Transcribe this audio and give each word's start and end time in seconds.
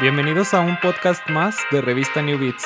Bienvenidos 0.00 0.54
a 0.54 0.60
un 0.60 0.80
podcast 0.80 1.28
más 1.28 1.58
de 1.70 1.82
Revista 1.82 2.22
New 2.22 2.38
Beats. 2.38 2.64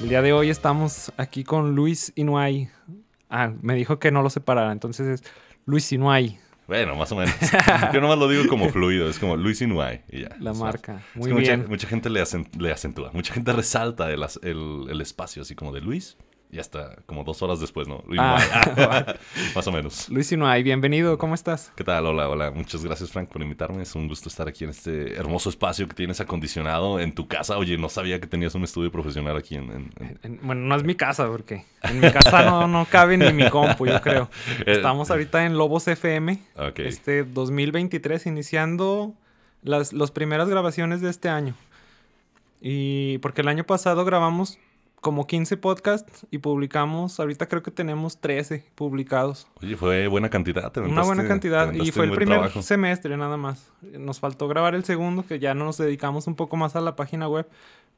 El 0.00 0.08
día 0.08 0.22
de 0.22 0.32
hoy 0.32 0.50
estamos 0.50 1.12
aquí 1.16 1.42
con 1.42 1.74
Luis 1.74 2.12
Inuay. 2.14 2.70
Ah, 3.28 3.52
me 3.62 3.74
dijo 3.74 3.98
que 3.98 4.12
no 4.12 4.22
lo 4.22 4.30
separara, 4.30 4.70
entonces 4.70 5.08
es 5.08 5.32
Luis 5.66 5.90
Inuay. 5.90 6.38
Bueno, 6.66 6.96
más 6.96 7.12
o 7.12 7.16
menos. 7.16 7.34
Yo 7.92 8.00
nomás 8.00 8.18
lo 8.18 8.28
digo 8.28 8.46
como 8.48 8.68
fluido, 8.70 9.08
es 9.08 9.18
como 9.18 9.36
Luis 9.36 9.60
Inuay 9.60 10.02
y 10.10 10.22
ya. 10.22 10.30
La 10.40 10.52
marca. 10.54 10.94
más. 10.94 11.02
Muy 11.14 11.30
Es 11.30 11.36
que 11.36 11.40
bien. 11.42 11.58
Mucha, 11.60 11.70
mucha 11.70 11.88
gente 11.88 12.10
le, 12.10 12.22
acen- 12.22 12.48
le 12.58 12.72
acentúa, 12.72 13.10
mucha 13.12 13.34
gente 13.34 13.52
resalta 13.52 14.10
el- 14.10 14.86
el 14.88 15.00
espacio, 15.00 15.42
así 15.42 15.54
como 15.54 15.72
de 15.72 15.80
Luis, 15.82 16.16
y 16.54 16.60
hasta 16.60 16.96
como 17.06 17.24
dos 17.24 17.42
horas 17.42 17.58
después, 17.58 17.88
¿no? 17.88 18.04
Luis 18.06 18.20
Ah. 18.22 19.14
Más 19.56 19.66
o 19.66 19.72
menos. 19.72 20.08
Luis 20.08 20.30
Inuay, 20.30 20.62
bienvenido, 20.62 21.18
¿cómo 21.18 21.34
estás? 21.34 21.72
¿Qué 21.74 21.82
tal? 21.82 22.06
Hola, 22.06 22.28
hola. 22.28 22.50
Muchas 22.52 22.84
gracias, 22.84 23.10
Frank, 23.10 23.28
por 23.28 23.42
invitarme. 23.42 23.82
Es 23.82 23.94
un 23.96 24.06
gusto 24.06 24.28
estar 24.28 24.46
aquí 24.46 24.62
en 24.62 24.70
este 24.70 25.14
hermoso 25.16 25.50
espacio 25.50 25.88
que 25.88 25.94
tienes 25.94 26.20
acondicionado 26.20 27.00
en 27.00 27.12
tu 27.12 27.26
casa. 27.26 27.58
Oye, 27.58 27.76
no 27.76 27.88
sabía 27.88 28.20
que 28.20 28.28
tenías 28.28 28.54
un 28.54 28.62
estudio 28.62 28.92
profesional 28.92 29.36
aquí 29.36 29.56
en... 29.56 29.64
en- 29.64 29.92
en- 29.98 30.18
En- 30.22 30.40
bueno, 30.42 30.60
no 30.62 30.76
es 30.76 30.84
mi 30.84 30.94
casa, 30.94 31.26
porque 31.26 31.64
en 31.82 31.98
mi 32.00 32.10
casa 32.12 32.44
no, 32.44 32.68
no 32.68 32.86
cabe 32.86 33.16
ni 33.16 33.32
mi 33.32 33.50
compu, 33.50 33.86
yo 33.86 34.00
creo. 34.00 34.30
Eh, 34.66 34.72
Estamos 34.74 35.10
ahorita 35.10 35.44
en 35.46 35.58
Lobos 35.58 35.88
FM, 35.88 36.38
Ok. 36.56 36.78
este 36.80 37.24
2023, 37.24 38.26
iniciando 38.26 39.12
las, 39.62 39.92
las 39.92 40.10
primeras 40.12 40.48
grabaciones 40.48 41.00
de 41.00 41.10
este 41.10 41.28
año. 41.28 41.54
Y 42.60 43.18
porque 43.18 43.40
el 43.42 43.48
año 43.48 43.64
pasado 43.64 44.04
grabamos 44.04 44.58
como 45.04 45.26
15 45.26 45.58
podcasts 45.58 46.26
y 46.30 46.38
publicamos, 46.38 47.20
ahorita 47.20 47.46
creo 47.46 47.62
que 47.62 47.70
tenemos 47.70 48.22
13 48.22 48.64
publicados. 48.74 49.46
Oye, 49.62 49.76
fue 49.76 50.08
buena 50.08 50.30
cantidad. 50.30 50.72
te 50.72 50.80
Una 50.80 51.02
buena 51.02 51.28
cantidad. 51.28 51.70
Y 51.74 51.90
fue 51.92 52.06
el 52.06 52.12
primer 52.12 52.38
trabajo. 52.38 52.62
semestre 52.62 53.14
nada 53.18 53.36
más. 53.36 53.70
Nos 53.82 54.18
faltó 54.18 54.48
grabar 54.48 54.74
el 54.74 54.82
segundo, 54.84 55.26
que 55.26 55.38
ya 55.38 55.52
nos 55.52 55.76
dedicamos 55.76 56.26
un 56.26 56.36
poco 56.36 56.56
más 56.56 56.74
a 56.74 56.80
la 56.80 56.96
página 56.96 57.28
web. 57.28 57.46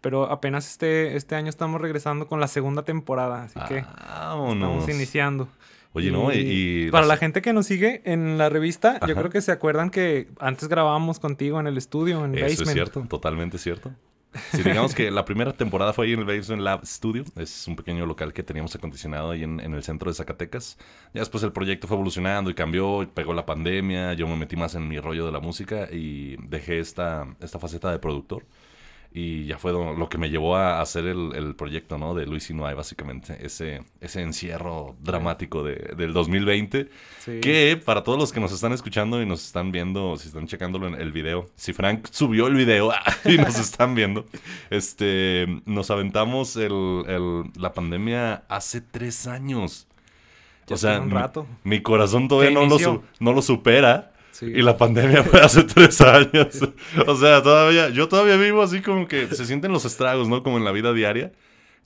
Pero 0.00 0.24
apenas 0.30 0.68
este, 0.68 1.14
este 1.16 1.36
año 1.36 1.48
estamos 1.48 1.80
regresando 1.80 2.26
con 2.26 2.40
la 2.40 2.48
segunda 2.48 2.82
temporada. 2.82 3.44
Así 3.44 3.60
que 3.68 3.82
Vámonos. 3.82 4.54
estamos 4.54 4.88
iniciando. 4.90 5.46
Oye, 5.92 6.10
¿no? 6.10 6.32
Y, 6.32 6.86
y 6.86 6.90
para 6.90 7.02
las- 7.06 7.08
la 7.10 7.16
gente 7.18 7.40
que 7.40 7.52
nos 7.52 7.66
sigue 7.66 8.02
en 8.04 8.36
la 8.36 8.48
revista, 8.48 8.98
yo 9.06 9.14
creo 9.14 9.30
que 9.30 9.40
se 9.42 9.52
acuerdan 9.52 9.90
que 9.90 10.26
antes 10.40 10.68
grabábamos 10.68 11.20
contigo 11.20 11.60
en 11.60 11.68
el 11.68 11.78
estudio, 11.78 12.24
en 12.24 12.34
Eso 12.34 12.44
Basement. 12.46 12.66
es 12.68 12.72
cierto, 12.74 13.00
totalmente 13.08 13.58
cierto. 13.58 13.92
Si 14.52 14.62
digamos 14.62 14.94
que 14.94 15.10
la 15.10 15.24
primera 15.24 15.52
temporada 15.52 15.92
fue 15.92 16.06
ahí 16.06 16.12
en 16.12 16.20
el 16.20 16.24
Basement 16.24 16.62
Lab 16.62 16.86
Studio, 16.86 17.24
es 17.36 17.66
un 17.68 17.76
pequeño 17.76 18.06
local 18.06 18.32
que 18.32 18.42
teníamos 18.42 18.74
acondicionado 18.74 19.30
ahí 19.30 19.42
en, 19.42 19.60
en 19.60 19.74
el 19.74 19.82
centro 19.82 20.10
de 20.10 20.14
Zacatecas. 20.14 20.78
Ya 21.14 21.20
después 21.20 21.42
el 21.42 21.52
proyecto 21.52 21.86
fue 21.88 21.96
evolucionando 21.96 22.50
y 22.50 22.54
cambió, 22.54 23.08
pegó 23.14 23.34
la 23.34 23.46
pandemia, 23.46 24.14
yo 24.14 24.26
me 24.26 24.36
metí 24.36 24.56
más 24.56 24.74
en 24.74 24.88
mi 24.88 24.98
rollo 24.98 25.26
de 25.26 25.32
la 25.32 25.40
música 25.40 25.88
y 25.90 26.36
dejé 26.48 26.78
esta, 26.78 27.26
esta 27.40 27.58
faceta 27.58 27.90
de 27.90 27.98
productor. 27.98 28.44
Y 29.12 29.46
ya 29.46 29.56
fue 29.56 29.72
lo 29.72 30.08
que 30.10 30.18
me 30.18 30.28
llevó 30.28 30.56
a 30.56 30.82
hacer 30.82 31.06
el, 31.06 31.32
el 31.34 31.54
proyecto, 31.54 31.96
¿no? 31.96 32.14
De 32.14 32.26
Luis 32.26 32.50
Inuay, 32.50 32.74
básicamente. 32.74 33.38
Ese, 33.44 33.82
ese 34.00 34.20
encierro 34.20 34.94
dramático 35.00 35.62
de, 35.62 35.76
del 35.96 36.12
2020. 36.12 36.90
Sí. 37.20 37.40
Que 37.40 37.80
para 37.82 38.02
todos 38.02 38.18
los 38.18 38.30
que 38.32 38.40
nos 38.40 38.52
están 38.52 38.72
escuchando 38.72 39.22
y 39.22 39.26
nos 39.26 39.42
están 39.46 39.72
viendo, 39.72 40.16
si 40.18 40.28
están 40.28 40.46
checándolo 40.46 40.86
en 40.86 40.94
el 41.00 41.12
video, 41.12 41.46
si 41.56 41.72
Frank 41.72 42.08
subió 42.10 42.46
el 42.46 42.54
video 42.56 42.92
y 43.24 43.38
nos 43.38 43.58
están 43.58 43.94
viendo, 43.94 44.26
este, 44.70 45.46
nos 45.64 45.90
aventamos 45.90 46.56
el, 46.56 47.04
el- 47.08 47.44
la 47.58 47.72
pandemia 47.72 48.44
hace 48.48 48.80
tres 48.82 49.26
años. 49.26 49.86
Ya 50.66 50.74
o 50.74 50.78
sea, 50.78 51.00
un 51.00 51.06
mi- 51.08 51.12
rato. 51.14 51.46
Mi, 51.64 51.80
corazón 51.80 52.28
todavía 52.28 52.50
no 52.50 52.66
lo, 52.66 53.02
no 53.20 53.32
lo 53.32 53.40
supera. 53.40 54.12
Sí. 54.36 54.46
Y 54.46 54.60
la 54.60 54.76
pandemia 54.76 55.22
fue 55.24 55.40
hace 55.40 55.62
tres 55.74 55.98
años. 56.02 56.60
O 57.06 57.16
sea, 57.16 57.42
todavía, 57.42 57.88
yo 57.88 58.06
todavía 58.06 58.36
vivo 58.36 58.62
así 58.62 58.82
como 58.82 59.08
que 59.08 59.26
se 59.28 59.46
sienten 59.46 59.72
los 59.72 59.86
estragos, 59.86 60.28
¿no? 60.28 60.42
Como 60.42 60.58
en 60.58 60.64
la 60.64 60.72
vida 60.72 60.92
diaria. 60.92 61.32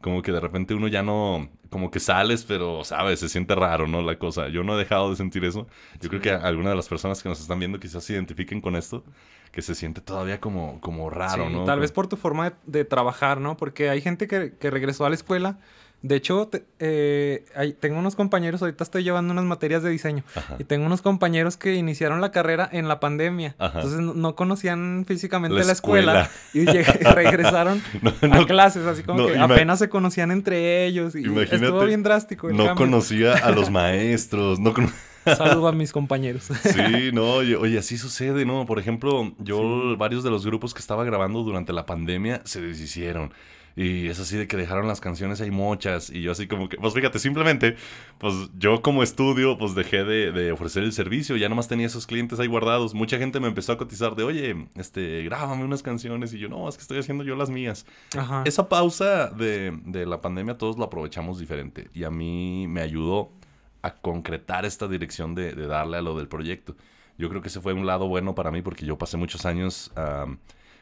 Como 0.00 0.22
que 0.22 0.33
de 0.33 0.41
repente 0.41 0.75
uno 0.75 0.89
ya 0.89 1.03
no, 1.03 1.49
como 1.69 1.91
que 1.91 2.00
sales, 2.00 2.44
pero, 2.44 2.83
¿sabes? 2.84 3.21
Se 3.21 3.28
siente 3.28 3.55
raro, 3.55 3.87
¿no? 3.87 4.03
La 4.03 4.19
cosa. 4.19 4.49
Yo 4.49 4.65
no 4.65 4.75
he 4.75 4.78
dejado 4.78 5.10
de 5.10 5.16
sentir 5.16 5.44
eso. 5.44 5.69
Yo 6.00 6.09
creo 6.09 6.21
que 6.21 6.31
algunas 6.31 6.72
de 6.72 6.77
las 6.77 6.89
personas 6.89 7.22
que 7.22 7.28
nos 7.28 7.41
están 7.41 7.59
viendo 7.60 7.78
quizás 7.78 8.03
se 8.03 8.15
identifiquen 8.15 8.60
con 8.60 8.75
esto, 8.75 9.05
que 9.53 9.62
se 9.62 9.75
siente 9.77 10.00
todavía 10.00 10.41
como, 10.41 10.81
como 10.81 11.09
raro, 11.10 11.47
Sí, 11.47 11.53
¿no? 11.53 11.65
Tal 11.65 11.78
vez 11.78 11.93
por 11.93 12.09
tu 12.09 12.16
forma 12.16 12.50
de, 12.50 12.56
de 12.66 12.84
trabajar, 12.84 13.41
¿no? 13.41 13.56
Porque 13.56 13.91
hay 13.91 14.00
gente 14.00 14.27
que, 14.27 14.55
que 14.59 14.71
regresó 14.71 15.05
a 15.05 15.10
la 15.10 15.15
escuela. 15.15 15.59
De 16.03 16.16
hecho, 16.16 16.49
te- 16.49 16.65
eh, 16.78 17.44
hay- 17.55 17.75
tengo 17.75 17.99
unos 17.99 18.16
compañeros, 18.16 18.62
ahorita 18.62 18.83
estoy 18.84 19.03
llevando 19.05 19.33
unas 19.33 19.44
materias 19.44 19.83
de 19.83 19.91
diseño. 19.91 20.25
Ajá. 20.34 20.56
Y 20.59 20.65
tengo 20.65 20.87
unos 20.87 21.03
compañeros 21.03 21.59
que 21.59 21.75
iniciaron 21.75 22.22
la 22.22 22.31
carrera 22.31 22.69
en 22.72 22.88
la 22.88 23.00
pandemia. 23.00 23.55
Ajá. 23.59 23.81
Entonces 23.81 24.00
no, 24.00 24.15
no 24.15 24.34
conocían 24.34 25.05
físicamente 25.06 25.59
La 25.59 25.65
la 25.65 25.72
escuela. 25.72 26.31
Y 26.55 26.65
regresaron 27.15 27.83
No, 28.22 28.34
a 28.34 28.47
clases, 28.47 28.87
así 28.87 29.03
como 29.03 29.27
que 29.27 29.39
apenas 29.39 29.78
se 29.78 29.89
conocían 29.89 30.31
entre 30.31 30.87
ellos. 30.87 31.15
Y 31.15 31.25
estuvo 31.39 31.84
bien 31.84 32.03
drástico. 32.03 32.49
el 32.49 32.56
no 32.56 32.65
cambio. 32.66 32.87
conocía 32.87 33.34
a 33.34 33.50
los 33.50 33.71
maestros, 33.71 34.59
no 34.59 34.72
conocía... 34.72 34.97
Saludo 35.37 35.69
a 35.69 35.72
mis 35.72 35.93
compañeros. 35.93 36.44
Sí, 36.62 37.10
no, 37.12 37.34
oye, 37.34 37.55
oye, 37.55 37.78
así 37.78 37.99
sucede, 37.99 38.47
¿no? 38.47 38.65
Por 38.65 38.78
ejemplo, 38.78 39.34
yo, 39.39 39.94
varios 39.99 40.25
de 40.25 40.31
los 40.31 40.47
grupos 40.47 40.72
que 40.72 40.81
estaba 40.81 41.05
grabando 41.05 41.43
durante 41.43 41.75
la 41.75 41.84
pandemia 41.84 42.41
se 42.44 42.62
deshicieron. 42.62 43.31
Y 43.81 44.09
es 44.09 44.21
así 44.21 44.37
de 44.37 44.47
que 44.47 44.59
dejaron 44.59 44.87
las 44.87 45.01
canciones 45.01 45.41
ahí 45.41 45.51
mochas. 45.51 46.11
Y 46.11 46.21
yo 46.21 46.33
así 46.33 46.47
como 46.47 46.69
que, 46.69 46.77
pues 46.77 46.93
fíjate, 46.93 47.19
simplemente, 47.19 47.77
pues 48.19 48.35
yo 48.59 48.83
como 48.83 49.03
estudio, 49.03 49.57
pues 49.57 49.75
dejé 49.75 50.05
de, 50.05 50.33
de 50.33 50.53
ofrecer 50.53 50.83
el 50.83 50.93
servicio. 50.93 51.35
Ya 51.39 51.49
nomás 51.49 51.67
tenía 51.67 51.87
esos 51.87 52.07
clientes 52.07 52.39
ahí 52.39 52.47
guardados. 52.47 52.93
Mucha 52.93 53.17
gente 53.17 53.41
me 53.41 53.49
empezó 53.49 53.73
a 53.73 53.79
cotizar 53.79 54.17
de, 54.17 54.23
oye, 54.23 54.67
este, 54.75 55.23
grábame 55.23 55.65
unas 55.65 55.83
canciones. 55.83 56.35
Y 56.35 56.39
yo, 56.39 56.51
no, 56.51 56.69
es 56.69 56.77
que 56.77 56.83
estoy 56.83 56.99
haciendo 56.99 57.25
yo 57.25 57.37
las 57.37 57.49
mías. 57.49 57.87
Ajá. 58.15 58.43
Esa 58.45 58.69
pausa 58.69 59.29
de, 59.29 59.75
de 59.87 60.05
la 60.05 60.21
pandemia 60.21 60.59
todos 60.59 60.77
lo 60.77 60.85
aprovechamos 60.85 61.39
diferente 61.39 61.89
y 61.95 62.05
a 62.05 62.11
mí 62.11 62.67
me 62.69 62.83
ayudó 62.83 63.33
a 63.81 63.95
concretar 63.95 64.67
esta 64.67 64.89
dirección 64.89 65.35
de, 65.35 65.55
de 65.55 65.67
darle 65.67 65.97
a 65.97 66.03
lo 66.03 66.19
del 66.19 66.29
proyecto. 66.29 66.77
Yo 67.17 67.31
creo 67.31 67.41
que 67.41 67.49
ese 67.49 67.63
fue 67.63 67.73
un 67.73 67.87
lado 67.87 68.09
bueno 68.09 68.35
para 68.35 68.51
mí 68.51 68.61
porque 68.61 68.85
yo 68.85 68.99
pasé 68.99 69.17
muchos 69.17 69.47
años 69.47 69.91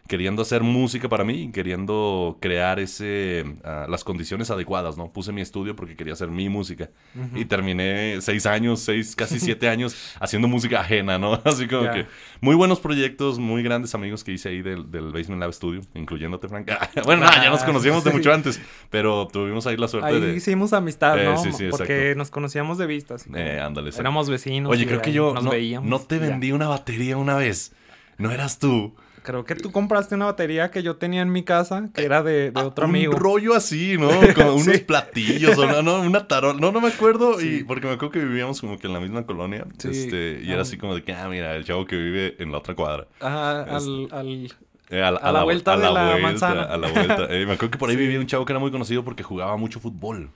queriendo 0.09 0.43
hacer 0.43 0.63
música 0.63 1.09
para 1.09 1.23
mí 1.23 1.43
y 1.45 1.53
queriendo 1.53 2.39
crear 2.41 2.81
ese, 2.81 3.45
ah, 3.63 3.87
las 3.89 4.03
condiciones 4.03 4.51
adecuadas, 4.51 4.97
¿no? 4.97 5.13
Puse 5.13 5.31
mi 5.33 5.41
estudio 5.43 5.77
porque 5.77 5.95
quería 5.97 6.15
hacer 6.15 6.29
mi 6.31 6.49
música 6.49 6.91
y 7.35 7.45
terminé 7.45 8.17
seis 8.21 8.47
años, 8.47 8.81
seis, 8.81 9.15
casi 9.15 9.39
siete 9.41 9.69
años 9.69 9.95
haciendo 10.19 10.49
música 10.49 10.81
ajena, 10.81 11.19
¿no? 11.19 11.35
Así 11.45 11.69
como 11.69 11.85
Ya. 11.85 11.93
que 11.93 12.07
muy 12.41 12.55
buenos 12.57 12.81
proyectos, 12.81 13.39
muy 13.39 13.63
grandes 13.63 13.95
amigos 13.95 14.25
que 14.25 14.33
hice 14.33 14.49
ahí 14.49 14.63
del, 14.63 14.91
del 14.91 15.13
Basement 15.13 15.41
Lab 15.41 15.53
Studio, 15.53 15.83
incluyéndote, 15.95 16.49
Frank. 16.49 16.71
bueno, 17.05 17.25
no, 17.27 17.31
ya 17.33 17.51
nos 17.51 17.63
Ah, 17.63 17.67
conocíamos 17.67 18.03
de 18.03 18.11
sí. 18.11 18.17
mucho 18.17 18.33
antes, 18.33 18.61
pero 18.91 19.29
tuvimos 19.31 19.67
ahí 19.67 19.77
la 19.77 19.89
suerte 19.89 20.09
Ahí 20.09 20.21
de... 20.21 20.35
hicimos 20.37 20.73
amistad, 20.73 21.19
Eh, 21.21 21.25
¿no? 21.25 21.37
sí, 21.37 21.53
sí, 21.53 21.67
Porque 21.71 21.99
exacto. 21.99 22.19
nos 22.19 22.31
conocíamos 22.31 22.79
de 22.79 22.87
vista. 22.87 23.15
así 23.17 23.29
Eh, 23.35 23.61
ándale. 23.61 23.91
Éramos 23.99 24.31
vecinos. 24.31 24.73
Oye, 24.73 24.87
creo 24.87 25.03
que 25.03 25.13
yo 25.13 25.35
nos 25.35 25.45
no, 25.45 25.51
veíamos. 25.51 25.89
no 25.89 25.99
te 26.01 26.19
ya. 26.19 26.23
vendí 26.29 26.53
una 26.53 26.67
batería 26.69 27.17
una 27.19 27.37
vez. 27.37 27.75
No 28.17 28.31
eras 28.31 28.59
tú. 28.59 28.95
Creo 29.23 29.45
que 29.45 29.55
tú 29.55 29.71
compraste 29.73 30.15
una 30.15 30.27
batería 30.27 30.71
que 30.71 30.83
yo 30.83 30.97
tenía 30.97 31.23
en 31.23 31.31
mi 31.33 31.43
casa, 31.43 31.89
que 31.95 32.05
era 32.05 32.23
de, 32.23 32.51
de 32.51 32.61
otro 32.63 32.85
Ah, 32.85 32.89
un 32.89 32.95
amigo. 32.95 33.13
rollo 33.15 33.55
así, 33.55 33.97
¿no? 33.99 34.09
Como 34.35 34.55
unos 34.55 34.65
Sí. 34.65 34.79
platillos 34.79 35.57
o 35.59 35.67
no, 35.67 35.83
no, 35.83 36.01
una 36.03 36.27
tarola. 36.29 36.59
No, 36.61 36.73
no 36.73 36.81
me 36.81 36.89
acuerdo. 36.89 37.41
Y 37.41 37.65
porque 37.65 37.87
me 37.87 37.93
acuerdo 37.95 38.13
que 38.13 38.19
vivíamos 38.25 38.61
como 38.61 38.79
que 38.79 38.87
en 38.87 38.93
la 38.93 39.01
misma 39.01 39.25
colonia. 39.27 39.67
Sí. 39.79 39.89
Este, 39.89 40.41
y 40.43 40.51
Ah. 40.51 40.55
era 40.55 40.63
así 40.63 40.77
como 40.79 40.95
de 40.95 41.03
que, 41.03 41.13
ah, 41.13 41.29
mira, 41.29 41.55
el 41.57 41.65
chavo 41.65 41.85
que 41.87 41.97
vive 41.97 42.37
en 42.39 42.53
la 42.53 42.59
otra 42.59 42.75
cuadra. 42.75 43.07
Ajá, 43.21 43.63
Es- 43.77 43.85
al, 43.85 44.09
al- 44.13 44.53
Eh, 44.91 45.03
a, 45.03 45.09
A 45.09 45.33
la 45.33 45.45
vuelta 45.45 45.77
de 45.77 45.83
la 45.93 46.17
manzana. 46.23 46.63
A 46.63 46.79
la 46.79 46.89
vuelta. 46.91 47.27
Eh, 47.29 47.45
me 47.45 47.53
acuerdo 47.53 47.71
que 47.73 47.79
por 47.79 47.91
ahí 47.91 47.97
vivía 47.97 48.19
un 48.19 48.27
chavo 48.27 48.45
que 48.47 48.53
era 48.53 48.61
muy 48.61 48.71
conocido 48.71 49.05
porque 49.05 49.23
jugaba 49.23 49.57
mucho 49.59 49.81
fútbol. 49.81 50.31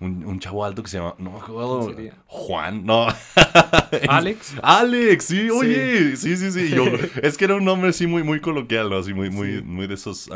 Un, 0.00 0.24
un 0.26 0.38
chavo 0.40 0.64
alto 0.64 0.82
que 0.82 0.90
se 0.90 0.98
llama. 0.98 1.14
No 1.18 1.30
me. 1.96 2.12
Juan, 2.26 2.84
no. 2.84 3.06
Alex. 4.08 4.54
Alex, 4.62 5.24
sí, 5.24 5.48
oye, 5.50 6.16
sí, 6.16 6.36
sí, 6.36 6.50
sí. 6.50 6.68
Yo, 6.70 6.84
es 7.22 7.38
que 7.38 7.44
era 7.44 7.54
un 7.54 7.64
nombre 7.64 7.90
así 7.90 8.06
muy, 8.06 8.22
muy 8.22 8.40
coloquial, 8.40 8.90
¿no? 8.90 8.98
Así 8.98 9.14
muy, 9.14 9.30
muy, 9.30 9.58
Sí. 9.58 9.62
muy 9.62 9.86
de 9.86 9.94
esos, 9.94 10.28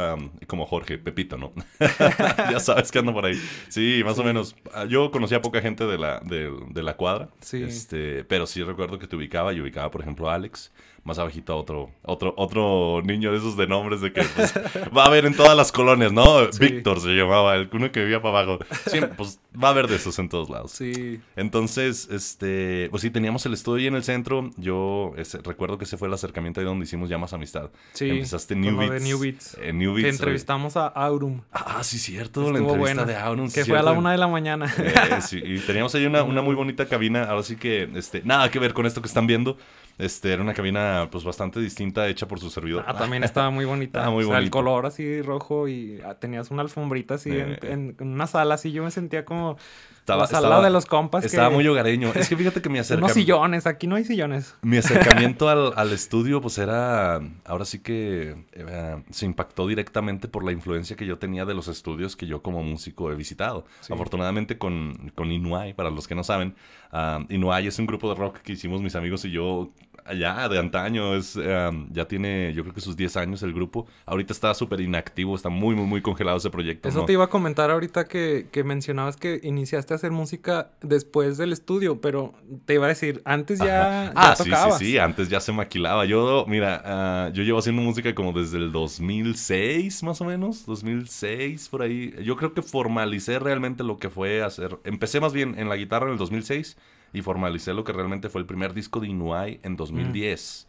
como 0.47 0.65
Jorge, 0.67 0.99
Pepito, 0.99 1.37
¿no? 1.37 1.53
ya 2.51 2.61
sabes 2.61 2.91
que 2.93 3.01
ando 3.01 3.13
por 3.13 3.27
ahí. 3.27 3.41
Sí, 3.69 4.03
más 4.05 4.19
o 4.19 4.25
menos. 4.25 4.55
Ah, 4.73 4.85
Yo 4.85 5.11
conocía 5.11 5.39
a 5.39 5.43
poca 5.43 5.61
gente 5.61 5.85
de 5.85 5.99
la, 5.99 6.21
de, 6.21 6.53
de 6.71 6.83
la 6.83 6.97
cuadra. 6.97 7.29
Sí. 7.41 7.63
Este, 7.63 8.25
pero 8.25 8.47
sí 8.47 8.63
recuerdo 8.63 8.99
que 8.99 9.07
te 9.09 9.17
ubicaba. 9.17 9.53
Y 9.53 9.61
ubicaba, 9.61 9.91
por 9.91 10.03
ejemplo, 10.03 10.31
a 10.31 10.35
Alex. 10.35 10.73
Más 11.09 11.19
abajito 11.19 11.57
otro, 11.57 11.91
otro, 12.03 12.35
otro 12.37 13.01
niño 13.03 13.33
de 13.33 13.39
esos 13.39 13.57
de 13.57 13.67
nombres 13.67 14.03
de 14.03 14.13
que 14.13 14.23
pues, 14.37 14.53
va 14.95 15.05
a 15.05 15.07
haber 15.07 15.25
en 15.25 15.35
todas 15.35 15.57
las 15.57 15.73
colonias, 15.73 16.13
¿no? 16.13 16.53
Sí. 16.53 16.59
Víctor 16.61 17.01
se 17.01 17.09
llamaba, 17.17 17.57
el 17.57 17.71
uno 17.73 17.91
que 17.91 18.01
vivía 18.01 18.21
para 18.21 18.41
abajo. 18.41 18.59
Sí, 18.91 19.01
pues 19.17 19.41
Va 19.61 19.69
a 19.69 19.71
haber 19.73 19.89
de 19.89 19.97
esos 19.97 20.17
en 20.21 20.29
todos 20.29 20.51
lados. 20.51 20.71
Sí. 20.71 21.19
Entonces, 21.35 22.09
este, 22.13 22.89
pues 22.91 23.01
sí, 23.03 23.11
teníamos 23.11 23.45
el 23.47 23.55
estudio 23.55 23.81
ahí 23.81 23.87
en 23.89 23.95
el 23.97 24.05
centro. 24.05 24.51
Yo 24.57 25.15
ese- 25.17 25.39
recuerdo 25.39 25.79
que 25.79 25.85
ese 25.85 25.97
fue 25.97 26.07
el 26.07 26.15
acercamiento 26.15 26.61
ahí 26.61 26.67
donde 26.67 26.85
hicimos 26.85 27.09
ya 27.09 27.19
más 27.19 27.33
amistad. 27.33 27.71
Sí. 27.93 28.09
Empezaste 28.11 28.55
New 28.55 28.79
de 28.79 28.89
Beats. 28.91 29.03
New 29.05 29.19
Beats. 29.19 29.57
En 29.61 29.79
New 29.79 29.97
Que 29.97 30.03
Beats. 30.03 30.15
entrevistamos 30.21 30.77
a 30.77 30.87
Aurum. 30.89 31.41
Ah, 31.51 31.83
sí, 31.83 31.99
cierto. 31.99 32.43
la 32.43 32.59
Estuvo 32.59 32.75
entrevista 32.75 33.05
buena. 33.05 33.39
de 33.43 33.49
sí, 33.49 33.55
que 33.55 33.65
fue 33.65 33.79
a 33.79 33.83
la 33.83 33.93
una 33.93 34.13
de 34.13 34.19
la 34.19 34.29
mañana. 34.29 34.73
Eh, 34.79 35.21
sí, 35.23 35.41
y 35.43 35.59
teníamos 35.61 35.93
ahí 35.95 36.07
una, 36.07 36.23
una 36.23 36.43
muy 36.43 36.55
bonita 36.55 36.87
cabina. 36.87 37.25
Ahora 37.25 37.43
sí 37.43 37.57
que, 37.57 37.89
este, 37.97 38.23
nada 38.25 38.51
que 38.51 38.59
ver 38.61 38.75
con 38.75 38.87
esto 38.87 39.01
que 39.01 39.09
están 39.09 39.27
viendo. 39.27 39.57
Este, 39.99 40.33
era 40.33 40.43
una 40.43 40.55
cabina, 40.55 41.09
pues, 41.11 41.25
bastante 41.25 41.59
distinta, 41.61 42.07
hecha 42.09 42.29
por 42.29 42.39
su 42.39 42.51
servidor. 42.51 42.85
Ah, 42.87 42.95
también 42.97 43.25
estaba 43.25 43.51
muy 43.51 43.65
bonita. 43.65 44.05
Ah, 44.07 44.11
muy 44.11 44.25
o 44.25 44.29
sea, 44.29 44.39
el 44.39 44.49
color 44.51 44.87
así 44.87 45.23
rojo 45.23 45.67
y 45.69 46.01
ah, 46.07 46.15
tenías 46.15 46.51
una 46.53 46.63
alfombrita 46.63 47.15
así 47.15 47.31
en- 47.31 47.53
Eh. 47.55 47.59
en, 47.63 47.97
en 47.99 48.09
una 48.09 48.27
sala 48.29 48.55
así. 48.55 48.71
Yo 48.71 48.85
me 48.85 48.91
sentía 48.93 49.25
como 49.25 49.57
Estaba- 49.99 50.23
la 50.23 50.27
sala 50.29 50.47
estaba- 50.47 50.65
de 50.65 50.71
los 50.71 50.87
compas. 50.87 51.25
Estaba 51.25 51.49
que- 51.49 51.55
muy 51.57 51.67
hogareño. 51.67 52.13
Es 52.15 52.29
que 52.29 52.37
fíjate 52.37 52.63
que 52.63 52.69
mi 52.69 52.75
Unos 52.79 52.87
acercamiento... 52.87 53.15
sillones. 53.15 53.67
Aquí 53.67 53.87
no 53.89 53.97
hay 53.97 54.05
sillones. 54.05 54.55
Mi 54.63 54.77
acercamiento 54.79 55.49
al, 55.49 55.73
al 55.77 55.93
estudio, 55.93 56.41
pues 56.41 56.59
era, 56.59 57.21
ahora 57.45 57.65
sí 57.65 57.81
que 57.81 58.37
eh, 58.53 59.03
se 59.11 59.27
impactó 59.27 59.67
directamente 59.67 60.29
por 60.29 60.45
la 60.45 60.53
influencia 60.53 60.95
que 60.97 61.07
yo 61.07 61.19
tenía 61.19 61.45
de 61.45 61.55
los 61.55 61.67
estudios 61.67 62.15
que 62.15 62.27
yo 62.27 62.41
como 62.41 62.63
músico 62.63 63.11
he 63.11 63.17
visitado. 63.17 63.65
Sí. 63.81 63.93
Afortunadamente 63.93 64.59
con, 64.59 65.11
con 65.17 65.33
Inuai, 65.33 65.75
para 65.75 65.91
los 65.91 66.07
que 66.07 66.15
no 66.15 66.23
saben, 66.23 66.55
ah, 66.93 67.25
Inuai 67.31 67.67
es 67.67 67.79
un 67.81 67.87
grupo 67.87 68.09
de 68.09 68.15
rock 68.15 68.39
que 68.39 68.53
hicimos 68.53 68.81
mis 68.81 68.95
amigos 68.95 69.25
y 69.25 69.33
yo 69.33 69.71
allá 70.09 70.49
de 70.49 70.59
antaño, 70.59 71.15
es, 71.15 71.39
eh, 71.41 71.71
ya 71.91 72.07
tiene 72.07 72.53
yo 72.55 72.63
creo 72.63 72.75
que 72.75 72.81
sus 72.81 72.97
10 72.97 73.17
años 73.17 73.43
el 73.43 73.53
grupo. 73.53 73.87
Ahorita 74.07 74.33
está 74.33 74.55
súper 74.55 74.81
inactivo, 74.81 75.35
está 75.37 75.49
muy, 75.49 75.75
muy, 75.75 75.87
muy 75.87 76.03
congelado 76.03 76.39
ese 76.39 76.51
proyecto. 76.51 76.89
Eso 76.89 77.01
¿no? 77.01 77.05
te 77.05 77.13
iba 77.13 77.25
a 77.25 77.29
comentar 77.29 77.71
ahorita 77.71 78.07
que, 78.07 78.49
que 78.51 78.65
mencionabas 78.65 79.17
que 79.17 79.41
iniciaste 79.43 79.95
a 79.95 79.97
hacer 79.97 80.11
música 80.11 80.71
después 80.81 81.37
del 81.39 81.53
estudio, 81.53 82.01
pero 82.01 82.35
te 82.65 82.75
iba 82.75 82.87
a 82.87 82.89
decir, 82.89 83.23
antes 83.25 83.59
ya, 83.59 83.67
ya 83.67 84.13
Ah, 84.15 84.37
sí, 84.37 84.51
sí, 84.51 84.71
sí, 84.79 84.99
antes 84.99 85.29
ya 85.29 85.41
se 85.41 85.53
maquilaba. 85.53 86.05
Yo, 86.05 86.45
mira, 86.49 86.83
ah, 86.85 87.31
yo 87.33 87.43
llevo 87.43 87.59
haciendo 87.59 87.83
música 87.83 88.15
como 88.15 88.33
desde 88.33 88.59
el 88.59 88.73
2006, 88.73 90.03
más 90.03 90.21
o 90.21 90.25
menos, 90.25 90.67
2006, 90.67 91.69
por 91.69 91.83
ahí. 91.83 92.15
Yo 92.23 92.37
creo 92.37 92.55
que 92.55 92.63
formalicé 92.63 93.39
realmente 93.39 93.85
lo 93.85 93.99
que 93.99 94.11
fue 94.11 94.43
hacer. 94.43 94.79
Empecé 94.85 95.21
más 95.21 95.33
bien 95.33 95.59
en 95.59 95.69
la 95.69 95.77
guitarra 95.77 96.07
en 96.07 96.13
el 96.13 96.19
2006 96.19 96.77
y 97.13 97.23
formalicé 97.23 97.73
lo 97.75 97.85
que 97.85 97.93
realmente 97.93 98.29
fue 98.29 98.41
el 98.41 98.47
primer 98.47 98.75
disco 98.75 99.01
de 99.01 99.09
Inuai 99.09 99.61
en 99.63 99.77
2010. 99.77 100.67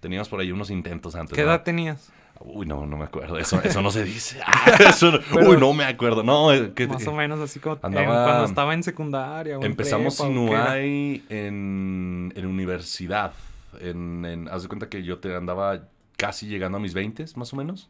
Teníamos 0.00 0.28
por 0.28 0.40
ahí 0.40 0.52
unos 0.52 0.70
intentos 0.70 1.14
antes. 1.14 1.34
¿Qué 1.34 1.42
¿no? 1.42 1.48
edad 1.48 1.62
tenías? 1.62 2.10
Uy, 2.40 2.66
no, 2.66 2.84
no 2.84 2.96
me 2.96 3.04
acuerdo. 3.04 3.38
Eso, 3.38 3.60
eso 3.62 3.80
no 3.80 3.90
se 3.90 4.04
dice. 4.04 4.40
Ah, 4.46 4.72
eso 4.90 5.12
no- 5.12 5.18
Pero- 5.32 5.50
Uy, 5.50 5.56
no 5.56 5.72
me 5.72 5.84
acuerdo. 5.84 6.22
No, 6.22 6.52
eh, 6.52 6.72
que- 6.74 6.86
Más 6.88 7.06
o 7.06 7.12
menos 7.12 7.38
así 7.40 7.60
como 7.60 7.76
en- 7.76 7.80
andaba- 7.84 8.24
cuando 8.24 8.44
estaba 8.46 8.74
en 8.74 8.82
secundaria. 8.82 9.56
o 9.58 9.60
en 9.60 9.66
Empezamos 9.70 10.16
prepa, 10.16 10.30
¿o 10.30 10.34
qué 10.46 10.52
era? 10.52 10.60
Inuai 10.84 11.22
en, 11.28 12.32
en 12.36 12.46
universidad. 12.46 13.32
En, 13.80 14.24
en- 14.24 14.48
haz 14.48 14.62
de 14.62 14.68
cuenta 14.68 14.88
que 14.88 15.02
yo 15.04 15.18
te 15.18 15.34
andaba 15.34 15.88
casi 16.16 16.46
llegando 16.46 16.78
a 16.78 16.80
mis 16.80 16.92
20 16.94 17.24
más 17.36 17.52
o 17.52 17.56
menos. 17.56 17.88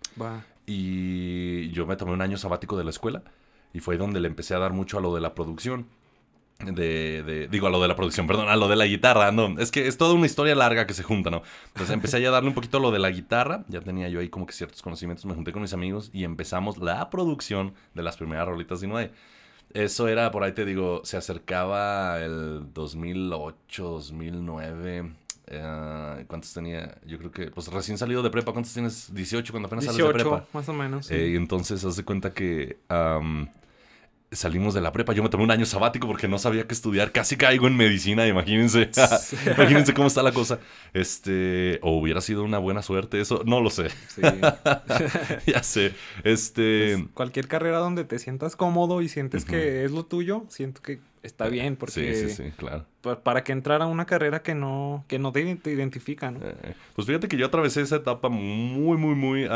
Y 0.67 1.71
yo 1.71 1.87
me 1.87 1.97
tomé 1.97 2.13
un 2.13 2.23
año 2.23 2.37
sabático 2.37 2.77
de 2.77 2.85
la 2.85 2.91
escuela. 2.91 3.23
Y 3.73 3.81
fue 3.81 3.97
donde 3.97 4.21
le 4.21 4.29
empecé 4.29 4.55
a 4.55 4.59
dar 4.59 4.73
mucho 4.73 4.99
a 4.99 5.01
lo 5.01 5.15
de 5.15 5.21
la 5.21 5.35
producción. 5.35 5.87
De, 6.61 7.23
de- 7.25 7.49
digo, 7.49 7.67
a 7.67 7.71
lo 7.71 7.83
de 7.83 7.89
la 7.89 7.97
producción, 7.97 8.27
perdón, 8.27 8.49
a 8.49 8.57
lo 8.57 8.69
de 8.69 8.77
la 8.77 8.87
guitarra. 8.87 9.33
No, 9.33 9.59
es 9.59 9.71
que 9.71 9.87
es 9.89 9.99
toda 9.99 10.15
una 10.15 10.27
historia 10.27 10.55
larga 10.55 10.87
que 10.87 10.95
se 10.95 11.03
junta, 11.03 11.29
¿no? 11.31 11.43
Entonces 11.69 11.93
empecé 11.93 12.21
ya 12.23 12.29
a 12.29 12.31
darle 12.33 12.49
un 12.49 12.55
poquito 12.55 12.79
a 12.79 12.81
lo 12.81 12.91
de 12.93 13.01
la 13.01 13.11
guitarra. 13.11 13.65
Ya 13.69 13.81
tenía 13.81 14.09
yo 14.09 14.21
ahí 14.21 14.29
como 14.29 14.47
que 14.47 14.53
ciertos 14.53 14.81
conocimientos. 14.81 15.27
Me 15.27 15.35
junté 15.35 15.53
con 15.53 15.63
mis 15.63 15.73
amigos 15.73 16.11
y 16.13 16.25
empezamos 16.25 16.79
la 16.79 17.11
producción 17.11 17.75
de 17.95 18.03
las 18.03 18.17
primeras 18.17 18.47
rolitas 18.47 18.81
de 18.81 18.87
Inuai. 18.87 19.11
Eso 19.73 20.07
era, 20.07 20.31
por 20.31 20.45
ahí 20.45 20.53
te 20.53 20.65
digo, 20.65 21.01
se 21.05 21.17
acercaba 21.17 22.21
el 22.23 22.73
2008, 22.73 23.83
2009. 23.83 25.13
eh, 25.49 26.25
¿Cuántos 26.29 26.53
tenía? 26.55 26.97
Yo 27.05 27.19
creo 27.19 27.33
que, 27.33 27.51
pues 27.51 27.67
recién 27.69 27.99
salido 27.99 28.23
de 28.23 28.31
prepa. 28.31 28.53
¿Cuántos 28.53 28.73
tienes? 28.73 29.13
18 29.13 29.53
cuando 29.53 29.67
apenas 29.67 29.85
sales 29.87 29.99
de 29.99 30.05
18, 30.05 30.31
prepa. 30.31 30.47
más 30.53 30.69
o 30.69 30.73
menos. 30.73 31.07
sí. 31.07 31.15
Eh, 31.15 31.31
y 31.31 31.37
entonces, 31.37 31.85
haz 31.85 31.97
de 31.97 32.05
cuenta 32.05 32.33
que 32.33 32.79
salimos 34.35 34.75
de 34.75 34.81
la 34.81 34.93
prepa. 34.93 35.13
Yo 35.13 35.23
me 35.23 35.29
tomé 35.29 35.45
un 35.45 35.51
año 35.51 35.67
sabático 35.67 36.07
porque 36.07 36.29
no 36.29 36.39
sabía 36.39 36.67
qué 36.67 36.75
estudiar. 36.75 37.13
Casi 37.13 37.37
caigo 37.37 37.67
en 37.67 37.77
medicina, 37.77 38.27
imagínense. 38.27 38.91
imagínense 39.57 39.95
cómo 39.95 40.09
está 40.09 40.23
la 40.23 40.33
cosa. 40.33 40.59
Este, 40.93 41.79
o 41.83 41.99
hubiera 41.99 42.21
sido 42.21 42.45
una 42.45 42.59
buena 42.59 42.83
suerte 42.83 43.21
eso. 43.21 43.43
No 43.47 43.61
lo 43.61 43.71
sé. 43.71 43.91
Sí. 44.09 44.23
ya 45.47 45.63
sé. 45.63 45.93
Este... 46.23 46.97
Pues, 46.97 47.09
cualquier 47.15 47.49
carrera 47.49 47.79
donde 47.79 48.05
te 48.05 48.19
sientas 48.19 48.57
cómodo 48.57 49.03
y 49.03 49.09
sientes 49.09 49.45
que 49.45 49.85
es 49.85 49.91
lo 49.91 50.05
tuyo, 50.05 50.45
siento 50.49 50.83
que 50.83 51.01
está 51.23 51.49
bien, 51.49 51.77
porque 51.77 51.93
Sí, 52.15 52.29
sí, 52.29 52.31
sí, 52.31 52.53
claro. 52.57 52.85
pa- 53.01 53.21
para 53.21 53.43
que 53.45 53.53
entrar 53.53 53.83
a 53.83 53.87
una 53.87 54.05
carrera 54.05 54.43
que 54.43 54.55
no, 54.55 55.05
que 55.09 55.19
no 55.19 55.33
te, 55.33 55.41
identifica, 55.41 56.31
¿no? 56.31 56.41
Eh, 56.43 56.75
pues 56.95 57.07
fíjate 57.07 57.29
que 57.29 57.37
yo 57.37 57.47
atravesé 57.47 57.81
esa 57.81 57.97
etapa 57.97 58.29
muy, 58.29 58.97
muy, 58.99 59.15
muy, 59.15 59.49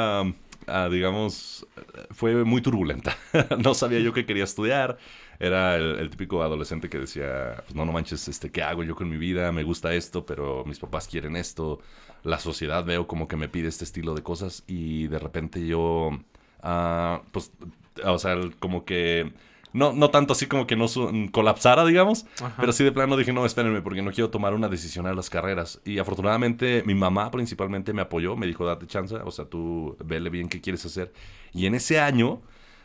digamos, 0.91 1.67
fue 2.11 2.45
muy 2.45 2.61
turbulenta. 2.63 3.17
no 3.59 3.75
sabía 3.75 4.01
yo 4.01 4.13
qué 4.13 4.27
quería 4.27 4.45
estudiar. 4.45 4.99
Era 5.41 5.77
el, 5.77 6.11
típico 6.11 6.43
adolescente 6.43 6.89
que 6.89 6.99
decía, 6.99 7.63
pues 7.65 7.75
no, 7.75 7.85
no 7.85 7.93
manches, 7.93 8.27
este, 8.29 8.51
¿qué 8.51 8.63
hago 8.63 8.83
yo 8.83 8.97
con 8.97 9.09
mi 9.09 9.17
vida? 9.17 9.53
Me 9.53 9.63
gusta 9.63 9.95
esto, 9.95 10.27
pero 10.27 10.65
mis 10.65 10.79
papás 10.81 11.07
quieren 11.07 11.37
esto. 11.37 11.81
La 12.25 12.39
sociedad 12.41 12.85
veo 12.85 13.07
como 13.07 13.29
que 13.29 13.37
me 13.37 13.49
pide 13.49 13.69
este 13.69 13.85
estilo 13.85 14.15
de 14.15 14.23
cosas 14.23 14.65
y 14.67 15.07
de 15.07 15.19
repente 15.19 15.65
yo, 15.67 16.11
ah, 16.63 17.23
pues, 17.33 17.53
o 18.05 18.19
sea, 18.19 18.37
como 18.59 18.85
que... 18.85 19.33
No, 19.73 19.93
no 19.93 20.11
tanto 20.11 20.33
así 20.33 20.47
como 20.47 20.67
que 20.67 20.77
no 20.77 20.89
su- 20.89 21.29
colapsara, 21.31 21.85
digamos, 21.85 22.27
Ajá. 22.43 22.55
pero 22.59 22.73
sí 22.73 22.85
de 22.85 22.93
plano 22.93 23.17
dije, 23.17 23.33
no, 23.33 23.45
espérenme, 23.45 23.83
porque 23.83 24.03
no 24.03 24.11
quiero 24.13 24.31
tomar 24.31 24.55
una 24.55 24.69
decisión 24.69 25.07
a 25.07 25.13
las 25.15 25.29
carreras. 25.31 25.81
Y 25.85 25.99
afortunadamente 25.99 26.83
mi 26.87 26.95
mamá 26.95 27.31
principalmente 27.31 27.93
me 27.93 28.03
apoyó, 28.03 28.35
me 28.37 28.47
dijo, 28.47 28.65
date 28.67 28.87
chance, 28.87 29.15
o 29.17 29.31
sea, 29.31 29.45
tú 29.45 29.97
vele 30.05 30.31
bien 30.31 30.49
qué 30.49 30.61
quieres 30.61 30.85
hacer. 30.87 31.13
Y 31.53 31.67
en 31.67 31.75
ese 31.75 32.01
año, 32.01 32.41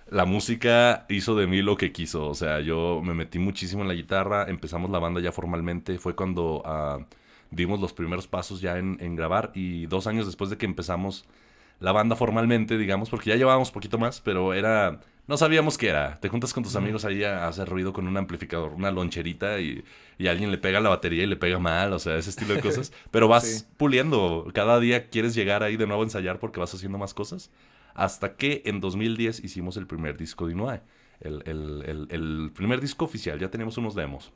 la 0.09 0.25
música 0.25 1.05
hizo 1.09 1.35
de 1.35 1.47
mí 1.47 1.61
lo 1.61 1.77
que 1.77 1.91
quiso. 1.91 2.27
O 2.27 2.35
sea, 2.35 2.59
yo 2.59 3.01
me 3.03 3.13
metí 3.13 3.39
muchísimo 3.39 3.81
en 3.83 3.87
la 3.87 3.93
guitarra, 3.93 4.45
empezamos 4.49 4.91
la 4.91 4.99
banda 4.99 5.21
ya 5.21 5.31
formalmente, 5.31 5.97
fue 5.99 6.15
cuando 6.15 6.61
ah, 6.65 6.99
dimos 7.49 7.79
los 7.79 7.93
primeros 7.93 8.27
pasos 8.27 8.59
ya 8.61 8.77
en, 8.77 8.97
en 8.99 9.15
grabar 9.15 9.51
y 9.55 9.85
dos 9.85 10.05
años 10.07 10.25
después 10.25 10.49
de 10.49 10.57
que 10.57 10.65
empezamos 10.65 11.25
la 11.79 11.91
banda 11.91 12.15
formalmente, 12.15 12.77
digamos, 12.77 13.09
porque 13.09 13.29
ya 13.29 13.35
llevábamos 13.37 13.71
poquito 13.71 13.97
más, 13.97 14.19
pero 14.21 14.53
era... 14.53 14.99
No 15.25 15.37
sabíamos 15.37 15.77
qué 15.77 15.87
era. 15.87 16.19
Te 16.19 16.27
juntas 16.27 16.53
con 16.53 16.63
tus 16.63 16.75
amigos 16.75 17.05
ahí 17.05 17.23
a 17.23 17.47
hacer 17.47 17.69
ruido 17.69 17.93
con 17.93 18.07
un 18.07 18.17
amplificador, 18.17 18.73
una 18.73 18.91
loncherita 18.91 19.59
y, 19.61 19.83
y 20.17 20.27
alguien 20.27 20.51
le 20.51 20.57
pega 20.57 20.81
la 20.81 20.89
batería 20.89 21.23
y 21.23 21.27
le 21.27 21.37
pega 21.37 21.59
mal, 21.59 21.93
o 21.93 21.99
sea, 21.99 22.17
ese 22.17 22.29
estilo 22.29 22.53
de 22.55 22.59
cosas. 22.61 22.91
Pero 23.09 23.27
vas 23.29 23.43
Sí. 23.47 23.65
puliendo. 23.77 24.45
Cada 24.53 24.79
día 24.81 25.09
quieres 25.09 25.33
llegar 25.33 25.63
ahí 25.63 25.77
de 25.77 25.87
nuevo 25.87 26.01
a 26.01 26.05
ensayar 26.05 26.39
porque 26.39 26.59
vas 26.59 26.73
haciendo 26.73 26.97
más 26.97 27.13
cosas. 27.13 27.51
Hasta 27.93 28.35
que 28.35 28.63
en 28.65 28.81
2010 28.81 29.43
hicimos 29.45 29.77
el 29.77 29.87
primer 29.87 30.17
disco 30.17 30.45
de 30.47 30.53
Inuai. 30.53 30.81
El, 31.23 31.41
el- 31.45 31.83
el- 31.87 32.07
el 32.09 32.51
primer 32.53 32.81
disco 32.81 33.05
oficial. 33.05 33.39
Ya 33.39 33.49
teníamos 33.49 33.77
unos 33.77 33.95
demos 33.95 34.31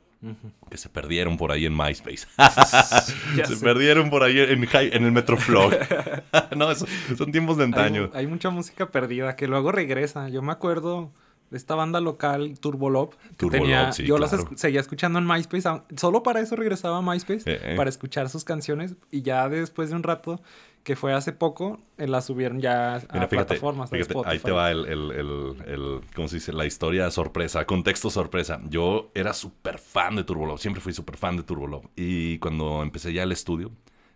que 0.70 0.76
se 0.76 0.88
perdieron 0.88 1.36
por 1.36 1.52
ahí 1.52 1.64
en 1.66 1.76
MySpace. 1.76 2.26
Se 3.46 3.56
sé. 3.56 3.64
perdieron 3.64 4.10
por 4.10 4.22
ahí 4.24 4.38
en, 4.40 4.64
en 4.72 5.04
el 5.04 5.12
Metroflog. 5.12 5.72
no, 6.56 6.70
eso- 6.70 6.86
son 7.16 7.30
tiempos 7.32 7.56
de 7.56 7.64
antaño. 7.64 8.10
hay 8.14 8.26
mucha 8.26 8.50
música 8.50 8.90
perdida 8.90 9.36
que 9.36 9.46
luego 9.46 9.70
regresa. 9.72 10.28
Yo 10.28 10.42
me 10.42 10.52
acuerdo 10.52 11.12
de 11.50 11.56
esta 11.56 11.74
banda 11.74 12.00
local, 12.00 12.58
Turbolop, 12.60 13.14
Turbolop, 13.38 13.62
tenía, 13.62 13.92
sí, 13.92 14.04
yo 14.04 14.18
las 14.18 14.30
claro. 14.30 14.44
escu- 14.50 14.56
seguía 14.58 14.80
escuchando 14.80 15.18
en 15.18 15.26
MySpace, 15.26 15.66
solo 15.96 16.22
para 16.22 16.40
eso 16.40 16.56
regresaba 16.56 16.98
a 16.98 17.02
MySpace, 17.02 17.50
Eh, 17.50 17.60
eh. 17.62 17.74
para 17.74 17.88
escuchar 17.88 18.28
sus 18.28 18.44
canciones, 18.44 18.96
y 19.10 19.22
ya 19.22 19.48
después 19.48 19.88
de 19.88 19.96
un 19.96 20.02
rato, 20.02 20.42
que 20.88 20.96
fue 20.96 21.12
hace 21.12 21.34
poco, 21.34 21.80
eh, 21.98 22.06
las 22.08 22.24
subieron 22.24 22.62
ya 22.62 22.94
a 22.96 22.98
Mira, 23.00 23.28
fíjate, 23.28 23.28
plataformas. 23.28 23.90
fíjate, 23.90 24.14
ahí 24.24 24.38
te 24.38 24.50
va 24.52 24.70
el, 24.70 24.86
el, 24.86 25.10
el, 25.12 25.56
el- 25.66 26.00
¿cómo 26.14 26.28
se 26.28 26.36
dice? 26.36 26.50
La 26.54 26.64
historia 26.64 27.10
sorpresa, 27.10 27.66
contexto 27.66 28.08
sorpresa. 28.08 28.58
Yo 28.70 29.10
era 29.14 29.34
súper 29.34 29.78
fan 29.78 30.16
de 30.16 30.24
Turbolove, 30.24 30.56
siempre 30.58 30.80
fui 30.80 30.94
súper 30.94 31.18
fan 31.18 31.36
de 31.36 31.42
Turbolove. 31.42 31.88
Y 31.94 32.38
cuando 32.38 32.82
empecé 32.82 33.12
ya 33.12 33.22
el 33.24 33.32
estudio, 33.32 33.70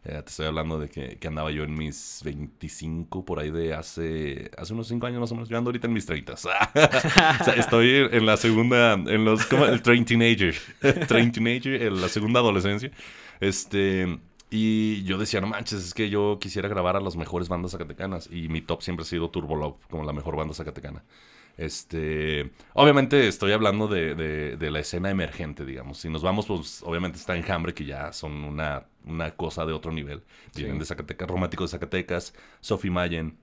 eh, 0.05 0.13
te 0.23 0.31
estoy 0.31 0.47
hablando 0.47 0.79
de 0.79 0.89
que, 0.89 1.19
que 1.19 1.29
andaba 1.29 1.51
yo 1.51 1.63
en 1.63 1.75
mis 1.75 2.23
25, 2.25 3.23
por 3.27 3.39
ahí 3.39 3.51
de 3.51 3.75
hace, 3.75 4.51
hace 4.57 4.73
unos 4.73 4.89
5 4.89 5.07
años 5.07 5.21
más 5.21 5.31
o 5.33 5.35
menos. 5.35 5.51
Yo 5.51 5.59
ando 5.59 5.69
ahorita 5.69 5.89
en 5.89 5.93
mis 5.93 6.07
30. 6.07 6.33
o 6.33 6.37
sea, 6.39 7.55
estoy 7.55 8.09
en 8.11 8.25
la 8.25 8.39
segunda, 8.39 8.95
en 8.95 9.27
los, 9.27 9.45
¿cómo? 9.45 9.67
El 9.67 9.83
train 9.83 10.07
teenager. 10.07 10.55
train 11.07 11.31
teenager, 11.33 11.83
en 11.83 12.01
la 12.01 12.09
segunda 12.09 12.41
adolescencia. 12.41 12.91
Este... 13.41 14.19
Y 14.55 15.03
yo 15.05 15.17
decía, 15.17 15.41
no 15.41 15.47
manches, 15.47 15.83
es 15.83 15.95
que 15.95 16.11
yo 16.11 16.39
quisiera 16.39 16.69
grabar 16.69 16.95
a 16.97 17.01
las 17.01 17.17
mejores 17.17 17.49
bandas 17.49 17.73
zacatecanas. 17.73 18.29
Y 18.31 18.49
mi 18.49 18.61
top 18.61 18.83
siempre 18.83 19.03
ha 19.03 19.07
sido 19.07 19.31
Turbo 19.31 19.57
Love, 19.57 19.79
como 19.91 20.05
la 20.05 20.13
mejor 20.13 20.37
banda 20.37 20.53
zacatecana. 20.53 21.03
Este, 21.57 22.51
obviamente 22.75 23.29
estoy 23.29 23.53
hablando 23.53 23.87
de, 23.89 24.15
de- 24.15 24.57
de 24.57 24.71
la 24.71 24.81
escena 24.81 25.11
emergente, 25.11 25.65
digamos. 25.65 25.99
Si 25.99 26.09
nos 26.11 26.23
vamos, 26.23 26.47
pues 26.47 26.83
obviamente 26.85 27.19
está 27.19 27.37
Enjambre, 27.37 27.73
que 27.75 27.85
ya 27.87 28.13
son 28.13 28.45
una, 28.45 28.85
una 29.07 29.31
cosa 29.33 29.65
de 29.65 29.73
otro 29.73 29.91
nivel. 29.93 30.23
Vienen 30.55 30.75
Sí. 30.75 30.79
de 30.81 30.85
Zacatecas, 30.87 31.29
Romántico 31.29 31.65
de 31.65 31.69
Zacatecas, 31.69 32.35
Sophie 32.61 32.91
Mayen, 32.91 33.37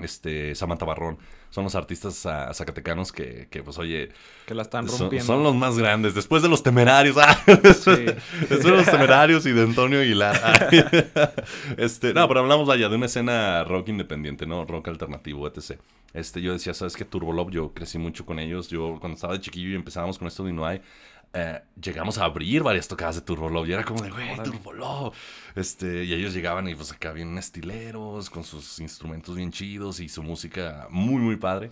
este, 0.00 0.54
Samantha 0.54 0.84
Barrón. 0.84 1.18
Son 1.52 1.64
los 1.64 1.74
artistas 1.74 2.24
ah, 2.24 2.50
zacatecanos 2.54 3.12
que, 3.12 3.46
que, 3.50 3.62
pues, 3.62 3.76
oye... 3.76 4.08
Que 4.46 4.54
la 4.54 4.62
están 4.62 4.88
rompiendo. 4.88 5.26
Son, 5.26 5.42
los 5.42 5.54
más 5.54 5.76
grandes. 5.76 6.14
Después 6.14 6.42
de 6.42 6.48
los 6.48 6.62
temerarios. 6.62 7.18
ah, 7.20 7.38
después, 7.46 7.76
Sí. 7.76 7.90
después 8.40 8.64
de 8.64 8.70
los 8.70 8.86
temerarios 8.86 9.44
y 9.44 9.52
de 9.52 9.62
Antonio 9.62 10.00
Aguilar. 10.00 10.40
ah. 10.42 11.30
este, 11.76 12.14
no, 12.14 12.26
pero 12.26 12.40
hablamos 12.40 12.70
allá 12.70 12.88
de 12.88 12.96
una 12.96 13.04
escena 13.04 13.64
rock 13.64 13.90
independiente, 13.90 14.46
¿no? 14.46 14.64
Rock 14.64 14.88
alternativo, 14.88 15.46
etc. 15.46 15.78
Este, 16.14 16.40
yo 16.40 16.54
decía, 16.54 16.72
¿sabes 16.72 16.96
qué? 16.96 17.04
Turbolove, 17.04 17.52
yo 17.52 17.74
crecí 17.74 17.98
mucho 17.98 18.24
con 18.24 18.38
ellos. 18.38 18.68
Yo, 18.68 18.96
cuando 18.98 19.16
estaba 19.16 19.34
de 19.34 19.40
chiquillo 19.40 19.68
y 19.68 19.74
empezábamos 19.74 20.18
con 20.18 20.28
esto 20.28 20.44
de 20.44 20.52
Inuai, 20.52 20.80
eh, 21.34 21.62
llegamos 21.80 22.18
a 22.18 22.24
abrir 22.24 22.62
varias 22.62 22.88
tocadas 22.88 23.16
de 23.16 23.22
Turbolove. 23.22 23.68
Y 23.68 23.72
era 23.72 23.84
como 23.84 24.02
de, 24.02 24.10
güey, 24.10 24.32
Órale. 24.32 24.50
Turbolove. 24.50 25.16
Este, 25.54 26.04
y 26.04 26.12
ellos 26.12 26.34
llegaban 26.34 26.68
y 26.68 26.74
pues 26.74 26.92
acá 26.92 27.12
bien 27.12 27.36
estileros, 27.38 28.30
con 28.30 28.44
sus 28.44 28.78
instrumentos 28.80 29.36
bien 29.36 29.50
chidos 29.50 30.00
y 30.00 30.08
su 30.08 30.22
música 30.22 30.86
muy, 30.90 31.20
muy 31.20 31.36
padre. 31.36 31.70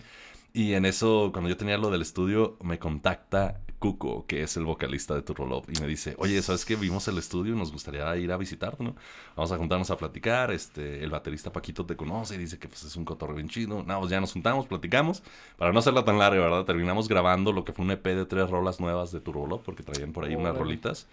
Y 0.53 0.73
en 0.73 0.85
eso, 0.85 1.29
cuando 1.31 1.49
yo 1.49 1.57
tenía 1.57 1.77
lo 1.77 1.89
del 1.89 2.01
estudio, 2.01 2.57
me 2.61 2.77
contacta 2.77 3.61
Cuco, 3.81 4.27
que 4.27 4.43
es 4.43 4.55
el 4.57 4.63
vocalista 4.63 5.15
de 5.15 5.23
Turbolove, 5.23 5.73
y 5.75 5.81
me 5.81 5.87
dice, 5.87 6.13
oye, 6.19 6.39
¿sabes 6.43 6.65
qué? 6.65 6.75
Vimos 6.75 7.07
el 7.07 7.17
estudio 7.17 7.55
y 7.55 7.57
nos 7.57 7.71
gustaría 7.71 8.15
ir 8.15 8.31
a 8.31 8.37
visitarte, 8.37 8.83
¿no? 8.83 8.95
Vamos 9.35 9.51
a 9.51 9.57
juntarnos 9.57 9.89
a 9.89 9.97
platicar, 9.97 10.51
este, 10.51 11.03
el 11.03 11.09
baterista 11.09 11.51
Paquito 11.51 11.83
te 11.83 11.95
conoce 11.95 12.35
y 12.35 12.37
dice 12.37 12.59
que 12.59 12.67
pues 12.67 12.83
es 12.83 12.95
un 12.95 13.05
cotorro 13.05 13.33
bien 13.33 13.49
chido. 13.49 13.83
No, 13.83 13.99
pues 13.99 14.11
ya 14.11 14.21
nos 14.21 14.33
juntamos, 14.33 14.67
platicamos, 14.67 15.23
para 15.57 15.73
no 15.73 15.79
hacerla 15.79 16.05
tan 16.05 16.19
larga, 16.19 16.39
¿verdad? 16.39 16.63
Terminamos 16.63 17.07
grabando 17.07 17.51
lo 17.51 17.65
que 17.65 17.73
fue 17.73 17.83
un 17.83 17.89
EP 17.89 18.05
de 18.05 18.27
tres 18.27 18.51
rolas 18.51 18.79
nuevas 18.79 19.11
de 19.11 19.19
Turbolove, 19.19 19.63
porque 19.65 19.81
traían 19.81 20.13
por 20.13 20.25
ahí 20.25 20.35
unas 20.35 20.55
rolitas. 20.55 21.07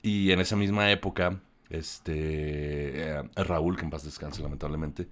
Y 0.00 0.30
en 0.30 0.38
esa 0.38 0.54
misma 0.54 0.92
época, 0.92 1.40
este, 1.68 2.12
eh, 2.14 3.22
Raúl, 3.34 3.76
que 3.76 3.82
en 3.82 3.90
paz 3.90 4.04
descanse 4.04 4.40
lamentablemente, 4.40 5.08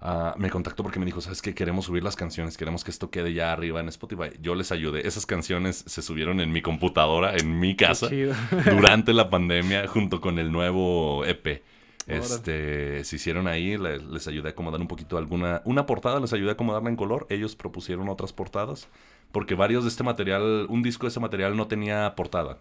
ah, 0.00 0.34
me 0.38 0.50
contactó 0.50 0.82
porque 0.82 0.98
me 0.98 1.06
dijo, 1.06 1.20
¿sabes 1.20 1.42
qué? 1.42 1.54
Queremos 1.54 1.86
subir 1.86 2.02
las 2.02 2.16
canciones, 2.16 2.56
queremos 2.56 2.84
que 2.84 2.90
esto 2.90 3.10
quede 3.10 3.32
ya 3.32 3.52
arriba 3.52 3.80
en 3.80 3.88
Spotify. 3.88 4.30
Yo 4.40 4.54
les 4.54 4.72
ayudé. 4.72 5.06
Esas 5.06 5.26
canciones 5.26 5.84
se 5.86 6.02
subieron 6.02 6.40
en 6.40 6.52
mi 6.52 6.62
computadora, 6.62 7.34
en 7.36 7.58
mi 7.60 7.76
casa, 7.76 8.08
durante 8.70 9.12
la 9.12 9.30
pandemia, 9.30 9.86
junto 9.88 10.20
con 10.20 10.38
el 10.38 10.50
nuevo 10.52 11.24
EP. 11.24 11.62
Este, 12.06 13.04
se 13.04 13.16
hicieron 13.16 13.46
ahí, 13.46 13.76
le- 13.76 13.98
les, 13.98 14.26
ayudé 14.26 14.48
a 14.48 14.50
acomodar 14.52 14.80
un 14.80 14.88
poquito 14.88 15.16
alguna, 15.18 15.62
una 15.64 15.86
portada, 15.86 16.18
les 16.18 16.32
ayudé 16.32 16.50
a 16.50 16.52
acomodarla 16.54 16.88
en 16.90 16.96
color, 16.96 17.26
ellos 17.30 17.54
propusieron 17.54 18.08
otras 18.08 18.32
portadas, 18.32 18.88
porque 19.30 19.54
varios 19.54 19.84
de 19.84 19.90
este 19.90 20.02
material, 20.02 20.66
un 20.68 20.82
disco 20.82 21.06
de 21.06 21.08
este 21.08 21.20
material 21.20 21.56
no 21.56 21.68
tenía 21.68 22.14
portada, 22.16 22.58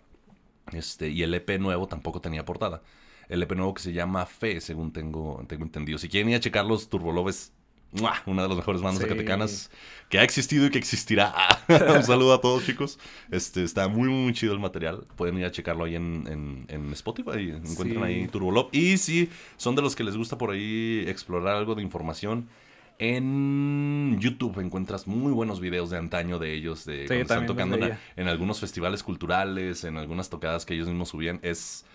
este, 0.72 1.10
y 1.10 1.24
el 1.24 1.34
EP 1.34 1.58
nuevo 1.60 1.88
tampoco 1.88 2.20
tenía 2.22 2.46
portada. 2.46 2.82
El 3.30 3.42
EP 3.44 3.52
nuevo 3.56 3.74
que 3.74 3.82
se 3.82 3.94
llama 3.94 4.26
Fe, 4.26 4.60
según 4.60 4.92
tengo, 4.92 5.44
tengo 5.48 5.64
entendido. 5.64 5.98
Si 6.00 6.10
quieren 6.10 6.30
ir 6.30 6.36
a 6.36 6.40
checarlos, 6.40 6.90
Turbolove 6.90 7.30
es 7.30 7.54
¡mua! 7.92 8.16
una 8.26 8.42
de 8.44 8.50
las 8.50 8.58
mejores 8.58 8.82
bandas 8.82 9.02
Sí. 9.02 9.08
zacatecanas 9.08 9.72
que 10.10 10.18
ha 10.20 10.24
existido 10.24 10.66
y 10.66 10.72
que 10.72 10.80
existirá. 10.80 11.34
Un 11.96 12.04
saludo 12.04 12.34
a 12.34 12.42
todos, 12.42 12.66
chicos. 12.66 12.98
Este, 13.32 13.64
está 13.64 13.88
muy, 13.88 14.10
muy 14.10 14.34
chido 14.34 14.54
el 14.54 14.60
material. 14.60 15.06
Pueden 15.16 15.38
ir 15.38 15.46
a 15.46 15.52
checarlo 15.52 15.84
ahí 15.86 15.96
en, 15.96 16.26
en, 16.28 16.66
en 16.68 16.92
Spotify. 16.94 17.52
Encuentran 17.52 18.04
Sí. 18.04 18.04
ahí 18.04 18.28
Turbolove. 18.28 18.70
Y 18.72 18.98
si 18.98 19.30
son 19.58 19.76
de 19.76 19.84
los 19.84 19.96
que 19.96 20.04
les 20.04 20.18
gusta 20.18 20.38
por 20.38 20.50
ahí 20.52 21.04
explorar 21.08 21.56
algo 21.56 21.76
de 21.76 21.84
información, 21.84 22.50
en 22.98 24.18
YouTube 24.20 24.60
encuentras 24.60 25.08
muy 25.08 25.32
buenos 25.32 25.60
videos 25.60 25.90
de 25.90 25.98
antaño 25.98 26.38
de 26.40 26.54
ellos, 26.54 26.86
de 26.86 27.06
cuando 27.06 27.22
están 27.22 27.46
tocando 27.46 27.78
en, 27.78 27.98
en 28.16 28.28
algunos 28.28 28.60
festivales 28.60 29.04
culturales, 29.04 29.84
en 29.84 29.98
algunas 29.98 30.30
tocadas 30.30 30.66
que 30.66 30.74
ellos 30.74 30.88
mismos 30.88 31.10
subían. 31.10 31.40
Es, 31.42 31.86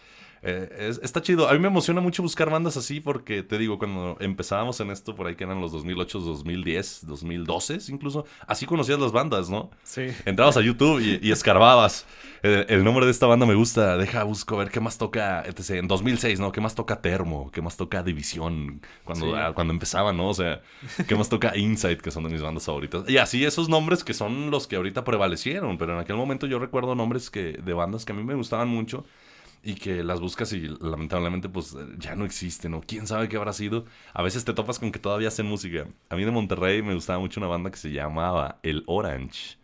eh, 0.44 0.88
es- 0.90 1.00
está 1.02 1.22
chido. 1.22 1.48
A 1.48 1.52
mí 1.54 1.58
me 1.58 1.68
emociona 1.68 2.00
mucho 2.00 2.22
buscar 2.22 2.50
bandas 2.50 2.76
así 2.76 3.00
porque 3.00 3.42
te 3.42 3.58
digo, 3.58 3.78
cuando 3.78 4.16
empezábamos 4.20 4.78
en 4.80 4.90
esto, 4.90 5.14
por 5.14 5.26
ahí 5.26 5.34
que 5.36 5.44
eran 5.44 5.60
los 5.60 5.72
2008, 5.72 6.20
2010, 6.20 7.06
2012 7.06 7.78
incluso, 7.88 8.24
así 8.46 8.66
conocías 8.66 8.98
las 9.00 9.12
bandas, 9.12 9.50
¿no? 9.50 9.70
Sí. 9.82 10.06
Entrabas 10.26 10.56
a 10.56 10.60
YouTube 10.60 11.00
y, 11.00 11.26
y 11.26 11.32
escarbabas. 11.32 12.06
El, 12.42 12.66
el 12.68 12.84
nombre 12.84 13.06
de 13.06 13.10
esta 13.10 13.26
banda 13.26 13.46
me 13.46 13.54
gusta. 13.54 13.96
Deja, 13.96 14.22
busco 14.24 14.56
a 14.56 14.58
ver 14.58 14.70
qué 14.70 14.80
más 14.80 14.98
toca. 14.98 15.42
etc. 15.46 15.70
En 15.70 15.88
2006, 15.88 16.40
¿no? 16.40 16.52
¿Qué 16.52 16.60
más 16.60 16.74
toca 16.74 17.00
Termo? 17.00 17.50
¿Qué 17.50 17.62
más 17.62 17.76
toca 17.78 18.02
División? 18.02 18.82
Cuando, 19.04 19.26
Sí. 19.26 19.32
ah, 19.34 19.52
cuando 19.54 19.72
empezaban, 19.72 20.16
¿no? 20.16 20.28
O 20.28 20.34
sea, 20.34 20.60
¿qué 21.08 21.14
más 21.16 21.28
toca 21.30 21.56
Insight? 21.56 22.00
Que 22.02 22.10
son 22.10 22.24
de 22.24 22.28
mis 22.30 22.42
bandas 22.42 22.66
favoritas. 22.66 23.08
Y 23.08 23.16
así 23.16 23.44
esos 23.44 23.68
nombres 23.70 24.04
que 24.04 24.12
son 24.12 24.50
los 24.50 24.66
que 24.66 24.76
ahorita 24.76 25.04
prevalecieron. 25.04 25.78
Pero 25.78 25.94
en 25.94 26.00
aquel 26.00 26.16
momento 26.16 26.46
yo 26.46 26.58
recuerdo 26.58 26.94
nombres 26.94 27.30
que, 27.30 27.54
de 27.64 27.72
bandas 27.72 28.04
que 28.04 28.12
a 28.12 28.14
mí 28.14 28.22
me 28.24 28.34
gustaban 28.34 28.68
mucho. 28.68 29.06
Y 29.66 29.76
que 29.76 30.04
las 30.04 30.20
buscas 30.20 30.52
y 30.52 30.68
lamentablemente 30.80 31.48
pues 31.48 31.74
ya 31.98 32.14
no 32.14 32.24
existen. 32.26 32.74
O 32.74 32.82
quién 32.82 33.06
sabe 33.06 33.28
qué 33.30 33.36
habrá 33.36 33.52
sido. 33.54 33.86
A 34.12 34.22
veces 34.22 34.44
te 34.44 34.52
topas 34.52 34.78
con 34.78 34.92
que 34.92 34.98
todavía 34.98 35.28
hacen 35.28 35.46
música. 35.46 35.86
A 36.10 36.16
mí 36.16 36.24
de 36.24 36.30
Monterrey 36.30 36.82
me 36.82 36.94
gustaba 36.94 37.18
mucho 37.18 37.40
una 37.40 37.46
banda 37.48 37.70
que 37.70 37.78
se 37.78 37.90
llamaba 37.90 38.58
El 38.62 38.82
Orange. 38.86 39.56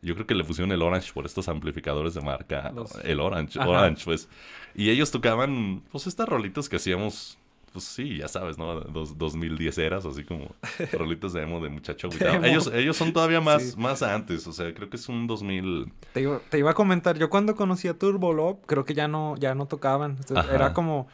Yo 0.00 0.14
creo 0.14 0.26
que 0.28 0.36
le 0.36 0.44
pusieron 0.44 0.70
el 0.70 0.80
Orange 0.82 1.12
por 1.12 1.26
estos 1.26 1.48
amplificadores 1.48 2.14
de 2.14 2.20
marca. 2.20 2.70
Los- 2.72 2.94
El 3.04 3.18
Orange, 3.18 3.58
Ajá. 3.58 3.68
Orange, 3.68 4.04
pues. 4.04 4.28
Y 4.76 4.90
ellos 4.90 5.10
tocaban, 5.10 5.82
pues, 5.90 6.06
estas 6.06 6.28
rolitas 6.28 6.68
que 6.68 6.76
hacíamos, 6.76 7.37
pues 7.72 7.84
sí, 7.84 8.18
ya 8.18 8.28
sabes, 8.28 8.58
¿no? 8.58 8.80
Dos, 8.80 9.16
2010 9.18 9.76
eras, 9.78 10.04
así 10.06 10.24
como 10.24 10.54
rolitas 10.92 11.32
de 11.32 11.42
emo 11.42 11.60
de 11.60 11.68
muchacho. 11.68 12.08
Ellos, 12.42 12.70
ellos 12.74 12.96
son 12.96 13.12
todavía 13.12 13.40
más, 13.42 13.62
Sí. 13.72 13.74
más 13.78 14.02
antes, 14.02 14.46
o 14.46 14.52
sea, 14.52 14.72
creo 14.74 14.88
que 14.90 14.96
es 14.96 15.08
un 15.08 15.26
2000. 15.26 15.92
Te 16.12 16.22
iba, 16.22 16.40
te 16.48 16.58
iba 16.58 16.70
a 16.70 16.74
comentar, 16.74 17.18
yo 17.18 17.28
cuando 17.30 17.54
conocí 17.54 17.88
a 17.88 17.94
Turbolove, 17.98 18.58
creo 18.66 18.84
que 18.84 18.94
ya 18.94 19.08
no, 19.08 19.36
ya 19.36 19.54
no 19.54 19.66
tocaban. 19.66 20.16
Entonces, 20.18 20.50
era 20.52 20.72
como, 20.72 21.08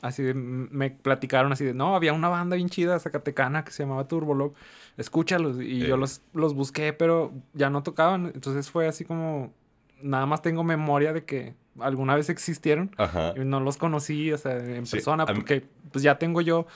así 0.00 0.22
de, 0.22 0.30
m- 0.30 0.68
me 0.70 0.90
platicaron 0.90 1.52
así 1.52 1.64
de, 1.64 1.74
no, 1.74 1.94
había 1.94 2.12
una 2.12 2.28
banda 2.28 2.56
bien 2.56 2.68
chida 2.68 2.98
zacatecana 2.98 3.64
que 3.64 3.72
se 3.72 3.82
llamaba 3.82 4.08
Turbolove, 4.08 4.54
escúchalos. 4.96 5.60
Y 5.60 5.80
yo 5.80 5.94
Eh. 5.94 5.98
los, 5.98 6.22
los 6.34 6.54
busqué, 6.54 6.92
pero 6.92 7.32
ya 7.54 7.70
no 7.70 7.82
tocaban. 7.82 8.32
Entonces 8.34 8.70
fue 8.70 8.86
así 8.88 9.04
como, 9.04 9.52
nada 10.00 10.26
más 10.26 10.42
tengo 10.42 10.64
memoria 10.64 11.12
de 11.12 11.24
que 11.24 11.54
alguna 11.80 12.14
vez 12.16 12.28
existieron. 12.30 12.90
Ajá. 12.98 13.34
Y 13.36 13.40
no 13.40 13.60
los 13.60 13.76
conocí, 13.76 14.32
o 14.32 14.38
sea, 14.38 14.56
en 14.58 14.86
Sí, 14.86 14.92
persona, 14.92 15.24
mí- 15.26 15.34
porque 15.34 15.64
pues 15.90 16.02
ya 16.02 16.18
tengo 16.18 16.40
yo 16.40 16.66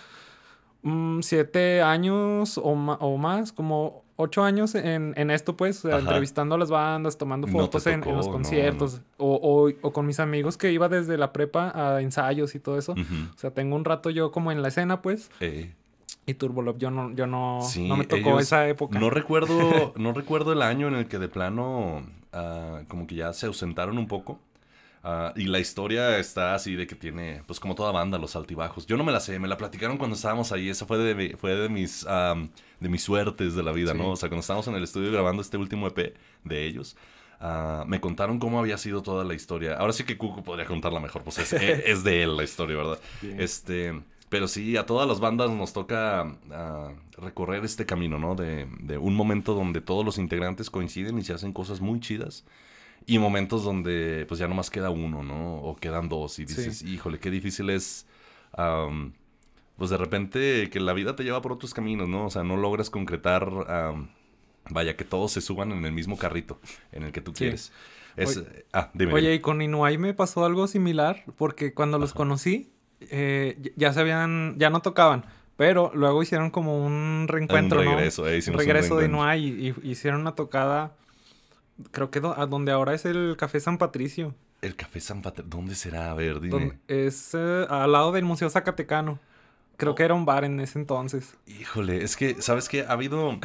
mm, 0.83 1.21
siete 1.23 1.83
años 1.83 2.59
o, 2.63 2.75
más, 3.19 3.53
como 3.53 4.05
ocho 4.17 4.45
años 4.45 4.75
en, 4.75 5.13
en 5.17 5.31
esto, 5.31 5.57
pues, 5.57 5.85
Ajá. 5.85 5.99
entrevistando 5.99 6.55
a 6.55 6.59
las 6.59 6.71
bandas, 6.71 7.19
tomando 7.19 7.47
No 7.47 7.53
fotos 7.53 7.87
en, 7.87 8.03
en 8.09 8.17
los 8.17 8.27
no, 8.27 8.33
conciertos, 8.33 9.01
O, 9.19 9.35
o- 9.35 9.73
o 9.87 9.93
con 9.93 10.07
mis 10.07 10.21
amigos 10.21 10.57
que 10.57 10.73
iba 10.73 10.89
desde 10.89 11.19
la 11.19 11.33
prepa 11.33 11.73
a 11.75 12.01
ensayos 12.01 12.55
y 12.55 12.61
todo 12.61 12.79
eso. 12.79 12.93
O 12.93 13.39
sea, 13.39 13.51
tengo 13.51 13.77
un 13.77 13.85
rato 13.85 14.09
yo 14.11 14.31
como 14.31 14.53
en 14.53 14.63
la 14.63 14.69
escena, 14.69 15.03
pues, 15.03 15.31
Eh, 15.41 15.73
y 16.25 16.35
Turbolove 16.35 16.79
yo 16.79 16.91
no, 16.91 17.13
yo 17.15 17.27
no, 17.27 17.61
Sí, 17.63 17.87
no 17.89 17.97
me 17.97 18.05
tocó 18.05 18.41
esa 18.41 18.67
época. 18.69 18.99
No 18.99 19.11
recuerdo, 19.11 19.93
no 19.97 20.13
recuerdo 20.13 20.53
el 20.53 20.63
año 20.63 20.89
en 20.89 20.95
el 20.95 21.07
que 21.09 21.19
de 21.19 21.29
plano 21.29 22.03
ah, 22.33 22.81
como 22.89 23.07
que 23.07 23.17
ya 23.17 23.33
se 23.33 23.47
ausentaron 23.47 23.99
un 23.99 24.09
poco. 24.09 24.39
Ah, 25.09 25.33
y 25.37 25.45
la 25.45 25.61
historia 25.61 26.19
está 26.19 26.55
así 26.57 26.75
de 26.75 26.89
que 26.89 26.97
tiene, 26.97 27.43
pues 27.47 27.61
como 27.61 27.77
toda 27.77 27.93
banda, 27.93 28.19
los 28.19 28.35
altibajos. 28.35 28.87
Yo 28.87 28.97
no 28.97 29.05
me 29.05 29.13
la 29.13 29.21
sé, 29.21 29.39
me 29.39 29.47
la 29.47 29.57
platicaron 29.57 29.99
cuando 29.99 30.17
estábamos 30.17 30.51
ahí. 30.51 30.69
Esa 30.69 30.85
fue 30.85 30.99
de, 30.99 31.15
mi- 31.15 31.29
fue 31.37 31.55
de 31.55 31.69
mis 31.69 32.05
am, 32.09 32.49
de 32.81 32.89
mis 32.89 33.05
suertes 33.05 33.55
de 33.55 33.63
la 33.63 33.71
vida, 33.71 33.93
Sí. 33.93 33.99
¿no? 33.99 34.11
O 34.11 34.17
sea, 34.17 34.29
cuando 34.29 34.41
estábamos 34.41 34.67
en 34.67 34.75
el 34.75 34.83
estudio 34.83 35.13
grabando 35.13 35.43
este 35.43 35.59
último 35.59 35.87
EP 35.87 36.13
de 36.43 36.67
ellos, 36.67 36.97
ah, 37.39 37.85
me 37.87 38.01
contaron 38.01 38.41
cómo 38.41 38.59
había 38.59 38.79
sido 38.79 39.01
toda 39.03 39.23
la 39.25 39.35
historia. 39.35 39.77
Ahora 39.77 39.93
sí 39.93 40.03
que 40.03 40.19
Cuco 40.19 40.43
podría 40.43 40.67
contarla 40.67 40.99
mejor, 40.99 41.23
pues 41.23 41.39
es, 41.39 41.53
es 41.53 42.03
de 42.03 42.25
él 42.25 42.37
la 42.37 42.43
historia, 42.43 42.77
¿verdad? 42.77 42.99
Bien. 43.23 43.41
Este, 43.41 44.03
pero 44.29 44.49
sí, 44.49 44.77
a 44.77 44.87
todas 44.87 45.07
las 45.07 45.21
bandas 45.21 45.51
nos 45.53 45.73
toca 45.73 46.35
ah, 46.51 46.91
recorrer 47.19 47.65
este 47.65 47.87
camino, 47.87 48.19
¿no? 48.19 48.35
De, 48.35 48.67
de 48.81 48.99
un 48.99 49.15
momento 49.15 49.55
donde 49.55 49.81
todos 49.81 50.05
los 50.05 50.19
integrantes 50.19 50.69
coinciden 50.69 51.17
y 51.19 51.23
se 51.23 51.33
hacen 51.33 51.53
cosas 51.53 51.81
muy 51.81 52.01
chidas. 52.01 52.45
Y 53.07 53.19
momentos 53.21 53.63
donde 53.65 54.25
pues 54.29 54.41
ya 54.41 54.49
nomás 54.49 54.69
queda 54.69 54.91
uno, 54.91 55.23
¿no? 55.23 55.59
O 55.63 55.77
quedan 55.77 56.09
dos 56.09 56.39
y 56.41 56.45
dices, 56.45 56.83
híjole, 56.83 57.19
qué 57.21 57.31
difícil 57.31 57.71
es... 57.71 58.07
pues 59.77 59.91
de 59.91 59.97
repente 59.97 60.71
que 60.71 60.81
la 60.81 60.93
vida 60.93 61.15
te 61.17 61.23
lleva 61.23 61.41
por 61.43 61.53
otros 61.53 61.73
caminos, 61.75 62.09
¿no? 62.09 62.27
O 62.27 62.31
sea, 62.31 62.43
no 62.43 62.57
logras 62.57 62.91
concretar... 62.91 63.49
vaya, 64.71 64.97
que 64.97 65.05
todos 65.05 65.31
se 65.31 65.41
suban 65.41 65.71
en 65.71 65.85
el 65.85 65.93
mismo 65.93 66.19
carrito 66.19 66.59
en 66.91 67.05
el 67.05 67.13
que 67.13 67.21
tú 67.21 67.31
Sí. 67.33 67.39
quieres. 67.45 67.73
Es, 68.17 68.39
Oye- 68.39 68.65
ah, 68.73 68.91
dime. 68.95 69.13
Oye, 69.13 69.35
y 69.35 69.39
con 69.41 69.61
Inuai 69.63 69.99
me 69.99 70.13
pasó 70.15 70.45
algo 70.45 70.67
similar, 70.67 71.23
porque 71.37 71.73
cuando 71.75 71.99
los 71.99 72.15
conocí, 72.15 72.71
eh, 73.01 73.73
ya 73.77 73.93
se 73.93 74.01
habían, 74.01 74.57
ya 74.59 74.71
no 74.71 74.81
tocaban, 74.81 75.25
pero 75.57 75.93
luego 75.95 76.23
hicieron 76.23 76.51
como 76.51 76.85
un 76.85 77.27
reencuentro, 77.29 77.79
un 77.81 77.85
¿no? 77.85 77.91
regreso, 77.95 78.27
eh, 78.27 78.39
hicimos 78.39 78.61
un 78.61 78.67
regreso 78.67 78.97
de 78.97 79.03
reencuentro. 79.07 79.37
Inuai 79.37 79.45
y, 79.69 79.75
y 79.83 79.91
hicieron 79.91 80.23
una 80.23 80.35
tocada, 80.35 80.97
creo 81.91 82.11
que 82.11 82.21
do- 82.21 82.39
a 82.39 82.47
donde 82.47 82.73
ahora 82.73 82.95
es 82.95 83.05
el 83.05 83.37
Café 83.39 83.61
San 83.61 83.79
Patricio, 83.79 84.35
El 84.63 84.77
Café 84.77 85.01
San 85.01 85.23
Patricio, 85.23 85.49
¿dónde 85.51 85.75
será? 85.75 86.11
A 86.11 86.15
ver, 86.15 86.41
dime. 86.41 86.79
es 86.89 87.35
eh, 87.35 87.67
al 87.69 87.93
lado 87.93 88.13
del 88.13 88.25
Museo 88.25 88.49
Zacatecano. 88.51 89.19
Creo 89.77 89.95
que 89.95 90.03
era 90.05 90.15
un 90.15 90.25
bar 90.25 90.45
en 90.45 90.59
ese 90.61 90.79
entonces. 90.79 91.37
Híjole, 91.47 92.03
es 92.03 92.17
que, 92.17 92.41
¿sabes 92.41 92.69
qué? 92.69 92.83
Ha 92.89 92.93
habido. 92.93 93.39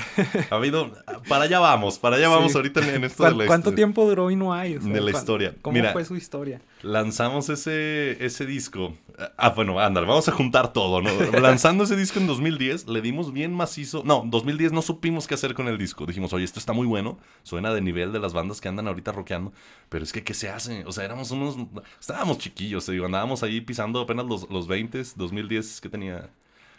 Ha 0.49 0.55
habido. 0.55 0.91
Para 1.27 1.43
allá 1.43 1.59
vamos, 1.59 1.99
para 1.99 2.15
allá 2.15 2.29
vamos 2.29 2.53
Sí. 2.53 2.57
ahorita 2.57 2.79
en, 2.95 3.03
esto 3.03 3.17
¿Cuán- 3.23 3.33
de 3.33 3.39
la 3.43 3.47
¿Cuánto 3.47 3.69
historia. 3.69 3.75
tiempo 3.75 4.05
duró 4.05 4.31
y 4.31 4.35
no 4.37 4.53
hay? 4.53 4.77
O 4.77 4.81
sea, 4.81 4.93
De 4.93 5.01
la 5.01 5.11
¿cuán- 5.11 5.21
historia. 5.21 5.55
¿Cómo 5.61 5.73
Mira. 5.75 5.91
fue 5.91 6.05
su 6.05 6.15
historia? 6.15 6.61
Lanzamos 6.83 7.49
ese, 7.49 8.23
ese 8.25 8.45
disco. 8.45 8.93
Ah, 9.37 9.49
bueno, 9.49 9.79
ándale, 9.79 10.07
vamos 10.07 10.27
a 10.29 10.31
juntar 10.31 10.73
todo, 10.73 10.99
¿no? 11.01 11.09
Lanzando 11.39 11.83
ese 11.83 11.95
disco 11.95 12.17
en 12.19 12.25
2010, 12.27 12.87
le 12.87 13.01
dimos 13.01 13.31
bien 13.33 13.53
macizo. 13.53 14.01
No, 14.03 14.23
2010 14.25 14.71
no 14.71 14.81
supimos 14.81 15.27
qué 15.27 15.35
hacer 15.35 15.53
con 15.53 15.67
el 15.67 15.77
disco. 15.77 16.05
Dijimos, 16.07 16.33
oye, 16.33 16.43
esto 16.45 16.57
está 16.59 16.73
muy 16.73 16.87
bueno. 16.87 17.19
Suena 17.43 17.71
de 17.73 17.81
nivel 17.81 18.13
de 18.13 18.19
las 18.19 18.33
bandas 18.33 18.61
que 18.61 18.67
andan 18.69 18.87
ahorita 18.87 19.11
rockeando. 19.11 19.51
Pero 19.89 20.03
es 20.05 20.11
que, 20.11 20.23
¿qué 20.23 20.33
se 20.33 20.49
hace? 20.49 20.85
O 20.85 20.91
sea, 20.91 21.03
éramos 21.05 21.29
unos. 21.31 21.55
Estábamos 21.99 22.39
chiquillos, 22.39 22.85
te 22.85 22.93
digo, 22.93 23.05
andábamos 23.05 23.43
ahí 23.43 23.61
pisando 23.61 23.99
apenas 24.01 24.25
los, 24.25 24.49
los 24.49 24.67
20, 24.67 25.03
2010, 25.15 25.81
¿qué 25.81 25.89
tenía? 25.89 26.20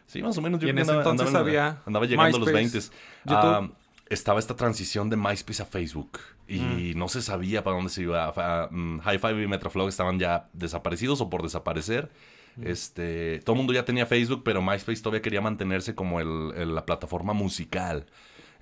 Sí, 0.06 0.22
más 0.22 0.36
o 0.38 0.42
menos. 0.42 0.62
Y 0.62 0.68
en 0.68 0.78
ese 0.78 0.92
entonces 0.92 1.26
andaba, 1.28 1.46
había 1.46 1.82
andaba 1.86 2.06
llegando 2.06 2.36
a 2.36 2.40
los 2.40 2.52
MySpace, 2.52 2.90
20. 2.90 2.96
YouTube. 3.24 3.36
Ah, 3.50 3.68
estaba 4.08 4.38
esta 4.38 4.54
transición 4.56 5.08
de 5.08 5.16
MySpace 5.16 5.62
a 5.62 5.66
Facebook 5.66 6.18
y 6.46 6.92
Mm. 6.94 6.98
no 6.98 7.08
se 7.08 7.22
sabía 7.22 7.64
para 7.64 7.76
dónde 7.76 7.90
se 7.90 8.02
iba. 8.02 8.68
Mm, 8.70 8.98
High 8.98 9.18
Five 9.18 9.42
y 9.42 9.46
Metroflog 9.46 9.88
estaban 9.88 10.18
ya 10.18 10.48
desaparecidos 10.52 11.20
o 11.22 11.30
por 11.30 11.42
desaparecer. 11.42 12.10
Mm. 12.56 12.66
Este, 12.66 13.40
todo 13.44 13.54
el 13.54 13.58
mundo 13.58 13.72
ya 13.72 13.84
tenía 13.86 14.04
Facebook, 14.04 14.42
pero 14.44 14.60
MySpace 14.60 15.00
todavía 15.00 15.22
quería 15.22 15.40
mantenerse 15.40 15.94
como 15.94 16.20
el- 16.20 16.52
el- 16.56 16.74
la 16.74 16.84
plataforma 16.84 17.32
musical. 17.32 18.04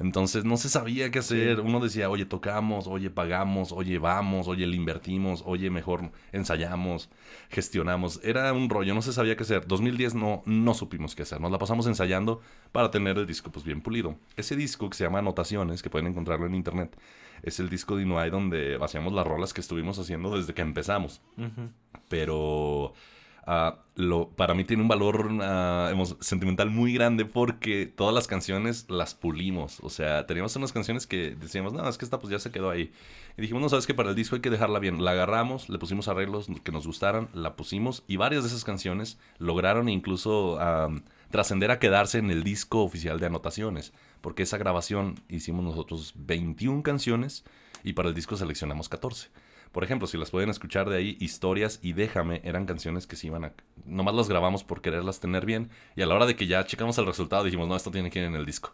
Entonces 0.00 0.44
no 0.44 0.56
se 0.56 0.68
sabía 0.68 1.10
qué 1.10 1.20
hacer. 1.20 1.60
Uno 1.60 1.78
decía, 1.78 2.10
oye, 2.10 2.24
tocamos, 2.24 2.86
oye, 2.86 3.10
pagamos, 3.10 3.70
oye, 3.70 3.98
vamos, 3.98 4.48
oye, 4.48 4.66
le 4.66 4.74
invertimos, 4.74 5.42
oye, 5.46 5.70
mejor 5.70 6.10
ensayamos, 6.32 7.10
gestionamos. 7.50 8.20
Era 8.24 8.52
un 8.52 8.68
rollo, 8.68 8.94
no 8.94 9.02
se 9.02 9.12
sabía 9.12 9.36
qué 9.36 9.42
hacer. 9.44 9.66
2010 9.66 10.14
no, 10.14 10.42
no 10.46 10.74
supimos 10.74 11.14
qué 11.14 11.22
hacer. 11.22 11.40
Nos 11.40 11.52
la 11.52 11.58
pasamos 11.58 11.86
ensayando 11.86 12.40
para 12.72 12.90
tener 12.90 13.18
el 13.18 13.26
disco 13.26 13.52
pues 13.52 13.64
bien 13.64 13.82
pulido. 13.82 14.16
Ese 14.36 14.56
disco 14.56 14.90
que 14.90 14.96
se 14.96 15.04
llama 15.04 15.20
Anotaciones, 15.20 15.82
que 15.82 15.90
pueden 15.90 16.08
encontrarlo 16.08 16.46
en 16.46 16.54
internet, 16.54 16.96
es 17.42 17.60
el 17.60 17.68
disco 17.68 17.96
de 17.96 18.02
Inuai 18.02 18.30
donde 18.30 18.76
vaciamos 18.78 19.12
las 19.12 19.26
rolas 19.26 19.52
que 19.52 19.60
estuvimos 19.60 19.98
haciendo 19.98 20.36
desde 20.36 20.52
que 20.52 20.62
empezamos 20.62 21.22
pero 22.10 22.92
lo, 23.96 24.28
para 24.30 24.54
mí 24.54 24.64
tiene 24.64 24.82
un 24.82 24.88
valor 24.88 25.28
ah, 25.42 25.92
sentimental 26.20 26.70
muy 26.70 26.94
grande 26.94 27.24
porque 27.24 27.86
todas 27.86 28.14
las 28.14 28.26
canciones 28.26 28.86
las 28.88 29.14
pulimos. 29.14 29.78
O 29.80 29.90
sea, 29.90 30.26
teníamos 30.26 30.54
unas 30.56 30.72
canciones 30.72 31.06
que 31.06 31.34
decíamos, 31.34 31.72
no, 31.72 31.88
es 31.88 31.98
que 31.98 32.04
esta 32.04 32.18
pues 32.18 32.30
ya 32.30 32.38
se 32.38 32.50
quedó 32.50 32.70
ahí. 32.70 32.92
Y 33.36 33.42
dijimos, 33.42 33.62
no, 33.62 33.68
sabes 33.68 33.86
que 33.86 33.94
para 33.94 34.10
el 34.10 34.14
disco 34.14 34.36
hay 34.36 34.42
que 34.42 34.50
dejarla 34.50 34.78
bien. 34.78 35.04
La 35.04 35.12
agarramos, 35.12 35.68
le 35.68 35.78
pusimos 35.78 36.08
arreglos 36.08 36.48
que 36.62 36.72
nos 36.72 36.86
gustaran, 36.86 37.28
la 37.34 37.56
pusimos 37.56 38.04
y 38.06 38.16
varias 38.16 38.42
de 38.42 38.48
esas 38.48 38.64
canciones 38.64 39.18
lograron 39.38 39.88
incluso 39.88 40.58
ah, 40.60 40.88
trascender 41.30 41.70
a 41.70 41.78
quedarse 41.78 42.18
en 42.18 42.30
el 42.30 42.44
disco 42.44 42.82
oficial 42.82 43.20
de 43.20 43.26
anotaciones. 43.26 43.92
Porque 44.20 44.44
esa 44.44 44.58
grabación 44.58 45.16
hicimos 45.28 45.64
nosotros 45.64 46.12
21 46.16 46.82
canciones 46.82 47.44
y 47.82 47.94
para 47.94 48.08
el 48.08 48.14
disco 48.14 48.36
seleccionamos 48.36 48.88
14. 48.88 49.28
Por 49.72 49.84
ejemplo, 49.84 50.06
si 50.06 50.18
las 50.18 50.30
pueden 50.30 50.50
escuchar 50.50 50.88
de 50.88 50.96
ahí, 50.96 51.16
Historias 51.20 51.78
y 51.82 51.92
Déjame 51.92 52.40
eran 52.44 52.66
canciones 52.66 53.06
que 53.06 53.16
se 53.16 53.28
iban 53.28 53.44
a... 53.44 53.52
Nomás 53.84 54.14
las 54.14 54.28
grabamos 54.28 54.64
por 54.64 54.80
quererlas 54.80 55.20
tener 55.20 55.46
bien. 55.46 55.70
Y 55.96 56.02
a 56.02 56.06
la 56.06 56.14
hora 56.14 56.26
de 56.26 56.36
que 56.36 56.46
ya 56.46 56.64
checamos 56.64 56.98
el 56.98 57.06
resultado 57.06 57.44
dijimos, 57.44 57.68
no, 57.68 57.76
esto 57.76 57.90
tiene 57.90 58.10
que 58.10 58.18
ir 58.18 58.24
en 58.24 58.34
el 58.34 58.46
disco. 58.46 58.72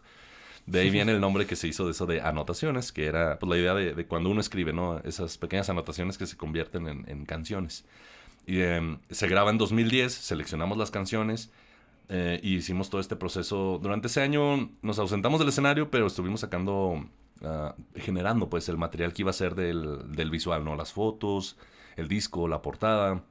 De 0.65 0.81
ahí 0.81 0.89
viene 0.89 1.13
el 1.13 1.21
nombre 1.21 1.45
que 1.45 1.55
se 1.55 1.67
hizo 1.67 1.85
de 1.85 1.91
eso 1.91 2.05
de 2.05 2.21
anotaciones, 2.21 2.91
que 2.91 3.05
era 3.05 3.39
pues, 3.39 3.49
la 3.49 3.57
idea 3.57 3.73
de, 3.73 4.05
cuando 4.05 4.29
uno 4.29 4.41
escribe, 4.41 4.73
¿no? 4.73 4.99
Esas 5.05 5.37
pequeñas 5.37 5.69
anotaciones 5.69 6.17
que 6.17 6.25
se 6.25 6.35
convierten 6.35 6.87
en, 6.87 7.05
en 7.07 7.25
canciones. 7.25 7.85
Y 8.45 8.61
em, 8.61 8.99
se 9.09 9.27
graba 9.27 9.51
en 9.51 9.57
2010, 9.57 10.11
seleccionamos 10.11 10.77
las 10.77 10.89
canciones 10.89 11.51
eh, 12.09 12.39
y 12.41 12.55
hicimos 12.55 12.89
todo 12.89 13.01
este 13.01 13.17
proceso. 13.17 13.79
Durante 13.81 14.07
ese 14.07 14.21
año 14.21 14.69
nos 14.81 14.99
ausentamos 14.99 15.39
del 15.39 15.49
escenario, 15.49 15.91
pero 15.91 16.07
estuvimos 16.07 16.39
sacando, 16.39 17.05
ah, 17.43 17.75
generando 17.95 18.49
pues 18.49 18.69
el 18.69 18.77
material 18.77 19.13
que 19.13 19.23
iba 19.23 19.31
a 19.31 19.33
ser 19.33 19.55
del, 19.55 20.11
del 20.11 20.29
visual, 20.29 20.63
¿no? 20.63 20.75
Las 20.75 20.93
fotos, 20.93 21.57
el 21.95 22.07
disco, 22.07 22.47
la 22.47 22.61
portada. 22.61 23.23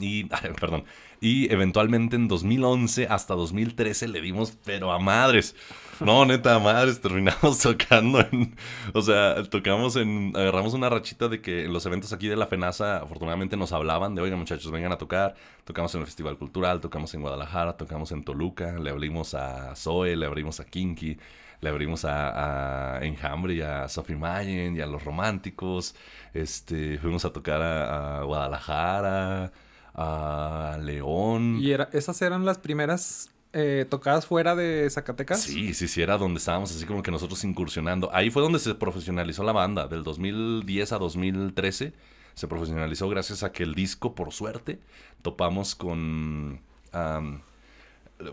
Y, 0.00 0.28
ay, 0.30 0.50
perdón, 0.60 0.84
y 1.20 1.50
eventualmente 1.52 2.16
en 2.16 2.28
2011 2.28 3.06
hasta 3.06 3.34
2013 3.34 4.08
le 4.08 4.20
dimos, 4.20 4.56
pero 4.64 4.92
a 4.92 4.98
madres. 4.98 5.54
No, 6.00 6.26
neta, 6.26 6.56
a 6.56 6.58
madres, 6.58 7.00
terminamos 7.00 7.58
tocando 7.62 8.20
en, 8.20 8.54
o 8.92 9.00
sea, 9.00 9.42
tocamos 9.44 9.96
en, 9.96 10.32
agarramos 10.36 10.74
una 10.74 10.90
rachita 10.90 11.28
de 11.28 11.40
que 11.40 11.64
en 11.64 11.72
los 11.72 11.86
eventos 11.86 12.12
aquí 12.12 12.28
de 12.28 12.36
la 12.36 12.46
FENASA, 12.46 12.98
afortunadamente 12.98 13.56
nos 13.56 13.72
hablaban 13.72 14.14
de, 14.14 14.20
oigan 14.20 14.38
muchachos, 14.38 14.70
vengan 14.70 14.92
a 14.92 14.98
tocar. 14.98 15.34
Tocamos 15.64 15.94
en 15.94 16.02
el 16.02 16.06
Festival 16.06 16.36
Cultural, 16.36 16.80
tocamos 16.80 17.14
en 17.14 17.22
Guadalajara, 17.22 17.76
tocamos 17.76 18.12
en 18.12 18.22
Toluca, 18.22 18.78
le 18.78 18.90
abrimos 18.90 19.34
a 19.34 19.74
Zoe, 19.74 20.16
le 20.16 20.26
abrimos 20.26 20.60
a 20.60 20.66
Kinky, 20.66 21.18
le 21.60 21.68
abrimos 21.68 22.04
a, 22.04 22.96
a 22.96 23.04
Enjambre 23.04 23.54
y 23.54 23.60
a 23.60 23.88
Sophie 23.88 24.16
Mayen 24.16 24.76
y 24.76 24.80
a 24.80 24.86
Los 24.86 25.04
Románticos. 25.04 25.94
Este, 26.34 26.98
fuimos 26.98 27.24
a 27.24 27.32
tocar 27.32 27.62
a, 27.62 28.18
a 28.18 28.22
Guadalajara, 28.24 29.52
a 29.94 30.78
León. 30.82 31.58
¿Y 31.60 31.72
era, 31.72 31.88
esas 31.92 32.20
eran 32.22 32.44
las 32.44 32.58
primeras 32.58 33.30
eh, 33.52 33.86
tocadas 33.88 34.26
fuera 34.26 34.54
de 34.54 34.88
Zacatecas? 34.90 35.40
Sí, 35.40 35.72
sí, 35.72 35.88
sí, 35.88 36.02
era 36.02 36.18
donde 36.18 36.38
estábamos 36.38 36.74
así 36.74 36.84
como 36.84 37.02
que 37.02 37.10
nosotros 37.10 37.42
incursionando. 37.44 38.10
Ahí 38.12 38.30
fue 38.30 38.42
donde 38.42 38.58
se 38.58 38.74
profesionalizó 38.74 39.42
la 39.44 39.52
banda, 39.52 39.88
del 39.88 40.02
2010 40.04 40.92
a 40.92 40.98
2013. 40.98 41.94
Se 42.34 42.48
profesionalizó 42.48 43.08
gracias 43.08 43.42
a 43.42 43.52
que 43.52 43.62
el 43.62 43.74
disco, 43.74 44.14
por 44.14 44.32
suerte, 44.32 44.78
topamos 45.22 45.74
con... 45.74 46.60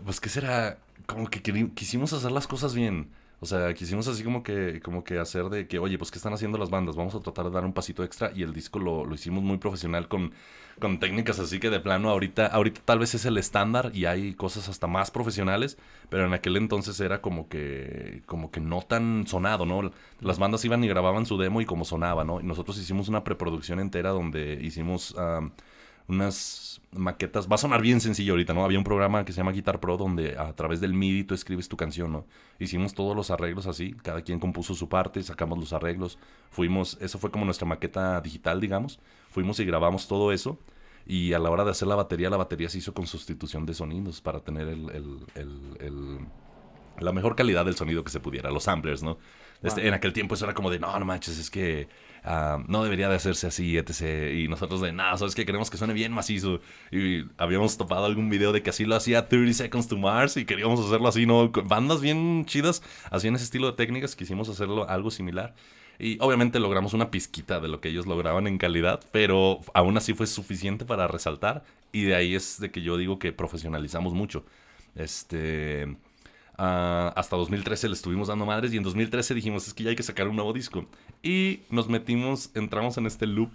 pues, 0.04 0.20
¿qué 0.20 0.28
será? 0.28 0.76
Como 1.06 1.28
que 1.28 1.42
quisimos 1.42 2.12
hacer 2.12 2.32
las 2.32 2.46
cosas 2.46 2.74
bien. 2.74 3.10
O 3.40 3.46
sea, 3.46 3.74
quisimos 3.74 4.08
así 4.08 4.24
como 4.24 4.42
que, 4.42 4.80
como 4.82 5.04
que 5.04 5.18
hacer 5.18 5.50
de 5.50 5.68
que, 5.68 5.78
oye, 5.78 5.98
pues, 5.98 6.10
¿qué 6.10 6.18
están 6.18 6.32
haciendo 6.32 6.56
las 6.56 6.70
bandas? 6.70 6.96
Vamos 6.96 7.14
a 7.14 7.20
tratar 7.20 7.44
de 7.46 7.50
dar 7.50 7.64
un 7.64 7.74
pasito 7.74 8.02
extra. 8.02 8.32
Y 8.34 8.42
el 8.42 8.54
disco 8.54 8.78
lo, 8.78 9.04
lo 9.04 9.14
hicimos 9.14 9.42
muy 9.42 9.58
profesional 9.58 10.08
con, 10.08 10.32
con 10.80 10.98
técnicas 10.98 11.38
así 11.38 11.60
que 11.60 11.70
de 11.70 11.80
plano 11.80 12.10
ahorita, 12.10 12.46
ahorita 12.46 12.80
tal 12.84 12.98
vez 12.98 13.14
es 13.14 13.24
el 13.24 13.38
estándar 13.38 13.90
y 13.94 14.06
hay 14.06 14.34
cosas 14.34 14.68
hasta 14.68 14.86
más 14.86 15.10
profesionales, 15.10 15.78
pero 16.08 16.26
en 16.26 16.32
aquel 16.32 16.56
entonces 16.56 16.98
era 17.00 17.20
como 17.20 17.48
que, 17.48 18.22
como 18.26 18.50
que 18.50 18.60
no 18.60 18.82
tan 18.82 19.26
sonado, 19.26 19.66
¿no? 19.66 19.92
Las 20.20 20.38
bandas 20.38 20.64
iban 20.64 20.82
y 20.82 20.88
grababan 20.88 21.26
su 21.26 21.38
demo 21.38 21.60
y 21.60 21.66
como 21.66 21.84
sonaba, 21.84 22.24
¿no? 22.24 22.40
Y 22.40 22.44
nosotros 22.44 22.78
hicimos 22.78 23.08
una 23.08 23.24
preproducción 23.24 23.78
entera 23.78 24.10
donde 24.10 24.58
hicimos 24.62 25.14
unas 26.06 26.80
maquetas, 26.92 27.48
va 27.50 27.54
a 27.54 27.58
sonar 27.58 27.80
bien 27.82 28.00
sencillo 28.00 28.34
ahorita, 28.34 28.52
¿no? 28.54 28.64
Había 28.64 28.78
un 28.78 28.84
programa 28.84 29.24
que 29.24 29.32
se 29.32 29.38
llama 29.38 29.52
Guitar 29.52 29.80
Pro 29.80 29.96
donde 29.96 30.36
a 30.38 30.52
través 30.54 30.80
del 30.80 30.92
MIDI 30.92 31.24
tú 31.24 31.34
escribes 31.34 31.68
tu 31.68 31.76
canción, 31.76 32.12
¿no? 32.12 32.26
Hicimos 32.58 32.94
todos 32.94 33.16
los 33.16 33.30
arreglos 33.30 33.66
así, 33.66 33.94
cada 34.02 34.22
quien 34.22 34.38
compuso 34.38 34.74
su 34.74 34.88
parte, 34.88 35.22
sacamos 35.22 35.58
los 35.58 35.72
arreglos, 35.72 36.18
fuimos, 36.50 36.98
eso 37.00 37.18
fue 37.18 37.30
como 37.30 37.44
nuestra 37.46 37.66
maqueta 37.66 38.20
digital, 38.20 38.60
digamos, 38.60 39.00
fuimos 39.30 39.58
y 39.60 39.64
grabamos 39.64 40.06
todo 40.06 40.30
eso 40.32 40.58
y 41.06 41.32
a 41.32 41.38
la 41.38 41.50
hora 41.50 41.64
de 41.64 41.70
hacer 41.70 41.88
la 41.88 41.96
batería, 41.96 42.30
la 42.30 42.36
batería 42.36 42.68
se 42.68 42.78
hizo 42.78 42.94
con 42.94 43.06
sustitución 43.06 43.66
de 43.66 43.74
sonidos 43.74 44.20
para 44.20 44.40
tener 44.40 44.68
el, 44.68 44.90
el- 44.90 45.76
el- 45.80 46.18
la 47.00 47.12
mejor 47.12 47.34
calidad 47.34 47.64
del 47.64 47.74
sonido 47.74 48.04
que 48.04 48.10
se 48.10 48.20
pudiera, 48.20 48.50
los 48.50 48.64
samplers, 48.64 49.02
¿no? 49.02 49.18
Este, 49.62 49.80
Wow. 49.80 49.88
En 49.88 49.94
aquel 49.94 50.12
tiempo 50.12 50.34
eso 50.34 50.44
era 50.44 50.54
como 50.54 50.70
de, 50.70 50.78
no, 50.78 50.98
no 50.98 51.04
manches, 51.04 51.38
es 51.38 51.50
que 51.50 51.88
ah, 52.24 52.62
no 52.68 52.84
debería 52.84 53.08
de 53.08 53.16
hacerse 53.16 53.46
así, 53.46 53.76
etc. 53.76 54.32
Y 54.34 54.48
nosotros 54.48 54.80
de, 54.80 54.92
nada, 54.92 55.16
¿sabes 55.16 55.34
que 55.34 55.46
Queremos 55.46 55.70
que 55.70 55.76
suene 55.76 55.94
bien 55.94 56.12
macizo. 56.12 56.60
Y 56.90 57.24
habíamos 57.38 57.76
topado 57.76 58.04
algún 58.06 58.28
video 58.30 58.52
de 58.52 58.62
que 58.62 58.70
así 58.70 58.84
lo 58.84 58.96
hacía 58.96 59.28
30 59.28 59.54
Seconds 59.54 59.88
to 59.88 59.96
Mars 59.96 60.36
y 60.36 60.44
queríamos 60.44 60.80
hacerlo 60.80 61.08
así, 61.08 61.26
¿no? 61.26 61.50
Bandas 61.50 62.00
bien 62.00 62.44
chidas, 62.46 62.82
hacían 63.10 63.34
ese 63.36 63.44
estilo 63.44 63.70
de 63.70 63.76
técnicas, 63.76 64.16
quisimos 64.16 64.48
hacerlo 64.48 64.88
algo 64.88 65.10
similar. 65.10 65.54
Y 65.98 66.18
obviamente 66.20 66.58
logramos 66.58 66.92
una 66.92 67.10
pizquita 67.10 67.60
de 67.60 67.68
lo 67.68 67.80
que 67.80 67.88
ellos 67.88 68.06
lograban 68.06 68.46
en 68.46 68.58
calidad, 68.58 69.00
pero 69.12 69.60
aún 69.74 69.96
así 69.96 70.12
fue 70.14 70.26
suficiente 70.26 70.84
para 70.84 71.06
resaltar. 71.06 71.64
Y 71.92 72.02
de 72.04 72.16
ahí 72.16 72.34
es 72.34 72.58
de 72.60 72.70
que 72.70 72.82
yo 72.82 72.96
digo 72.96 73.18
que 73.18 73.32
profesionalizamos 73.32 74.12
mucho. 74.14 74.44
Este. 74.96 75.96
Ah, 76.58 77.12
hasta 77.16 77.36
2013 77.36 77.88
le 77.88 77.94
estuvimos 77.94 78.28
dando 78.28 78.46
madres 78.46 78.72
y 78.72 78.76
en 78.76 78.82
2013 78.82 79.34
dijimos, 79.34 79.66
es 79.66 79.74
que 79.74 79.84
ya 79.84 79.90
hay 79.90 79.96
que 79.96 80.02
sacar 80.02 80.28
un 80.28 80.36
nuevo 80.36 80.52
disco. 80.52 80.86
Y 81.22 81.60
nos 81.70 81.88
metimos, 81.88 82.50
entramos 82.54 82.96
en 82.98 83.06
este 83.06 83.26
loop 83.26 83.50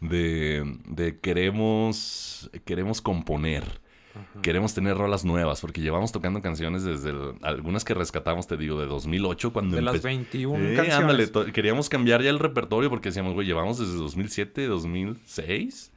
de, 0.00 0.76
de 0.86 1.18
queremos, 1.18 2.50
queremos 2.64 3.00
componer. 3.00 3.64
Queremos 4.42 4.74
tener 4.74 4.96
rolas 4.96 5.24
nuevas 5.24 5.60
porque 5.60 5.80
llevamos 5.80 6.12
tocando 6.12 6.40
canciones 6.40 6.84
desde 6.84 7.10
el- 7.10 7.32
algunas 7.42 7.84
que 7.84 7.94
rescatamos, 7.94 8.46
te 8.46 8.56
digo, 8.56 8.78
de 8.80 8.86
2008 8.86 9.52
cuando 9.52 9.74
De 9.74 9.82
las 9.82 9.96
empe- 9.96 10.02
21 10.04 10.64
Eh, 10.68 10.74
canciones. 10.76 11.32
ándale, 11.32 11.52
queríamos 11.52 11.88
cambiar 11.88 12.22
ya 12.22 12.30
el 12.30 12.38
repertorio 12.38 12.88
porque 12.90 13.08
decíamos, 13.08 13.34
güey, 13.34 13.44
llevamos 13.44 13.78
desde 13.80 13.94
2007, 13.96 14.66
2006. 14.68 15.90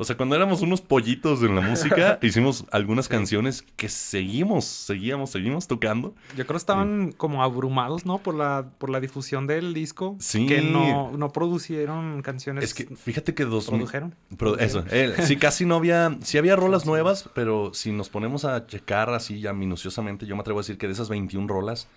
O 0.00 0.04
sea, 0.04 0.16
cuando 0.16 0.36
éramos 0.36 0.62
unos 0.62 0.80
pollitos 0.80 1.42
en 1.42 1.56
la 1.56 1.60
música, 1.60 2.18
hicimos 2.22 2.64
algunas 2.70 3.08
canciones 3.08 3.62
que 3.76 3.88
seguimos, 3.88 4.64
seguíamos, 4.64 5.30
seguimos 5.30 5.66
tocando. 5.66 6.14
Yo 6.36 6.44
creo 6.44 6.54
que 6.54 6.56
estaban 6.56 7.10
como 7.16 7.42
abrumados, 7.42 8.06
¿no? 8.06 8.18
Por 8.18 8.36
la, 8.36 8.70
por 8.78 8.90
la 8.90 9.00
difusión 9.00 9.48
del 9.48 9.74
disco. 9.74 10.14
Sí. 10.20 10.46
Que 10.46 10.62
no, 10.62 11.10
no 11.10 11.32
producieron 11.32 12.22
canciones. 12.22 12.62
Es 12.62 12.74
que 12.74 12.86
fíjate 12.94 13.34
que 13.34 13.44
dos... 13.44 13.66
¿Produjeron? 13.66 14.14
Pro- 14.36 14.56
eso, 14.58 14.84
eh, 14.90 15.14
sí, 15.24 15.36
casi 15.36 15.66
no 15.66 15.74
había, 15.74 16.16
sí 16.22 16.38
había 16.38 16.54
rolas 16.56 16.86
nuevas, 16.86 17.28
pero 17.34 17.72
si 17.74 17.90
nos 17.90 18.08
ponemos 18.08 18.44
a 18.44 18.66
checar 18.68 19.10
así 19.10 19.40
ya 19.40 19.52
minuciosamente, 19.52 20.26
yo 20.26 20.36
me 20.36 20.42
atrevo 20.42 20.60
a 20.60 20.62
decir 20.62 20.78
que 20.78 20.86
de 20.86 20.92
esas 20.92 21.08
21 21.08 21.48
rolas, 21.48 21.88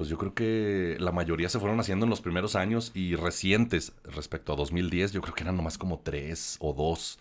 pues 0.00 0.08
yo 0.08 0.16
creo 0.16 0.32
que 0.32 0.96
la 0.98 1.12
mayoría 1.12 1.50
se 1.50 1.58
fueron 1.58 1.78
haciendo 1.78 2.06
en 2.06 2.10
los 2.10 2.22
primeros 2.22 2.56
años 2.56 2.90
y 2.94 3.16
recientes 3.16 3.92
respecto 4.04 4.54
a 4.54 4.56
2010, 4.56 5.12
yo 5.12 5.20
creo 5.20 5.34
que 5.34 5.42
eran 5.42 5.58
nomás 5.58 5.76
como 5.76 5.98
tres 5.98 6.56
o 6.58 6.72
dos. 6.72 7.18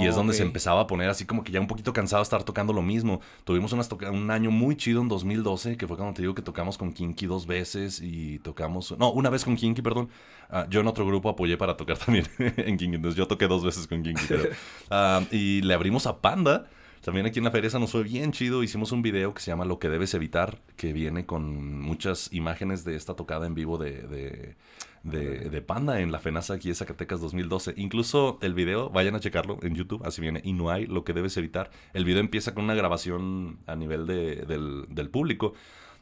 y 0.00 0.06
es 0.06 0.14
donde 0.14 0.32
se 0.32 0.44
empezaba 0.44 0.82
a 0.82 0.86
poner 0.86 1.08
así 1.08 1.24
como 1.24 1.42
que 1.42 1.50
ya 1.50 1.58
un 1.58 1.66
poquito 1.66 1.92
cansado 1.92 2.20
de 2.20 2.22
estar 2.22 2.44
tocando 2.44 2.72
lo 2.72 2.82
mismo. 2.82 3.20
Tuvimos 3.42 3.72
unas 3.72 3.90
un 4.12 4.30
año 4.30 4.52
muy 4.52 4.76
chido 4.76 5.02
en 5.02 5.08
2012, 5.08 5.76
que 5.76 5.88
fue 5.88 5.96
cuando 5.96 6.14
te 6.14 6.22
digo 6.22 6.36
que 6.36 6.42
tocamos 6.42 6.78
con 6.78 6.92
Kinky 6.92 7.26
dos 7.26 7.48
veces 7.48 8.00
y 8.00 8.38
tocamos... 8.38 8.96
No, 8.96 9.10
una 9.10 9.28
vez 9.28 9.44
con 9.44 9.56
Kinky, 9.56 9.82
perdón. 9.82 10.08
Ah, 10.50 10.68
yo 10.70 10.82
en 10.82 10.86
otro 10.86 11.04
grupo 11.04 11.30
apoyé 11.30 11.56
para 11.56 11.76
tocar 11.76 11.98
también 12.06 12.28
en 12.38 12.76
Kinky, 12.76 12.94
entonces 12.94 13.18
yo 13.18 13.26
toqué 13.26 13.48
dos 13.48 13.64
veces 13.64 13.88
con 13.88 14.04
Kinky. 14.04 14.26
pero, 14.28 14.44
ah, 14.88 15.20
y 15.32 15.62
le 15.62 15.74
abrimos 15.74 16.06
a 16.06 16.20
Panda. 16.20 16.68
También 17.04 17.26
aquí 17.26 17.38
en 17.38 17.44
la 17.44 17.50
feria 17.50 17.68
esa 17.68 17.78
nos 17.78 17.92
fue 17.92 18.02
bien 18.02 18.32
chido. 18.32 18.62
Hicimos 18.62 18.90
un 18.92 19.02
video 19.02 19.34
que 19.34 19.42
se 19.42 19.50
llama 19.50 19.64
Lo 19.66 19.78
que 19.78 19.90
debes 19.90 20.14
evitar, 20.14 20.62
que 20.76 20.92
viene 20.94 21.26
con 21.26 21.80
muchas 21.82 22.32
imágenes 22.32 22.82
de 22.84 22.96
esta 22.96 23.14
tocada 23.14 23.46
en 23.46 23.54
vivo 23.54 23.76
de, 23.76 23.92
de, 24.02 24.56
de- 25.02 25.50
de 25.50 25.60
Panda 25.60 26.00
en 26.00 26.10
la 26.12 26.18
FENASA 26.18 26.54
aquí 26.54 26.70
de 26.70 26.74
Zacatecas 26.74 27.20
2012. 27.20 27.74
Incluso 27.76 28.38
el 28.40 28.54
video, 28.54 28.88
vayan 28.88 29.14
a 29.14 29.20
checarlo 29.20 29.58
en 29.62 29.74
YouTube, 29.74 30.02
así 30.06 30.22
viene. 30.22 30.40
Y 30.44 30.54
no 30.54 30.70
hay 30.70 30.86
lo 30.86 31.04
que 31.04 31.12
debes 31.12 31.36
evitar. 31.36 31.70
El 31.92 32.06
video 32.06 32.20
empieza 32.20 32.54
con 32.54 32.64
una 32.64 32.74
grabación 32.74 33.58
a 33.66 33.76
nivel 33.76 34.06
de- 34.06 34.36
del, 34.46 34.86
del 34.88 35.10
público, 35.10 35.52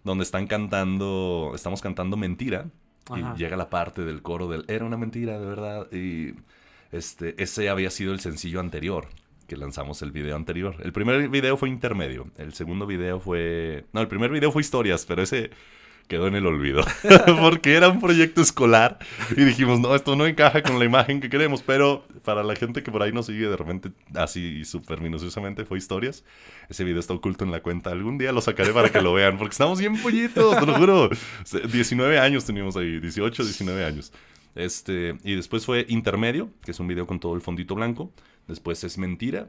donde 0.04 0.22
están 0.22 0.46
cantando, 0.46 1.50
estamos 1.54 1.80
cantando 1.82 2.16
mentira. 2.16 2.66
Ajá. 3.10 3.34
Y 3.34 3.38
llega 3.40 3.56
la 3.56 3.70
parte 3.70 4.04
del 4.04 4.22
coro 4.22 4.46
del 4.46 4.64
era 4.68 4.84
una 4.84 4.96
mentira, 4.96 5.40
de 5.40 5.46
verdad. 5.46 5.88
Y 5.92 6.34
este, 6.92 7.42
ese 7.42 7.68
había 7.70 7.90
sido 7.90 8.12
el 8.12 8.20
sencillo 8.20 8.60
anterior, 8.60 9.08
que 9.52 9.58
lanzamos 9.58 10.00
el 10.00 10.12
video 10.12 10.34
anterior. 10.34 10.76
El 10.82 10.94
primer 10.94 11.28
video 11.28 11.58
fue 11.58 11.68
intermedio. 11.68 12.26
El 12.38 12.54
segundo 12.54 12.86
video 12.86 13.20
fue. 13.20 13.84
No, 13.92 14.00
el 14.00 14.08
primer 14.08 14.30
video 14.30 14.50
fue 14.50 14.62
historias, 14.62 15.04
pero 15.04 15.20
ese 15.20 15.50
quedó 16.08 16.26
en 16.26 16.34
el 16.36 16.46
olvido. 16.46 16.82
Porque 17.38 17.74
era 17.74 17.90
un 17.90 18.00
proyecto 18.00 18.40
escolar. 18.40 18.98
Y 19.36 19.44
dijimos, 19.44 19.78
no, 19.78 19.94
esto 19.94 20.16
no 20.16 20.26
encaja 20.26 20.62
con 20.62 20.78
la 20.78 20.86
imagen 20.86 21.20
que 21.20 21.28
queremos. 21.28 21.60
Pero 21.60 22.06
para 22.24 22.42
la 22.42 22.56
gente 22.56 22.82
que 22.82 22.90
por 22.90 23.02
ahí 23.02 23.12
nos 23.12 23.26
sigue 23.26 23.46
de 23.46 23.56
repente 23.58 23.90
así 24.14 24.64
súper 24.64 25.02
minuciosamente 25.02 25.66
fue 25.66 25.76
historias. 25.76 26.24
Ese 26.70 26.82
video 26.82 27.00
está 27.00 27.12
oculto 27.12 27.44
en 27.44 27.50
la 27.50 27.60
cuenta. 27.60 27.90
Algún 27.90 28.16
día 28.16 28.32
lo 28.32 28.40
sacaré 28.40 28.72
para 28.72 28.88
que 28.88 29.02
lo 29.02 29.12
vean. 29.12 29.36
Porque 29.36 29.52
estamos 29.52 29.78
bien 29.78 30.00
pollitos, 30.00 30.58
te 30.58 30.64
lo 30.64 30.72
juro. 30.78 31.10
19 31.70 32.18
años 32.18 32.46
teníamos 32.46 32.74
ahí. 32.78 33.00
18, 33.00 33.44
19 33.44 33.84
años. 33.84 34.14
Este, 34.54 35.18
y 35.24 35.34
después 35.34 35.66
fue 35.66 35.84
Intermedio, 35.90 36.48
que 36.64 36.70
es 36.70 36.80
un 36.80 36.88
video 36.88 37.06
con 37.06 37.20
todo 37.20 37.34
el 37.34 37.42
fondito 37.42 37.74
blanco. 37.74 38.12
Después 38.48 38.82
es 38.84 38.98
Mentira, 38.98 39.48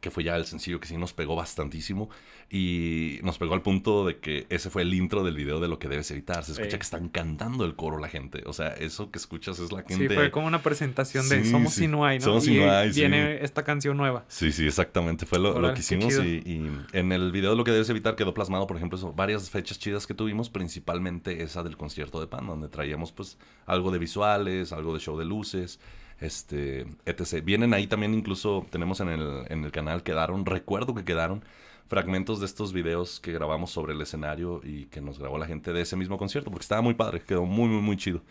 que 0.00 0.10
fue 0.10 0.24
ya 0.24 0.36
el 0.36 0.44
sencillo 0.44 0.78
que 0.78 0.86
sí 0.86 0.96
nos 0.96 1.12
pegó 1.12 1.34
bastantísimo. 1.36 2.08
Y 2.48 3.18
nos 3.24 3.38
pegó 3.38 3.54
al 3.54 3.62
punto 3.62 4.06
de 4.06 4.18
que 4.18 4.46
ese 4.50 4.70
fue 4.70 4.82
el 4.82 4.94
intro 4.94 5.24
del 5.24 5.34
video 5.34 5.58
de 5.58 5.66
lo 5.66 5.80
que 5.80 5.88
debes 5.88 6.08
evitar. 6.12 6.44
Se 6.44 6.52
escucha 6.52 6.70
Sí. 6.72 6.76
que 6.76 6.82
están 6.84 7.08
cantando 7.08 7.64
el 7.64 7.74
coro 7.74 7.98
la 7.98 8.06
gente. 8.08 8.42
O 8.46 8.52
sea, 8.52 8.68
eso 8.68 9.10
que 9.10 9.18
escuchas 9.18 9.58
es 9.58 9.72
la 9.72 9.80
Sí, 9.88 9.94
gente. 9.96 10.14
fue 10.14 10.30
como 10.30 10.46
una 10.46 10.62
presentación 10.62 11.28
de 11.28 11.42
Sí, 11.42 11.50
Somos 11.50 11.74
sí. 11.74 11.84
Inuay, 11.86 12.18
¿no? 12.20 12.24
Somos 12.24 12.46
y 12.46 12.56
Inuay, 12.58 12.92
sí. 12.92 13.00
viene 13.00 13.42
esta 13.44 13.64
canción 13.64 13.96
nueva. 13.96 14.24
Sí, 14.28 14.52
sí, 14.52 14.64
exactamente. 14.66 15.26
Fue 15.26 15.40
lo, 15.40 15.74
que 15.74 15.80
hicimos. 15.80 16.14
y 16.14 16.70
en 16.92 17.10
el 17.12 17.32
video 17.32 17.50
de 17.50 17.56
lo 17.56 17.64
que 17.64 17.72
debes 17.72 17.88
evitar 17.90 18.14
quedó 18.14 18.32
plasmado, 18.32 18.66
por 18.68 18.76
ejemplo, 18.76 18.96
eso, 18.96 19.12
varias 19.12 19.50
fechas 19.50 19.78
chidas 19.80 20.06
que 20.06 20.14
tuvimos, 20.14 20.48
principalmente 20.48 21.42
esa 21.42 21.64
del 21.64 21.76
concierto 21.76 22.20
de 22.20 22.28
Pan, 22.28 22.46
donde 22.46 22.68
traíamos 22.68 23.10
pues 23.10 23.38
algo 23.64 23.90
de 23.90 23.98
visuales, 23.98 24.72
algo 24.72 24.94
de 24.94 25.00
show 25.00 25.18
de 25.18 25.24
luces, 25.24 25.80
este, 26.20 26.86
etc. 27.04 27.44
Vienen 27.44 27.74
ahí 27.74 27.86
también, 27.86 28.14
incluso 28.14 28.66
tenemos 28.70 29.00
en 29.00 29.08
el, 29.08 29.44
en 29.48 29.64
el 29.64 29.72
canal, 29.72 30.02
quedaron, 30.02 30.46
recuerdo 30.46 30.94
que 30.94 31.04
quedaron 31.04 31.44
fragmentos 31.88 32.40
de 32.40 32.46
estos 32.46 32.72
videos 32.72 33.20
que 33.20 33.32
grabamos 33.32 33.70
sobre 33.70 33.92
el 33.92 34.00
escenario 34.00 34.60
y 34.64 34.86
que 34.86 35.00
nos 35.00 35.18
grabó 35.18 35.38
la 35.38 35.46
gente 35.46 35.72
de 35.72 35.82
ese 35.82 35.96
mismo 35.96 36.18
concierto, 36.18 36.50
porque 36.50 36.64
estaba 36.64 36.82
muy 36.82 36.94
padre, 36.94 37.20
quedó 37.20 37.44
muy, 37.44 37.68
muy, 37.68 37.82
muy 37.82 37.96
chido. 37.96 38.22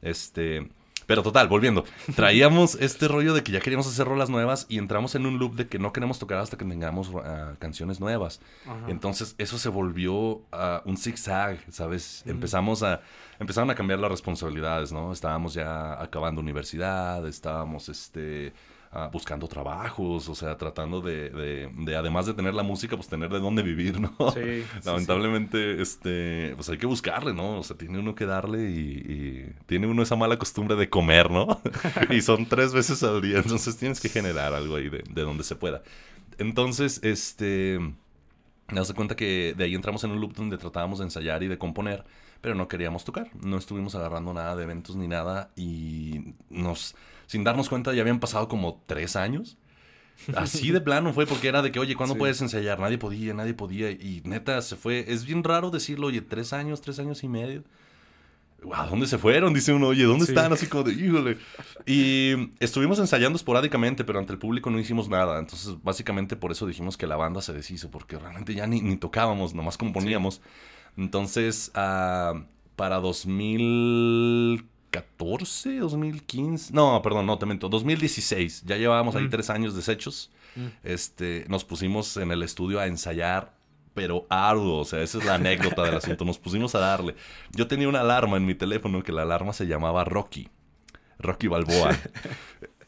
Este, 0.00 0.68
pero 1.06 1.22
total, 1.22 1.48
volviendo. 1.48 1.84
Traíamos 2.14 2.74
este 2.80 3.08
rollo 3.08 3.34
de 3.34 3.42
que 3.42 3.52
ya 3.52 3.60
queríamos 3.60 3.86
hacer 3.86 4.06
rolas 4.06 4.30
nuevas 4.30 4.66
y 4.68 4.78
entramos 4.78 5.14
en 5.14 5.26
un 5.26 5.38
loop 5.38 5.54
de 5.54 5.66
que 5.66 5.78
no 5.78 5.92
queremos 5.92 6.18
tocar 6.18 6.38
hasta 6.38 6.56
que 6.56 6.64
tengamos 6.64 7.10
ah, 7.24 7.54
canciones 7.58 8.00
nuevas. 8.00 8.40
Ajá. 8.66 8.86
Entonces 8.88 9.34
eso 9.38 9.58
se 9.58 9.68
volvió 9.68 10.42
ah, 10.52 10.82
un 10.84 10.96
zigzag, 10.96 11.58
¿sabes? 11.70 12.22
Empezamos 12.26 12.82
a 12.82 13.00
empezaron 13.38 13.70
a 13.70 13.74
cambiar 13.74 13.98
las 13.98 14.10
responsabilidades, 14.10 14.92
¿no? 14.92 15.12
Estábamos 15.12 15.54
ya 15.54 16.00
acabando 16.00 16.40
universidad, 16.40 17.26
estábamos 17.26 17.88
este 17.88 18.52
ah, 18.94 19.10
buscando 19.12 19.48
trabajos, 19.48 20.28
o 20.28 20.34
sea, 20.34 20.56
tratando 20.56 21.00
de, 21.02 21.30
de- 21.30 21.70
de, 21.76 21.96
además 21.96 22.26
de 22.26 22.34
tener 22.34 22.54
la 22.54 22.62
música, 22.62 22.96
pues 22.96 23.08
tener 23.08 23.30
de 23.30 23.40
dónde 23.40 23.62
vivir, 23.62 24.00
¿no? 24.00 24.14
Sí, 24.32 24.68
sí, 24.80 24.90
Lamentablemente, 24.90 25.82
este, 25.82 26.52
pues 26.56 26.68
hay 26.70 26.78
que 26.78 26.86
buscarle, 26.86 27.34
¿no? 27.34 27.58
O 27.58 27.62
sea, 27.64 27.76
tiene 27.76 27.98
uno 27.98 28.14
que 28.14 28.26
darle 28.26 28.70
y, 28.70 28.74
y 29.50 29.54
tiene 29.66 29.86
uno 29.86 30.02
esa 30.02 30.16
mala 30.16 30.38
costumbre 30.38 30.76
de 30.76 30.88
comer, 30.90 31.30
¿no? 31.30 31.60
y 32.10 32.20
son 32.22 32.46
tres 32.46 32.72
veces 32.74 33.02
al 33.02 33.20
día, 33.22 33.38
entonces 33.38 33.76
tienes 33.76 34.00
que 34.00 34.08
generar 34.08 34.54
algo 34.54 34.76
ahí 34.76 34.88
de, 34.88 35.04
de 35.10 35.22
donde 35.22 35.44
se 35.44 35.56
pueda. 35.56 35.82
Entonces, 36.38 37.00
este, 37.04 37.78
me 38.68 38.76
das 38.80 38.92
cuenta 38.92 39.14
que 39.16 39.54
de 39.56 39.64
ahí 39.64 39.74
entramos 39.74 40.04
en 40.04 40.10
un 40.12 40.20
loop 40.20 40.34
donde 40.34 40.58
tratábamos 40.58 40.98
de 40.98 41.04
ensayar 41.04 41.42
y 41.42 41.48
de 41.48 41.58
componer, 41.58 42.04
pero 42.40 42.54
no 42.54 42.68
queríamos 42.68 43.04
tocar, 43.04 43.30
no 43.44 43.58
estuvimos 43.58 43.94
agarrando 43.94 44.32
nada 44.32 44.56
de 44.56 44.64
eventos 44.64 44.96
ni 44.96 45.06
nada 45.08 45.50
y 45.56 46.34
nos, 46.50 46.94
sin 47.26 47.44
darnos 47.44 47.68
cuenta, 47.68 47.92
ya 47.94 48.00
habían 48.02 48.20
pasado 48.20 48.48
como 48.48 48.82
tres 48.86 49.16
años. 49.16 49.56
Así 50.36 50.70
de 50.70 50.80
plano 50.80 51.12
fue 51.12 51.26
porque 51.26 51.48
era 51.48 51.60
de 51.62 51.72
que, 51.72 51.80
oye, 51.80 51.96
¿cuándo 51.96 52.14
Sí. 52.14 52.18
puedes 52.20 52.40
ensayar? 52.40 52.78
Nadie 52.78 52.98
podía, 52.98 53.34
nadie 53.34 53.52
podía. 53.54 53.90
Y 53.90 54.22
neta, 54.24 54.62
se 54.62 54.76
fue. 54.76 55.04
Es 55.08 55.24
bien 55.24 55.42
raro 55.42 55.70
decirlo, 55.70 56.06
oye, 56.06 56.20
tres 56.20 56.52
años, 56.52 56.80
tres 56.80 56.98
años 57.00 57.24
y 57.24 57.28
medio. 57.28 57.64
¿A 58.72 58.86
dónde 58.86 59.06
se 59.06 59.18
fueron? 59.18 59.52
Dice 59.52 59.72
uno, 59.74 59.88
oye, 59.88 60.04
¿dónde 60.04 60.24
Sí. 60.24 60.32
están? 60.32 60.50
Así 60.52 60.66
como 60.68 60.84
de, 60.84 60.92
híjole. 60.94 61.36
Y 61.84 62.52
estuvimos 62.60 62.98
ensayando 62.98 63.36
esporádicamente, 63.36 64.04
pero 64.04 64.18
ante 64.18 64.32
el 64.32 64.38
público 64.38 64.70
no 64.70 64.78
hicimos 64.78 65.08
nada. 65.10 65.38
Entonces, 65.38 65.74
básicamente 65.82 66.34
por 66.36 66.50
eso 66.52 66.66
dijimos 66.66 66.96
que 66.96 67.06
la 67.06 67.16
banda 67.16 67.42
se 67.42 67.52
deshizo, 67.52 67.90
porque 67.90 68.16
realmente 68.16 68.54
ya 68.54 68.66
ni, 68.66 68.80
ni 68.80 68.96
tocábamos, 68.96 69.52
nomás 69.52 69.76
componíamos. 69.76 70.40
Entonces, 70.96 71.72
ah, 71.74 72.34
para 72.76 73.00
2014, 74.94 75.78
2015, 75.78 76.72
no, 76.72 77.00
perdón, 77.02 77.26
no, 77.26 77.38
te 77.38 77.46
miento, 77.46 77.68
2016, 77.68 78.62
ya 78.64 78.76
llevábamos 78.76 79.14
ahí 79.16 79.24
Mm. 79.24 79.30
tres 79.30 79.50
años 79.50 79.74
deshechos. 79.74 80.30
Mm. 80.56 80.66
Este, 80.84 81.44
nos 81.48 81.64
pusimos 81.64 82.16
en 82.16 82.30
el 82.30 82.42
estudio 82.42 82.78
a 82.80 82.86
ensayar, 82.86 83.54
pero 83.94 84.26
arduo, 84.28 84.80
o 84.80 84.84
sea, 84.84 85.02
esa 85.02 85.18
es 85.18 85.24
la 85.24 85.34
anécdota 85.34 85.82
del 85.82 85.96
asunto. 85.96 86.24
Nos 86.24 86.38
pusimos 86.38 86.74
a 86.74 86.78
darle. 86.80 87.14
Yo 87.52 87.66
tenía 87.66 87.88
una 87.88 88.00
alarma 88.00 88.36
en 88.36 88.46
mi 88.46 88.54
teléfono 88.54 89.02
que 89.02 89.12
la 89.12 89.22
alarma 89.22 89.52
se 89.52 89.66
llamaba 89.66 90.04
Rocky, 90.04 90.48
Rocky 91.18 91.46
Balboa. 91.48 91.96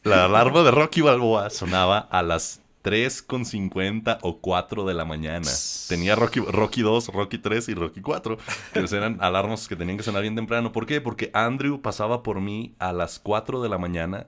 La 0.03 0.25
alarma 0.27 0.63
de 0.63 0.71
Rocky 0.71 1.01
Balboa 1.01 1.51
sonaba 1.51 1.99
a 1.99 2.23
las 2.23 2.61
3.50 2.87 4.19
o 4.23 4.39
4 4.41 4.85
de 4.85 4.95
la 4.95 5.05
mañana. 5.05 5.51
Tenía 5.89 6.15
Rocky, 6.15 6.41
Rocky 6.41 6.83
2, 6.83 7.09
Rocky 7.09 7.39
3 7.39 7.69
y 7.71 7.75
Rocky 7.75 8.01
4, 8.01 8.37
que 8.73 8.81
pues 8.81 8.93
eran 8.93 9.19
alarmas 9.21 9.69
que 9.69 9.77
tenían 9.77 9.97
que 9.97 10.03
sonar 10.03 10.23
bien 10.23 10.37
temprano. 10.37 10.73
¿Por 10.73 10.87
qué? 10.87 11.01
Porque 11.01 11.31
Andrew 11.35 11.81
pasaba 11.83 12.23
por 12.23 12.41
mí 12.41 12.75
a 12.79 12.93
las 12.93 13.19
4 13.19 13.63
de 13.63 13.69
la 13.69 13.79
mañana 13.79 14.27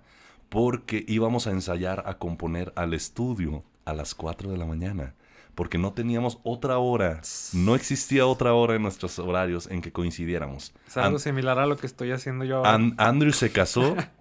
porque 0.48 1.04
íbamos 1.06 1.46
a 1.46 1.50
ensayar 1.50 2.02
a 2.06 2.18
componer 2.18 2.72
al 2.74 2.94
estudio 2.94 3.64
a 3.84 3.92
las 3.94 4.14
4 4.14 4.50
de 4.50 4.56
la 4.58 4.64
mañana. 4.66 5.14
Porque 5.54 5.76
no 5.76 5.92
teníamos 5.92 6.38
otra 6.44 6.78
hora, 6.78 7.20
no 7.52 7.74
existía 7.74 8.26
otra 8.26 8.54
hora 8.54 8.76
en 8.76 8.82
nuestros 8.82 9.18
horarios 9.18 9.66
en 9.68 9.82
que 9.82 9.90
coincidiéramos. 9.90 10.72
Es 10.86 10.96
algo 10.96 11.18
similar 11.18 11.58
a 11.58 11.66
lo 11.66 11.76
que 11.76 11.86
estoy 11.86 12.12
haciendo 12.12 12.44
yo 12.44 12.58
ahora. 12.58 12.74
An- 12.74 12.94
Andrew 12.96 13.32
se 13.32 13.50
casó. 13.50 13.96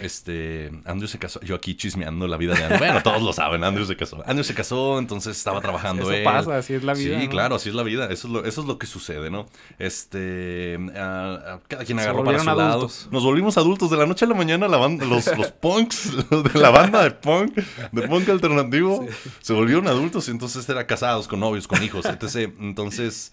Este, 0.00 0.70
Andrew 0.84 1.08
se 1.08 1.18
casó. 1.18 1.40
Yo 1.40 1.54
aquí 1.54 1.76
chismeando 1.76 2.26
la 2.26 2.36
vida 2.36 2.54
de 2.54 2.62
Andrew. 2.64 2.78
Bueno, 2.78 3.02
todos 3.02 3.22
lo 3.22 3.32
saben, 3.32 3.64
Andrew 3.64 3.86
se 3.86 3.96
casó. 3.96 4.22
Andrew 4.26 4.44
se 4.44 4.54
casó, 4.54 4.98
entonces 4.98 5.36
estaba 5.36 5.60
trabajando 5.60 6.02
Eso 6.02 6.12
él. 6.12 6.24
pasa, 6.24 6.58
así 6.58 6.74
es 6.74 6.82
la 6.82 6.94
vida. 6.94 7.18
Sí, 7.18 7.24
¿no? 7.26 7.30
claro, 7.30 7.54
así 7.54 7.68
es 7.68 7.74
la 7.74 7.82
vida. 7.82 8.04
Eso 8.10 8.26
es 8.26 8.32
lo, 8.32 8.44
eso 8.44 8.60
es 8.60 8.66
lo 8.66 8.78
que 8.78 8.86
sucede, 8.86 9.30
¿no? 9.30 9.46
Este, 9.78 10.78
ah, 10.96 11.60
cada 11.68 11.84
quien 11.84 11.98
agarró 12.00 12.24
para 12.24 12.38
su 12.38 12.44
lado. 12.44 12.90
Nos 13.10 13.24
volvimos 13.24 13.56
adultos 13.56 13.90
de 13.90 13.96
la 13.96 14.06
noche 14.06 14.24
a 14.24 14.28
la 14.28 14.34
mañana. 14.34 14.68
La 14.68 14.76
banda, 14.76 15.04
los, 15.04 15.26
los 15.36 15.52
punks 15.52 16.12
de 16.30 16.60
la 16.60 16.70
banda 16.70 17.02
de 17.02 17.12
punk, 17.12 17.56
de 17.92 18.08
punk 18.08 18.28
alternativo, 18.28 19.06
se 19.40 19.52
volvieron 19.52 19.86
adultos 19.88 20.28
y 20.28 20.32
entonces 20.32 20.68
eran 20.68 20.86
casados, 20.86 21.28
con 21.28 21.40
novios, 21.40 21.68
con 21.68 21.82
hijos, 21.82 22.04
etc. 22.04 22.52
Entonces, 22.60 23.32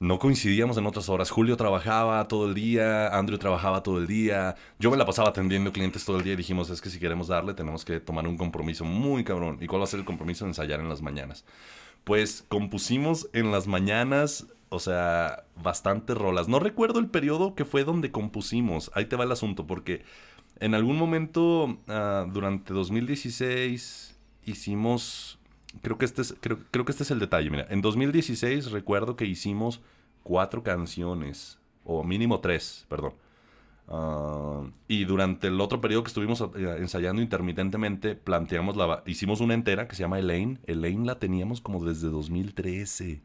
no 0.00 0.18
coincidíamos 0.18 0.78
en 0.78 0.86
otras 0.86 1.10
horas. 1.10 1.30
Julio 1.30 1.58
trabajaba 1.58 2.26
todo 2.26 2.48
el 2.48 2.54
día, 2.54 3.08
Andrew 3.16 3.38
trabajaba 3.38 3.82
todo 3.82 3.98
el 3.98 4.06
día, 4.06 4.56
yo 4.78 4.90
me 4.90 4.96
la 4.96 5.04
pasaba 5.04 5.28
atendiendo 5.28 5.72
clientes 5.72 6.06
todo 6.06 6.16
el 6.16 6.24
día 6.24 6.32
y 6.32 6.36
dijimos, 6.36 6.70
es 6.70 6.80
que 6.80 6.88
si 6.88 6.98
queremos 6.98 7.28
darle 7.28 7.52
tenemos 7.52 7.84
que 7.84 8.00
tomar 8.00 8.26
un 8.26 8.38
compromiso 8.38 8.84
muy 8.84 9.24
cabrón. 9.24 9.58
¿Y 9.60 9.66
cuál 9.66 9.82
va 9.82 9.84
a 9.84 9.88
ser 9.88 10.00
el 10.00 10.06
compromiso? 10.06 10.46
Ensayar 10.46 10.80
en 10.80 10.88
las 10.88 11.02
mañanas. 11.02 11.44
Pues 12.04 12.46
compusimos 12.48 13.28
en 13.34 13.52
las 13.52 13.66
mañanas, 13.66 14.46
o 14.70 14.80
sea, 14.80 15.44
bastantes 15.62 16.16
rolas. 16.16 16.48
No 16.48 16.60
recuerdo 16.60 16.98
el 16.98 17.08
periodo 17.08 17.54
que 17.54 17.66
fue 17.66 17.84
donde 17.84 18.10
compusimos, 18.10 18.90
ahí 18.94 19.04
te 19.04 19.16
va 19.16 19.24
el 19.24 19.32
asunto, 19.32 19.66
porque 19.66 20.02
en 20.60 20.74
algún 20.74 20.96
momento 20.96 21.76
ah, 21.88 22.26
durante 22.26 22.72
2016 22.72 24.18
hicimos 24.46 25.39
creo 25.82 25.98
que 25.98 26.04
este 26.04 26.22
es, 26.22 26.34
creo, 26.40 26.58
creo, 26.70 26.84
que 26.84 26.92
este 26.92 27.04
es 27.04 27.10
el 27.10 27.18
detalle. 27.18 27.50
Mira, 27.50 27.66
en 27.70 27.82
2016 27.82 28.70
recuerdo 28.70 29.16
que 29.16 29.24
hicimos 29.24 29.80
cuatro 30.22 30.62
canciones, 30.62 31.58
o 31.84 32.04
mínimo 32.04 32.40
tres, 32.40 32.86
perdón. 32.88 33.14
Ah, 33.88 34.62
y 34.86 35.04
durante 35.04 35.48
el 35.48 35.60
otro 35.60 35.80
periodo 35.80 36.04
que 36.04 36.08
estuvimos 36.08 36.40
eh, 36.40 36.76
ensayando 36.78 37.20
intermitentemente, 37.20 38.14
planteamos 38.14 38.76
la, 38.76 39.02
hicimos 39.06 39.40
una 39.40 39.54
entera 39.54 39.88
que 39.88 39.96
se 39.96 40.02
llama 40.02 40.18
Elaine. 40.18 40.58
Elaine 40.66 41.06
la 41.06 41.18
teníamos 41.18 41.60
como 41.60 41.84
desde 41.84 42.08
2013. 42.08 43.20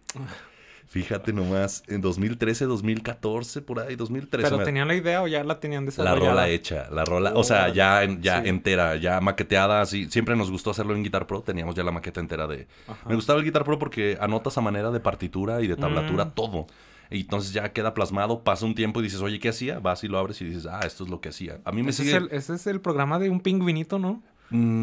Fíjate 0.87 1.33
nomás, 1.33 1.83
en 1.87 2.01
2013, 2.01 2.65
2014, 2.65 3.61
por 3.61 3.79
ahí, 3.79 3.95
2013. 3.95 4.49
¿Pero 4.49 4.63
tenían 4.63 4.87
la 4.87 4.95
idea 4.95 5.21
o 5.23 5.27
ya 5.27 5.43
la 5.43 5.59
tenían 5.59 5.85
desarrollada? 5.85 6.19
La 6.19 6.29
rola 6.29 6.49
hecha, 6.49 6.87
la 6.91 7.03
rola, 7.03 7.33
o 7.35 7.43
sea, 7.43 7.69
ya, 7.69 8.05
ya 8.21 8.37
entera, 8.39 8.95
ya 8.95 9.19
maqueteada, 9.19 9.81
así. 9.81 10.09
Siempre 10.09 10.35
nos 10.35 10.51
gustó 10.51 10.71
hacerlo 10.71 10.95
en 10.95 11.03
Guitar 11.03 11.27
Pro, 11.27 11.41
teníamos 11.41 11.75
ya 11.75 11.83
la 11.83 11.91
maqueta 11.91 12.19
entera 12.19 12.47
de... 12.47 12.67
Me 13.07 13.15
gustaba 13.15 13.39
el 13.39 13.45
Guitar 13.45 13.63
Pro 13.63 13.79
porque 13.79 14.17
anotas 14.21 14.57
a 14.57 14.61
manera 14.61 14.91
de 14.91 14.99
partitura 14.99 15.61
y 15.61 15.67
de 15.67 15.75
tablatura 15.75 16.25
mm. 16.25 16.31
todo. 16.31 16.67
Y 17.09 17.21
entonces 17.21 17.53
ya 17.53 17.71
queda 17.71 17.93
plasmado, 17.93 18.43
pasa 18.43 18.65
un 18.65 18.75
tiempo 18.75 18.99
y 18.99 19.03
dices, 19.03 19.21
oye, 19.21 19.39
¿qué 19.39 19.49
hacía? 19.49 19.79
Vas 19.79 20.03
y 20.03 20.07
lo 20.07 20.17
abres 20.17 20.41
y 20.41 20.45
dices, 20.45 20.65
ah, 20.65 20.81
esto 20.85 21.03
es 21.03 21.09
lo 21.09 21.21
que 21.21 21.29
hacía. 21.29 21.59
A 21.65 21.71
mí 21.71 21.83
me 21.83 21.91
ese 21.91 22.03
sigue... 22.03 22.15
Es 22.15 22.23
el, 22.23 22.29
ese 22.31 22.55
es 22.55 22.67
el 22.67 22.81
programa 22.81 23.19
de 23.19 23.29
un 23.29 23.41
pingüinito, 23.41 23.99
¿no? 23.99 24.21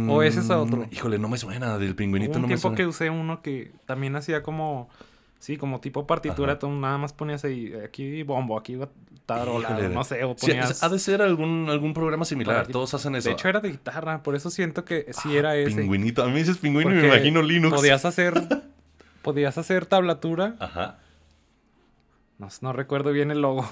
¿O 0.08 0.22
ese 0.22 0.40
es 0.40 0.50
otro? 0.50 0.78
Mm, 0.78 0.88
híjole, 0.90 1.18
no 1.18 1.28
me 1.28 1.38
suena 1.38 1.78
del 1.78 1.94
pingüinito. 1.94 2.34
un 2.36 2.42
no 2.42 2.48
tiempo 2.48 2.70
me 2.70 2.76
que 2.76 2.86
usé 2.86 3.10
uno 3.10 3.42
que 3.42 3.72
también 3.86 4.16
hacía 4.16 4.42
como 4.42 4.88
Sí, 5.42 5.56
como 5.56 5.80
tipo 5.80 6.06
partitura, 6.06 6.56
tú 6.60 6.70
nada 6.70 6.98
más 6.98 7.12
ponías 7.12 7.44
ahí, 7.44 7.74
aquí 7.84 8.22
bombo, 8.22 8.56
aquí 8.56 8.78
tarola, 9.26 9.70
no 9.88 10.04
sé, 10.04 10.22
o 10.22 10.36
ponías... 10.36 10.84
ha 10.84 10.88
de 10.88 11.00
ser 11.00 11.20
algún, 11.20 11.66
algún 11.68 11.94
programa 11.94 12.24
similar, 12.24 12.68
todos 12.68 12.94
hacen 12.94 13.16
eso. 13.16 13.28
De 13.28 13.32
hecho 13.32 13.48
era 13.48 13.58
de 13.58 13.70
guitarra, 13.70 14.22
por 14.22 14.36
eso 14.36 14.50
siento 14.50 14.84
que 14.84 15.12
sí 15.12 15.30
ah, 15.34 15.38
era 15.38 15.56
ese. 15.56 15.80
Pingüinito, 15.80 16.22
a 16.22 16.28
mí 16.28 16.34
dices 16.34 16.58
pingüino 16.58 16.92
y 16.92 16.94
me 16.94 17.08
imagino 17.08 17.42
Linux. 17.42 17.74
Podías 17.74 18.04
hacer, 18.04 18.34
podías 19.22 19.58
hacer 19.58 19.84
tablatura. 19.86 20.54
Ajá. 20.60 20.98
No, 22.60 22.72
recuerdo 22.72 23.12
bien 23.12 23.30
el 23.30 23.40
logo. 23.40 23.68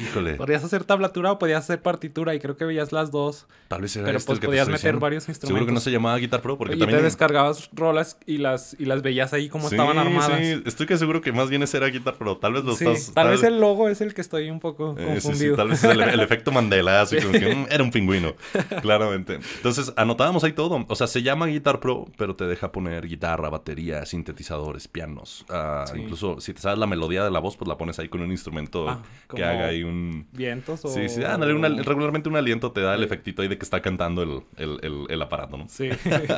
Híjole. 0.00 0.34
podías 0.36 0.64
hacer 0.64 0.84
tablatura 0.84 1.32
o 1.32 1.38
podías 1.38 1.64
hacer 1.64 1.82
partitura 1.82 2.34
y 2.34 2.40
creo 2.40 2.56
que 2.56 2.64
veías 2.64 2.92
las 2.92 3.10
dos. 3.10 3.46
Tal 3.68 3.82
vez 3.82 3.94
era 3.96 4.06
Pero 4.06 4.18
este 4.18 4.26
pues 4.26 4.40
podías 4.40 4.68
meter 4.68 4.96
varios 4.96 5.28
instrumentos. 5.28 5.48
Seguro 5.48 5.66
que 5.66 5.72
no 5.72 5.80
se 5.80 5.90
llamaba 5.90 6.16
Guitar 6.18 6.40
Pro 6.40 6.56
porque 6.56 6.74
y 6.74 6.78
también... 6.78 7.00
te 7.00 7.04
descargabas 7.04 7.68
rolas 7.72 8.18
y 8.26 8.38
las, 8.38 8.76
y 8.78 8.86
las 8.86 9.02
veías 9.02 9.32
ahí 9.32 9.48
como 9.48 9.68
estaban 9.68 9.98
armadas. 9.98 10.38
Sí, 10.38 10.62
estoy 10.64 10.86
que 10.86 10.96
seguro 10.96 11.20
que 11.20 11.32
más 11.32 11.50
bien 11.50 11.62
ese 11.62 11.76
era 11.76 11.88
Guitar 11.88 12.14
Pro. 12.14 12.38
Tal 12.38 12.54
vez 12.54 12.64
lo 12.64 12.72
estás... 12.72 13.12
Tal, 13.14 13.28
vez 13.28 13.42
el 13.42 13.60
logo 13.60 13.88
es 13.88 14.00
el 14.00 14.14
que 14.14 14.20
estoy 14.20 14.50
un 14.50 14.60
poco 14.60 14.94
eh, 14.98 15.04
confundido. 15.04 15.56
tal 15.56 15.68
vez 15.68 15.84
es 15.84 15.90
el, 15.90 16.20
efecto 16.20 16.50
Mandela, 16.50 17.02
así 17.02 17.18
como 17.18 17.32
que 17.32 17.54
mm, 17.54 17.66
era 17.70 17.82
un 17.82 17.90
pingüino, 17.90 18.34
claramente. 18.82 19.38
Entonces 19.56 19.92
anotábamos 19.96 20.44
ahí 20.44 20.52
todo. 20.52 20.84
O 20.88 20.96
sea, 20.96 21.06
se 21.06 21.22
llama 21.22 21.46
Guitar 21.46 21.80
Pro, 21.80 22.06
pero 22.16 22.36
te 22.36 22.46
deja 22.46 22.72
poner 22.72 23.06
guitarra, 23.06 23.50
batería, 23.50 24.06
sintetizadores, 24.06 24.88
pianos. 24.88 25.44
Ah, 25.50 25.84
incluso 25.94 26.40
si 26.40 26.54
te 26.54 26.60
sabes 26.60 26.78
la 26.78 26.86
melodía 26.86 27.24
de 27.24 27.30
la 27.30 27.38
voz, 27.38 27.56
pues 27.56 27.68
la 27.68 27.76
pones 27.76 27.98
ahí 27.98 28.08
con 28.14 28.22
un 28.22 28.30
instrumento 28.30 29.02
que 29.34 29.42
haga 29.42 29.66
ahí 29.66 29.82
un... 29.82 30.28
¿Vientos 30.30 30.84
o...? 30.84 30.88
Sí, 30.88 31.08
sí, 31.08 31.20
regularmente 31.20 32.28
un 32.28 32.36
aliento 32.36 32.70
te 32.70 32.80
da 32.80 32.94
el 32.94 33.02
efectito 33.02 33.42
ahí 33.42 33.48
de 33.48 33.58
que 33.58 33.64
está 33.64 33.82
cantando 33.82 34.22
el, 34.56 35.22
aparato, 35.22 35.56
¿no? 35.56 35.66
Sí. 35.68 35.88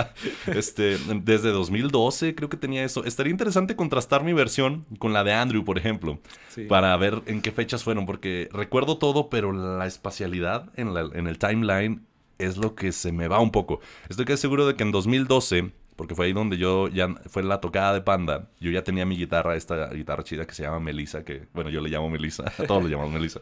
este, 0.46 0.96
desde 1.22 1.50
2012 1.50 2.34
creo 2.34 2.48
que 2.48 2.56
tenía 2.56 2.82
eso. 2.82 3.04
Estaría 3.04 3.30
interesante 3.30 3.76
contrastar 3.76 4.24
mi 4.24 4.32
versión 4.32 4.86
con 4.98 5.12
la 5.12 5.22
de 5.22 5.34
Andrew, 5.34 5.66
por 5.66 5.76
ejemplo, 5.76 6.18
para 6.66 6.96
ver 6.96 7.20
en 7.26 7.42
qué 7.42 7.52
fechas 7.52 7.84
fueron, 7.84 8.06
porque 8.06 8.48
recuerdo 8.54 8.96
todo, 8.96 9.28
pero 9.28 9.52
la 9.52 9.86
espacialidad 9.86 10.70
en, 10.76 10.94
la, 10.94 11.10
en 11.12 11.26
el 11.26 11.36
timeline 11.36 12.06
es 12.38 12.56
lo 12.56 12.74
que 12.74 12.90
se 12.92 13.12
me 13.12 13.28
va 13.28 13.38
un 13.38 13.50
poco. 13.50 13.80
Estoy 14.08 14.24
casi 14.24 14.40
seguro 14.40 14.66
de 14.66 14.76
que 14.76 14.82
en 14.82 14.92
2012 14.92 15.72
porque 15.96 16.14
fue 16.14 16.26
ahí 16.26 16.32
donde 16.32 16.58
yo 16.58 16.88
ya 16.88 17.08
fue 17.26 17.42
la 17.42 17.60
tocada 17.60 17.94
de 17.94 18.02
Panda. 18.02 18.48
Yo 18.60 18.70
ya 18.70 18.84
tenía 18.84 19.04
mi 19.06 19.16
guitarra, 19.16 19.56
esta 19.56 19.88
guitarra 19.88 20.22
chida 20.22 20.46
que 20.46 20.54
se 20.54 20.62
llama 20.62 20.78
Melissa, 20.78 21.24
que 21.24 21.48
bueno, 21.54 21.70
yo 21.70 21.80
le 21.80 21.88
llamo 21.88 22.08
Melissa, 22.10 22.44
a 22.58 22.64
todos 22.64 22.84
le 22.84 22.90
llamamos 22.90 23.12
Melissa. 23.12 23.40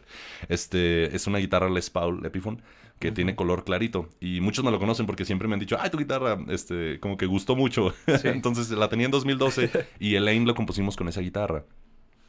Este 0.49 1.15
es 1.15 1.27
una 1.27 1.39
guitarra 1.39 1.69
Les 1.69 1.89
Paul 1.89 2.25
Epiphone 2.25 2.61
que 2.99 3.11
tiene 3.11 3.35
color 3.35 3.65
clarito 3.65 4.07
y 4.21 4.39
muchos 4.39 4.63
me 4.63 4.71
lo 4.71 4.79
conocen 4.79 5.05
porque 5.05 5.25
siempre 5.25 5.49
me 5.49 5.55
han 5.55 5.59
dicho, 5.59 5.77
"Ay, 5.79 5.89
tu 5.89 5.97
guitarra 5.97 6.37
este 6.47 6.99
como 7.01 7.17
que 7.17 7.25
gustó 7.25 7.55
mucho." 7.55 7.93
Entonces 8.23 8.71
la 8.71 8.87
tenía 8.87 9.05
en 9.05 9.11
2012 9.11 9.69
y 9.99 10.15
Elaine 10.15 10.45
lo 10.45 10.55
compusimos 10.55 10.95
con 10.95 11.09
esa 11.09 11.21
guitarra 11.21 11.65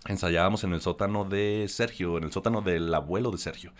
ensayábamos 0.08 0.64
en 0.64 0.72
el 0.72 0.80
sótano 0.80 1.24
de 1.24 1.66
Sergio, 1.68 2.16
en 2.18 2.24
el 2.24 2.32
sótano 2.32 2.62
del 2.62 2.94
abuelo 2.94 3.30
de 3.30 3.38
Sergio, 3.38 3.72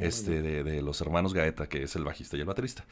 este, 0.00 0.42
de, 0.42 0.64
de, 0.64 0.82
los 0.82 1.00
hermanos 1.00 1.34
Gaeta, 1.34 1.68
que 1.68 1.82
es 1.82 1.96
el 1.96 2.04
bajista 2.04 2.36
y 2.36 2.40
el 2.40 2.46
baterista. 2.46 2.84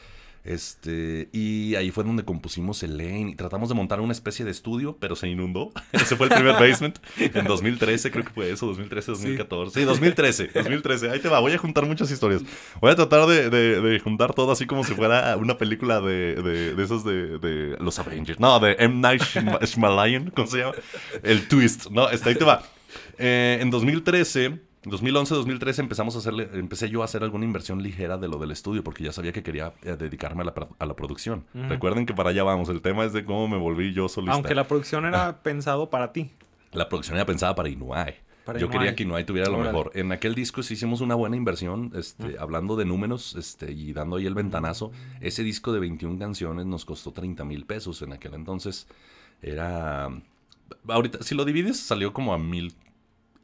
Este, 0.44 1.30
y 1.32 1.74
ahí 1.74 1.90
fue 1.90 2.04
donde 2.04 2.22
compusimos 2.22 2.82
el 2.82 2.98
lane 2.98 3.30
y 3.30 3.34
tratamos 3.34 3.70
de 3.70 3.74
montar 3.74 4.02
una 4.02 4.12
especie 4.12 4.44
de 4.44 4.50
estudio, 4.50 4.98
pero 5.00 5.16
se 5.16 5.26
inundó. 5.26 5.72
Ese 5.92 6.16
fue 6.16 6.26
el 6.26 6.34
primer 6.34 6.52
basement 6.52 6.98
en 7.16 7.46
2013, 7.46 8.10
creo 8.10 8.24
que 8.24 8.30
fue 8.30 8.50
eso, 8.50 8.66
2013, 8.66 9.12
2014. 9.12 9.80
Sí, 9.80 9.86
2013, 9.86 10.50
2013. 10.54 11.10
Ahí 11.12 11.20
te 11.20 11.28
va, 11.28 11.40
voy 11.40 11.52
a 11.52 11.58
juntar 11.58 11.86
muchas 11.86 12.10
historias. 12.10 12.42
Voy 12.78 12.90
a 12.90 12.94
tratar 12.94 13.26
de, 13.26 13.48
de, 13.48 14.00
juntar 14.00 14.34
todo 14.34 14.52
así 14.52 14.66
como 14.66 14.84
si 14.84 14.92
fuera 14.94 15.34
una 15.38 15.56
película 15.56 16.02
de, 16.02 16.34
de, 16.34 16.74
de 16.74 16.84
esos 16.84 17.04
de, 17.04 17.76
los 17.80 17.98
Avengers. 17.98 18.38
No, 18.38 18.60
de 18.60 18.76
M. 18.78 18.96
Night 18.96 19.22
Shyamalan, 19.22 20.30
¿cómo 20.30 20.46
se 20.46 20.58
llama? 20.58 20.74
El 21.22 21.48
twist, 21.48 21.86
¿no? 21.90 22.10
Este, 22.10 22.28
ahí 22.28 22.34
te 22.34 22.44
va. 22.44 22.62
Eh, 23.18 23.58
en 23.60 23.70
2013 23.70 24.60
2011-2013 24.84 25.78
empezamos 25.78 26.14
a 26.14 26.18
hacerle, 26.18 26.48
empecé 26.52 26.90
yo 26.90 27.02
a 27.02 27.06
hacer 27.06 27.22
alguna 27.22 27.44
inversión 27.44 27.82
ligera 27.82 28.18
de 28.18 28.28
lo 28.28 28.38
del 28.38 28.50
estudio 28.50 28.84
porque 28.84 29.02
ya 29.02 29.12
sabía 29.12 29.32
que 29.32 29.42
quería 29.42 29.72
eh, 29.82 29.96
dedicarme 29.98 30.42
a 30.42 30.46
la, 30.46 30.54
a 30.78 30.86
la 30.86 30.94
producción. 30.94 31.44
Recuerden 31.54 32.06
que 32.06 32.14
para 32.14 32.30
allá 32.30 32.44
vamos, 32.44 32.68
el 32.68 32.82
tema 32.82 33.04
es 33.04 33.12
de 33.12 33.24
cómo 33.24 33.48
me 33.48 33.56
volví 33.56 33.94
yo 33.94 34.08
solista. 34.08 34.34
Aunque 34.34 34.54
la 34.54 34.68
producción 34.68 35.06
era 35.06 35.28
ah. 35.28 35.42
pensado 35.42 35.88
para 35.88 36.12
ti. 36.12 36.30
La 36.72 36.88
producción 36.88 37.16
era 37.16 37.24
pensada 37.24 37.54
para 37.54 37.68
Inuai. 37.68 38.16
yo 38.58 38.68
quería 38.68 38.94
que 38.94 39.04
Inuai 39.04 39.24
tuviera 39.24 39.48
lo 39.50 39.58
mejor. 39.58 39.90
En 39.94 40.12
aquel 40.12 40.34
disco 40.34 40.62
sí 40.62 40.74
hicimos 40.74 41.00
una 41.00 41.14
buena 41.14 41.36
inversión, 41.36 41.92
este, 41.94 42.36
hablando 42.38 42.76
de 42.76 42.84
números 42.84 43.36
este, 43.36 43.72
y 43.72 43.92
dando 43.92 44.16
ahí 44.16 44.26
el 44.26 44.34
ventanazo. 44.34 44.92
Ese 45.20 45.42
disco 45.42 45.72
de 45.72 45.80
21 45.80 46.18
canciones 46.18 46.66
nos 46.66 46.84
costó 46.84 47.12
30 47.12 47.44
mil 47.44 47.64
pesos 47.64 48.02
en 48.02 48.12
aquel 48.12 48.34
entonces. 48.34 48.86
Era... 49.40 50.10
Ahorita, 50.88 51.22
si 51.22 51.34
lo 51.34 51.44
divides, 51.44 51.78
salió 51.78 52.12
como 52.12 52.34
a 52.34 52.38
mil 52.38 52.74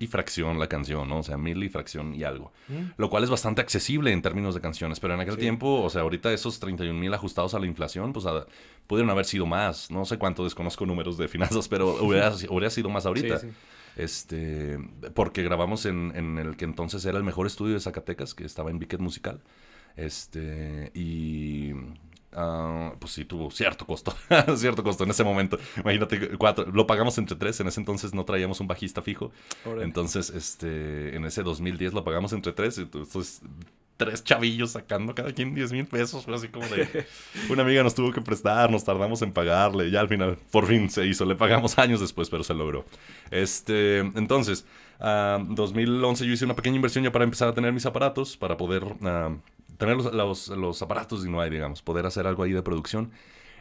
y 0.01 0.07
fracción 0.07 0.59
la 0.59 0.67
canción, 0.67 1.07
¿no? 1.11 1.19
O 1.19 1.23
sea, 1.23 1.37
mil 1.37 1.63
y 1.63 1.69
fracción 1.69 2.15
y 2.15 2.25
algo. 2.25 2.53
Mm. 2.69 2.93
Lo 2.97 3.11
cual 3.11 3.23
es 3.23 3.29
bastante 3.29 3.61
accesible 3.61 4.11
en 4.11 4.23
términos 4.23 4.55
de 4.55 4.63
canciones. 4.63 4.99
Pero 4.99 5.13
en 5.13 5.21
aquel 5.21 5.37
tiempo, 5.37 5.83
o 5.83 5.91
sea, 5.91 6.01
ahorita 6.01 6.33
esos 6.33 6.59
31 6.59 6.99
mil 6.99 7.13
ajustados 7.13 7.53
a 7.53 7.59
la 7.59 7.67
inflación, 7.67 8.15
pues 8.15 8.25
pudieron 8.87 9.11
haber 9.11 9.27
sido 9.27 9.45
más. 9.45 9.91
No 9.91 10.07
sé 10.07 10.17
cuánto 10.17 10.43
desconozco 10.43 10.87
números 10.87 11.19
de 11.19 11.29
finanzas, 11.29 11.69
pero 11.69 11.97
hubiera, 12.03 12.71
sido 12.71 12.89
más 12.89 13.05
ahorita. 13.05 13.43
este, 13.95 14.79
porque 15.13 15.43
grabamos 15.43 15.85
en, 15.85 16.13
en, 16.17 16.39
el 16.39 16.57
que 16.57 16.65
entonces 16.65 17.05
era 17.05 17.19
el 17.19 17.25
mejor 17.25 17.47
estudio 17.47 17.75
de 17.75 17.81
Zacatecas, 17.81 18.33
que 18.33 18.47
estaba 18.47 18.71
en 18.71 18.79
Biquet 18.79 19.01
Musical. 19.01 19.43
Este, 19.97 20.93
y 20.95 21.73
Ah, 22.33 22.95
pues 22.99 23.13
sí, 23.13 23.25
tuvo 23.25 23.51
cierto 23.51 23.85
costo, 23.87 24.15
cierto 24.57 24.83
costo 24.83 25.05
en 25.05 25.11
ese 25.11 25.25
momento. 25.25 25.59
Imagínate, 25.77 26.37
cuatro, 26.39 26.67
lo 26.67 26.87
pagamos 26.87 27.19
entre 27.19 27.37
tres, 27.37 27.59
en 27.61 27.67
ese 27.67 27.81
entonces 27.81 28.15
no 28.15 28.25
traíamos 28.25 28.61
un 28.61 28.69
bajista 28.69 29.03
fijo. 29.03 29.33
Entonces, 29.81 30.31
este, 30.31 31.17
en 31.17 31.25
ese 31.25 31.43
2010 31.43 31.93
lo 31.93 32.05
pagamos 32.05 32.33
entre 32.33 32.53
tres, 32.53 32.79
entonces 32.79 33.43
tres 33.97 34.25
chavillos 34.25 34.71
sacando 34.71 35.15
cada 35.15 35.31
quien 35.33 35.55
10 35.55 35.73
mil 35.73 35.87
pesos, 35.87 36.25
fue 36.25 36.35
así 36.35 36.49
como 36.49 36.67
de... 36.69 37.07
Una 37.51 37.65
amiga 37.65 37.83
nos 37.83 37.95
tuvo 37.95 38.13
que 38.13 38.23
prestar, 38.23 38.71
nos 38.71 38.83
tardamos 38.83 39.21
en 39.21 39.31
pagarle, 39.31 39.91
ya 39.91 40.01
al 40.01 40.09
final, 40.09 40.39
por 40.51 40.67
fin 40.67 40.89
se 40.89 41.07
hizo, 41.07 41.27
le 41.27 41.35
pagamos 41.35 41.79
años 41.79 42.01
después, 42.01 42.31
pero 42.31 42.43
se 42.43 42.55
logró. 42.55 42.87
Este, 43.31 43.99
entonces, 43.99 44.65
uh, 45.01 45.45
2011 45.55 46.25
yo 46.25 46.33
hice 46.33 46.47
una 46.47 46.57
pequeña 46.57 46.77
inversión 46.77 47.05
ya 47.05 47.13
para 47.13 47.25
empezar 47.25 47.49
a 47.49 47.53
tener 47.53 47.75
mis 47.75 47.85
aparatos, 47.85 48.39
para 48.39 48.57
poder 48.57 48.85
tener 49.81 49.97
los, 49.97 50.49
los, 50.49 50.83
aparatos 50.83 51.25
y 51.25 51.31
no 51.31 51.41
hay, 51.41 51.49
digamos, 51.49 51.81
poder 51.81 52.05
hacer 52.05 52.27
algo 52.27 52.43
ahí 52.43 52.53
de 52.53 52.63
producción. 52.63 53.11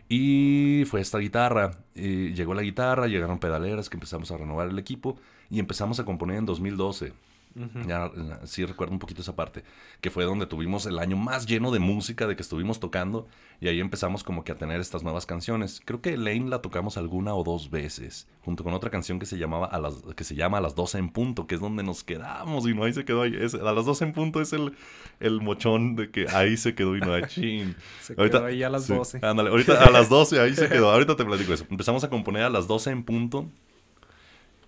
Y 0.09 0.83
fue 0.85 0.99
esta 0.99 1.17
guitarra. 1.17 1.71
llegó 1.95 2.53
la 2.53 2.61
guitarra, 2.61 3.07
llegaron 3.07 3.39
pedaleras 3.39 3.89
que 3.89 3.95
empezamos 3.95 4.29
a 4.29 4.37
renovar 4.37 4.67
el 4.67 4.77
equipo 4.77 5.17
y 5.49 5.59
empezamos 5.59 5.99
a 5.99 6.03
componer 6.03 6.37
en 6.37 6.45
2012. 6.45 7.13
Ya, 7.55 8.05
eh, 8.05 8.11
sí 8.43 8.63
recuerdo 8.63 8.93
un 8.93 8.99
poquito 8.99 9.21
esa 9.21 9.35
parte, 9.35 9.63
que 10.01 10.11
fue 10.11 10.23
donde 10.23 10.45
tuvimos 10.45 10.85
el 10.85 10.99
año 10.99 11.17
más 11.17 11.47
lleno 11.47 11.71
de 11.71 11.79
música, 11.79 12.27
de 12.27 12.35
que 12.35 12.43
estuvimos 12.43 12.79
tocando, 12.79 13.27
y 13.59 13.67
ahí 13.67 13.79
empezamos 13.79 14.23
como 14.23 14.43
que 14.43 14.51
a 14.51 14.55
tener 14.55 14.79
estas 14.79 15.03
nuevas 15.03 15.25
canciones. 15.25 15.81
Creo 15.83 16.01
que 16.01 16.15
Lane 16.15 16.47
la 16.47 16.61
tocamos 16.61 16.97
alguna 16.97 17.33
o 17.33 17.43
dos 17.43 17.71
veces, 17.71 18.27
junto 18.45 18.63
con 18.63 18.73
otra 18.73 18.91
canción 18.91 19.19
que 19.19 19.25
se, 19.25 19.37
llamaba 19.37 19.65
a 19.65 19.79
las, 19.79 19.95
que 20.15 20.23
se 20.23 20.35
llama 20.35 20.59
A 20.59 20.61
las 20.61 20.75
12 20.75 20.99
en 20.99 21.09
punto, 21.09 21.47
que 21.47 21.55
es 21.55 21.61
donde 21.61 21.83
nos 21.83 22.03
quedamos, 22.03 22.67
y 22.67 22.73
no 22.75 22.83
ahí 22.83 22.93
se 22.93 23.03
quedó, 23.03 23.23
ahí, 23.23 23.33
a 23.35 23.71
las 23.71 23.85
12 23.85 24.05
en 24.05 24.13
punto 24.13 24.41
es 24.41 24.53
el, 24.53 24.73
el 25.19 25.41
mochón 25.41 25.95
de 25.95 26.11
que 26.11 26.27
ahí 26.29 26.55
se 26.55 26.75
quedó 26.75 26.95
y 26.95 27.01
no 27.01 27.13
hay 27.13 27.23
chin. 27.23 27.75
Se 28.01 28.15
quedó 28.15 28.45
ahí 28.45 28.63
a 28.63 28.69
las 28.69 28.87
12. 28.87 29.19
ándale, 29.21 29.49
ahorita 29.49 29.83
a 29.83 29.89
las 29.89 30.09
12 30.09 30.39
ahí 30.39 30.55
se 30.55 30.69
quedó, 30.69 30.91
ahorita 30.91 31.15
te 31.15 31.25
platico 31.25 31.53
eso. 31.53 31.65
Empezamos 31.69 32.03
a 32.03 32.09
componer 32.09 32.43
a 32.43 32.49
las 32.49 32.67
12 32.67 32.91
en 32.91 33.03
punto 33.03 33.49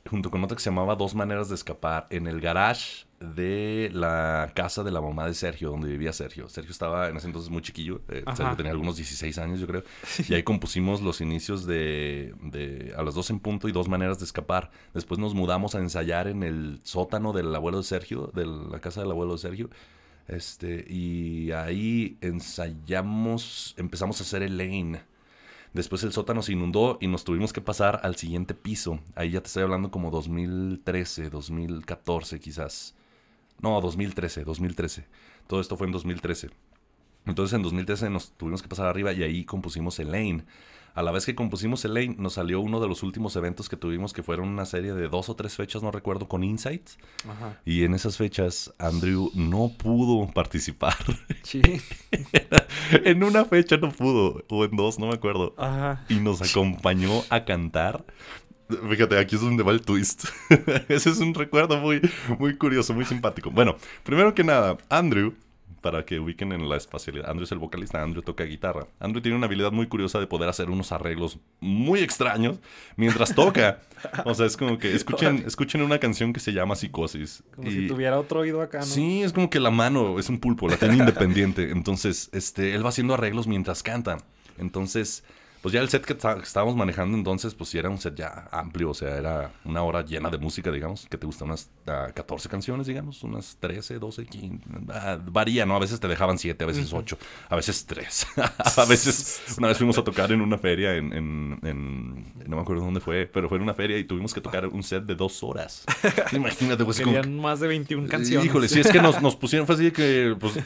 junto 0.10 0.32
con 0.32 0.44
otra 0.44 0.56
que 0.56 0.64
se 0.64 0.70
llamaba 0.70 0.96
Dos 0.96 1.16
Maneras 1.16 1.50
de 1.50 1.56
Escapar, 1.56 2.08
en 2.10 2.28
el 2.28 2.42
garage 2.42 3.06
de 3.20 3.92
la 3.94 4.52
casa 4.56 4.84
de 4.84 4.92
la 4.92 5.00
mamá 5.00 5.28
de 5.28 5.34
Sergio, 5.34 5.70
donde 5.70 5.88
vivía 5.90 6.12
Sergio. 6.12 6.50
Sergio 6.50 6.72
estaba 6.72 7.10
en 7.10 7.18
ese 7.18 7.28
entonces 7.28 7.52
muy 7.52 7.62
chiquillo, 7.62 8.02
eh, 8.10 8.24
Sergio 8.36 8.56
tenía 8.56 8.72
algunos 8.72 8.96
16 8.96 9.38
años, 9.38 9.60
yo 9.60 9.68
creo. 9.68 9.84
Y 10.28 10.34
ahí 10.34 10.44
compusimos 10.44 11.02
los 11.02 11.22
inicios 11.22 11.66
de, 11.66 12.34
de, 12.42 12.94
A 12.98 13.04
las 13.04 13.14
dos 13.14 13.30
en 13.30 13.40
punto 13.40 13.68
y 13.70 13.72
Dos 13.72 13.88
Maneras 13.88 14.20
de 14.20 14.26
Escapar. 14.26 14.72
Después 14.94 15.20
nos 15.20 15.36
mudamos 15.36 15.76
a 15.76 15.80
ensayar 15.80 16.28
en 16.28 16.44
el 16.44 16.80
sótano 16.84 17.34
del 17.34 17.54
abuelo 17.54 17.78
de 17.78 17.84
Sergio, 17.84 18.32
de 18.34 18.46
la 18.46 18.80
casa 18.80 19.02
del 19.02 19.12
abuelo 19.12 19.34
de 19.34 19.40
Sergio. 19.40 19.70
Este, 20.28 20.86
y 20.88 21.52
ahí 21.52 22.18
ensayamos, 22.22 23.76
empezamos 23.78 24.20
a 24.20 24.24
hacer 24.24 24.44
el 24.44 24.58
lane 24.58 25.02
Después 25.74 26.04
el 26.04 26.12
sótano 26.12 26.42
se 26.42 26.52
inundó 26.52 26.98
y 27.00 27.08
nos 27.08 27.24
tuvimos 27.24 27.54
que 27.54 27.62
pasar 27.62 28.02
al 28.04 28.18
siguiente 28.18 28.54
piso. 28.54 29.00
Ahí 29.16 29.32
ya 29.32 29.42
te 29.42 29.48
estoy 29.48 29.64
hablando 29.64 29.90
como 29.90 30.12
2013, 30.12 31.30
2014 31.30 32.40
quizás. 32.40 32.96
No, 33.62 33.80
2013, 33.80 34.44
2013. 34.44 35.08
Todo 35.48 35.62
esto 35.62 35.78
fue 35.78 35.88
en 35.88 35.94
2013. 35.94 36.50
Entonces 37.26 37.56
en 37.56 37.62
2013 37.62 38.10
nos 38.10 38.32
tuvimos 38.32 38.62
que 38.62 38.68
pasar 38.68 38.88
arriba 38.88 39.14
y 39.14 39.24
ahí 39.24 39.46
compusimos 39.46 39.98
Elaine. 40.00 40.46
A 40.94 41.04
la 41.04 41.12
vez 41.12 41.26
que 41.26 41.36
compusimos 41.36 41.84
Elaine, 41.86 42.16
nos 42.18 42.34
salió 42.34 42.60
uno 42.60 42.80
de 42.80 42.88
los 42.88 43.04
últimos 43.04 43.36
eventos 43.36 43.70
que 43.70 43.78
tuvimos, 43.78 44.14
que 44.14 44.24
fueron 44.24 44.50
una 44.50 44.66
serie 44.66 44.94
de 44.94 45.08
dos 45.08 45.30
o 45.30 45.36
tres 45.36 45.56
fechas, 45.56 45.84
no 45.84 45.92
recuerdo, 45.92 46.28
con 46.28 46.44
Insights. 46.44 46.98
Y 47.66 47.84
en 47.84 47.94
esas 47.94 48.18
fechas, 48.18 48.74
Andrew 48.78 49.32
no 49.34 49.72
pudo 49.78 50.32
participar. 50.32 50.96
Sí. 51.44 51.62
en 53.04 53.24
una 53.24 53.46
fecha 53.46 53.76
no 53.78 53.92
pudo, 53.92 54.44
o 54.50 54.64
en 54.64 54.76
dos, 54.76 55.00
no 55.00 55.08
me 55.08 55.16
acuerdo. 55.16 55.56
Ajá. 55.58 56.06
Y 56.08 56.16
nos 56.16 56.42
acompañó 56.42 57.24
a 57.30 57.46
cantar. 57.46 58.06
Fíjate, 58.90 59.18
aquí 59.18 59.36
es 59.36 59.42
donde 59.42 59.64
va 59.64 59.72
el 59.72 59.82
twist. 59.82 60.26
Ese 60.88 61.10
es 61.10 61.20
un 61.20 61.34
recuerdo 61.34 61.78
muy, 61.78 62.02
muy 62.40 62.58
curioso, 62.58 62.94
muy 62.94 63.06
simpático. 63.06 63.52
Bueno, 63.52 63.76
primero 64.04 64.34
que 64.34 64.44
nada, 64.44 64.78
Andrew 64.90 65.34
para 65.82 66.06
que 66.06 66.20
ubiquen 66.20 66.52
en 66.54 66.70
la 66.70 66.78
espacialidad. 66.78 67.30
Andrew 67.30 67.44
es 67.44 67.52
el 67.52 67.58
vocalista, 67.58 68.02
Andrew 68.02 68.22
toca 68.22 68.44
guitarra. 68.44 68.88
Andrew 69.00 69.22
tiene 69.22 69.38
una 69.38 69.48
habilidad 69.48 69.72
muy 69.72 69.88
curiosa 69.88 70.20
de 70.20 70.28
poder 70.28 70.48
hacer 70.48 70.70
unos 70.70 70.92
arreglos 70.92 71.40
muy 71.60 72.02
extraños 72.02 72.60
mientras 72.96 73.34
toca. 73.36 73.82
o 74.26 74.34
sea, 74.34 74.46
es 74.46 74.56
como 74.56 74.78
que 74.78 74.96
escuchen, 74.96 75.44
escuchen 75.46 75.82
una 75.82 76.00
canción 76.00 76.34
que 76.34 76.40
se 76.40 76.54
llama 76.54 76.76
Psicosis. 76.76 77.44
Como 77.56 77.70
si 77.70 77.88
tuviera 77.88 78.20
otro 78.20 78.42
oído 78.42 78.62
acá, 78.62 78.80
¿no? 78.80 78.86
Sí, 78.86 79.24
es 79.24 79.34
como 79.34 79.50
que 79.50 79.60
la 79.60 79.72
mano 79.72 80.20
es 80.20 80.30
un 80.30 80.40
pulpo, 80.40 80.70
la 80.70 80.78
tiene 80.78 80.96
independiente. 80.98 81.72
Entonces, 81.72 82.30
este, 82.32 82.76
él 82.76 82.86
va 82.86 82.90
haciendo 82.90 83.16
arreglos 83.16 83.48
mientras 83.48 83.84
canta. 83.84 84.18
Entonces, 84.58 85.24
pues 85.62 85.74
ya 85.74 85.82
el 85.82 85.90
set 85.90 86.04
que 86.04 86.14
estábamos 86.14 86.76
manejando 86.76 87.16
entonces, 87.16 87.54
pues 87.54 87.70
sí 87.70 87.78
era 87.78 87.90
un 87.90 88.00
set 88.00 88.16
ya 88.16 88.48
amplio, 88.52 88.90
o 88.90 88.94
sea, 88.96 89.16
era 89.16 89.54
una 89.64 89.84
hora 89.84 90.04
llena 90.04 90.32
de 90.32 90.40
música, 90.40 90.72
digamos, 90.72 91.06
que 91.08 91.18
te 91.20 91.28
gustan 91.28 91.50
unas 91.50 91.70
14 91.86 92.48
ah, 92.48 92.52
canciones, 92.52 92.88
digamos, 92.88 93.22
unas 93.22 93.58
13, 93.60 94.00
12, 94.00 94.26
15, 94.26 94.66
varía, 95.28 95.68
¿no? 95.68 95.76
A 95.76 95.80
veces 95.80 96.00
te 96.00 96.08
dejaban 96.08 96.40
7, 96.40 96.64
a 96.64 96.68
veces 96.68 96.92
8, 96.92 97.18
a 97.50 97.56
veces 97.56 97.86
3, 97.86 98.28
a 98.78 98.86
veces, 98.86 99.42
una 99.60 99.68
vez 99.68 99.78
fuimos 99.78 100.00
a 100.00 100.04
tocar 100.04 100.32
en 100.32 100.42
una 100.42 100.58
feria 100.58 100.96
en, 100.96 101.14
en, 101.14 102.26
no 102.48 102.56
me 102.56 102.62
acuerdo 102.62 102.84
dónde 102.84 103.00
fue, 103.00 103.30
pero 103.32 103.48
fue 103.48 103.58
en 103.58 103.64
una 103.64 103.76
feria 103.76 104.00
y 104.00 104.04
tuvimos 104.04 104.34
que 104.34 104.42
tocar 104.42 104.66
un 104.66 104.82
set 104.82 105.04
de 105.04 105.14
dos 105.14 105.44
horas. 105.44 105.86
Imagínate, 106.32 106.84
pues 106.86 106.98
Querían 106.98 107.40
más 107.40 107.60
de 107.60 107.68
21 107.68 108.08
canciones. 108.08 108.48
Híjole, 108.48 108.68
sí, 108.68 108.80
es 108.80 108.92
que 108.92 109.02
nos, 109.02 109.22
nos 109.22 109.36
pusieron, 109.36 109.68
fue 109.68 109.76
así 109.76 109.92
que, 109.92 110.36
pues, 110.40 110.58
eh, 110.58 110.64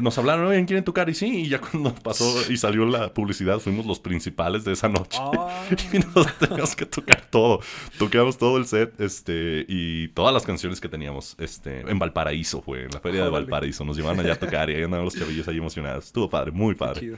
nos 0.00 0.16
hablaron, 0.16 0.46
oye, 0.46 0.64
¿quieren 0.64 0.84
tocar? 0.84 1.08
Y 1.10 1.14
sí, 1.14 1.42
y 1.42 1.48
ya 1.48 1.60
cuando 1.60 1.94
pasó 1.94 2.50
y 2.50 2.56
salió 2.56 2.86
la 2.86 3.12
publicidad, 3.12 3.58
fuimos 3.58 3.86
los 3.86 4.00
principales 4.00 4.37
de 4.38 4.72
esa 4.72 4.88
noche. 4.88 5.18
Ah. 5.20 5.66
y 5.92 5.98
nos 5.98 6.38
teníamos 6.38 6.76
que 6.76 6.86
tocar 6.86 7.22
todo. 7.28 7.60
Tocamos 7.98 8.38
todo 8.38 8.56
el 8.56 8.66
set, 8.66 9.00
este, 9.00 9.66
y 9.68 10.08
todas 10.08 10.32
las 10.32 10.44
canciones 10.44 10.80
que 10.80 10.88
teníamos, 10.88 11.34
este, 11.38 11.80
en 11.80 11.98
Valparaíso 11.98 12.62
fue, 12.62 12.84
en 12.84 12.90
la 12.90 13.00
feria 13.00 13.24
de 13.24 13.30
Valparaíso. 13.30 13.84
Nos 13.84 13.96
llevaron 13.96 14.20
allá 14.20 14.34
a 14.34 14.38
tocar 14.38 14.70
y 14.70 14.76
ahí 14.76 14.82
andaban 14.84 15.04
los 15.04 15.16
chavillos 15.16 15.48
ahí 15.48 15.58
emocionados. 15.58 16.06
Estuvo 16.06 16.30
padre, 16.30 16.52
muy 16.52 16.76
padre. 16.76 17.16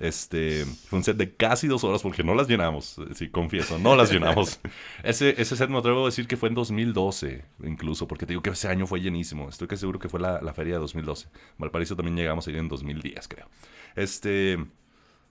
Este, 0.00 0.64
fue 0.64 0.98
un 0.98 1.04
set 1.04 1.16
de 1.16 1.34
casi 1.34 1.68
dos 1.68 1.84
horas 1.84 2.02
porque 2.02 2.24
no 2.24 2.34
las 2.34 2.48
llenamos, 2.48 2.96
sí, 3.14 3.28
confieso, 3.28 3.78
no 3.78 3.94
las 3.94 4.10
llenamos. 4.10 4.58
ese, 5.04 5.40
ese 5.40 5.56
set 5.56 5.68
me 5.68 5.78
atrevo 5.78 6.02
a 6.02 6.06
decir 6.06 6.26
que 6.26 6.36
fue 6.36 6.48
en 6.48 6.56
2012, 6.56 7.44
incluso, 7.64 8.08
porque 8.08 8.26
te 8.26 8.32
digo 8.32 8.42
que 8.42 8.50
ese 8.50 8.66
año 8.66 8.86
fue 8.86 9.00
llenísimo. 9.00 9.48
Estoy 9.48 9.68
que 9.68 9.76
seguro 9.76 10.00
que 10.00 10.08
fue 10.08 10.18
la, 10.18 10.40
la 10.40 10.54
feria 10.54 10.74
de 10.74 10.80
2012. 10.80 11.28
Valparaíso 11.58 11.94
también 11.94 12.16
llegamos 12.16 12.46
a 12.46 12.50
ir 12.50 12.56
en 12.56 12.68
2010, 12.68 13.28
creo. 13.28 13.46
Este, 13.94 14.58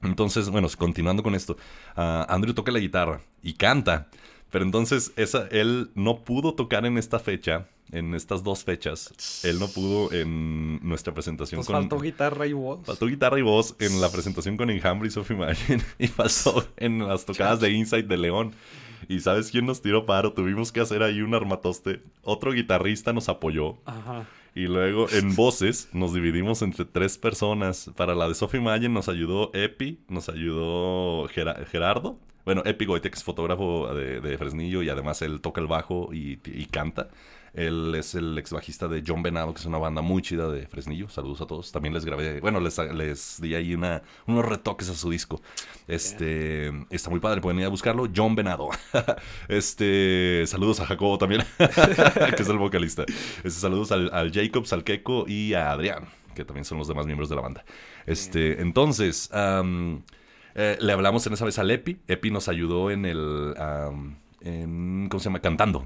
entonces, 0.03 0.49
bueno, 0.49 0.67
continuando 0.77 1.23
con 1.23 1.35
esto, 1.35 1.57
ah, 1.95 2.25
Andrew 2.29 2.53
toca 2.53 2.71
la 2.71 2.79
guitarra 2.79 3.21
y 3.41 3.53
canta, 3.53 4.09
pero 4.49 4.65
entonces 4.65 5.13
esa, 5.15 5.47
él 5.47 5.91
no 5.95 6.23
pudo 6.23 6.53
tocar 6.53 6.85
en 6.85 6.97
esta 6.97 7.19
fecha, 7.19 7.67
en 7.91 8.15
estas 8.15 8.43
dos 8.43 8.63
fechas. 8.63 9.43
Él 9.43 9.59
no 9.59 9.67
pudo 9.67 10.11
en 10.11 10.79
nuestra 10.87 11.13
presentación 11.13 11.59
pues 11.59 11.67
con... 11.67 11.75
Faltó 11.75 11.99
guitarra 11.99 12.47
y 12.47 12.53
voz. 12.53 12.85
Faltó 12.85 13.07
guitarra 13.07 13.39
y 13.39 13.43
voz 13.43 13.75
en 13.79 14.01
la 14.01 14.11
presentación 14.11 14.57
con 14.57 14.69
Enjambre 14.69 15.07
y 15.07 15.11
Sophie 15.11 15.37
Martin 15.37 15.81
y 15.99 16.07
pasó 16.07 16.65
en 16.77 17.07
las 17.07 17.25
tocadas 17.25 17.59
de 17.59 17.71
Inside 17.71 18.03
de 18.03 18.17
León. 18.17 18.53
¿Y 19.07 19.19
sabes 19.19 19.51
quién 19.51 19.65
nos 19.65 19.81
tiró 19.81 20.05
paro? 20.05 20.33
Tuvimos 20.33 20.71
que 20.71 20.79
hacer 20.79 21.03
ahí 21.03 21.21
un 21.21 21.33
armatoste. 21.33 22.01
Otro 22.21 22.51
guitarrista 22.51 23.13
nos 23.13 23.29
apoyó. 23.29 23.77
Ajá. 23.85 24.25
Y 24.53 24.67
luego 24.67 25.07
en 25.09 25.35
voces 25.35 25.89
nos 25.93 26.13
dividimos 26.13 26.61
entre 26.61 26.85
tres 26.85 27.17
personas. 27.17 27.89
Para 27.95 28.15
la 28.15 28.27
de 28.27 28.35
Sophie 28.35 28.59
Mayen 28.59 28.93
nos 28.93 29.07
ayudó 29.07 29.49
Epi, 29.53 29.99
nos 30.09 30.27
ayudó 30.27 31.27
Gerardo. 31.29 32.17
Bueno, 32.43 32.61
Epi 32.65 32.85
Goite, 32.85 33.09
que 33.09 33.17
es 33.17 33.23
fotógrafo 33.23 33.93
de, 33.93 34.37
Fresnillo 34.37 34.81
y 34.83 34.89
además 34.89 35.21
él 35.21 35.41
toca 35.41 35.61
el 35.61 35.67
bajo 35.67 36.09
y, 36.11 36.37
canta. 36.65 37.09
Él 37.53 37.93
es 37.95 38.15
el 38.15 38.37
ex 38.37 38.51
bajista 38.51 38.87
de 38.87 39.03
John 39.05 39.23
Venado, 39.23 39.53
que 39.53 39.59
es 39.59 39.65
una 39.65 39.77
banda 39.77 40.01
muy 40.01 40.21
chida 40.21 40.49
de 40.49 40.67
Fresnillo. 40.67 41.09
Saludos 41.09 41.41
a 41.41 41.45
todos. 41.45 41.71
También 41.71 41.93
les 41.93 42.05
grabé, 42.05 42.39
bueno, 42.39 42.61
les, 42.61 42.77
les 42.77 43.41
di 43.41 43.55
ahí 43.55 43.73
una, 43.73 44.01
unos 44.25 44.45
retoques 44.45 44.89
a 44.89 44.95
su 44.95 45.09
disco. 45.09 45.41
Este, 45.87 46.71
está 46.89 47.09
muy 47.09 47.19
padre, 47.19 47.41
pueden 47.41 47.59
ir 47.59 47.65
a 47.65 47.69
buscarlo. 47.69 48.07
John 48.15 48.35
Venado. 48.35 48.69
este, 49.49 50.45
saludos 50.47 50.79
a 50.79 50.85
Jacobo 50.85 51.17
también, 51.17 51.43
que 51.57 52.41
es 52.41 52.49
el 52.49 52.57
vocalista. 52.57 53.03
Este, 53.43 53.51
saludos 53.51 53.91
al, 53.91 54.09
al 54.13 54.31
Jacob, 54.31 54.65
al 54.71 54.83
Keko 54.85 55.25
y 55.27 55.53
a 55.53 55.71
Adrián, 55.71 56.05
que 56.33 56.45
también 56.45 56.63
son 56.63 56.77
los 56.77 56.87
demás 56.87 57.05
miembros 57.05 57.27
de 57.27 57.35
la 57.35 57.41
banda. 57.41 57.65
Este, 58.05 58.61
entonces, 58.61 59.29
eh, 59.33 60.77
le 60.79 60.93
hablamos 60.93 61.27
en 61.27 61.33
esa 61.33 61.43
vez 61.43 61.59
al 61.59 61.69
Epi. 61.69 61.99
Epi 62.07 62.31
nos 62.31 62.47
ayudó 62.47 62.91
en 62.91 63.05
el, 63.05 63.53
en, 64.39 65.07
¿cómo 65.09 65.19
se 65.19 65.25
llama? 65.25 65.39
Cantando. 65.39 65.85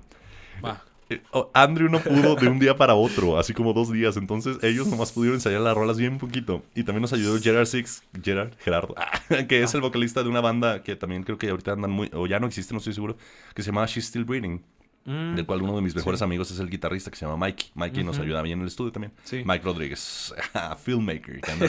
Va. 0.64 0.84
Eh, 1.10 1.22
oh, 1.32 1.50
Andrew 1.54 1.90
no 1.90 2.00
pudo 2.00 2.36
de 2.36 2.48
un 2.48 2.58
día 2.58 2.76
para 2.76 2.96
otro, 2.96 3.38
así 3.38 3.54
como 3.54 3.74
dos 3.74 3.92
días. 3.92 4.18
Entonces 4.18 4.58
ellos 4.64 4.88
nomás 4.88 5.12
pudieron 5.12 5.36
ensayar 5.36 5.62
las 5.62 5.76
rolas 5.76 5.98
bien 5.98 6.18
poquito. 6.18 6.64
Y 6.74 6.84
también 6.84 7.02
nos 7.02 7.14
ayudó 7.14 7.40
Gerard 7.40 7.68
Six, 7.68 8.04
Gerard, 8.24 8.54
Gerardo, 8.60 8.96
que 9.48 9.62
es 9.62 9.74
el 9.74 9.82
vocalista 9.82 10.24
de 10.24 10.30
una 10.30 10.42
banda 10.42 10.84
que 10.84 10.96
también 10.96 11.24
creo 11.24 11.38
que 11.38 11.50
ahorita 11.50 11.74
andan 11.74 11.92
muy, 11.92 12.10
o 12.14 12.26
ya 12.28 12.40
no 12.40 12.48
existe, 12.48 12.74
no 12.74 12.80
estoy 12.80 12.94
seguro, 12.94 13.18
que 13.54 13.62
se 13.62 13.68
llama 13.68 13.86
She's 13.86 14.06
Still 14.06 14.26
Breathing. 14.26 14.62
Mm. 15.06 15.36
Del 15.36 15.46
cual 15.46 15.62
uno 15.62 15.76
de 15.76 15.84
mis 15.84 15.96
mejores 15.96 16.24
amigos 16.24 16.50
es 16.50 16.58
el 16.58 16.68
guitarrista 16.68 17.12
que 17.12 17.18
se 17.18 17.26
llama 17.26 17.38
Mikey. 17.38 17.70
Mikey 17.76 18.04
nos 18.04 18.18
ayuda 18.18 18.42
bien 18.42 18.58
en 18.58 18.64
el 18.64 18.70
estudio 18.70 18.92
también. 18.92 19.14
Mike 19.32 19.64
Rodríguez, 19.64 20.34
filmmaker, 20.84 21.42
que 21.42 21.52
anda 21.52 21.68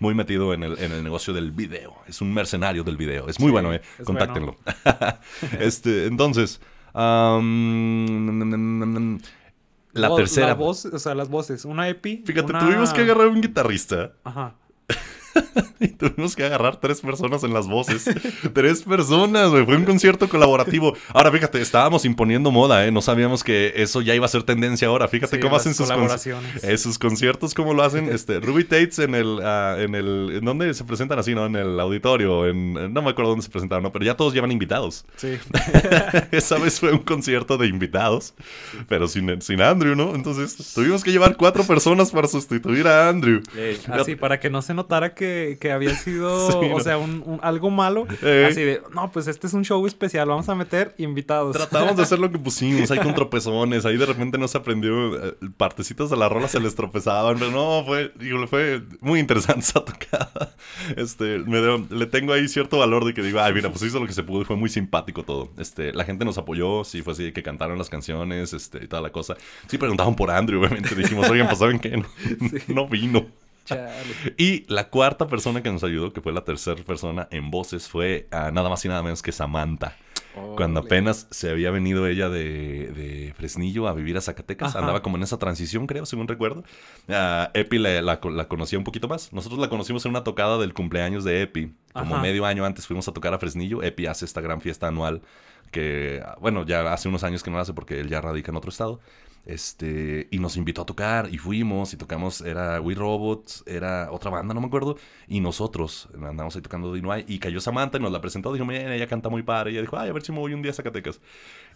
muy 0.00 0.14
metido 0.14 0.54
en 0.54 0.62
el, 0.62 0.78
en 0.78 0.90
el, 0.92 1.04
negocio 1.04 1.34
del 1.34 1.50
video. 1.50 1.94
Es 2.06 2.22
un 2.22 2.32
mercenario 2.32 2.82
del 2.82 2.96
video. 2.96 3.28
Es 3.28 3.38
muy 3.38 3.50
bueno, 3.50 3.74
¿eh? 3.74 3.82
Contáctenlo. 4.02 4.56
este, 5.60 6.06
entonces, 6.06 6.58
la 9.92 10.14
tercera. 10.14 10.54
o 10.58 10.74
sea, 10.74 11.14
las 11.14 11.28
voces. 11.28 11.64
Una 11.64 11.88
EPI. 11.88 12.22
Fíjate, 12.26 12.52
tuvimos 12.52 12.92
que 12.92 13.00
agarrar 13.02 13.28
un 13.28 13.40
guitarrista. 13.40 14.12
Ajá. 14.24 14.54
y 15.80 15.88
tuvimos 15.88 16.34
que 16.36 16.44
agarrar 16.44 16.76
tres 16.80 17.00
personas 17.00 17.42
en 17.44 17.52
las 17.54 17.66
voces. 17.68 18.04
tres 18.52 18.82
personas, 18.82 19.50
güey. 19.50 19.64
Fue 19.64 19.76
un 19.76 19.84
concierto 19.84 20.28
colaborativo. 20.28 20.96
Ahora, 21.12 21.30
fíjate, 21.32 21.60
estábamos 21.60 22.04
imponiendo 22.04 22.50
moda, 22.50 22.86
¿eh? 22.86 22.90
No 22.90 23.00
sabíamos 23.02 23.44
que 23.44 23.72
eso 23.76 24.00
ya 24.02 24.14
iba 24.14 24.26
a 24.26 24.28
ser 24.28 24.42
tendencia 24.42 24.88
ahora. 24.88 25.08
Fíjate 25.08 25.36
Sí, 25.36 25.42
cómo 25.42 25.56
hacen 25.56 25.74
sus, 25.74 25.86
con- 25.86 25.96
colaboraciones. 25.96 26.64
eh, 26.64 26.76
sus 26.78 26.98
conciertos, 26.98 27.54
cómo 27.54 27.74
lo 27.74 27.82
hacen. 27.82 28.10
Este, 28.20 28.40
Ruby 28.40 28.64
Tates 28.64 28.98
en 28.98 29.14
el, 29.14 29.38
ah, 29.42 29.76
en 29.78 29.94
el... 29.94 30.30
¿En 30.34 30.44
dónde 30.44 30.72
se 30.74 30.84
presentan 30.84 31.18
así, 31.18 31.34
no? 31.34 31.46
En 31.46 31.56
el 31.56 31.78
auditorio. 31.78 32.46
En, 32.48 32.74
no 32.92 33.02
me 33.02 33.10
acuerdo 33.10 33.30
dónde 33.30 33.44
se 33.44 33.50
presentaron, 33.50 33.82
¿no? 33.84 33.92
Pero 33.92 34.04
ya 34.04 34.16
todos 34.16 34.34
llevan 34.34 34.50
invitados. 34.52 35.04
Sí. 35.16 35.38
Esa 36.32 36.58
vez 36.58 36.80
fue 36.80 36.92
un 36.92 36.98
concierto 36.98 37.56
de 37.56 37.66
invitados, 37.68 38.34
pero 38.88 39.08
sin, 39.08 39.40
sin 39.42 39.60
Andrew, 39.62 39.94
¿no? 39.94 40.14
Entonces 40.14 40.72
tuvimos 40.74 41.02
que 41.04 41.12
llevar 41.12 41.36
cuatro 41.36 41.64
personas 41.64 42.10
para 42.10 42.26
sustituir 42.28 42.86
a 42.88 43.08
Andrew. 43.08 43.40
Así, 43.92 44.16
para 44.16 44.40
que 44.40 44.50
no 44.50 44.62
se 44.62 44.74
notara 44.74 45.14
que, 45.14 45.19
que 45.60 45.72
había 45.72 45.94
sido, 45.94 46.50
Sí, 46.50 46.56
o 46.72 46.78
no. 46.78 46.80
sea, 46.80 46.98
un, 46.98 47.22
un- 47.26 47.40
algo 47.42 47.70
malo. 47.70 48.06
Eh. 48.22 48.46
Así 48.50 48.62
de, 48.62 48.82
no, 48.94 49.10
pues 49.12 49.26
este 49.28 49.46
es 49.46 49.52
un 49.54 49.64
show 49.64 49.86
especial, 49.86 50.28
vamos 50.28 50.48
a 50.48 50.54
meter 50.54 50.94
invitados. 50.98 51.54
Tratamos 51.56 51.96
de 51.96 52.02
hacer 52.02 52.18
lo 52.18 52.30
que 52.30 52.38
pusimos, 52.40 52.90
ahí 52.90 52.98
con 52.98 53.14
tropezones, 53.14 53.84
ahí 53.84 53.96
de 53.96 54.06
repente 54.06 54.38
no 54.38 54.48
se 54.48 54.58
aprendió, 54.58 55.28
eh, 55.28 55.34
partecitas 55.56 56.10
de 56.10 56.16
la 56.16 56.28
rola 56.28 56.48
se 56.48 56.60
les 56.60 56.74
tropezaban, 56.74 57.38
pero 57.38 57.50
no, 57.50 57.84
fue, 57.86 58.12
híjole, 58.20 58.46
fue 58.46 58.82
muy 59.00 59.20
interesante 59.20 59.60
esa 59.60 59.84
tocada. 59.84 60.54
Este, 60.96 61.38
me 61.38 61.58
dio- 61.60 61.86
le 61.90 62.06
tengo 62.06 62.32
ahí 62.32 62.48
cierto 62.48 62.78
valor 62.78 63.04
de 63.04 63.14
que 63.14 63.22
digo, 63.22 63.40
ay, 63.40 63.52
mira, 63.52 63.70
pues 63.70 63.82
hizo 63.82 64.00
lo 64.00 64.06
que 64.06 64.12
se 64.12 64.22
pudo 64.22 64.42
y 64.42 64.44
fue 64.44 64.56
muy 64.56 64.68
simpático 64.68 65.22
todo. 65.24 65.50
Este, 65.58 65.92
la 65.92 66.04
gente 66.04 66.24
nos 66.24 66.38
apoyó, 66.38 66.84
sí, 66.84 67.02
fue 67.02 67.12
así 67.12 67.32
que 67.32 67.42
cantaron 67.42 67.78
las 67.78 67.88
canciones, 67.90 68.52
este, 68.52 68.84
y 68.84 68.88
toda 68.88 69.02
la 69.02 69.10
cosa. 69.10 69.36
Sí 69.68 69.78
preguntaban 69.78 70.16
por 70.16 70.30
Andrew, 70.30 70.60
obviamente, 70.60 70.94
dijimos, 70.94 71.28
oigan, 71.28 71.46
pues 71.46 71.58
¿saben 71.58 71.78
qué? 71.78 71.96
No, 71.96 72.06
no 72.68 72.88
vino. 72.88 73.26
Chale. 73.74 74.34
Y 74.36 74.64
la 74.72 74.88
cuarta 74.88 75.26
persona 75.26 75.62
que 75.62 75.70
nos 75.70 75.82
ayudó, 75.84 76.12
que 76.12 76.20
fue 76.20 76.32
la 76.32 76.44
tercera 76.44 76.82
persona 76.82 77.28
en 77.30 77.50
voces, 77.50 77.88
fue 77.88 78.28
nada 78.30 78.68
más 78.68 78.84
y 78.84 78.88
nada 78.88 79.02
menos 79.02 79.22
que 79.22 79.32
Samantha. 79.32 79.96
Cuando 80.56 80.80
apenas 80.80 81.26
se 81.32 81.50
había 81.50 81.72
venido 81.72 82.06
ella 82.06 82.28
de, 82.28 82.86
de 82.92 83.34
Fresnillo 83.36 83.88
a 83.88 83.94
vivir 83.94 84.16
a 84.16 84.20
Zacatecas, 84.20 84.70
Ajá. 84.70 84.78
andaba 84.78 85.02
como 85.02 85.16
en 85.16 85.24
esa 85.24 85.38
transición, 85.38 85.88
creo, 85.88 86.06
según 86.06 86.28
recuerdo. 86.28 86.62
Ah, 87.08 87.50
Epi 87.52 87.78
la, 87.78 88.00
la- 88.00 88.20
la 88.22 88.48
conocía 88.48 88.78
un 88.78 88.84
poquito 88.84 89.08
más. 89.08 89.32
Nosotros 89.32 89.60
la 89.60 89.68
conocimos 89.68 90.04
en 90.04 90.10
una 90.10 90.22
tocada 90.22 90.56
del 90.58 90.72
cumpleaños 90.72 91.24
de 91.24 91.42
Epi. 91.42 91.72
Como 91.92 92.14
Ajá. 92.14 92.22
medio 92.22 92.46
año 92.46 92.64
antes 92.64 92.86
fuimos 92.86 93.08
a 93.08 93.12
tocar 93.12 93.34
a 93.34 93.38
Fresnillo. 93.40 93.82
Epi 93.82 94.06
hace 94.06 94.24
esta 94.24 94.40
gran 94.40 94.60
fiesta 94.60 94.86
anual 94.86 95.20
que, 95.72 96.22
ah, 96.24 96.36
bueno, 96.40 96.64
ya 96.64 96.92
hace 96.92 97.08
unos 97.08 97.24
años 97.24 97.42
que 97.42 97.50
no 97.50 97.56
la 97.56 97.62
hace 97.62 97.74
porque 97.74 97.98
él 98.00 98.08
ya 98.08 98.20
radica 98.20 98.50
en 98.52 98.56
otro 98.56 98.70
estado. 98.70 99.00
Este, 99.50 100.28
y 100.30 100.38
nos 100.38 100.56
invitó 100.56 100.82
a 100.82 100.86
tocar 100.86 101.28
y 101.32 101.36
fuimos 101.38 101.92
y 101.92 101.96
tocamos, 101.96 102.40
era 102.40 102.80
We 102.80 102.94
Robots, 102.94 103.64
era 103.66 104.12
otra 104.12 104.30
banda, 104.30 104.54
no 104.54 104.60
me 104.60 104.68
acuerdo, 104.68 104.96
y 105.26 105.40
nosotros 105.40 106.08
andamos 106.14 106.54
ahí 106.54 106.62
tocando 106.62 106.94
Dinuay 106.94 107.24
y 107.26 107.40
cayó 107.40 107.60
Samantha 107.60 107.98
y 107.98 108.00
nos 108.00 108.12
la 108.12 108.20
presentó, 108.20 108.52
dijo, 108.52 108.64
mira, 108.64 108.94
ella 108.94 109.08
canta 109.08 109.28
muy 109.28 109.42
padre, 109.42 109.70
y 109.70 109.74
ella 109.74 109.80
dijo, 109.82 109.98
ay, 109.98 110.08
a 110.08 110.12
ver 110.12 110.22
si 110.22 110.30
me 110.30 110.38
voy 110.38 110.54
un 110.54 110.62
día 110.62 110.70
a 110.70 110.74
Zacatecas. 110.74 111.20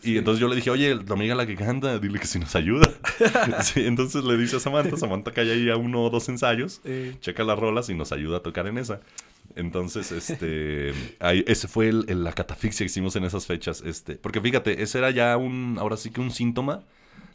Y 0.04 0.16
entonces 0.18 0.40
yo 0.40 0.46
le 0.48 0.54
dije, 0.54 0.70
oye, 0.70 0.94
tu 0.98 1.12
amiga 1.14 1.34
la 1.34 1.46
que 1.46 1.56
canta, 1.56 1.98
dile 1.98 2.20
que 2.20 2.26
si 2.26 2.38
nos 2.38 2.54
ayuda. 2.54 2.88
Sí, 3.62 3.84
entonces 3.86 4.22
le 4.24 4.36
dice 4.36 4.56
a 4.56 4.60
Samantha, 4.60 4.96
Samantha 4.96 5.32
cae 5.32 5.50
ahí 5.50 5.68
a 5.70 5.76
uno 5.76 6.04
o 6.04 6.10
dos 6.10 6.28
ensayos, 6.28 6.80
Eh, 6.84 7.16
checa 7.20 7.42
las 7.42 7.58
rolas 7.58 7.88
y 7.88 7.94
nos 7.94 8.12
ayuda 8.12 8.36
a 8.38 8.40
tocar 8.40 8.66
en 8.68 8.78
esa. 8.78 9.00
Entonces, 9.56 10.12
este, 10.12 10.92
ahí, 11.20 11.44
ese 11.48 11.66
fue 11.68 11.88
el- 11.88 12.04
el- 12.08 12.22
la 12.24 12.32
catafixia 12.32 12.84
que 12.84 12.90
hicimos 12.90 13.16
en 13.16 13.24
esas 13.24 13.46
fechas, 13.46 13.82
este, 13.84 14.14
porque 14.16 14.40
fíjate, 14.40 14.82
ese 14.82 14.98
era 14.98 15.10
ya 15.10 15.36
un, 15.36 15.76
ahora 15.78 15.96
sí 15.96 16.10
que 16.10 16.20
un 16.20 16.30
síntoma 16.30 16.82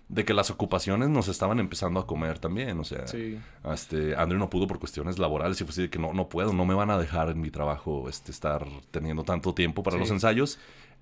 de 0.09 0.25
que 0.25 0.33
las 0.33 0.49
ocupaciones 0.49 1.07
nos 1.09 1.27
estaban 1.27 1.59
empezando 1.59 1.99
a 1.99 2.07
comer 2.07 2.39
también, 2.39 2.79
o 2.79 2.83
sea, 2.83 3.07
sí. 3.07 3.39
este, 3.71 4.15
Andrew 4.15 4.39
no 4.39 4.49
pudo 4.49 4.65
por 4.67 4.79
cuestiones 4.79 5.19
laborales 5.19 5.61
y 5.61 5.63
fue 5.63 5.71
así 5.71 5.81
de 5.83 5.89
que 5.91 5.99
no, 5.99 6.13
no 6.13 6.27
puedo, 6.29 6.51
no 6.51 6.65
me 6.65 6.73
van 6.73 6.89
a 6.89 6.97
dejar 6.97 7.29
en 7.29 7.39
mi 7.39 7.51
trabajo, 7.51 8.09
este, 8.09 8.31
estar 8.31 8.65
teniendo 8.89 9.23
tanto 9.23 9.53
tiempo 9.53 9.83
para 9.83 9.95
Sí. 9.97 9.99
los 10.01 10.09
ensayos 10.11 10.57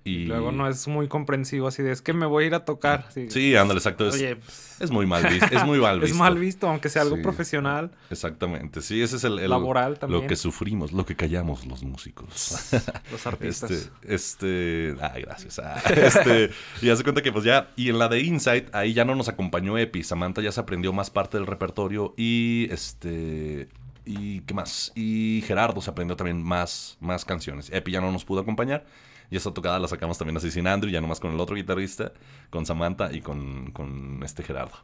y 0.08 0.24
Luego 0.26 0.52
no 0.52 0.68
es 0.68 0.86
muy 0.88 1.08
comprensivo 1.08 1.66
así 1.68 1.82
de, 1.82 1.92
es 1.92 2.02
que 2.02 2.12
me 2.12 2.26
voy 2.26 2.44
a 2.44 2.46
ir 2.48 2.54
a 2.54 2.64
tocar. 2.64 3.06
Sí, 3.12 3.30
Sí, 3.30 3.56
ándale, 3.56 3.78
exacto, 3.78 4.08
es, 4.08 4.14
Oye, 4.14 4.36
pues, 4.36 4.76
es 4.80 4.90
muy 4.90 5.06
mal 5.06 5.26
visto, 5.26 5.46
es 5.50 5.64
muy 5.64 5.78
mal 5.80 5.96
es 5.98 6.02
visto. 6.04 6.18
mal 6.18 6.38
visto, 6.38 6.68
aunque 6.68 6.88
sea 6.88 7.02
algo 7.02 7.16
Sí. 7.16 7.22
profesional, 7.22 7.90
Exactamente, 8.10 8.80
sí, 8.82 9.02
ese 9.02 9.16
es 9.16 9.24
el, 9.24 9.38
el- 9.38 9.50
laboral 9.50 9.98
también. 9.98 10.22
lo 10.22 10.28
que 10.28 10.36
sufrimos, 10.36 10.92
lo 10.92 11.04
que 11.06 11.16
callamos 11.16 11.66
los 11.66 11.82
músicos. 11.82 12.70
Los 13.12 13.26
artistas. 13.26 13.70
Este, 13.70 14.14
este, 14.14 14.94
ay, 15.02 15.22
gracias. 15.22 15.58
ah, 15.58 15.80
este, 15.94 16.50
y 16.82 16.90
hace 16.90 17.02
cuenta 17.02 17.22
que 17.22 17.32
pues 17.32 17.44
ya, 17.44 17.70
y 17.76 17.88
en 17.88 17.98
la 17.98 18.08
de 18.08 18.20
Insight, 18.20 18.74
ahí 18.74 18.92
ya 18.94 19.04
no 19.04 19.14
nos 19.14 19.28
acompañó 19.28 19.76
Epi, 19.78 20.02
Samantha 20.02 20.40
ya 20.42 20.52
se 20.52 20.60
aprendió 20.60 20.92
más 20.92 21.10
parte 21.10 21.36
del 21.38 21.46
repertorio 21.46 22.14
y 22.16 22.68
este, 22.70 23.68
y 24.04 24.40
qué 24.40 24.54
más, 24.54 24.92
y 24.94 25.42
Gerardo 25.46 25.80
se 25.80 25.90
aprendió 25.90 26.16
también 26.16 26.42
más, 26.42 26.96
más 27.00 27.24
canciones. 27.24 27.70
Epi 27.72 27.92
ya 27.92 28.00
no 28.00 28.10
nos 28.12 28.24
pudo 28.24 28.40
acompañar. 28.40 28.86
Y 29.30 29.36
esa 29.36 29.52
tocada 29.52 29.78
la 29.78 29.88
sacamos 29.88 30.16
también 30.16 30.36
así 30.38 30.50
sin 30.50 30.66
Andrew, 30.66 30.90
ya 30.90 31.00
nomás 31.02 31.20
con 31.20 31.32
el 31.32 31.40
otro 31.40 31.54
guitarrista, 31.54 32.12
con 32.50 32.64
Samantha 32.64 33.12
y 33.12 33.20
con, 33.20 33.70
con 33.72 34.20
este 34.24 34.42
Gerardo. 34.42 34.76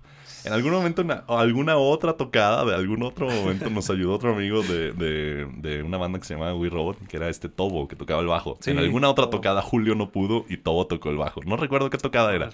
En 0.45 0.53
algún 0.53 0.72
momento, 0.72 1.01
en 1.01 1.12
a- 1.12 1.24
o 1.26 1.38
alguna 1.38 1.76
otra 1.78 2.12
tocada, 2.18 2.62
de 2.66 2.74
algún 2.74 3.03
otro 3.03 3.26
momento, 3.30 3.70
nos 3.70 3.88
ayudó 3.88 4.12
otro 4.14 4.34
amigo 4.34 4.62
de, 4.62 4.92
de, 4.92 5.47
de 5.57 5.82
una 5.82 5.97
banda 5.97 6.18
que 6.18 6.26
se 6.26 6.34
llamaba 6.34 6.55
We 6.55 6.68
Robot, 6.68 7.07
que 7.09 7.16
era 7.16 7.30
este 7.30 7.49
Tobo, 7.49 7.88
que 7.88 7.97
tocaba 7.97 8.20
el 8.20 8.26
bajo. 8.26 8.59
Sí, 8.61 8.70
en 8.72 8.78
alguna 8.78 9.09
otra 9.09 9.30
tocada, 9.30 9.62
Julio 9.62 9.95
no 9.95 10.11
pudo 10.11 10.45
y 10.49 10.59
Tobo 10.59 10.86
tocó 10.86 11.09
el 11.09 11.16
bajo. 11.16 11.40
No 11.47 11.57
recuerdo 11.57 11.88
qué 11.88 11.97
tocada 11.97 12.34
era. 12.34 12.51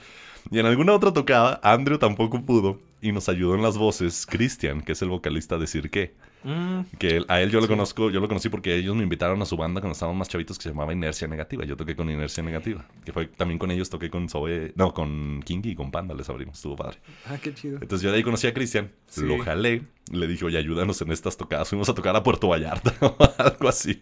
Y 0.51 0.59
en 0.59 0.67
alguna 0.67 0.93
otra 0.95 1.13
tocada, 1.13 1.61
Andrew 1.63 1.99
tampoco 1.99 2.43
pudo 2.45 2.79
y 3.03 3.13
nos 3.13 3.29
ayudó 3.29 3.55
en 3.55 3.63
las 3.63 3.79
voces 3.79 4.27
Christian, 4.27 4.83
que 4.83 4.93
es 4.93 5.03
el 5.03 5.09
vocalista 5.09 5.59
de 5.59 5.67
Cirque. 5.67 6.15
Mm, 6.43 6.81
Que 6.99 7.19
él- 7.19 7.27
a 7.29 7.41
él 7.43 7.51
yo 7.51 7.61
lo 7.61 7.69
conozco, 7.69 8.11
yo 8.11 8.19
lo 8.21 8.27
conocí 8.29 8.49
porque 8.49 8.75
ellos 8.75 8.97
me 8.97 9.03
invitaron 9.03 9.41
a 9.43 9.45
su 9.45 9.57
banda 9.59 9.81
cuando 9.83 9.93
estábamos 9.93 10.19
más 10.19 10.29
chavitos 10.29 10.57
que 10.57 10.63
se 10.65 10.69
llamaba 10.71 10.93
Inercia 10.93 11.29
Negativa. 11.29 11.65
Yo 11.67 11.77
toqué 11.77 11.95
con 11.95 12.09
Inercia 12.11 12.43
Negativa. 12.43 12.85
Que 13.05 13.13
fue 13.13 13.27
también 13.27 13.59
con 13.59 13.71
ellos 13.71 13.91
toqué 13.91 14.09
con 14.09 14.29
Zoe, 14.29 14.73
no, 14.75 14.95
con 14.95 15.43
Kinky 15.45 15.71
y 15.71 15.75
con 15.75 15.91
Panda 15.91 16.15
les 16.15 16.29
abrimos, 16.31 16.57
estuvo 16.57 16.77
padre. 16.77 16.97
ah, 17.27 17.37
qué 17.43 17.53
chido. 17.55 17.79
Entonces 17.83 18.03
yo 18.03 18.11
de 18.11 18.17
ahí 18.17 18.23
conocí 18.23 18.47
a 18.47 18.55
Cristian, 18.55 18.91
Sí. 19.07 19.23
lo 19.27 19.39
jalé, 19.39 19.83
le 20.11 20.27
dije, 20.27 20.45
oye, 20.45 20.59
ayúdanos 20.59 21.01
en 21.03 21.13
estas 21.13 21.37
tocadas. 21.37 21.69
Fuimos 21.69 21.89
a 21.89 21.95
tocar 21.95 22.15
a 22.17 22.23
Puerto 22.23 22.49
Vallarta 22.49 22.93
o 23.01 23.17
algo 23.39 23.69
así. 23.69 23.99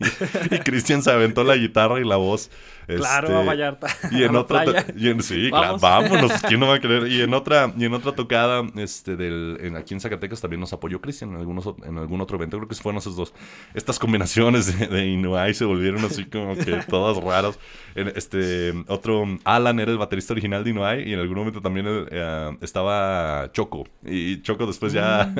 Y 0.50 0.58
Cristian 0.60 1.02
se 1.02 1.10
aventó 1.10 1.44
la 1.44 1.56
guitarra 1.56 2.00
y 2.00 2.04
la 2.04 2.16
voz. 2.16 2.50
Claro, 2.86 3.28
este, 3.28 3.38
a 3.40 3.44
Vallarta. 3.44 3.86
y 4.10 4.22
en 4.22 4.34
a 4.34 4.40
otra 4.40 4.64
y 4.96 5.08
en- 5.08 5.22
sí, 5.22 5.48
claro, 5.50 5.76
Vamos. 5.78 6.10
vámonos, 6.10 6.42
¿quién 6.48 6.58
no 6.58 6.68
va 6.68 6.76
a 6.76 6.80
querer? 6.80 7.06
Y 7.12 7.20
en 7.20 7.34
otra, 7.34 7.70
y 7.76 7.84
en 7.84 7.92
otra 7.92 8.12
tocada, 8.12 8.62
este, 8.76 9.14
del, 9.16 9.58
en- 9.60 9.76
aquí 9.76 9.92
en 9.92 10.00
Zacatecas 10.00 10.40
también 10.40 10.60
nos 10.60 10.72
apoyó 10.72 10.98
Cristian 11.02 11.30
en 11.32 11.36
algunos 11.36 11.68
en 11.84 11.98
algún 11.98 12.20
otro 12.22 12.36
evento, 12.38 12.56
creo 12.56 12.66
que 12.68 12.74
fueron 12.76 12.98
esos 12.98 13.14
dos. 13.14 13.34
Estas 13.74 13.98
combinaciones 13.98 14.78
de, 14.78 14.86
de 14.86 15.06
Inuai 15.06 15.52
se 15.52 15.66
volvieron 15.66 16.02
así 16.06 16.24
como 16.24 16.56
que 16.56 16.76
todas 16.88 17.22
raras. 17.22 17.58
En- 17.94 18.08
Este, 18.16 18.72
otro, 18.88 19.24
Alan 19.44 19.78
era 19.80 19.90
el 19.92 19.98
baterista 19.98 20.32
original 20.32 20.64
de 20.64 20.70
Inuai 20.70 21.08
y 21.08 21.12
en 21.12 21.20
algún 21.20 21.36
momento 21.36 21.60
también 21.60 21.86
eh, 22.10 22.56
estaba 22.62 23.50
Choco. 23.52 23.86
Y 24.06 24.40
Choco 24.40 24.66
después 24.66 24.94
ya 24.94 25.30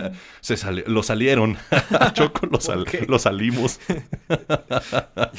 se 0.41 0.58
sali- 0.59 0.85
lo 0.87 1.03
salieron. 1.03 1.57
Choco 2.13 2.47
lo, 2.47 2.61
sal- 2.61 2.85
qué? 2.85 3.07
lo 3.09 3.19
salimos. 3.19 3.81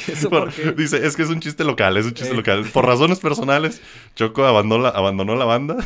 ¿Y 0.07 0.11
eso 0.11 0.29
Por- 0.29 0.45
por 0.45 0.53
qué? 0.53 0.71
Dice, 0.71 1.05
es 1.05 1.15
que 1.15 1.23
es 1.23 1.29
un 1.29 1.39
chiste 1.39 1.63
local, 1.63 1.97
es 1.97 2.05
un 2.05 2.13
chiste 2.13 2.33
Eh. 2.33 2.37
local. 2.37 2.65
Por 2.73 2.85
razones 2.85 3.19
personales, 3.19 3.81
Choco 4.15 4.45
abandonó 4.45 4.83
la, 4.83 4.89
abandonó 4.89 5.35
la 5.35 5.45
banda. 5.45 5.77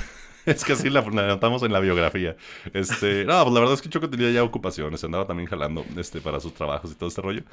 Es 0.46 0.66
que 0.66 0.74
así 0.74 0.90
la, 0.90 1.02
la 1.02 1.28
notamos 1.28 1.64
en 1.64 1.72
la 1.72 1.80
biografía. 1.80 2.36
Este, 2.74 3.24
no, 3.24 3.42
pues 3.44 3.54
la 3.54 3.60
verdad 3.62 3.76
es 3.76 3.82
que 3.82 3.88
Choco 3.90 4.10
tenía 4.10 4.30
ya 4.30 4.44
ocupaciones, 4.44 5.02
andaba 5.04 5.26
también 5.26 5.48
jalando 5.48 5.86
este, 5.98 6.20
para 6.20 6.42
sus 6.42 6.54
trabajos 6.54 6.92
y 6.92 6.96
todo 6.96 7.08
este 7.08 7.22
rollo. 7.22 7.44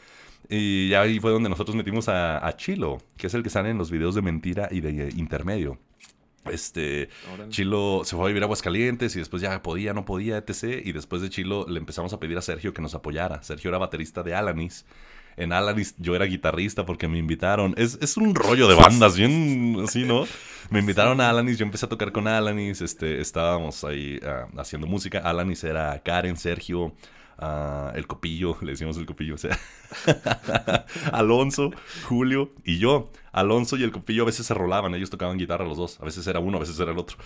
Y 0.48 0.88
ya 0.88 1.02
ahí 1.02 1.20
fue 1.20 1.30
donde 1.30 1.48
nosotros 1.48 1.76
metimos 1.76 2.08
a, 2.08 2.44
a 2.44 2.56
Chilo, 2.56 2.98
que 3.16 3.28
es 3.28 3.34
el 3.34 3.44
que 3.44 3.50
sale 3.50 3.70
en 3.70 3.78
los 3.78 3.92
videos 3.92 4.16
de 4.16 4.22
mentira 4.22 4.66
y 4.72 4.80
de 4.80 5.08
intermedio. 5.16 5.78
Este, 6.46 7.08
Órale. 7.32 7.50
Chilo 7.50 8.02
se 8.04 8.16
fue 8.16 8.24
a 8.24 8.28
vivir 8.28 8.42
a 8.42 8.46
Aguascalientes 8.46 9.14
y 9.16 9.18
después 9.18 9.42
ya 9.42 9.62
podía, 9.62 9.92
no 9.92 10.04
podía, 10.04 10.38
etc. 10.38 10.82
Y 10.84 10.92
después 10.92 11.22
de 11.22 11.30
Chilo 11.30 11.66
le 11.68 11.78
empezamos 11.78 12.12
a 12.12 12.20
pedir 12.20 12.38
a 12.38 12.42
Sergio 12.42 12.72
que 12.72 12.82
nos 12.82 12.94
apoyara. 12.94 13.42
Sergio 13.42 13.68
era 13.68 13.78
baterista 13.78 14.22
de 14.22 14.34
Alanis. 14.34 14.86
En 15.36 15.52
Alanis 15.52 15.94
yo 15.98 16.14
era 16.16 16.24
guitarrista 16.24 16.84
porque 16.84 17.08
me 17.08 17.18
invitaron. 17.18 17.74
Es, 17.76 17.98
es 18.00 18.16
un 18.16 18.34
rollo 18.34 18.68
de 18.68 18.74
bandas, 18.74 19.16
bien 19.16 19.76
así, 19.84 20.04
¿no? 20.04 20.26
Me 20.70 20.80
invitaron 20.80 21.20
a 21.20 21.30
Alanis, 21.30 21.58
yo 21.58 21.64
empecé 21.64 21.86
a 21.86 21.88
tocar 21.88 22.12
con 22.12 22.28
Alanis, 22.28 22.80
este, 22.80 23.20
estábamos 23.20 23.82
ahí 23.84 24.20
ah, 24.24 24.48
haciendo 24.58 24.86
música. 24.86 25.20
Alanis 25.20 25.64
era 25.64 25.98
Karen, 26.02 26.36
Sergio, 26.36 26.94
el 27.94 28.06
Copillo, 28.06 28.56
le 28.62 28.72
decíamos 28.72 28.96
el 28.98 29.06
Copillo, 29.06 29.34
o 29.34 29.38
sea, 29.38 29.58
Alonso, 31.12 31.70
Julio 32.04 32.52
y 32.64 32.78
yo. 32.78 33.10
Alonso 33.32 33.76
y 33.76 33.82
el 33.84 33.92
Copillo 33.92 34.24
a 34.24 34.26
veces 34.26 34.46
se 34.46 34.54
rolaban, 34.54 34.94
ellos 34.94 35.10
tocaban 35.10 35.38
guitarra 35.38 35.64
los 35.64 35.78
dos, 35.78 36.00
a 36.00 36.04
veces 36.04 36.26
era 36.26 36.40
uno, 36.40 36.56
a 36.56 36.60
veces 36.60 36.78
era 36.80 36.92
el 36.92 36.98
otro. 36.98 37.16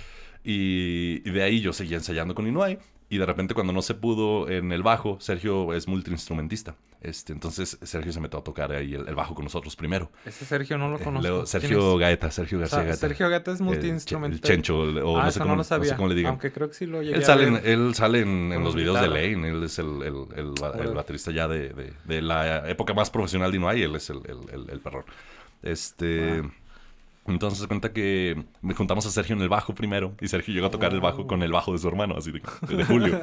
Y, 0.44 1.20
de 1.20 1.42
ahí 1.42 1.60
yo 1.60 1.72
seguía 1.72 1.96
ensayando 1.96 2.34
con 2.34 2.46
Inuai. 2.46 2.78
Y 3.14 3.18
de 3.18 3.26
repente 3.26 3.54
cuando 3.54 3.72
no 3.72 3.80
se 3.80 3.94
pudo 3.94 4.48
en 4.48 4.72
el 4.72 4.82
bajo, 4.82 5.18
Sergio 5.20 5.72
es 5.72 5.86
multiinstrumentista. 5.86 6.74
Este, 7.00 7.32
entonces 7.32 7.78
Sergio 7.82 8.12
se 8.12 8.18
metió 8.18 8.40
a 8.40 8.42
tocar 8.42 8.72
ahí 8.72 8.94
el, 8.94 9.06
el 9.06 9.14
bajo 9.14 9.36
con 9.36 9.44
nosotros 9.44 9.76
primero. 9.76 10.10
Ese 10.26 10.44
Sergio 10.44 10.78
no 10.78 10.88
lo 10.88 10.96
Eh, 10.98 11.04
conozco. 11.04 11.22
luego 11.22 11.36
¿Quién 11.44 11.46
Sergio? 11.46 11.96
Gaeta, 11.96 12.30
Sergio 12.32 12.58
O 12.58 12.60
García 12.62 12.78
sea, 12.78 12.84
Gaeta. 12.88 12.98
Sergio 12.98 13.28
Gata 13.28 13.52
es 13.52 13.60
El, 13.60 13.66
Che- 13.66 13.70
multiinstrumental. 13.72 14.36
el 14.38 14.40
Chencho, 14.40 14.78
o 14.80 15.16
ah, 15.18 15.22
no, 15.22 15.22
sé 15.24 15.28
eso 15.28 15.38
cómo, 15.38 15.44
no 15.44 15.52
lo 15.52 15.56
no 15.58 15.62
sé 15.62 15.68
sabía. 15.68 15.94
cómo 15.96 16.08
le 16.08 16.14
digan. 16.16 16.30
Aunque 16.30 16.50
creo 16.50 16.66
que 16.68 16.74
sí 16.74 16.86
lo 16.86 17.02
llegué 17.02 17.14
Él 17.18 17.22
a 17.22 17.26
sale, 17.26 17.44
en, 17.46 17.54
ver. 17.54 17.66
él 17.68 17.94
sale 17.94 18.20
en, 18.22 18.52
en 18.52 18.64
los 18.64 18.74
videos 18.74 18.96
guitarra. 18.98 19.14
de 19.20 19.30
Lane, 19.32 19.48
él 19.48 19.62
es 19.62 19.78
el, 19.78 20.02
el, 20.02 20.14
el, 20.34 20.80
el 20.88 20.94
baterista 20.94 21.30
ya 21.30 21.46
de, 21.46 21.68
de, 21.68 21.92
de 22.04 22.20
la 22.22 22.68
época 22.68 22.94
más 22.94 23.10
profesional 23.10 23.52
de 23.52 23.58
Inuay, 23.58 23.82
él 23.82 23.94
es 23.94 24.10
el, 24.10 24.18
el, 24.26 24.38
el, 24.52 24.70
el 24.70 24.80
perrón. 24.80 25.04
Este... 25.62 26.42
Entonces 27.26 27.60
se 27.60 27.66
cuenta 27.66 27.92
que 27.92 28.44
me 28.60 28.74
juntamos 28.74 29.06
a 29.06 29.10
Sergio 29.10 29.34
en 29.34 29.40
el 29.40 29.48
bajo 29.48 29.74
primero 29.74 30.14
y 30.20 30.28
Sergio 30.28 30.52
llegó 30.52 30.66
a 30.66 30.70
tocar 30.70 30.92
el 30.92 31.00
bajo 31.00 31.26
con 31.26 31.42
el 31.42 31.52
bajo 31.52 31.72
de 31.72 31.78
su 31.78 31.88
hermano, 31.88 32.16
así 32.18 32.32
de, 32.32 32.84
Julio. 32.84 33.20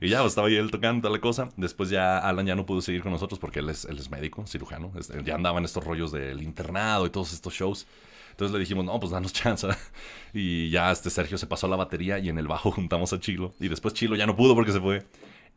y 0.00 0.08
ya, 0.08 0.20
pues, 0.20 0.30
estaba 0.32 0.48
ahí 0.48 0.56
él 0.56 0.70
tocando 0.70 1.10
la 1.10 1.20
cosa. 1.20 1.50
Después 1.56 1.90
ya 1.90 2.18
Alan 2.18 2.46
ya 2.46 2.54
no 2.54 2.64
pudo 2.64 2.80
seguir 2.80 3.02
con 3.02 3.12
nosotros 3.12 3.38
porque 3.38 3.58
él 3.58 3.68
es, 3.68 3.84
él 3.84 3.98
es 3.98 4.10
médico, 4.10 4.46
cirujano. 4.46 4.90
Este, 4.98 5.22
ya 5.22 5.34
andaba 5.34 5.58
en 5.58 5.66
estos 5.66 5.84
rollos 5.84 6.12
del 6.12 6.42
internado 6.42 7.04
y 7.04 7.10
todos 7.10 7.34
estos 7.34 7.52
shows. 7.52 7.86
Entonces 8.30 8.54
le 8.54 8.60
dijimos, 8.60 8.84
no, 8.84 8.98
pues 8.98 9.12
danos 9.12 9.32
chance. 9.32 9.68
Y 10.34 10.70
ya 10.70 10.90
este 10.90 11.10
Sergio 11.10 11.36
se 11.36 11.46
pasó 11.46 11.66
a 11.66 11.70
la 11.70 11.76
batería 11.76 12.18
y 12.18 12.30
en 12.30 12.38
el 12.38 12.48
bajo 12.48 12.70
juntamos 12.70 13.12
a 13.12 13.20
Chilo. 13.20 13.52
Y 13.60 13.68
después 13.68 13.92
Chilo 13.92 14.16
ya 14.16 14.26
no 14.26 14.34
pudo 14.34 14.54
porque 14.54 14.72
se 14.72 14.80
fue. 14.80 15.04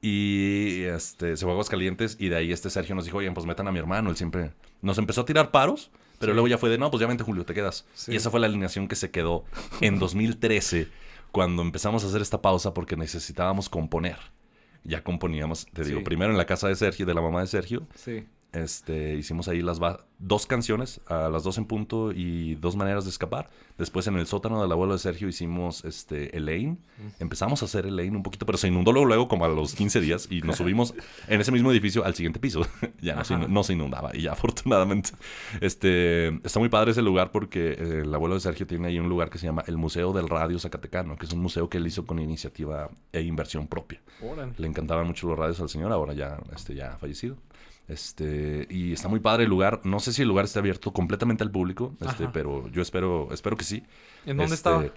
Y 0.02 0.84
este, 0.84 1.38
se 1.38 1.46
fue 1.46 1.52
a 1.52 1.54
Aguascalientes 1.54 2.18
y 2.20 2.28
de 2.28 2.36
ahí 2.36 2.52
este 2.52 2.70
Sergio 2.70 2.94
nos 2.94 3.06
dijo, 3.06 3.18
oye, 3.18 3.32
pues 3.32 3.46
metan 3.46 3.68
a 3.70 3.72
mi 3.72 3.80
hermano. 3.80 4.10
Él 4.10 4.18
siempre 4.18 4.52
nos 4.82 4.98
empezó 4.98 5.22
a 5.22 5.26
tirar 5.26 5.52
paros, 5.52 5.90
pero 6.20 6.32
Sí. 6.32 6.36
luego 6.36 6.48
ya 6.48 6.58
fue 6.58 6.70
de, 6.70 6.78
no, 6.78 6.90
pues 6.92 7.02
ya 7.02 7.08
vente 7.08 7.24
Julio, 7.24 7.46
te 7.46 7.54
quedas. 7.54 7.86
Sí. 7.94 8.14
Y 8.14 8.16
esa 8.16 8.30
fue 8.30 8.40
la 8.40 8.48
alineación 8.48 8.88
que 8.88 8.96
se 8.96 9.12
quedó 9.12 9.44
en 9.82 10.00
2013 10.00 10.88
cuando 11.32 11.62
empezamos 11.62 12.04
a 12.04 12.08
hacer 12.08 12.22
esta 12.22 12.42
pausa 12.42 12.74
porque 12.74 12.96
necesitábamos 12.96 13.70
componer. 13.70 14.18
Ya 14.84 15.04
componíamos, 15.04 15.66
te 15.74 15.84
digo, 15.84 16.00
Sí. 16.00 16.06
primero 16.06 16.32
en 16.32 16.38
la 16.38 16.46
casa 16.46 16.68
de 16.68 16.76
Sergio, 16.76 17.06
de 17.06 17.14
la 17.16 17.22
mamá 17.22 17.42
de 17.42 17.48
Sergio, 17.48 17.88
Sí. 17.96 18.26
Este, 18.56 19.16
hicimos 19.16 19.48
ahí 19.48 19.62
las 19.62 19.80
dos 20.18 20.48
canciones, 20.48 21.02
a 21.08 21.30
las 21.30 21.44
dos 21.44 21.58
en 21.58 21.66
punto 21.66 22.12
y 22.12 22.56
dos 22.56 22.76
maneras 22.76 23.04
de 23.04 23.10
escapar. 23.10 23.50
Después 23.78 24.08
en 24.08 24.16
el 24.18 24.26
sótano 24.26 24.62
del 24.62 24.72
abuelo 24.72 24.94
de 24.94 25.00
Sergio 25.00 25.28
hicimos 25.28 25.84
este, 25.84 26.36
Elaine. 26.36 26.78
Empezamos 27.20 27.62
a 27.62 27.66
hacer 27.66 27.86
Elaine 27.86 28.16
un 28.16 28.24
poquito, 28.24 28.46
pero 28.46 28.58
se 28.58 28.70
inundó 28.70 28.94
luego, 28.94 29.06
luego 29.06 29.28
como 29.28 29.46
a 29.46 29.50
los 29.50 29.76
15 29.76 30.00
días 30.00 30.28
y 30.32 30.42
nos 30.42 30.58
subimos 30.58 30.94
en 31.28 31.42
ese 31.42 31.52
mismo 31.52 31.72
edificio 31.72 32.06
al 32.06 32.16
siguiente 32.16 32.40
piso. 32.40 32.66
ya 33.02 33.16
no 33.16 33.26
se, 33.26 33.38
no 33.38 33.62
inundaba 33.70 34.16
y 34.16 34.22
ya 34.22 34.32
afortunadamente. 34.34 35.12
Este, 35.60 36.28
está 36.46 36.60
muy 36.60 36.70
padre 36.70 36.92
ese 36.92 37.02
lugar 37.02 37.32
porque 37.32 37.72
eh, 37.72 38.02
el 38.04 38.14
abuelo 38.14 38.36
de 38.36 38.42
Sergio 38.42 38.66
tiene 38.66 38.88
ahí 38.88 39.00
un 39.00 39.10
lugar 39.10 39.30
que 39.30 39.38
se 39.38 39.46
llama 39.46 39.64
el 39.68 39.78
Museo 39.78 40.14
del 40.14 40.30
Radio 40.30 40.58
Zacatecano, 40.60 41.18
que 41.18 41.26
es 41.26 41.34
un 41.34 41.42
museo 41.42 41.70
que 41.70 41.78
él 41.78 41.88
hizo 41.88 42.06
con 42.06 42.20
iniciativa 42.20 42.90
e 43.12 43.22
inversión 43.22 43.68
propia. 43.68 44.02
Le 44.58 44.68
encantaban 44.68 45.06
mucho 45.08 45.28
los 45.28 45.38
radios 45.38 45.60
al 45.60 45.70
señor, 45.70 45.92
ahora 45.92 46.14
ya, 46.14 46.40
este, 46.56 46.76
ya 46.76 46.94
ha 46.94 46.98
fallecido. 46.98 47.36
Este, 47.88 48.68
y 48.70 48.94
está 48.94 49.08
muy 49.10 49.20
padre 49.20 49.44
el 49.44 49.50
lugar. 49.50 49.82
No 49.84 50.00
sé 50.00 50.12
si 50.14 50.24
el 50.24 50.28
lugar 50.28 50.46
está 50.46 50.60
abierto 50.60 50.92
completamente 50.94 51.44
al 51.44 51.52
público, 51.52 51.96
este, 52.02 52.26
Ajá. 52.26 52.32
pero 52.34 52.68
yo 52.70 52.82
espero, 52.82 53.30
espero 53.32 53.58
que 53.58 53.64
sí. 53.66 53.84
¿En 54.26 54.38
dónde 54.38 54.56
Este, 54.56 54.56
estaba? 54.56 54.90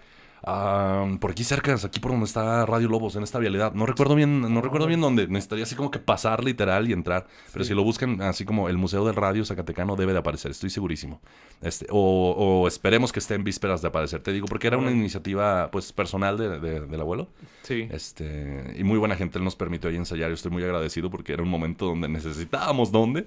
Ah, 0.44 1.06
por 1.20 1.30
aquí 1.32 1.44
cerca, 1.44 1.74
aquí 1.74 2.00
por 2.00 2.10
donde 2.12 2.26
está 2.26 2.64
Radio 2.66 2.88
Lobos, 2.88 3.16
en 3.16 3.22
esta 3.22 3.38
vialidad. 3.38 3.72
No 3.74 3.86
recuerdo 3.86 4.14
bien, 4.14 4.40
no 4.42 4.60
recuerdo 4.60 4.86
bien 4.86 5.00
dónde. 5.00 5.26
Necesitaría 5.28 5.64
así 5.64 5.74
como 5.74 5.90
que 5.90 5.98
pasar 5.98 6.44
literal 6.44 6.88
y 6.88 6.92
entrar. 6.92 7.26
Pero 7.52 7.64
Sí. 7.64 7.68
si 7.70 7.74
lo 7.74 7.82
buscan 7.84 8.20
así 8.22 8.44
como 8.44 8.68
el 8.68 8.76
Museo 8.78 9.04
del 9.04 9.16
Radio 9.16 9.44
Zacatecano 9.44 9.96
debe 9.96 10.12
de 10.12 10.18
aparecer, 10.18 10.50
estoy 10.50 10.70
segurísimo. 10.70 11.20
Este, 11.62 11.86
o, 11.90 12.32
o 12.62 12.68
esperemos 12.68 13.12
que 13.12 13.18
esté 13.18 13.34
en 13.34 13.44
vísperas 13.44 13.82
de 13.82 13.88
aparecer. 13.88 14.20
Te 14.22 14.32
digo, 14.32 14.46
porque 14.46 14.66
era 14.68 14.76
una 14.78 14.90
iniciativa 14.90 15.70
pues 15.70 15.92
personal 15.92 16.36
de- 16.38 16.60
de- 16.60 16.80
del 16.86 17.00
abuelo. 17.00 17.28
Sí. 17.62 17.88
Este, 17.90 18.74
y 18.78 18.84
muy 18.84 18.98
buena 18.98 19.16
gente 19.16 19.38
él 19.38 19.44
nos 19.44 19.56
permitió 19.56 19.90
ahí 19.90 19.96
ensayar. 19.96 20.28
Yo 20.28 20.34
estoy 20.34 20.50
muy 20.50 20.62
agradecido 20.62 21.10
porque 21.10 21.32
era 21.32 21.42
un 21.42 21.48
momento 21.50 21.86
donde 21.86 22.08
necesitábamos 22.08 22.92
dónde. 22.92 23.24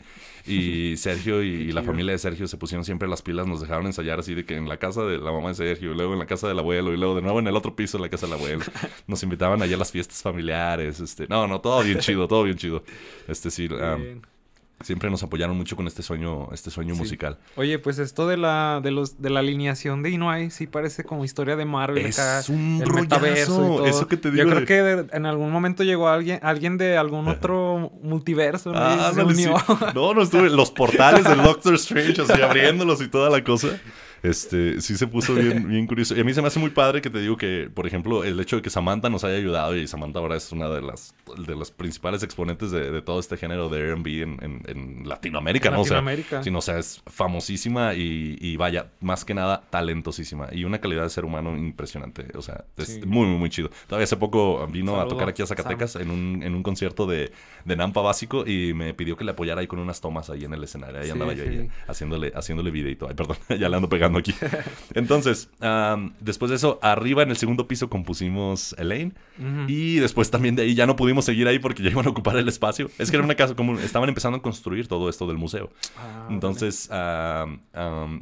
Y 0.48 0.96
Sergio 0.98 1.44
y, 1.44 1.48
y 1.50 1.72
la 1.72 1.84
familia 1.84 2.14
de 2.14 2.18
Sergio 2.18 2.48
se 2.48 2.58
pusieron 2.58 2.84
siempre 2.86 3.08
las 3.08 3.22
pilas, 3.22 3.48
nos 3.48 3.62
dejaron 3.62 3.86
ensayar 3.86 4.20
así 4.20 4.34
de 4.34 4.46
que 4.46 4.56
en 4.56 4.68
la 4.70 4.78
casa 4.78 5.04
de 5.04 5.18
la 5.18 5.32
mamá 5.32 5.50
de 5.50 5.56
Sergio, 5.56 5.92
y 5.92 5.96
luego 5.96 6.14
en 6.14 6.20
la 6.20 6.26
casa 6.26 6.48
del 6.48 6.58
abuelo, 6.60 6.94
y 6.94 6.98
luego 7.02 7.16
de 7.16 7.22
nuevo 7.22 7.40
en 7.40 7.48
el 7.48 7.56
otro 7.58 7.76
piso 7.76 7.98
en 7.98 8.04
la 8.04 8.10
casa 8.10 8.26
del 8.28 8.36
abuelo. 8.36 8.64
Nos 9.08 9.22
invitaban 9.24 9.62
allá 9.62 9.76
a 9.76 9.80
las 9.80 9.92
fiestas 9.92 10.22
familiares. 10.22 11.02
Este, 11.02 11.28
no, 11.28 11.48
no, 11.48 11.60
todo 11.60 11.84
bien 11.84 12.00
chido, 12.00 12.28
todo 12.30 12.44
bien 12.44 12.56
chido. 12.58 12.84
Este 13.28 13.52
sí, 13.52 13.68
siempre 14.84 15.12
nos 15.12 15.22
apoyaron 15.22 15.56
mucho 15.56 15.76
con 15.76 15.86
este 15.86 16.02
sueño, 16.02 16.50
este 16.54 16.72
sueño 16.72 16.96
Sí. 16.96 17.00
musical. 17.02 17.38
Oye, 17.56 17.78
pues 17.78 18.00
esto 18.00 18.28
de 18.28 18.36
la, 18.38 18.80
de 18.82 18.90
los, 18.90 19.22
de 19.22 19.30
la 19.30 19.42
alineación 19.42 20.02
de 20.02 20.10
Inuai 20.10 20.50
sí 20.50 20.66
parece 20.66 21.04
como 21.04 21.24
historia 21.24 21.56
de 21.56 21.66
Marvel 21.66 22.04
Es 22.04 22.18
acá. 22.18 22.52
un 22.52 22.82
el 22.84 22.92
metaverso 22.92 23.54
y 23.54 23.58
rollazo, 23.60 23.76
todo. 23.78 23.86
eso 23.86 24.08
que 24.08 24.18
te 24.18 24.30
Yo 24.30 24.34
digo 24.38 24.48
creo 24.50 24.60
de- 24.62 24.66
que 24.66 24.82
de- 24.82 25.08
en 25.16 25.28
algún 25.28 25.52
momento 25.52 25.84
llegó 25.84 26.08
alguien, 26.10 26.40
alguien 26.42 26.80
de 26.80 26.98
algún 26.98 27.28
otro 27.28 27.92
multiverso, 28.02 28.72
¿no? 28.72 28.80
Ah, 28.80 29.12
se 29.14 29.22
sí. 29.22 29.28
unió. 29.28 29.56
No, 29.94 30.16
no 30.16 30.24
estuve. 30.24 30.50
Los 30.50 30.72
portales 30.72 31.26
del 31.26 31.44
Doctor 31.44 31.76
Strange, 31.76 32.20
así 32.24 32.42
abriéndolos 32.42 33.02
y 33.04 33.08
toda 33.08 33.30
la 33.30 33.44
cosa. 33.44 33.80
Este, 34.24 34.82
sí 34.82 34.98
se 34.98 35.08
puso 35.08 35.34
bien, 35.34 35.68
bien 35.68 35.88
curioso. 35.88 36.16
Y 36.16 36.20
a 36.20 36.24
mí 36.24 36.34
se 36.34 36.42
me 36.42 36.48
hace 36.48 36.60
muy 36.60 36.70
padre 36.70 37.02
que 37.02 37.10
te 37.10 37.20
digo 37.20 37.38
que, 37.38 37.70
por 37.74 37.88
ejemplo, 37.88 38.24
el 38.24 38.40
hecho 38.40 38.58
de 38.58 38.62
que 38.62 38.70
Samantha 38.70 39.10
nos 39.10 39.24
haya 39.24 39.38
ayudado 39.38 39.76
y 39.76 39.88
Samantha 39.88 40.20
ahora 40.20 40.36
es 40.36 40.52
una 40.52 40.70
de 40.70 40.82
las, 40.82 41.16
de 41.36 41.56
las 41.56 41.72
principales 41.72 42.24
exponentes 42.24 42.72
de, 42.72 42.92
de 42.92 43.02
todo 43.02 43.20
este 43.20 43.38
género 43.38 43.70
de 43.70 43.80
R&B 43.80 44.22
en, 44.22 44.38
en- 44.42 44.62
en 44.68 45.10
Latinoamérica, 45.10 45.70
En 45.70 45.76
¿no? 45.76 45.82
O 45.82 45.84
sea, 45.86 45.98
Latinoamérica. 45.98 46.44
sí, 46.44 46.52
no, 46.52 46.60
o 46.60 46.62
sea, 46.62 46.78
es 46.80 47.02
famosísima 47.08 47.94
y, 47.94 48.38
y 48.40 48.58
vaya, 48.58 48.88
más 49.00 49.26
que 49.26 49.34
nada, 49.34 49.64
talentosísima. 49.70 50.50
Y 50.52 50.64
una 50.64 50.80
calidad 50.80 51.04
de 51.04 51.10
ser 51.10 51.26
humano 51.26 51.58
impresionante. 51.58 52.26
O 52.36 52.42
sea, 52.42 52.66
es 52.78 52.88
Sí. 52.96 53.02
muy, 53.06 53.28
muy, 53.28 53.38
muy 53.38 53.50
chido. 53.50 53.70
Todavía 53.88 54.04
hace 54.04 54.18
poco 54.18 54.68
vino 54.68 54.92
a 54.94 55.00
Saludos, 55.00 55.14
tocar 55.14 55.30
aquí 55.30 55.42
a 55.42 55.48
Zacatecas 55.48 55.96
en 55.96 56.12
un, 56.12 56.44
en 56.44 56.56
un 56.56 56.64
concierto 56.64 57.06
de, 57.08 57.32
de 57.66 57.76
Nampa 57.76 58.02
básico 58.02 58.46
y 58.46 58.74
me 58.74 58.94
pidió 58.94 59.16
que 59.16 59.24
le 59.24 59.32
apoyara 59.32 59.62
ahí 59.62 59.68
con 59.68 59.80
unas 59.80 60.02
tomas 60.02 60.30
ahí 60.30 60.44
en 60.46 60.54
el 60.54 60.64
escenario. 60.64 61.00
Ahí 61.00 61.06
Sí, 61.06 61.12
andaba 61.12 61.34
yo 61.34 61.44
sí. 61.44 61.50
ahí 61.50 61.70
haciéndole, 61.88 62.32
haciéndole 62.36 62.72
videito. 62.72 63.08
Ay, 63.08 63.16
perdón, 63.16 63.38
ya 63.60 63.70
le 63.70 63.76
ando 63.76 63.88
pegando 63.90 64.20
aquí. 64.20 64.34
Entonces, 64.94 65.50
am, 65.60 66.14
después 66.20 66.50
de 66.50 66.56
eso, 66.58 66.80
arriba 66.82 67.24
en 67.24 67.30
el 67.30 67.38
segundo 67.38 67.68
piso 67.68 67.90
compusimos 67.90 68.76
Elaine. 68.78 69.14
Ujú. 69.40 69.66
Y 69.68 69.96
después 70.00 70.30
también 70.32 70.56
de 70.56 70.64
ahí 70.64 70.76
ya 70.76 70.86
no 70.86 70.96
pudimos 70.96 71.21
seguir 71.22 71.48
ahí 71.48 71.60
porque 71.60 71.84
ya 71.84 71.90
iban 71.90 72.06
a 72.06 72.10
ocupar 72.10 72.36
el 72.38 72.48
espacio. 72.48 72.90
Es 72.98 73.10
que 73.12 73.18
era 73.18 73.26
una 73.26 73.36
casa 73.36 73.56
común. 73.56 73.80
Estaban 73.80 74.10
empezando 74.10 74.38
a 74.38 74.42
construir 74.42 74.88
todo 74.88 75.10
esto 75.10 75.28
del 75.28 75.38
museo. 75.38 75.70
Ah, 75.98 76.28
Entonces, 76.30 76.90
am, 76.92 77.60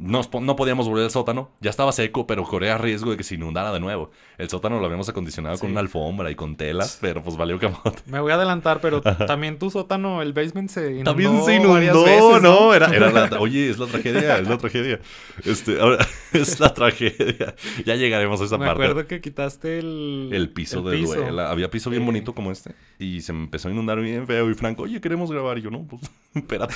nos 0.00 0.28
po- 0.28 0.40
no 0.40 0.56
podíamos 0.56 0.88
volver 0.88 1.04
al 1.04 1.10
sótano. 1.10 1.50
Ya 1.60 1.70
estaba 1.70 1.92
seco, 1.92 2.26
pero 2.26 2.44
corría 2.44 2.78
riesgo 2.78 3.10
de 3.10 3.16
que 3.16 3.24
se 3.24 3.34
inundara 3.36 3.72
de 3.72 3.80
nuevo. 3.80 4.10
El 4.40 4.48
sótano 4.48 4.80
lo 4.80 4.86
habíamos 4.86 5.08
acondicionado 5.08 5.58
con 5.58 5.70
una 5.70 5.80
alfombra 5.80 6.30
y 6.30 6.34
con 6.34 6.56
telas, 6.56 6.98
pero 7.00 7.22
pues 7.22 7.36
valió 7.36 7.58
camote. 7.58 8.02
Me 8.06 8.20
voy 8.20 8.32
a 8.32 8.36
adelantar, 8.36 8.80
pero 8.80 9.00
también 9.26 9.58
tu 9.58 9.70
sótano, 9.70 10.22
el 10.22 10.32
basement 10.32 10.70
se 10.70 10.90
inundó. 10.92 11.10
También 11.10 11.44
se 11.44 11.58
varias 11.58 11.94
inundó, 11.94 12.04
veces, 12.04 12.42
¿no? 12.42 12.74
Era, 12.74 12.86
era 12.94 13.10
la, 13.10 13.28
oye, 13.40 13.68
es 13.70 13.78
la 13.78 13.86
tragedia, 13.86 14.38
es 14.38 14.48
la 14.48 14.56
tragedia. 14.58 15.00
Este, 15.44 15.80
ahora, 15.80 15.98
es 16.32 16.58
la 16.58 16.72
tragedia. 16.72 17.54
Ya 17.84 17.96
llegaremos 17.96 18.40
a 18.40 18.44
esa 18.44 18.56
Me 18.58 18.66
parte. 18.66 18.82
acuerdo 18.84 19.06
que 19.06 19.20
quitaste 19.20 19.78
el... 19.78 20.30
El 20.32 20.48
piso 20.48 20.78
el 20.78 20.84
de 20.86 20.96
piso. 20.98 21.14
duela. 21.16 21.50
Había 21.50 21.70
piso 21.70 21.90
bien 21.90 22.02
Sí. 22.02 22.06
bonito 22.06 22.34
como 22.34 22.50
este. 22.50 22.74
Y 22.98 23.20
se 23.20 23.32
me 23.34 23.40
empezó 23.44 23.68
a 23.68 23.72
inundar 23.72 24.00
bien 24.00 24.26
feo. 24.26 24.50
Y 24.50 24.54
Franco, 24.54 24.84
oye, 24.84 25.00
queremos 25.00 25.30
grabar. 25.30 25.58
Y 25.58 25.62
yo, 25.62 25.70
no, 25.70 25.86
pues, 25.86 26.02
espérate. 26.34 26.74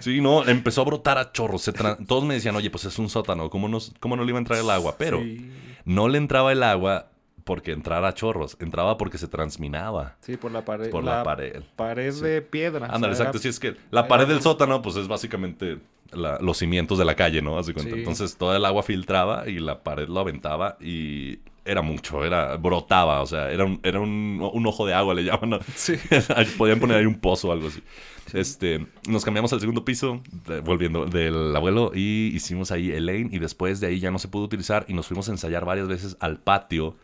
Sí, 0.00 0.20
no, 0.20 0.46
empezó 0.46 0.82
a 0.82 0.84
brotar 0.84 1.18
a 1.18 1.32
chorros. 1.32 1.62
Se 1.62 1.72
Todos 1.72 2.24
me 2.24 2.34
decían, 2.34 2.54
oye, 2.56 2.70
pues 2.70 2.84
es 2.84 2.98
un 2.98 3.08
sótano. 3.10 3.50
¿Cómo, 3.50 3.68
nos... 3.68 3.92
¿Cómo 3.98 4.14
no 4.16 4.22
le 4.24 4.28
iba 4.30 4.38
a 4.38 4.42
entrar 4.42 4.60
el 4.60 4.70
agua? 4.70 4.94
Pero 4.96 5.20
Sí, 5.20 5.50
no 5.84 6.08
le 6.08 6.18
entraba 6.18 6.52
el 6.52 6.62
agua 6.62 7.06
porque 7.44 7.72
entrara 7.72 8.08
a 8.08 8.14
chorros. 8.14 8.56
Entraba 8.60 8.96
porque 8.98 9.18
se 9.18 9.26
transminaba 9.26 10.16
sí, 10.20 10.36
por 10.36 10.52
la 10.52 10.64
pared. 10.64 10.90
por 10.90 11.02
la, 11.02 11.22
pared. 11.24 11.62
pared 11.76 12.12
Sí. 12.12 12.22
de 12.22 12.42
piedra. 12.42 12.86
o 12.86 12.92
Ándale, 12.94 13.14
sea, 13.14 13.24
exacto. 13.26 13.38
era- 13.38 13.42
Sí, 13.42 13.48
es 13.48 13.58
que 13.60 13.76
la 13.90 14.00
era- 14.00 14.08
pared 14.08 14.26
del 14.28 14.40
sótano, 14.42 14.82
pues 14.82 14.96
es 14.96 15.08
básicamente 15.08 15.78
la- 16.12 16.38
los 16.40 16.58
cimientos 16.58 16.98
de 16.98 17.04
la 17.04 17.14
calle, 17.16 17.40
¿no? 17.42 17.58
Así. 17.58 17.72
Sí. 17.76 17.88
Entonces 17.92 18.36
toda 18.36 18.56
el 18.56 18.64
agua 18.64 18.82
filtraba 18.82 19.48
y 19.48 19.58
la 19.58 19.82
pared 19.82 20.08
lo 20.08 20.20
aventaba 20.20 20.76
y 20.80 21.38
era 21.64 21.82
mucho, 21.82 22.24
era 22.24 22.56
brotaba, 22.56 23.20
o 23.22 23.26
sea, 23.26 23.50
era 23.50 23.64
un, 23.64 23.80
era 23.82 24.00
un, 24.00 24.40
un 24.52 24.66
ojo 24.66 24.86
de 24.86 24.94
agua, 24.94 25.14
le 25.14 25.24
llaman. 25.24 25.50
¿no? 25.50 25.58
Sí. 25.74 25.94
Podían 26.58 26.80
poner 26.80 26.98
ahí 26.98 27.06
un 27.06 27.14
pozo 27.20 27.48
o 27.48 27.52
algo 27.52 27.68
así. 27.68 27.82
Este, 28.32 28.86
nos 29.08 29.24
cambiamos 29.24 29.52
al 29.52 29.60
segundo 29.60 29.84
piso, 29.84 30.22
de- 30.46 30.60
volviendo 30.60 31.04
del 31.06 31.54
abuelo, 31.56 31.92
y 31.94 32.30
hicimos 32.34 32.70
ahí 32.70 32.90
Elaine, 32.92 33.28
y 33.32 33.38
después 33.38 33.80
de 33.80 33.88
ahí 33.88 33.98
ya 34.00 34.10
no 34.10 34.18
se 34.18 34.28
pudo 34.28 34.44
utilizar, 34.44 34.84
y 34.88 34.94
nos 34.94 35.06
fuimos 35.08 35.28
a 35.28 35.32
ensayar 35.32 35.64
varias 35.64 35.88
veces 35.88 36.16
al 36.20 36.38
patio 36.38 36.96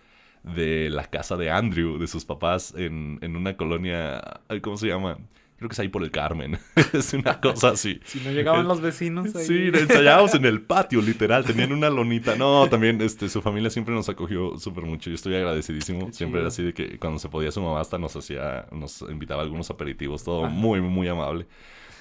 de 0.44 0.88
la 0.90 1.04
casa 1.10 1.36
de 1.36 1.50
Andrew, 1.50 1.98
de 1.98 2.06
sus 2.06 2.24
papás, 2.24 2.72
en, 2.76 3.18
en 3.22 3.36
una 3.36 3.56
colonia, 3.56 4.22
ay, 4.48 4.60
¿cómo 4.60 4.76
se 4.76 4.86
llama? 4.86 5.18
Creo 5.58 5.70
que 5.70 5.72
es 5.72 5.80
ahí 5.80 5.88
por 5.88 6.02
el 6.02 6.10
Carmen. 6.10 6.58
es 6.92 7.14
una 7.14 7.40
cosa 7.40 7.70
así. 7.70 8.00
Si 8.06 8.20
no 8.20 8.30
llegaban 8.30 8.68
los 8.68 8.80
vecinos 8.80 9.34
ahí. 9.34 9.46
Sí, 9.46 9.70
ensayábamos 9.72 10.34
en 10.34 10.44
el 10.44 10.60
patio, 10.60 11.00
literal. 11.00 11.44
Tenían 11.44 11.72
una 11.72 11.88
lonita. 11.88 12.36
No, 12.36 12.68
también 12.68 13.00
este, 13.00 13.28
su 13.28 13.40
familia 13.40 13.70
siempre 13.70 13.94
nos 13.94 14.08
acogió 14.08 14.58
súper 14.58 14.84
mucho. 14.84 15.10
Yo 15.10 15.14
estoy 15.14 15.34
agradecidísimo. 15.34 16.12
Siempre 16.12 16.40
era 16.40 16.48
así 16.48 16.62
de 16.62 16.74
que 16.74 16.98
cuando 16.98 17.18
se 17.18 17.28
podía 17.28 17.50
su 17.50 17.62
mamá 17.62 17.80
hasta 17.80 17.98
nos 17.98 18.14
hacía, 18.16 18.66
nos 18.70 19.02
invitaba 19.02 19.40
a 19.42 19.44
algunos 19.44 19.70
aperitivos. 19.70 20.24
Todo 20.24 20.44
Ajá. 20.44 20.54
muy, 20.54 20.80
muy 20.80 21.08
amable. 21.08 21.46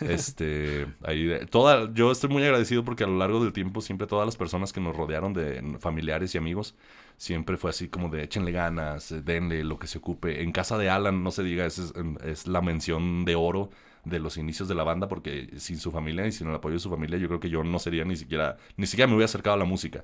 Este, 0.01 0.87
ahí, 1.03 1.39
toda, 1.49 1.91
yo 1.93 2.11
estoy 2.11 2.29
muy 2.29 2.43
agradecido 2.43 2.83
porque 2.83 3.05
a 3.05 3.07
lo 3.07 3.17
largo 3.17 3.41
del 3.41 3.53
tiempo 3.53 3.79
siempre 3.79 4.07
todas 4.07 4.25
las 4.25 4.35
personas 4.35 4.73
que 4.73 4.81
nos 4.81 4.95
rodearon 4.95 5.33
de 5.33 5.77
familiares 5.79 6.35
y 6.35 6.37
amigos, 6.37 6.75
siempre 7.17 7.57
fue 7.57 7.69
así 7.69 7.87
como 7.87 8.09
de 8.09 8.23
échenle 8.23 8.51
ganas, 8.51 9.11
eh, 9.11 9.21
denle 9.21 9.63
lo 9.63 9.79
que 9.79 9.87
se 9.87 9.99
ocupe. 9.99 10.43
En 10.43 10.51
casa 10.51 10.77
de 10.77 10.89
Alan, 10.89 11.23
no 11.23 11.31
se 11.31 11.43
diga, 11.43 11.65
es, 11.65 11.93
es 12.23 12.47
la 12.47 12.61
mención 12.61 13.25
de 13.25 13.35
oro 13.35 13.69
de 14.05 14.19
los 14.19 14.37
inicios 14.37 14.67
de 14.67 14.75
la 14.75 14.83
banda 14.83 15.07
porque 15.07 15.49
sin 15.57 15.79
su 15.79 15.91
familia 15.91 16.25
y 16.27 16.31
sin 16.31 16.47
el 16.47 16.55
apoyo 16.55 16.75
de 16.75 16.79
su 16.79 16.89
familia 16.89 17.17
yo 17.17 17.27
creo 17.27 17.39
que 17.39 17.49
yo 17.49 17.63
no 17.63 17.79
sería 17.79 18.05
ni 18.05 18.15
siquiera 18.15 18.57
ni 18.77 18.85
siquiera 18.85 19.07
me 19.07 19.15
hubiera 19.15 19.25
acercado 19.25 19.55
a 19.55 19.59
la 19.59 19.65
música. 19.65 20.03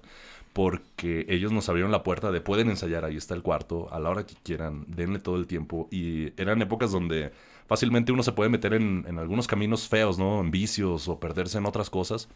Porque 0.53 1.25
ellos 1.29 1.51
nos 1.53 1.69
abrieron 1.69 1.91
la 1.91 2.03
puerta 2.03 2.31
de 2.31 2.41
pueden 2.41 2.69
ensayar 2.69 3.05
ahí 3.05 3.15
está 3.15 3.35
el 3.35 3.41
cuarto 3.41 3.87
a 3.93 3.99
la 3.99 4.09
hora 4.09 4.25
que 4.25 4.35
quieran 4.43 4.85
denle 4.87 5.19
todo 5.19 5.37
el 5.37 5.47
tiempo 5.47 5.87
y 5.91 6.33
eran 6.41 6.61
épocas 6.61 6.91
donde 6.91 7.31
fácilmente 7.67 8.11
uno 8.11 8.23
se 8.23 8.33
puede 8.33 8.49
meter 8.49 8.73
en, 8.73 9.05
en 9.07 9.19
algunos 9.19 9.47
caminos 9.47 9.87
feos 9.87 10.19
no 10.19 10.41
en 10.41 10.51
vicios 10.51 11.07
o 11.07 11.19
perderse 11.19 11.57
en 11.59 11.65
otras 11.65 11.89
cosas 11.89 12.27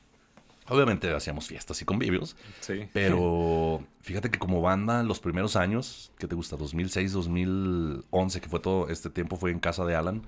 Obviamente 0.68 1.13
hacíamos 1.13 1.47
fiestas 1.47 1.82
y 1.82 1.86
convivios. 1.86 2.36
Sí. 2.61 2.88
Pero 2.93 3.84
fíjate 4.01 4.32
que 4.32 4.39
como 4.39 4.61
banda, 4.61 5.03
los 5.03 5.20
primeros 5.20 5.55
años, 5.55 6.11
¿qué 6.18 6.28
te 6.28 6.36
gusta? 6.36 6.57
2006, 6.57 7.13
2011, 7.13 8.41
que 8.41 8.49
fue 8.49 8.59
todo 8.59 8.89
este 8.89 9.09
tiempo, 9.09 9.38
fue 9.38 9.51
en 9.51 9.59
casa 9.59 9.86
de 9.86 9.95
Alan 9.95 10.24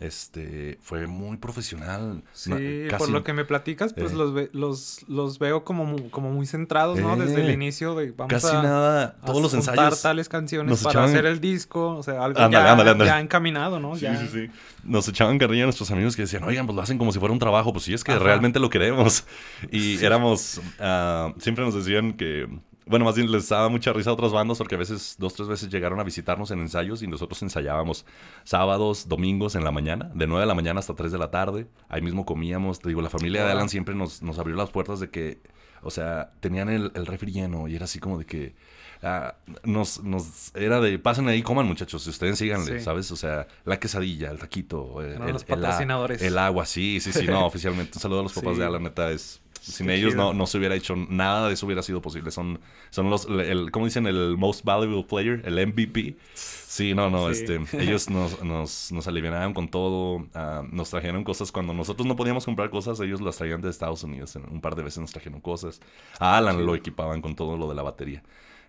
este 0.00 0.78
fue 0.80 1.06
muy 1.06 1.36
profesional. 1.38 2.22
Sí, 2.32 2.52
por 2.96 3.08
lo 3.08 3.24
que 3.24 3.32
me 3.32 3.44
platicas, 3.44 3.92
pues 3.92 4.12
eh. 4.12 4.48
los, 4.52 5.04
los, 5.08 5.38
veo 5.38 5.64
como, 5.64 6.10
como 6.10 6.30
muy 6.30 6.46
centrados, 6.46 6.98
¿no? 7.00 7.16
Desde 7.16 7.42
el 7.42 7.50
eh. 7.50 7.54
inicio 7.54 7.94
de 7.94 8.12
vamos 8.12 8.30
casi 8.30 8.54
nada, 8.54 9.16
todos 9.24 9.42
los 9.42 9.54
ensayos 9.54 10.00
tales 10.02 10.28
canciones 10.28 10.82
para 10.82 11.04
hacer 11.04 11.26
el 11.26 11.40
disco, 11.40 11.96
o 11.96 12.02
sea, 12.02 12.24
algo 12.24 12.38
ya, 12.50 13.20
encaminado, 13.20 13.80
¿no? 13.80 13.96
Sí, 13.96 14.06
sí, 14.20 14.28
sí. 14.32 14.50
Nos 14.84 15.08
echaban 15.08 15.38
carrilla 15.38 15.64
a 15.64 15.66
nuestros 15.66 15.90
amigos 15.90 16.14
que 16.14 16.22
decían, 16.22 16.44
oigan, 16.44 16.66
pues 16.66 16.76
lo 16.76 16.82
hacen 16.82 16.98
como 16.98 17.12
si 17.12 17.18
fuera 17.18 17.32
un 17.32 17.38
trabajo, 17.38 17.72
pues 17.72 17.84
sí, 17.84 17.94
es 17.94 18.04
que 18.04 18.18
realmente 18.18 18.60
lo 18.60 18.70
queremos. 18.70 19.24
Y 19.70 20.02
éramos, 20.04 20.60
uh, 20.78 21.32
siempre 21.40 21.64
nos 21.64 21.74
decían 21.74 22.14
que 22.14 22.48
bueno, 22.88 23.04
más 23.04 23.14
bien 23.14 23.30
les 23.30 23.48
daba 23.48 23.68
mucha 23.68 23.92
risa 23.92 24.10
a 24.10 24.12
otras 24.14 24.32
bandas 24.32 24.58
porque 24.58 24.74
a 24.74 24.78
veces, 24.78 25.16
dos, 25.18 25.34
tres 25.34 25.48
veces 25.48 25.68
llegaron 25.68 26.00
a 26.00 26.04
visitarnos 26.04 26.50
en 26.50 26.60
ensayos 26.60 27.02
y 27.02 27.06
nosotros 27.06 27.42
ensayábamos 27.42 28.04
sábados, 28.44 29.08
domingos 29.08 29.54
en 29.54 29.64
la 29.64 29.70
mañana, 29.70 30.10
de 30.14 30.26
9 30.26 30.40
de 30.40 30.46
la 30.46 30.54
mañana 30.54 30.80
hasta 30.80 30.94
3 30.94 31.12
de 31.12 31.18
la 31.18 31.30
tarde. 31.30 31.66
Ahí 31.88 32.02
mismo 32.02 32.24
comíamos. 32.24 32.80
Te 32.80 32.88
digo, 32.88 33.02
la 33.02 33.10
familia 33.10 33.44
de 33.44 33.52
Alan 33.52 33.68
siempre 33.68 33.94
nos, 33.94 34.22
nos 34.22 34.38
abrió 34.38 34.56
las 34.56 34.70
puertas 34.70 35.00
de 35.00 35.10
que, 35.10 35.40
o 35.82 35.90
sea, 35.90 36.32
tenían 36.40 36.68
el, 36.68 36.90
el 36.94 37.06
refri 37.06 37.32
lleno 37.32 37.68
y 37.68 37.76
era 37.76 37.84
así 37.84 37.98
como 37.98 38.18
de 38.18 38.26
que. 38.26 38.54
Ah, 39.00 39.36
nos, 39.62 40.02
nos 40.02 40.52
era 40.56 40.80
de 40.80 40.98
pasen 40.98 41.28
ahí, 41.28 41.40
coman 41.40 41.66
muchachos, 41.66 42.04
ustedes 42.04 42.36
síganle, 42.36 42.80
¿sabes? 42.80 43.12
O 43.12 43.16
sea, 43.16 43.46
la 43.64 43.78
quesadilla, 43.78 44.32
el 44.32 44.40
taquito, 44.40 45.00
el, 45.02 45.18
los 45.32 45.44
patrocinadores. 45.44 46.20
El, 46.20 46.36
agua, 46.36 46.66
sí, 46.66 46.98
sí, 47.00 47.12
sí, 47.12 47.26
no, 47.28 47.46
oficialmente. 47.46 47.92
Un 47.94 48.00
saludo 48.00 48.20
a 48.20 48.22
los 48.24 48.32
papás 48.32 48.58
de 48.58 48.64
Alan, 48.64 48.82
neta, 48.82 49.12
es 49.12 49.40
sin 49.60 49.90
ellos 49.90 50.14
no, 50.14 50.32
no, 50.32 50.46
se 50.46 50.58
hubiera 50.58 50.74
hecho 50.74 50.96
nada 50.96 51.48
de 51.48 51.54
eso 51.54 51.66
hubiera 51.66 51.82
sido 51.82 52.00
posible. 52.00 52.30
Son, 52.30 52.60
son 52.90 53.10
los, 53.10 53.26
el, 53.26 53.70
¿cómo 53.70 53.86
dicen? 53.86 54.06
El 54.06 54.36
most 54.36 54.64
valuable 54.64 55.04
player, 55.04 55.42
el 55.44 55.66
MVP. 55.66 56.16
Sí, 56.34 56.94
no, 56.94 57.10
no, 57.10 57.30
este, 57.30 57.60
ellos 57.78 58.10
nos, 58.10 58.42
nos, 58.42 58.92
nos 58.92 59.08
aliviaron 59.08 59.54
con 59.54 59.68
todo, 59.68 60.26
ah, 60.34 60.62
nos 60.70 60.90
trajeron 60.90 61.24
cosas 61.24 61.50
cuando 61.50 61.72
nosotros 61.72 62.06
no 62.06 62.16
podíamos 62.16 62.44
comprar 62.44 62.70
cosas, 62.70 63.00
ellos 63.00 63.20
las 63.20 63.36
traían 63.36 63.60
de 63.60 63.70
Estados 63.70 64.02
Unidos, 64.04 64.36
un 64.36 64.60
par 64.60 64.74
de 64.76 64.82
veces 64.82 64.98
nos 64.98 65.12
trajeron 65.12 65.40
cosas. 65.40 65.80
A 66.18 66.36
Alan 66.36 66.64
lo 66.64 66.74
equipaban 66.74 67.20
con 67.22 67.34
todo 67.34 67.56
lo 67.56 67.68
de 67.68 67.74
la 67.74 67.82
batería. 67.82 68.22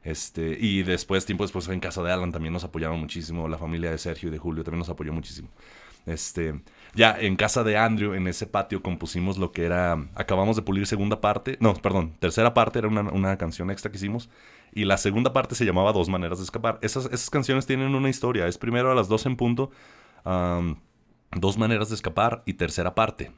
Este, 0.04 0.58
y 0.60 0.84
después, 0.84 1.26
tiempo 1.26 1.44
después, 1.44 1.68
en 1.68 1.80
casa 1.80 2.02
de 2.02 2.12
Alan 2.12 2.32
también 2.32 2.54
nos 2.54 2.64
apoyaron 2.64 3.00
muchísimo, 3.00 3.48
la 3.48 3.58
familia 3.58 3.92
de 3.92 3.98
Sergio 3.98 4.30
y 4.30 4.32
de 4.32 4.38
Julio 4.38 4.64
también 4.64 4.80
nos 4.80 4.90
apoyó 4.90 5.12
muchísimo. 5.14 5.50
Este, 6.06 6.56
ya 6.96 7.16
en 7.20 7.36
casa 7.36 7.64
de 7.64 7.78
Andrew, 7.78 8.14
en 8.14 8.28
ese 8.28 8.48
patio, 8.48 8.82
compusimos 8.82 9.38
lo 9.38 9.52
que 9.52 9.66
era. 9.66 10.08
Acabamos 10.16 10.56
de 10.56 10.62
pulir 10.62 10.88
segunda 10.88 11.22
parte. 11.22 11.58
No, 11.60 11.74
perdón, 11.74 12.16
tercera 12.20 12.54
parte 12.54 12.80
era 12.80 12.88
una, 12.88 13.38
canción 13.38 13.70
extra 13.72 13.92
que 13.92 13.98
hicimos. 13.98 14.30
Y 14.74 14.86
la 14.86 14.98
segunda 14.98 15.34
parte 15.34 15.56
se 15.56 15.66
llamaba 15.66 15.94
Dos 15.94 16.10
Maneras 16.10 16.40
de 16.40 16.44
Escapar. 16.44 16.80
Esas, 16.82 17.06
esas 17.06 17.30
canciones 17.30 17.66
tienen 17.66 17.96
una 17.96 18.10
historia. 18.10 18.48
Es 18.48 18.58
primero 18.58 18.92
a 18.92 18.96
las 18.96 19.08
dos 19.08 19.26
en 19.26 19.36
punto. 19.36 19.72
dos 21.32 21.58
maneras 21.60 21.90
de 21.90 21.96
escapar 21.96 22.44
y 22.46 22.54
tercera 22.54 22.96
parte. 22.96 23.32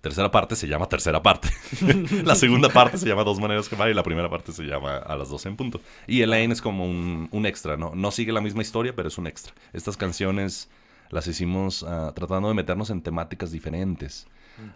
Tercera 0.00 0.30
parte 0.30 0.56
se 0.56 0.66
llama 0.66 0.86
tercera 0.86 1.22
parte. 1.22 1.48
la 2.24 2.34
segunda 2.34 2.68
parte 2.72 2.98
se 2.98 3.08
llama 3.08 3.24
dos 3.24 3.38
maneras 3.38 3.64
de 3.64 3.66
escapar 3.66 3.90
y 3.90 3.94
la 3.94 4.02
primera 4.02 4.28
parte 4.28 4.52
se 4.52 4.64
llama 4.64 4.96
a 4.98 5.16
las 5.16 5.28
dos 5.28 5.46
en 5.46 5.56
punto. 5.56 5.80
Y 6.06 6.22
Elaine 6.22 6.52
es 6.52 6.60
como 6.60 6.84
un, 6.84 7.28
un 7.30 7.46
extra, 7.46 7.76
¿no? 7.76 7.92
No 7.94 8.10
sigue 8.10 8.32
la 8.32 8.40
misma 8.40 8.62
historia, 8.62 8.94
pero 8.94 9.08
es 9.08 9.18
un 9.18 9.26
extra. 9.26 9.52
Estas 9.72 9.96
canciones 9.96 10.68
las 11.10 11.26
hicimos 11.26 11.82
ah, 11.82 12.12
tratando 12.14 12.48
de 12.48 12.54
meternos 12.54 12.90
en 12.90 13.02
temáticas 13.02 13.50
diferentes. 13.50 14.26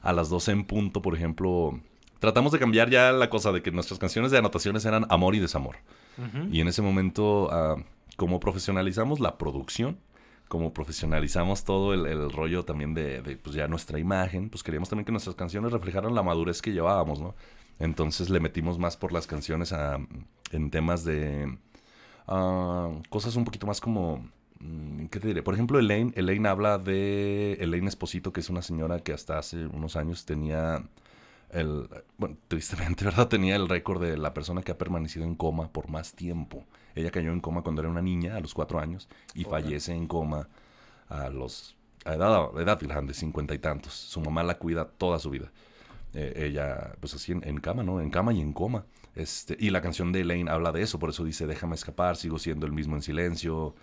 A 0.02 0.12
las 0.12 0.30
12 0.30 0.52
en 0.52 0.64
punto, 0.64 1.02
por 1.02 1.14
ejemplo, 1.14 1.78
tratamos 2.18 2.52
de 2.52 2.58
cambiar 2.58 2.88
ya 2.88 3.12
la 3.12 3.28
cosa 3.28 3.52
de 3.52 3.62
que 3.62 3.70
nuestras 3.70 3.98
canciones 3.98 4.30
de 4.30 4.38
anotaciones 4.38 4.84
eran 4.86 5.06
amor 5.10 5.34
y 5.34 5.40
desamor. 5.40 5.76
Y 6.50 6.60
en 6.60 6.68
ese 6.68 6.80
momento, 6.80 7.48
uh, 7.48 7.82
como 8.16 8.40
profesionalizamos 8.40 9.20
la 9.20 9.36
producción, 9.36 9.98
como 10.48 10.72
profesionalizamos 10.72 11.64
todo 11.64 11.92
el, 11.92 12.30
rollo 12.30 12.64
también 12.64 12.94
de, 12.94 13.38
pues 13.42 13.56
ya 13.56 13.66
nuestra 13.66 13.98
imagen, 13.98 14.48
pues 14.48 14.62
queríamos 14.62 14.88
también 14.88 15.04
que 15.04 15.12
nuestras 15.12 15.34
canciones 15.34 15.72
reflejaran 15.72 16.14
la 16.14 16.22
madurez 16.22 16.62
que 16.62 16.72
llevábamos, 16.72 17.20
¿no? 17.20 17.34
Entonces 17.78 18.30
le 18.30 18.38
metimos 18.40 18.78
más 18.78 18.96
por 18.96 19.12
las 19.12 19.26
canciones 19.26 19.72
a, 19.72 19.98
en 20.52 20.70
temas 20.70 21.04
de 21.04 21.58
ah, 22.28 22.90
cosas 23.08 23.34
un 23.34 23.44
poquito 23.44 23.66
más 23.66 23.80
como 23.80 24.24
¿Qué 25.10 25.20
te 25.20 25.28
diré? 25.28 25.42
Por 25.42 25.54
ejemplo, 25.54 25.78
Elaine, 25.78 26.12
Elaine 26.16 26.48
habla 26.48 26.78
de 26.78 27.54
Elaine 27.60 27.88
Esposito, 27.88 28.32
que 28.32 28.40
es 28.40 28.50
una 28.50 28.62
señora 28.62 29.00
que 29.00 29.12
hasta 29.12 29.38
hace 29.38 29.66
unos 29.66 29.96
años 29.96 30.24
tenía 30.24 30.82
el, 31.50 31.88
bueno, 32.18 32.36
tristemente, 32.48 33.04
¿verdad? 33.04 33.28
Tenía 33.28 33.56
el 33.56 33.68
récord 33.68 34.02
de 34.02 34.16
la 34.16 34.32
persona 34.34 34.62
que 34.62 34.72
ha 34.72 34.78
permanecido 34.78 35.24
en 35.24 35.34
coma 35.34 35.68
por 35.68 35.88
más 35.88 36.14
tiempo. 36.14 36.64
Ella 36.94 37.10
cayó 37.10 37.32
en 37.32 37.40
coma 37.40 37.62
cuando 37.62 37.82
era 37.82 37.90
una 37.90 38.02
niña, 38.02 38.36
a 38.36 38.40
los 38.40 38.54
cuatro 38.54 38.78
años, 38.78 39.08
y 39.34 39.44
fallece 39.44 39.92
en 39.92 40.06
coma 40.06 40.48
a 41.08 41.28
los 41.28 41.76
a 42.04 42.14
edad, 42.14 42.50
edad 42.58 42.78
grande, 42.80 43.14
cincuenta 43.14 43.54
y 43.54 43.58
tantos. 43.58 43.94
Su 43.94 44.20
mamá 44.20 44.42
la 44.42 44.58
cuida 44.58 44.86
toda 44.86 45.18
su 45.18 45.30
vida. 45.30 45.50
Eh, 46.12 46.46
ella, 46.46 46.94
pues 47.00 47.14
así 47.14 47.32
en, 47.32 47.58
cama, 47.60 47.82
¿no? 47.82 48.00
En 48.00 48.10
cama 48.10 48.32
y 48.32 48.40
en 48.40 48.52
coma. 48.52 48.84
Este, 49.14 49.56
y 49.58 49.70
la 49.70 49.80
canción 49.80 50.12
de 50.12 50.20
Elaine 50.20 50.50
habla 50.50 50.72
de 50.72 50.82
eso, 50.82 50.98
por 50.98 51.10
eso 51.10 51.24
dice, 51.24 51.46
déjame 51.46 51.74
escapar, 51.74 52.16
sigo 52.16 52.38
siendo 52.38 52.66
el 52.66 52.72
mismo 52.72 52.96
en 52.96 53.02
silencio, 53.02 53.74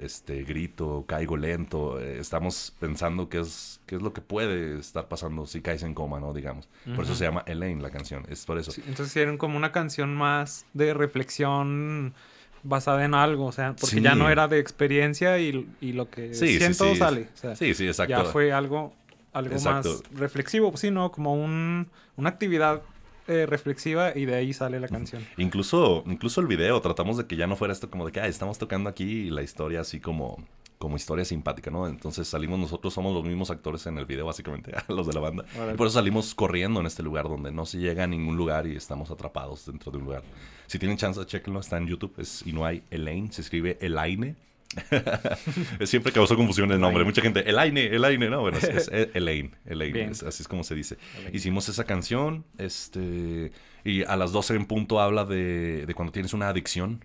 este 0.00 0.44
grito, 0.44 1.04
caigo 1.06 1.36
lento, 1.36 2.00
eh, 2.00 2.18
estamos 2.18 2.74
pensando 2.78 3.28
qué 3.28 3.40
es, 3.40 3.80
qué 3.86 3.96
es 3.96 4.02
lo 4.02 4.12
que 4.12 4.20
puede 4.20 4.78
estar 4.78 5.08
pasando 5.08 5.46
si 5.46 5.60
caes 5.60 5.82
en 5.82 5.94
coma, 5.94 6.20
¿no? 6.20 6.32
Digamos. 6.32 6.68
Por 6.94 7.04
eso 7.04 7.14
se 7.14 7.24
llama 7.24 7.42
Elaine 7.46 7.82
la 7.82 7.90
canción, 7.90 8.24
es 8.28 8.44
por 8.44 8.58
eso. 8.58 8.72
entonces 8.76 9.08
hicieron 9.08 9.38
como 9.38 9.56
una 9.56 9.72
canción 9.72 10.14
más 10.14 10.66
de 10.74 10.94
reflexión 10.94 12.14
basada 12.62 13.04
en 13.04 13.14
algo, 13.14 13.46
o 13.46 13.52
sea, 13.52 13.74
porque 13.74 14.00
ya 14.00 14.14
no 14.14 14.28
era 14.30 14.48
de 14.48 14.58
experiencia 14.58 15.38
y, 15.38 15.52
lo 15.80 16.10
que 16.10 16.34
siento 16.34 16.94
sale. 16.96 17.28
sí, 17.54 17.74
sí, 17.74 17.86
exacto. 17.86 18.10
Ya 18.10 18.24
fue 18.24 18.52
algo, 18.52 18.94
algo 19.32 19.58
más 19.60 20.02
reflexivo, 20.12 20.70
pues 20.70 20.80
sí, 20.80 20.90
¿no? 20.90 21.10
Como 21.10 21.34
un, 21.34 21.88
una 22.16 22.28
actividad 22.28 22.82
eh, 23.28 23.46
reflexiva 23.46 24.12
y 24.14 24.24
de 24.24 24.34
ahí 24.34 24.52
sale 24.52 24.80
la 24.80 24.88
canción. 24.88 25.26
Incluso, 25.36 26.04
incluso 26.06 26.40
el 26.40 26.46
video, 26.46 26.80
tratamos 26.80 27.16
de 27.16 27.26
que 27.26 27.36
ya 27.36 27.46
no 27.46 27.56
fuera 27.56 27.72
esto 27.72 27.90
como 27.90 28.06
de 28.06 28.12
que 28.12 28.26
estamos 28.26 28.58
tocando 28.58 28.88
aquí 28.88 29.30
la 29.30 29.42
historia 29.42 29.80
así 29.80 30.00
como, 30.00 30.44
como 30.78 30.96
historia 30.96 31.24
simpática, 31.24 31.70
¿no? 31.70 31.86
Entonces 31.86 32.28
salimos 32.28 32.58
nosotros, 32.58 32.94
somos 32.94 33.14
los 33.14 33.24
mismos 33.24 33.50
actores 33.50 33.86
en 33.86 33.98
el 33.98 34.06
video, 34.06 34.26
básicamente, 34.26 34.72
los 34.88 35.06
de 35.06 35.12
la 35.12 35.20
banda. 35.20 35.44
Y 35.72 35.76
por 35.76 35.86
eso 35.86 35.94
salimos 35.94 36.34
corriendo 36.34 36.80
en 36.80 36.86
este 36.86 37.02
lugar 37.02 37.28
donde 37.28 37.50
no 37.52 37.66
se 37.66 37.78
llega 37.78 38.04
a 38.04 38.06
ningún 38.06 38.36
lugar 38.36 38.66
y 38.66 38.76
estamos 38.76 39.10
atrapados 39.10 39.66
dentro 39.66 39.90
de 39.90 39.98
un 39.98 40.04
lugar. 40.04 40.22
Si 40.66 40.78
tienen 40.78 40.96
chance, 40.96 41.24
chequenlo, 41.26 41.60
está 41.60 41.78
en 41.78 41.86
YouTube, 41.86 42.14
es 42.18 42.46
y 42.46 42.52
no 42.52 42.64
hay 42.64 42.82
Elaine, 42.90 43.32
se 43.32 43.42
escribe 43.42 43.78
Elaine 43.80 44.36
Siempre 45.84 46.12
causó 46.12 46.36
confusión 46.36 46.70
el 46.72 46.80
nombre. 46.80 47.04
Mucha 47.04 47.22
gente, 47.22 47.48
Elaine, 47.48 47.94
Elaine, 47.94 48.30
no, 48.30 48.40
bueno, 48.40 48.58
es, 48.58 48.88
Elaine, 49.14 49.52
Elaine, 49.64 50.10
así 50.10 50.42
es 50.42 50.48
como 50.48 50.64
se 50.64 50.74
dice. 50.74 50.96
Hicimos 51.32 51.68
esa 51.68 51.84
canción, 51.84 52.44
este, 52.58 53.52
y 53.84 54.02
a 54.04 54.16
las 54.16 54.32
12 54.32 54.54
en 54.54 54.66
punto 54.66 55.00
habla 55.00 55.24
de, 55.24 55.90
cuando 55.94 56.12
tienes 56.12 56.32
una 56.32 56.48
adicción. 56.48 57.04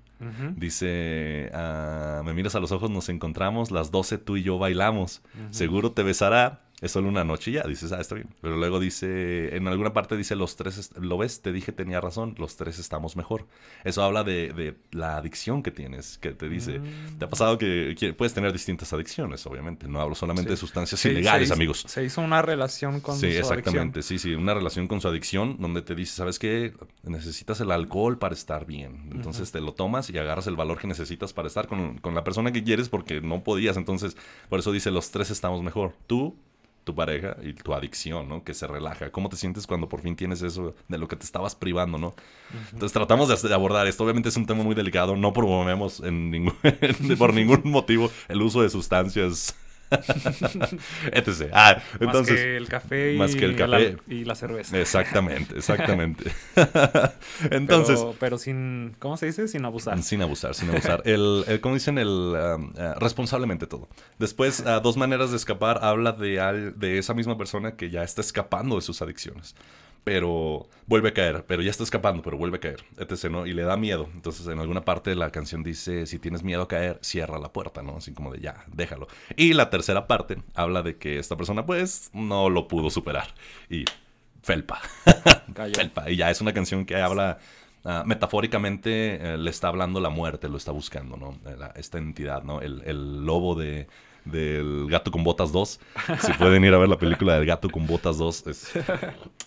Dice, 0.55 1.49
ah, 1.51 2.21
me 2.23 2.35
miras 2.35 2.53
a 2.53 2.59
los 2.59 2.71
ojos, 2.71 2.91
nos 2.91 3.09
encontramos, 3.09 3.71
las 3.71 3.89
12 3.89 4.19
tú 4.19 4.37
y 4.37 4.43
yo 4.43 4.59
bailamos, 4.59 5.23
seguro 5.49 5.93
te 5.93 6.03
besará 6.03 6.61
es 6.81 6.91
solo 6.91 7.07
una 7.07 7.23
noche 7.23 7.51
y 7.51 7.53
ya, 7.53 7.63
dices, 7.63 7.91
ah, 7.91 8.01
está 8.01 8.15
bien. 8.15 8.27
Pero 8.41 8.57
luego 8.57 8.79
dice, 8.79 9.55
en 9.55 9.67
alguna 9.67 9.93
parte 9.93 10.17
dice, 10.17 10.35
los 10.35 10.55
tres, 10.55 10.91
¿lo 10.99 11.15
ves? 11.15 11.43
Te 11.43 11.51
dije, 11.51 11.71
tenía 11.71 12.01
razón, 12.01 12.33
los 12.39 12.57
tres 12.57 12.79
estamos 12.79 13.15
mejor. 13.15 13.45
Eso 13.83 14.03
habla 14.03 14.23
de, 14.23 14.75
la 14.89 15.17
adicción 15.17 15.61
que 15.61 15.69
tienes, 15.69 16.17
que 16.17 16.31
te 16.31 16.49
dice, 16.49 16.79
mm. 16.79 17.19
te 17.19 17.25
ha 17.25 17.29
pasado 17.29 17.59
que, 17.59 18.15
puedes 18.17 18.33
tener 18.33 18.51
distintas 18.51 18.91
adicciones, 18.93 19.45
obviamente. 19.45 19.87
No 19.87 20.01
hablo 20.01 20.15
solamente 20.15 20.49
de 20.49 20.57
sustancias 20.57 21.05
ilegales, 21.05 21.51
amigos. 21.51 21.85
Se 21.87 22.03
hizo 22.03 22.19
una 22.21 22.41
relación 22.41 22.99
con 22.99 23.15
su 23.15 23.25
adicción. 23.27 23.45
Sí, 23.45 23.51
exactamente, 23.51 24.01
sí, 24.01 24.17
sí, 24.17 24.33
una 24.33 24.55
relación 24.55 24.87
con 24.87 25.01
su 25.01 25.07
adicción 25.07 25.57
donde 25.59 25.83
te 25.83 25.93
dice, 25.93 26.15
¿sabes 26.15 26.39
qué? 26.39 26.73
Necesitas 27.03 27.61
el 27.61 27.69
alcohol 27.69 28.17
para 28.17 28.33
estar 28.33 28.65
bien. 28.65 29.07
Entonces 29.11 29.51
te 29.51 29.61
lo 29.61 29.73
tomas 29.73 30.09
y 30.09 30.17
agarras 30.17 30.47
el 30.47 30.55
valor 30.55 30.79
que 30.79 30.87
necesitas 30.87 31.31
para 31.31 31.47
estar 31.47 31.67
con, 31.67 31.99
con 31.99 32.15
la 32.15 32.23
persona 32.23 32.51
que 32.51 32.63
quieres 32.63 32.89
porque 32.89 33.21
no 33.21 33.43
podías. 33.43 33.77
Entonces, 33.77 34.17
por 34.49 34.59
eso 34.59 34.71
dice, 34.71 34.89
los 34.89 35.11
tres 35.11 35.29
estamos 35.29 35.61
mejor. 35.61 35.93
Tú 36.07 36.35
tu 36.83 36.95
pareja 36.95 37.37
y 37.43 37.53
tu 37.53 37.73
adicción, 37.73 38.27
¿no? 38.27 38.43
Que 38.43 38.53
se 38.53 38.67
relaja. 38.67 39.11
¿Cómo 39.11 39.29
te 39.29 39.35
sientes 39.35 39.67
cuando 39.67 39.87
por 39.87 40.01
fin 40.01 40.15
tienes 40.15 40.41
eso 40.41 40.75
de 40.87 40.97
lo 40.97 41.07
que 41.07 41.15
te 41.15 41.25
estabas 41.25 41.55
privando, 41.55 41.97
¿no? 41.97 42.13
Entonces 42.71 42.91
tratamos 42.91 43.41
de, 43.41 43.53
abordar 43.53 43.87
esto. 43.87 44.03
Obviamente 44.03 44.29
es 44.29 44.37
un 44.37 44.45
tema 44.45 44.63
muy 44.63 44.75
delicado. 44.75 45.15
No 45.15 45.33
promovemos 45.33 45.99
en 45.99 46.31
ningún, 46.31 46.55
por 47.17 47.33
ningún 47.35 47.61
motivo 47.65 48.09
el 48.27 48.41
uso 48.41 48.61
de 48.61 48.69
sustancias 48.69 49.55
etc. 51.11 51.49
Ah, 51.51 51.81
entonces, 51.99 52.29
más 52.29 52.39
que 52.39 52.57
el 52.57 52.67
café, 52.67 53.13
y, 53.13 53.17
más 53.17 53.35
que 53.35 53.45
el 53.45 53.55
café. 53.55 53.97
y 54.07 54.23
la 54.23 54.35
cerveza. 54.35 54.79
Exactamente, 54.79 55.55
exactamente. 55.57 56.31
entonces. 57.49 57.99
Pero, 58.19 58.37
sin, 58.37 58.95
¿cómo 58.99 59.17
se 59.17 59.25
dice? 59.27 59.47
Sin 59.47 59.65
abusar. 59.65 60.01
Sin 60.01 60.21
abusar, 60.21 60.55
sin 60.55 60.69
abusar. 60.69 61.01
el, 61.05 61.43
el 61.47 61.61
como 61.61 61.75
dicen, 61.75 61.97
el 61.97 62.07
um, 62.07 62.69
uh, 62.69 62.99
responsablemente 62.99 63.67
todo. 63.67 63.89
Después, 64.17 64.61
uh, 64.61 64.81
dos 64.81 64.97
maneras 64.97 65.31
de 65.31 65.37
escapar 65.37 65.83
habla 65.83 66.13
de, 66.13 66.73
de 66.75 66.97
esa 66.97 67.13
misma 67.13 67.37
persona 67.37 67.75
que 67.75 67.89
ya 67.89 68.03
está 68.03 68.21
escapando 68.21 68.75
de 68.75 68.81
sus 68.81 69.01
adicciones 69.01 69.55
pero 70.03 70.67
vuelve 70.87 71.09
a 71.09 71.13
caer, 71.13 71.45
pero 71.47 71.61
ya 71.61 71.69
está 71.69 71.83
escapando, 71.83 72.21
pero 72.21 72.37
vuelve 72.37 72.57
a 72.57 72.59
caer, 72.59 72.83
etc., 72.97 73.29
¿no? 73.29 73.45
Y 73.45 73.53
le 73.53 73.63
da 73.63 73.77
miedo. 73.77 74.09
Entonces, 74.13 74.47
en 74.47 74.59
alguna 74.59 74.83
parte 74.83 75.11
de 75.11 75.15
la 75.15 75.29
canción 75.31 75.63
dice, 75.63 76.05
si 76.05 76.19
tienes 76.19 76.43
miedo 76.43 76.63
a 76.63 76.67
caer, 76.67 76.99
cierra 77.01 77.39
la 77.39 77.53
puerta, 77.53 77.83
¿no? 77.83 77.97
Así 77.97 78.13
como 78.13 78.31
de, 78.31 78.39
ya, 78.39 78.65
déjalo. 78.67 79.07
Y 79.35 79.53
la 79.53 79.69
tercera 79.69 80.07
parte 80.07 80.37
habla 80.55 80.81
de 80.81 80.97
que 80.97 81.19
esta 81.19 81.37
persona, 81.37 81.65
pues, 81.65 82.09
no 82.13 82.49
lo 82.49 82.67
pudo 82.67 82.89
superar. 82.89 83.33
Y 83.69 83.85
felpa. 84.41 84.81
felpa. 85.75 86.09
Y 86.09 86.15
ya 86.15 86.31
es 86.31 86.41
una 86.41 86.53
canción 86.53 86.85
que 86.85 86.95
habla... 86.97 87.39
Ah, 87.83 88.03
metafóricamente 88.05 89.15
eh, 89.15 89.37
le 89.39 89.49
está 89.49 89.67
hablando 89.67 89.99
la 89.99 90.11
muerte, 90.11 90.47
lo 90.47 90.57
está 90.57 90.71
buscando, 90.71 91.17
¿no? 91.17 91.35
esta 91.73 91.97
entidad, 91.97 92.43
¿no? 92.43 92.61
El, 92.61 92.83
el 92.85 93.25
lobo 93.25 93.55
de, 93.55 93.87
del 94.25 94.87
Gato 94.89 95.11
con 95.11 95.23
Botas 95.23 95.51
2. 95.51 95.79
Si 96.19 96.33
pueden 96.33 96.63
ir 96.63 96.73
a 96.73 96.77
ver 96.77 96.89
la 96.89 96.97
película 96.97 97.35
del 97.35 97.45
Gato 97.45 97.69
con 97.69 97.87
Botas 97.87 98.17
2, 98.17 98.47
es 98.47 98.71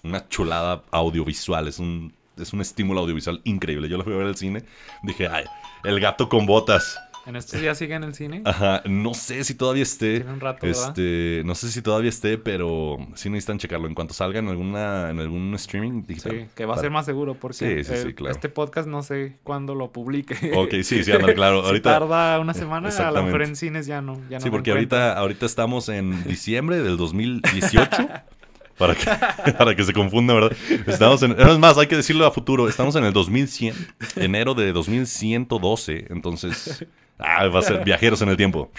una 0.03 0.29
chulada 0.29 0.83
audiovisual, 0.91 1.68
es 1.68 1.79
un, 1.79 2.12
es 2.37 2.53
un 2.53 2.61
estímulo 2.61 3.01
audiovisual 3.01 3.41
increíble. 3.45 3.89
Yo 3.89 3.97
lo 3.97 4.05
fui 4.05 4.12
a 4.12 4.16
ver 4.16 4.27
al 4.27 4.37
cine, 4.37 4.64
dije, 5.03 5.29
ay, 5.29 5.45
el 5.85 6.01
Gato 6.01 6.29
con 6.29 6.47
Botas. 6.47 6.99
¿En 7.27 7.37
estos 7.37 7.59
días 7.61 7.79
sigue 7.79 7.95
en 7.95 8.05
el 8.05 8.14
cine? 8.14 8.43
Ajá, 8.45 8.83
no 8.85 9.14
sé 9.14 9.45
si 9.45 9.55
todavía 9.55 9.83
esté. 9.83 10.16
Tiene 10.20 10.33
un 10.33 10.41
rato, 10.41 10.66
este, 10.66 11.43
No 11.47 11.55
sé 11.55 11.70
si 11.70 11.81
todavía 11.81 12.11
esté, 12.11 12.37
pero 12.37 12.99
sí 13.14 13.31
necesitan 13.31 13.59
checarlo. 13.59 13.87
En 13.87 13.95
cuanto 13.95 14.12
salga 14.12 14.41
en 14.41 14.49
alguna 14.49 15.11
en 15.11 15.18
algún 15.20 15.55
streaming 15.55 16.05
digital. 16.07 16.33
Sí, 16.33 16.47
que 16.55 16.66
va 16.66 16.75
a 16.75 16.79
ser 16.79 16.91
más 16.91 17.07
seguro 17.07 17.35
porque 17.35 17.81
este 17.81 18.49
podcast 18.49 18.87
no 18.87 19.03
sé 19.03 19.39
cuándo 19.43 19.75
lo 19.75 19.91
publique. 19.91 20.53
Ok, 20.55 20.75
sí, 20.83 21.03
sí, 21.03 21.12
anda, 21.12 21.33
claro. 21.35 21.61
si 21.62 21.68
ahorita, 21.68 21.99
tarda 21.99 22.39
una 22.41 22.53
semana, 22.53 22.91
a 22.91 23.11
lo 23.11 23.22
mejor 23.22 23.43
en 23.43 23.57
cines 23.57 23.87
ya 23.87 24.03
no. 24.03 24.20
Ya 24.29 24.39
no 24.39 24.45
sí, 24.45 24.51
porque 24.51 24.70
ahorita, 24.70 25.16
ahorita 25.16 25.47
estamos 25.47 25.89
en 25.89 26.25
diciembre 26.25 26.83
del 26.83 26.97
2018. 26.97 27.91
para 28.79 28.95
que, 28.95 29.53
para 29.53 29.75
que 29.75 29.85
se 29.85 29.93
confunda, 29.93 30.35
¿verdad? 30.35 30.53
Estamos 30.87 31.22
en, 31.22 31.41
es 31.41 31.59
más, 31.59 31.79
hay 31.79 31.87
que 31.87 31.97
decirlo 31.97 32.27
a 32.27 32.33
futuro, 32.33 32.68
estamos 32.68 32.97
en 32.97 33.05
el 33.05 33.12
2100, 33.12 33.75
enero 34.16 34.55
de 34.55 34.72
2112, 34.72 36.07
entonces 36.11 36.87
Ah, 37.25 37.47
va 37.49 37.61
a 37.61 37.62
ser 37.62 37.85
viajeros 37.85 38.20
en 38.22 38.29
el 38.29 38.37
tiempo. 38.37 38.70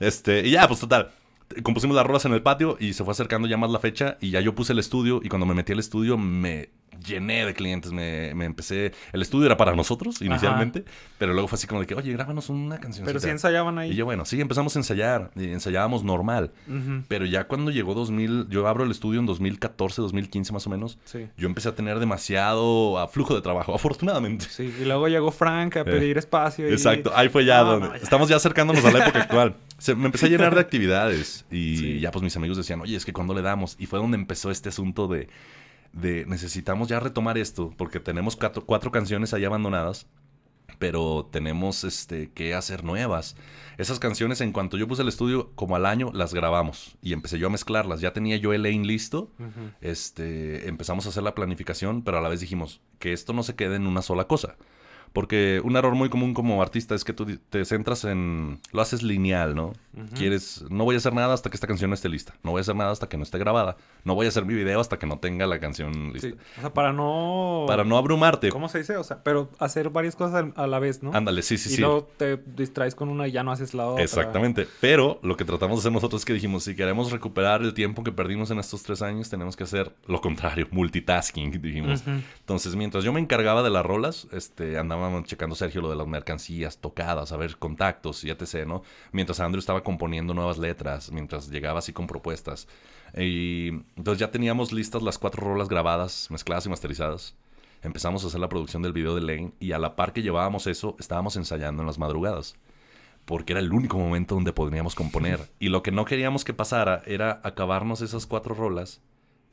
Este, 0.00 0.40
y 0.40 0.50
ya, 0.50 0.66
pues 0.68 0.80
total. 0.80 1.10
Compusimos 1.62 1.96
las 1.96 2.06
rolas 2.06 2.24
en 2.24 2.32
el 2.32 2.42
patio 2.42 2.76
y 2.80 2.92
se 2.92 3.04
fue 3.04 3.12
acercando 3.12 3.48
ya 3.48 3.56
más 3.56 3.70
la 3.70 3.78
fecha 3.78 4.16
y 4.20 4.30
ya 4.30 4.40
yo 4.40 4.54
puse 4.54 4.72
el 4.72 4.78
estudio 4.78 5.20
y 5.22 5.28
cuando 5.28 5.46
me 5.46 5.54
metí 5.54 5.72
al 5.72 5.78
estudio 5.78 6.16
me 6.16 6.70
llené 7.06 7.44
de 7.44 7.54
clientes, 7.54 7.92
me, 7.92 8.30
empecé... 8.30 8.92
El 9.12 9.22
estudio 9.22 9.46
era 9.46 9.56
para 9.56 9.74
nosotros 9.74 10.20
inicialmente, 10.22 10.84
pero 11.18 11.32
luego 11.32 11.48
fue 11.48 11.56
así 11.56 11.66
como 11.66 11.80
de 11.80 11.86
que, 11.86 11.94
oye, 11.94 12.12
grábanos 12.12 12.48
una 12.48 12.78
canción. 12.78 13.04
Pero 13.06 13.20
sí 13.20 13.28
ensayaban 13.28 13.78
ahí. 13.78 13.92
Y 13.92 13.94
yo, 13.94 14.04
bueno, 14.04 14.24
sí, 14.24 14.40
empezamos 14.40 14.74
a 14.76 14.78
ensayar, 14.78 15.30
y 15.36 15.46
ensayábamos 15.50 16.04
normal, 16.04 16.52
pero 17.08 17.26
ya 17.26 17.44
cuando 17.44 17.70
llegó 17.70 17.94
2000, 17.94 18.48
yo 18.48 18.66
abro 18.66 18.84
el 18.84 18.90
estudio 18.90 19.20
en 19.20 19.26
2014, 19.26 20.02
2015 20.02 20.52
más 20.52 20.66
o 20.66 20.70
menos, 20.70 20.98
yo 21.36 21.46
empecé 21.46 21.68
a 21.68 21.74
tener 21.74 21.98
demasiado 21.98 23.08
flujo 23.08 23.34
de 23.34 23.42
trabajo, 23.42 23.74
afortunadamente. 23.74 24.46
Sí, 24.48 24.72
y 24.80 24.84
luego 24.84 25.08
llegó 25.08 25.30
Frank 25.30 25.76
a 25.76 25.80
eh, 25.80 25.84
pedir 25.84 26.18
espacio. 26.18 26.66
Exacto, 26.68 27.12
ahí 27.14 27.28
fue 27.28 27.44
ya 27.44 27.60
donde... 27.62 27.98
Estamos 27.98 28.28
ya 28.28 28.36
acercándonos 28.36 28.84
a 28.84 28.90
la 28.90 28.98
época 29.04 29.22
actual. 29.22 29.56
me 29.96 30.06
empecé 30.06 30.26
a 30.26 30.28
llenar 30.28 30.54
de 30.54 30.60
actividades 30.62 31.44
y 31.50 32.00
ya 32.00 32.10
pues 32.10 32.22
mis 32.22 32.36
amigos 32.36 32.56
decían, 32.56 32.80
oye, 32.80 32.96
es 32.96 33.04
que 33.04 33.12
cuando 33.12 33.34
le 33.34 33.42
damos? 33.42 33.76
Y 33.78 33.86
fue 33.86 33.98
donde 33.98 34.16
empezó 34.16 34.50
este 34.50 34.68
asunto 34.68 35.08
de 35.08 35.28
de 35.92 36.24
necesitamos 36.26 36.88
ya 36.88 37.00
retomar 37.00 37.38
esto, 37.38 37.72
porque 37.76 38.00
tenemos 38.00 38.36
cuatro, 38.36 38.92
canciones 38.92 39.34
ahí 39.34 39.44
abandonadas, 39.44 40.06
pero 40.78 41.28
tenemos 41.30 41.84
este, 41.84 42.30
que 42.32 42.54
hacer 42.54 42.82
nuevas. 42.82 43.36
Esas 43.78 43.98
canciones, 43.98 44.40
en 44.40 44.52
cuanto 44.52 44.76
yo 44.76 44.88
puse 44.88 45.02
el 45.02 45.08
estudio, 45.08 45.52
como 45.54 45.76
al 45.76 45.86
año, 45.86 46.10
las 46.12 46.34
grabamos 46.34 46.96
y 47.02 47.12
empecé 47.12 47.38
yo 47.38 47.46
a 47.46 47.50
mezclarlas. 47.50 48.00
Ya 48.00 48.12
tenía 48.12 48.36
yo 48.36 48.52
el 48.52 48.62
lane 48.62 48.84
listo, 48.84 49.30
este, 49.80 50.68
empezamos 50.68 51.06
a 51.06 51.10
hacer 51.10 51.22
la 51.22 51.34
planificación, 51.34 52.02
pero 52.02 52.18
a 52.18 52.20
la 52.20 52.28
vez 52.28 52.40
dijimos 52.40 52.80
que 52.98 53.12
esto 53.12 53.32
no 53.32 53.42
se 53.42 53.54
quede 53.54 53.76
en 53.76 53.86
una 53.86 54.02
sola 54.02 54.24
cosa. 54.24 54.56
Porque 55.12 55.60
un 55.64 55.76
error 55.76 55.94
muy 55.94 56.08
común 56.08 56.32
como 56.32 56.62
artista 56.62 56.94
es 56.94 57.04
que 57.04 57.12
tú 57.12 57.26
te 57.50 57.64
centras 57.64 58.04
en... 58.04 58.60
Lo 58.72 58.80
haces 58.80 59.02
lineal, 59.02 59.54
¿no? 59.54 59.72
Quieres... 60.14 60.64
No 60.70 60.84
voy 60.84 60.94
a 60.94 60.98
hacer 60.98 61.12
nada 61.12 61.34
hasta 61.34 61.50
que 61.50 61.56
esta 61.56 61.66
canción 61.66 61.90
no 61.90 61.94
esté 61.94 62.08
lista. 62.08 62.34
No 62.42 62.52
voy 62.52 62.60
a 62.60 62.62
hacer 62.62 62.76
nada 62.76 62.92
hasta 62.92 63.08
que 63.08 63.16
no 63.16 63.22
esté 63.22 63.38
grabada. 63.38 63.76
No 64.04 64.14
voy 64.14 64.26
a 64.26 64.28
hacer 64.30 64.44
mi 64.44 64.54
video 64.54 64.80
hasta 64.80 64.98
que 64.98 65.06
no 65.06 65.18
tenga 65.18 65.46
la 65.46 65.60
canción 65.60 66.12
lista. 66.12 66.28
O 66.58 66.60
sea, 66.60 66.74
para 66.74 66.92
no... 66.92 67.64
Para 67.68 67.84
no 67.84 67.96
abrumarte. 67.96 68.48
¿Cómo 68.50 68.68
se 68.68 68.78
dice? 68.78 68.96
O 68.96 69.04
sea, 69.04 69.22
pero 69.22 69.50
hacer 69.58 69.90
varias 69.90 70.16
cosas 70.16 70.46
a 70.56 70.66
la 70.66 70.78
vez, 70.78 71.02
¿no? 71.02 71.12
Ándale, 71.12 71.42
sí, 71.42 71.58
sí, 71.58 71.68
sí. 71.68 71.74
Y 71.76 71.78
luego 71.78 72.08
te 72.16 72.36
distraes 72.36 72.94
con 72.94 73.08
una 73.08 73.28
y 73.28 73.32
ya 73.32 73.42
no 73.42 73.52
haces 73.52 73.74
la 73.74 73.86
otra. 73.86 74.02
Exactamente. 74.02 74.66
Pero 74.80 75.20
lo 75.22 75.36
que 75.36 75.44
tratamos 75.44 75.78
de 75.78 75.80
hacer 75.80 75.92
nosotros 75.92 76.22
es 76.22 76.24
que 76.24 76.32
dijimos, 76.32 76.64
si 76.64 76.74
queremos 76.74 77.12
recuperar 77.12 77.62
el 77.62 77.74
tiempo 77.74 78.02
que 78.02 78.12
perdimos 78.12 78.50
en 78.50 78.58
estos 78.58 78.82
tres 78.82 79.02
años, 79.02 79.30
tenemos 79.30 79.56
que 79.56 79.64
hacer 79.64 79.92
lo 80.06 80.20
contrario, 80.20 80.66
multitasking, 80.70 81.50
dijimos. 81.62 82.02
Entonces, 82.40 82.74
mientras 82.74 83.04
yo 83.04 83.12
me 83.12 83.20
encargaba 83.20 83.62
de 83.62 83.70
las 83.70 83.84
rolas, 83.84 84.26
este, 84.32 84.78
andábamos 84.78 85.24
checando 85.24 85.54
Sergio 85.54 85.80
lo 85.80 85.90
de 85.90 85.96
las 85.96 86.06
mercancías 86.06 86.78
tocadas, 86.78 87.32
a 87.32 87.36
ver 87.36 87.56
contactos 87.56 88.24
y 88.24 88.30
etc., 88.30 88.66
¿no? 88.66 88.82
Mientras 89.12 89.40
Andrew 89.40 89.60
estaba 89.60 89.82
componiendo 89.82 90.34
nuevas 90.34 90.58
letras, 90.58 91.10
mientras 91.12 91.48
llegaba 91.48 91.78
así 91.78 91.92
con 91.92 92.06
propuestas. 92.06 92.66
Y 93.16 93.68
entonces 93.96 94.18
ya 94.18 94.30
teníamos 94.30 94.72
listas 94.72 95.02
las 95.02 95.18
cuatro 95.18 95.44
rolas 95.44 95.68
grabadas, 95.68 96.28
mezcladas 96.30 96.66
y 96.66 96.68
masterizadas. 96.68 97.34
Empezamos 97.82 98.24
a 98.24 98.28
hacer 98.28 98.40
la 98.40 98.48
producción 98.48 98.82
del 98.82 98.92
video 98.92 99.14
de 99.14 99.22
Lane 99.22 99.52
y 99.58 99.72
a 99.72 99.78
la 99.78 99.96
par 99.96 100.12
que 100.12 100.22
llevábamos 100.22 100.66
eso, 100.66 100.96
estábamos 100.98 101.36
ensayando 101.36 101.82
en 101.82 101.86
las 101.86 101.98
madrugadas. 101.98 102.56
Porque 103.24 103.52
era 103.52 103.60
el 103.60 103.72
único 103.72 103.98
momento 103.98 104.34
donde 104.34 104.52
podríamos 104.52 104.94
componer. 104.94 105.50
Y 105.58 105.68
lo 105.68 105.82
que 105.82 105.92
no 105.92 106.04
queríamos 106.04 106.44
que 106.44 106.54
pasara 106.54 107.02
era 107.06 107.40
acabarnos 107.44 108.00
esas 108.00 108.26
cuatro 108.26 108.54
rolas 108.54 109.00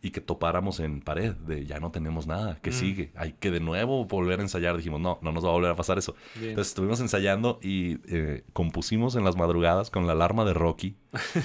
y 0.01 0.11
que 0.11 0.21
topáramos 0.21 0.79
en 0.79 1.01
pared 1.01 1.33
de 1.33 1.65
ya 1.65 1.79
no 1.79 1.91
tenemos 1.91 2.25
nada, 2.25 2.57
que 2.61 2.69
mm. 2.69 2.73
sigue? 2.73 3.11
Hay 3.15 3.33
que 3.33 3.51
de 3.51 3.59
nuevo 3.59 4.05
volver 4.05 4.39
a 4.39 4.43
ensayar. 4.43 4.77
Dijimos, 4.77 5.01
no, 5.01 5.19
no 5.21 5.31
nos 5.31 5.43
va 5.43 5.49
a 5.49 5.51
volver 5.51 5.71
a 5.71 5.75
pasar 5.75 5.97
eso. 5.97 6.15
Entonces 6.35 6.67
estuvimos 6.67 7.01
ensayando 7.01 7.59
y 7.61 7.99
eh, 8.07 8.43
compusimos 8.53 9.15
en 9.15 9.25
las 9.25 9.35
madrugadas 9.35 9.89
con 9.89 10.07
la 10.07 10.13
alarma 10.13 10.45
de 10.45 10.53
Rocky. 10.53 10.95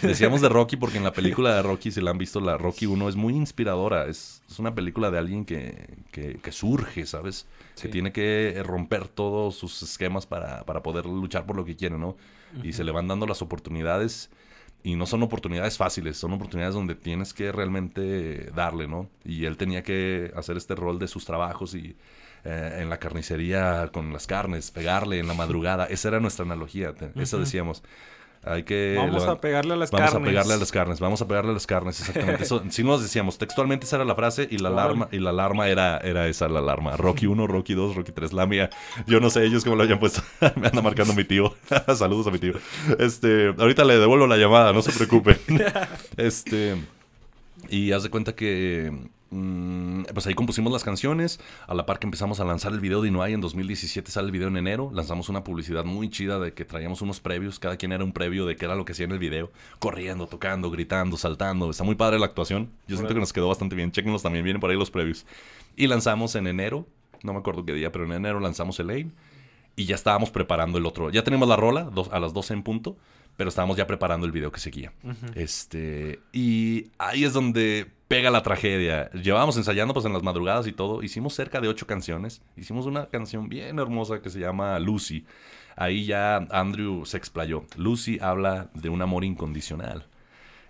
Decíamos 0.03 0.41
de 0.41 0.49
Rocky 0.49 0.77
porque 0.77 0.99
en 0.99 1.05
la 1.05 1.13
película 1.13 1.55
de 1.57 1.63
Rocky, 1.63 1.91
si 1.91 2.01
la 2.01 2.13
han 2.13 2.19
visto, 2.19 2.41
la 2.41 2.57
Rocky 2.57 2.87
1 2.87 3.09
es 3.09 3.17
muy 3.17 3.35
inspiradora. 3.35 4.07
Es, 4.07 4.43
es 4.49 4.59
una 4.61 4.75
película 4.75 5.11
de 5.11 5.19
alguien 5.19 5.45
que, 5.45 5.89
que, 6.13 6.39
que 6.39 6.53
surge, 6.53 7.07
¿sabes? 7.07 7.47
Que 7.81 7.89
tiene 7.89 8.13
que 8.13 8.63
romper 8.65 9.09
todos 9.09 9.57
sus 9.57 9.83
esquemas 9.83 10.27
para, 10.27 10.65
para 10.65 10.83
poder 10.83 11.07
luchar 11.07 11.45
por 11.45 11.57
lo 11.57 11.65
que 11.65 11.75
quiere, 11.75 11.99
¿no? 11.99 12.17
Y 12.63 12.73
se 12.73 12.85
le 12.85 12.93
van 12.93 13.09
dando 13.09 13.27
las 13.27 13.43
oportunidades 13.43 14.31
y 14.85 14.97
no 14.97 15.07
son 15.07 15.23
oportunidades 15.23 15.79
fáciles, 15.79 16.19
son 16.19 16.35
oportunidades 16.35 16.75
donde 16.75 16.95
tienes 16.95 17.33
que 17.33 17.51
realmente 17.51 18.51
darle, 18.55 18.87
¿no? 18.87 19.09
Y 19.25 19.47
él 19.47 19.57
tenía 19.57 19.83
que 19.83 20.31
hacer 20.37 20.59
este 20.59 20.75
rol 20.75 20.99
de 20.99 21.09
sus 21.09 21.25
trabajos 21.25 21.75
y 21.75 21.97
eh, 22.45 22.79
en 22.83 22.91
la 22.91 22.99
carnicería 22.99 23.89
con 23.91 24.13
las 24.13 24.27
carnes, 24.27 24.71
pegarle 24.71 25.19
en 25.19 25.27
la 25.27 25.33
madrugada. 25.33 25.87
Esa 25.87 26.09
era 26.09 26.21
nuestra 26.21 26.45
analogía, 26.45 26.95
eso 27.17 27.39
decíamos. 27.39 27.83
Hay 28.47 28.65
que... 28.65 28.95
Vamos 28.97 29.25
a 29.25 29.41
pegarle 29.41 29.75
a 29.75 29.77
las 29.77 29.91
carnes. 29.91 30.13
Vamos 30.13 30.23
a 30.23 30.31
pegarle 30.31 30.55
a 30.55 30.57
las 30.57 30.73
carnes, 30.73 31.01
vamos 31.01 31.23
a 31.23 31.29
pegarle 31.29 31.51
a 31.51 31.55
las 31.55 31.67
carnes, 31.67 32.01
exactamente. 32.01 32.43
Eso, 32.45 32.63
sí 32.69 32.85
nos 32.85 33.03
decíamos, 33.03 33.39
textualmente 33.39 33.87
esa 33.87 33.97
era 33.97 34.05
la 34.05 34.15
frase 34.15 34.47
y 34.51 34.59
la 34.59 34.69
alarma, 34.69 35.09
y 35.11 35.19
la 35.19 35.31
alarma 35.31 35.69
era, 35.69 35.99
era 35.99 36.29
esa 36.29 36.49
la 36.49 36.59
alarma. 36.59 36.97
Rocky 36.97 37.27
1, 37.27 37.47
Rocky 37.47 37.75
2, 37.75 37.97
Rocky 37.97 38.13
3, 38.13 38.33
la 38.33 38.47
mía. 38.47 38.71
Yo 39.07 39.21
no 39.21 39.31
sé 39.31 39.45
ellos 39.45 39.65
cómo 39.65 39.77
lo 39.77 39.83
hayan 39.83 39.99
puesto. 39.99 40.23
Me 40.57 40.67
anda 40.67 40.83
marcando 40.83 41.15
mi 41.15 41.25
tío. 41.25 41.55
Saludos 41.97 42.27
a 42.27 42.31
mi 42.31 42.39
tío. 42.39 42.55
Este, 42.99 43.55
ahorita 43.59 43.85
le 43.85 43.99
devuelvo 43.99 44.27
la 44.27 44.37
llamada, 44.37 44.73
no 44.73 44.83
se 44.83 44.93
preocupe. 44.93 45.39
este... 46.17 46.77
Y 47.71 47.93
haz 47.93 48.03
de 48.03 48.11
cuenta 48.11 48.35
que 48.35 48.93
pues 50.13 50.27
ahí 50.27 50.35
compusimos 50.35 50.73
las 50.73 50.85
canciones, 50.85 51.41
a 51.67 51.75
la 51.75 51.87
par 51.87 51.99
que 51.99 52.07
empezamos 52.07 52.41
a 52.41 52.45
lanzar 52.45 52.73
el 52.73 52.81
video 52.81 53.03
de 53.03 53.09
Inuay 53.09 53.33
en 53.33 53.41
2017 53.41 54.11
sale 54.11 54.27
el 54.27 54.33
video 54.33 54.49
en 54.49 54.57
enero, 54.57 54.91
lanzamos 54.93 55.29
una 55.29 55.43
publicidad 55.43 55.85
muy 55.85 56.09
chida 56.09 56.39
de 56.39 56.53
que 56.53 56.65
traíamos 56.65 57.03
unos 57.03 57.21
previos, 57.21 57.59
cada 57.59 57.77
quien 57.77 57.93
era 57.93 58.05
un 58.05 58.13
previo 58.13 58.47
de 58.47 58.57
qué 58.57 58.65
era 58.65 58.75
lo 58.77 58.85
que 58.85 58.93
hacía 58.93 59.07
en 59.07 59.13
el 59.13 59.19
video, 59.19 59.51
corriendo, 59.79 60.27
tocando, 60.27 60.71
gritando, 60.71 61.17
saltando, 61.17 61.71
está 61.71 61.85
muy 61.85 61.95
padre 61.95 62.19
la 62.19 62.27
actuación, 62.27 62.71
yo 62.87 62.97
siento 62.97 63.15
que 63.15 63.21
nos 63.21 63.33
quedó 63.33 63.49
bastante 63.49 63.75
bien, 63.75 63.91
chequenlos 63.91 64.23
también, 64.23 64.45
vienen 64.45 64.61
por 64.61 64.71
ahí 64.71 64.77
los 64.77 64.91
previos. 64.91 65.27
Y 65.77 65.87
lanzamos 65.87 66.35
en 66.37 66.47
enero, 66.47 66.87
no 67.23 67.33
me 67.33 67.41
acuerdo 67.41 67.65
qué 67.65 67.73
día, 67.73 67.91
pero 67.91 68.05
en 68.05 68.13
enero 68.13 68.41
lanzamos 68.41 68.79
el 68.81 68.91
AIM 68.91 69.11
y 69.77 69.87
ya 69.87 69.97
estábamos 69.97 70.31
preparando 70.31 70.79
el 70.79 70.87
otro, 70.87 71.11
ya 71.11 71.25
tenemos 71.25 71.49
la 71.49 71.57
rola 71.57 71.91
a 72.11 72.21
las 72.21 72.33
12 72.33 72.55
en 72.55 72.63
punto, 72.63 72.97
pero 73.37 73.49
estábamos 73.49 73.77
ya 73.77 73.87
preparando 73.87 74.27
el 74.27 74.33
video 74.33 74.53
que 74.53 74.61
seguía. 74.61 74.93
Este, 75.35 76.21
y 76.33 76.91
ahí 76.99 77.25
es 77.25 77.33
donde 77.33 77.91
pega 78.15 78.31
la 78.31 78.45
tragedia. 78.45 79.11
Llevábamos 79.11 79.57
ensayando 79.57 79.93
pues 79.93 80.07
en 80.07 80.13
las 80.13 80.23
madrugadas 80.23 80.69
y 80.69 80.73
todo. 80.73 81.03
Hicimos 81.03 81.35
cerca 81.35 81.61
de 81.61 81.67
ocho 81.67 81.85
canciones. 81.89 82.43
Hicimos 82.57 82.87
una 82.87 83.07
canción 83.07 83.49
bien 83.49 83.81
hermosa 83.81 84.23
que 84.23 84.31
se 84.31 84.39
llama 84.39 84.79
Lucy. 84.79 85.27
Ahí 85.75 86.05
ya 86.07 86.37
Andrew 86.51 87.05
se 87.07 87.17
explayó. 87.17 87.65
Lucy 87.77 88.21
habla 88.21 88.71
de 88.75 88.89
un 88.89 89.03
amor 89.03 89.25
incondicional. 89.25 90.07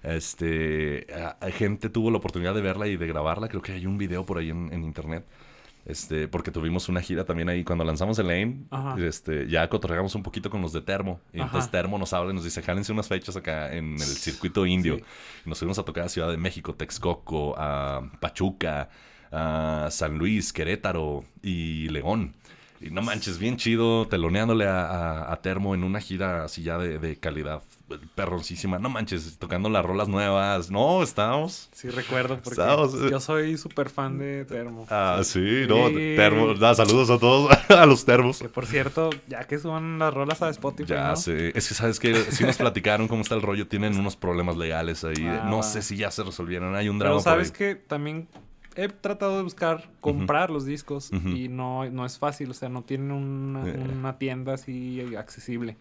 Este, 0.03 1.07
gente 1.53 1.91
tuvo 1.91 2.11
la 2.11 2.17
oportunidad 2.17 2.55
de 2.55 2.63
verla 2.63 2.87
y 2.87 2.97
de 2.97 3.07
grabarla. 3.07 3.49
Creo 3.49 3.61
que 3.61 3.73
hay 3.73 3.85
un 3.85 3.99
video 3.99 4.25
por 4.25 4.39
ahí 4.39 4.49
en, 4.49 4.73
en 4.73 4.83
internet. 4.83 5.27
Este, 5.87 6.29
porque 6.29 6.51
tuvimos 6.51 6.89
una 6.89 7.03
gira 7.03 7.25
también 7.25 7.49
ahí 7.51 7.63
cuando 7.63 7.85
lanzamos 7.85 8.19
el 8.19 8.29
Lane. 8.29 8.65
Este, 8.99 9.47
ya 9.49 9.69
cotorreamos 9.69 10.15
un 10.15 10.23
poquito 10.23 10.49
con 10.49 10.63
los 10.63 10.73
de 10.73 10.81
Termo. 10.81 11.21
Y 11.33 11.41
entonces 11.41 11.71
Termo 11.71 11.99
nos 11.99 12.13
habla 12.13 12.33
y 12.33 12.35
nos 12.35 12.45
dice, 12.45 12.63
jálense 12.63 12.93
unas 12.93 13.09
fechas 13.09 13.37
acá 13.37 13.73
en 13.75 13.95
el 13.95 14.01
circuito 14.01 14.65
indio. 14.65 14.99
Y 15.45 15.49
nos 15.49 15.59
fuimos 15.59 15.79
a 15.79 15.83
tocar 15.83 16.05
a 16.05 16.09
Ciudad 16.09 16.31
de 16.31 16.39
México, 16.39 16.75
Texcoco, 16.75 17.55
a 17.59 18.11
Pachuca, 18.21 18.89
a 19.31 19.89
San 19.91 20.17
Luis, 20.17 20.53
Querétaro 20.53 21.25
y 21.43 21.89
León. 21.89 22.35
Y 22.81 22.91
no 22.91 23.03
manches, 23.03 23.39
bien 23.39 23.57
chido, 23.57 24.07
teloneándole 24.09 24.67
a, 24.67 25.39
Termo 25.43 25.75
en 25.75 25.85
una 25.85 26.01
gira 26.01 26.45
así 26.45 26.63
ya 26.63 26.79
de, 26.79 27.17
calidad 27.17 27.63
perroncísima. 28.15 28.79
No 28.79 28.89
manches, 28.89 29.39
tocando 29.39 29.69
las 29.69 29.85
rolas 29.85 30.09
nuevas. 30.09 30.71
No, 30.71 31.03
estábamos. 31.03 31.69
Sí, 31.73 31.89
recuerdo, 31.91 32.39
porque 32.43 32.61
eh. 32.61 33.11
yo 33.11 33.21
soy 33.21 33.59
súper 33.59 33.91
fan 33.91 34.19
de 34.19 34.45
Termo. 34.45 34.87
Ah, 34.91 35.21
sí, 35.23 35.67
no, 35.69 35.91
Termo. 35.91 36.55
Da, 36.55 36.75
saludos 36.75 37.11
a 37.11 37.19
todos, 37.19 37.51
a 37.69 37.87
los 37.87 38.05
termos. 38.05 38.39
Que 38.39 38.49
por 38.49 38.67
cierto, 38.67 39.11
ya 39.29 39.45
que 39.45 39.59
suban 39.59 39.99
las 39.99 40.13
rolas 40.13 40.43
a 40.43 40.51
Spotify. 40.51 40.91
Ya 40.95 41.17
sé. 41.17 41.49
Es 41.57 41.69
que 41.69 41.75
sabes 41.75 42.01
que 42.01 42.15
si 42.15 42.45
nos 42.45 42.57
platicaron 42.57 43.09
cómo 43.09 43.23
está 43.23 43.35
el 43.35 43.43
rollo, 43.43 43.67
tienen 43.67 43.99
unos 43.99 44.17
problemas 44.17 44.57
legales 44.57 45.05
ahí. 45.05 45.27
Ah, 45.27 45.47
no 45.49 45.63
sé 45.63 45.83
si 45.83 45.97
ya 45.97 46.11
se 46.11 46.23
resolvieron. 46.23 46.75
Hay 46.75 46.89
un 46.89 46.99
drama. 46.99 47.17
Pero 47.17 47.23
sabes 47.23 47.53
que 47.53 47.75
también 47.75 48.29
he 48.77 48.89
tratado 48.89 49.37
de 49.37 49.43
buscar 49.43 49.89
comprar 50.01 50.51
los 50.51 50.65
discos 50.65 51.11
y 51.13 51.49
no, 51.49 51.89
no 51.91 52.05
es 52.05 52.19
fácil, 52.19 52.51
o 52.51 52.55
sea, 52.55 52.69
no 52.69 52.83
tienen 52.83 53.13
una, 53.13 53.69
eh. 53.69 53.77
una 53.77 54.19
tienda 54.19 54.55
así 54.55 55.15
accesible. 55.17 55.77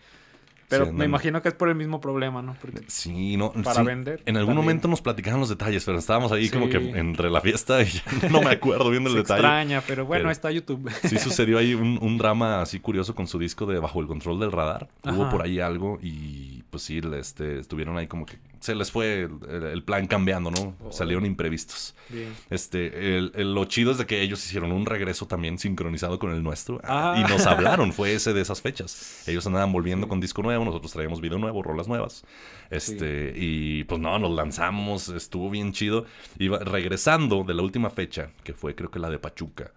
Pero 0.69 0.91
me 0.91 1.05
imagino 1.05 1.41
que 1.41 1.49
es 1.49 1.55
por 1.55 1.69
el 1.69 1.75
mismo 1.75 2.01
problema, 2.01 2.41
¿no? 2.41 2.55
sí, 2.87 3.37
no. 3.37 3.51
Para 3.51 3.83
vender. 3.83 4.21
En 4.25 4.37
algún 4.37 4.55
momento 4.55 4.87
nos 4.87 5.01
platicaron 5.01 5.39
los 5.39 5.49
detalles, 5.49 5.83
pero 5.85 5.97
estábamos 5.97 6.31
ahí 6.31 6.49
como 6.49 6.69
que 6.69 6.77
entre 6.77 7.29
la 7.29 7.41
fiesta 7.41 7.81
y 7.81 7.89
no 8.31 8.41
me 8.41 8.51
acuerdo 8.51 8.89
viendo 8.89 9.09
el 9.09 9.17
detalle. 9.17 9.41
extraña, 9.41 9.83
pero 9.85 10.05
bueno, 10.05 10.31
está 10.31 10.51
YouTube. 10.51 10.89
sí 11.03 11.17
sucedió 11.17 11.57
ahí 11.57 11.73
un, 11.73 11.99
un, 12.01 12.17
drama 12.23 12.61
así 12.61 12.79
curioso 12.79 13.15
con 13.15 13.27
su 13.27 13.39
disco 13.39 13.65
de 13.65 13.79
Bajo 13.79 13.99
el 14.01 14.07
Control 14.07 14.39
del 14.39 14.51
Radar. 14.51 14.87
Hubo 15.03 15.29
por 15.29 15.41
ahí 15.41 15.59
algo 15.59 15.99
y 16.01 16.63
pues 16.69 16.83
sí, 16.83 17.01
este, 17.15 17.59
estuvieron 17.59 17.97
ahí 17.97 18.07
como 18.07 18.25
que 18.25 18.37
se 18.63 18.75
les 18.75 18.91
fue 18.91 19.27
el, 19.49 19.83
plan 19.83 20.07
cambiando, 20.07 20.49
¿no? 20.49 20.73
Salieron 20.89 21.25
imprevistos. 21.25 21.95
Bien. 22.07 22.33
Este, 22.49 23.17
el, 23.17 23.53
lo 23.53 23.65
chido 23.65 23.91
es 23.91 23.97
de 23.97 24.05
que 24.05 24.21
ellos 24.21 24.45
hicieron 24.45 24.71
un 24.71 24.85
regreso 24.85 25.27
también 25.27 25.59
sincronizado 25.59 26.17
con 26.17 26.31
el 26.31 26.41
nuestro 26.41 26.79
ah. 26.85 27.15
y 27.17 27.29
nos 27.29 27.45
hablaron, 27.45 27.91
fue 27.91 28.13
ese 28.13 28.31
de 28.31 28.39
esas 28.39 28.61
fechas. 28.61 29.27
Ellos 29.27 29.45
andaban 29.47 29.73
volviendo 29.73 30.07
con 30.07 30.21
disco 30.21 30.41
nuevo, 30.41 30.63
nosotros 30.63 30.93
traíamos 30.93 31.19
video 31.19 31.39
nuevo, 31.39 31.61
rolas 31.61 31.89
nuevas. 31.89 32.23
Este, 32.69 33.33
y 33.35 33.83
pues 33.83 33.99
no, 33.99 34.17
nos 34.17 34.31
lanzamos, 34.31 35.09
estuvo 35.09 35.49
bien 35.49 35.73
chido. 35.73 36.05
Y 36.39 36.47
regresando 36.47 37.43
de 37.43 37.55
la 37.55 37.63
última 37.63 37.89
fecha, 37.89 38.29
que 38.45 38.53
fue 38.53 38.75
creo 38.75 38.89
que 38.89 38.99
la 38.99 39.09
de 39.09 39.19
Pachuca. 39.19 39.73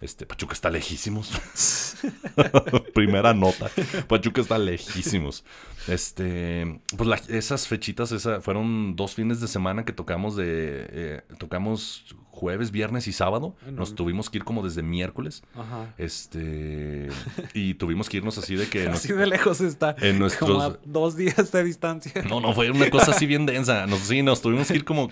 Este, 0.00 0.26
Pachuca 0.26 0.52
está 0.52 0.68
lejísimos. 0.68 1.30
Primera 2.94 3.32
nota. 3.32 3.70
Pachuca 4.08 4.42
está 4.42 4.58
lejísimos. 4.58 5.42
Este, 5.88 6.80
pues 6.96 7.28
esas 7.30 7.66
fechitas 7.66 8.12
esa, 8.12 8.40
fueron 8.42 8.94
dos 8.94 9.14
fines 9.14 9.40
de 9.40 9.48
semana 9.48 9.84
que 9.84 9.92
tocamos 9.92 10.36
de 10.36 10.86
eh, 10.90 11.22
tocamos 11.38 12.14
jueves, 12.36 12.70
viernes 12.70 13.08
y 13.08 13.12
sábado. 13.12 13.56
Nos 13.72 13.94
tuvimos 13.94 14.28
que 14.28 14.38
ir 14.38 14.44
como 14.44 14.62
desde 14.62 14.82
miércoles. 14.82 15.42
Ajá. 15.54 15.94
Este, 15.96 17.08
y 17.54 17.74
tuvimos 17.74 18.10
que 18.10 18.18
irnos 18.18 18.36
así 18.36 18.54
de 18.54 18.68
que 18.68 18.86
así 18.88 19.12
de 19.14 19.26
lejos 19.26 19.62
está. 19.62 19.96
En 19.98 20.18
nuestros 20.18 20.50
como 20.50 20.76
dos 20.84 21.16
días 21.16 21.50
de 21.50 21.64
distancia. 21.64 22.12
No, 22.28 22.40
no 22.40 22.52
fue 22.52 22.70
una 22.70 22.90
cosa 22.90 23.12
así 23.12 23.24
bien 23.24 23.46
densa. 23.46 23.86
Nos, 23.86 24.00
sí, 24.00 24.22
nos 24.22 24.42
tuvimos 24.42 24.68
que 24.68 24.74
ir 24.74 24.84
como 24.84 25.08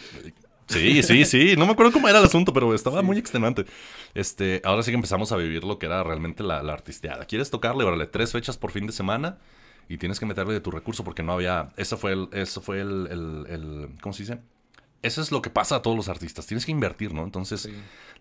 Sí, 0.66 1.02
sí, 1.02 1.24
sí. 1.24 1.54
No 1.56 1.66
me 1.66 1.72
acuerdo 1.72 1.92
cómo 1.92 2.08
era 2.08 2.18
el 2.18 2.24
asunto, 2.24 2.52
pero 2.52 2.74
estaba 2.74 3.02
muy 3.02 3.18
extenuante. 3.18 3.66
Este, 4.14 4.62
ahora 4.64 4.82
sí 4.82 4.90
que 4.90 4.96
empezamos 4.96 5.30
a 5.32 5.36
vivir 5.36 5.64
lo 5.64 5.78
que 5.78 5.86
era 5.86 6.02
realmente 6.02 6.42
la, 6.42 6.62
la 6.62 6.72
artisteada. 6.72 7.24
¿Quieres 7.26 7.50
tocarle? 7.50 7.84
Órale, 7.84 8.06
tres 8.06 8.32
fechas 8.32 8.56
por 8.56 8.70
fin 8.70 8.86
de 8.86 8.92
semana 8.92 9.38
y 9.88 9.98
tienes 9.98 10.18
que 10.18 10.26
meterle 10.26 10.54
de 10.54 10.60
tu 10.60 10.70
recurso 10.70 11.04
porque 11.04 11.22
no 11.22 11.32
había. 11.32 11.70
Eso 11.76 11.96
fue 11.96 12.12
el. 12.12 12.28
Eso 12.32 12.60
fue 12.60 12.80
el, 12.80 13.08
el, 13.10 13.88
¿Cómo 14.00 14.12
se 14.12 14.22
dice? 14.22 14.38
Eso 15.02 15.20
es 15.20 15.30
lo 15.30 15.42
que 15.42 15.50
pasa 15.50 15.76
a 15.76 15.82
todos 15.82 15.96
los 15.96 16.08
artistas. 16.08 16.46
Tienes 16.46 16.64
que 16.64 16.72
invertir, 16.72 17.12
¿no? 17.12 17.24
Entonces 17.24 17.68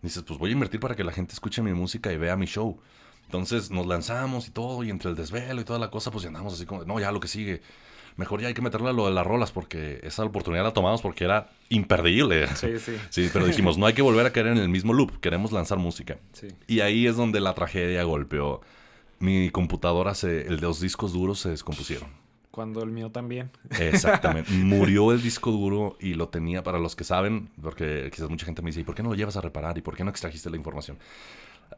dices, 0.01 0.23
pues 0.23 0.37
voy 0.37 0.49
a 0.49 0.53
invertir 0.53 0.81
para 0.81 0.95
que 0.95 1.03
la 1.05 1.13
gente 1.13 1.33
escuche 1.33 1.61
mi 1.61 1.73
música 1.73 2.11
y 2.11 2.17
vea 2.17 2.35
mi 2.35 2.45
show. 2.45 2.77
Entonces 3.25 3.71
nos 3.71 3.87
lanzamos 3.87 4.49
y 4.49 4.51
todo, 4.51 4.83
y 4.83 4.89
entre 4.89 5.09
el 5.09 5.15
desvelo 5.15 5.61
y 5.61 5.63
toda 5.63 5.79
la 5.79 5.89
cosa, 5.89 6.11
pues 6.11 6.23
ya 6.23 6.27
andamos 6.27 6.53
así 6.53 6.65
como, 6.65 6.83
no, 6.83 6.99
ya 6.99 7.11
lo 7.11 7.21
que 7.21 7.29
sigue 7.29 7.61
mejor 8.15 8.41
ya 8.41 8.47
hay 8.47 8.53
que 8.53 8.61
meterle 8.61 8.89
a 8.89 8.93
lo 8.93 9.05
de 9.05 9.13
las 9.13 9.25
rolas 9.25 9.51
porque 9.51 9.99
esa 10.03 10.23
oportunidad 10.23 10.63
la 10.63 10.73
tomamos 10.73 11.01
porque 11.01 11.23
era 11.25 11.49
imperdible. 11.69 12.47
Sí, 12.55 12.79
sí. 12.79 12.97
Sí, 13.09 13.29
pero 13.31 13.45
dijimos, 13.45 13.77
no 13.77 13.85
hay 13.85 13.93
que 13.93 14.01
volver 14.01 14.25
a 14.25 14.31
caer 14.31 14.47
en 14.47 14.57
el 14.57 14.69
mismo 14.69 14.93
loop, 14.93 15.19
queremos 15.19 15.51
lanzar 15.51 15.77
música. 15.77 16.17
Sí. 16.33 16.47
Y 16.67 16.81
ahí 16.81 17.07
es 17.07 17.15
donde 17.15 17.39
la 17.39 17.53
tragedia 17.53 18.03
golpeó. 18.03 18.61
Mi 19.19 19.49
computadora, 19.51 20.15
se, 20.15 20.41
el 20.41 20.57
de 20.57 20.67
los 20.67 20.81
discos 20.81 21.13
duros 21.13 21.39
se 21.39 21.49
descompusieron. 21.49 22.09
Cuando 22.53 22.83
el 22.83 22.91
mío 22.91 23.09
también. 23.09 23.49
Exactamente. 23.79 24.51
Murió 24.53 25.11
el 25.11 25.23
disco 25.23 25.49
duro 25.49 25.97
y 25.99 26.13
lo 26.13 26.27
tenía, 26.27 26.61
para 26.61 26.77
los 26.77 26.95
que 26.95 27.03
saben, 27.03 27.49
porque 27.61 28.11
quizás 28.13 28.29
mucha 28.29 28.45
gente 28.45 28.61
me 28.61 28.69
dice, 28.69 28.81
¿y 28.81 28.83
por 28.83 28.93
qué 28.93 29.01
no 29.01 29.09
lo 29.09 29.15
llevas 29.15 29.37
a 29.37 29.41
reparar? 29.41 29.75
¿Y 29.77 29.81
por 29.81 29.95
qué 29.95 30.03
no 30.03 30.11
extrajiste 30.11 30.51
la 30.51 30.57
información? 30.57 30.99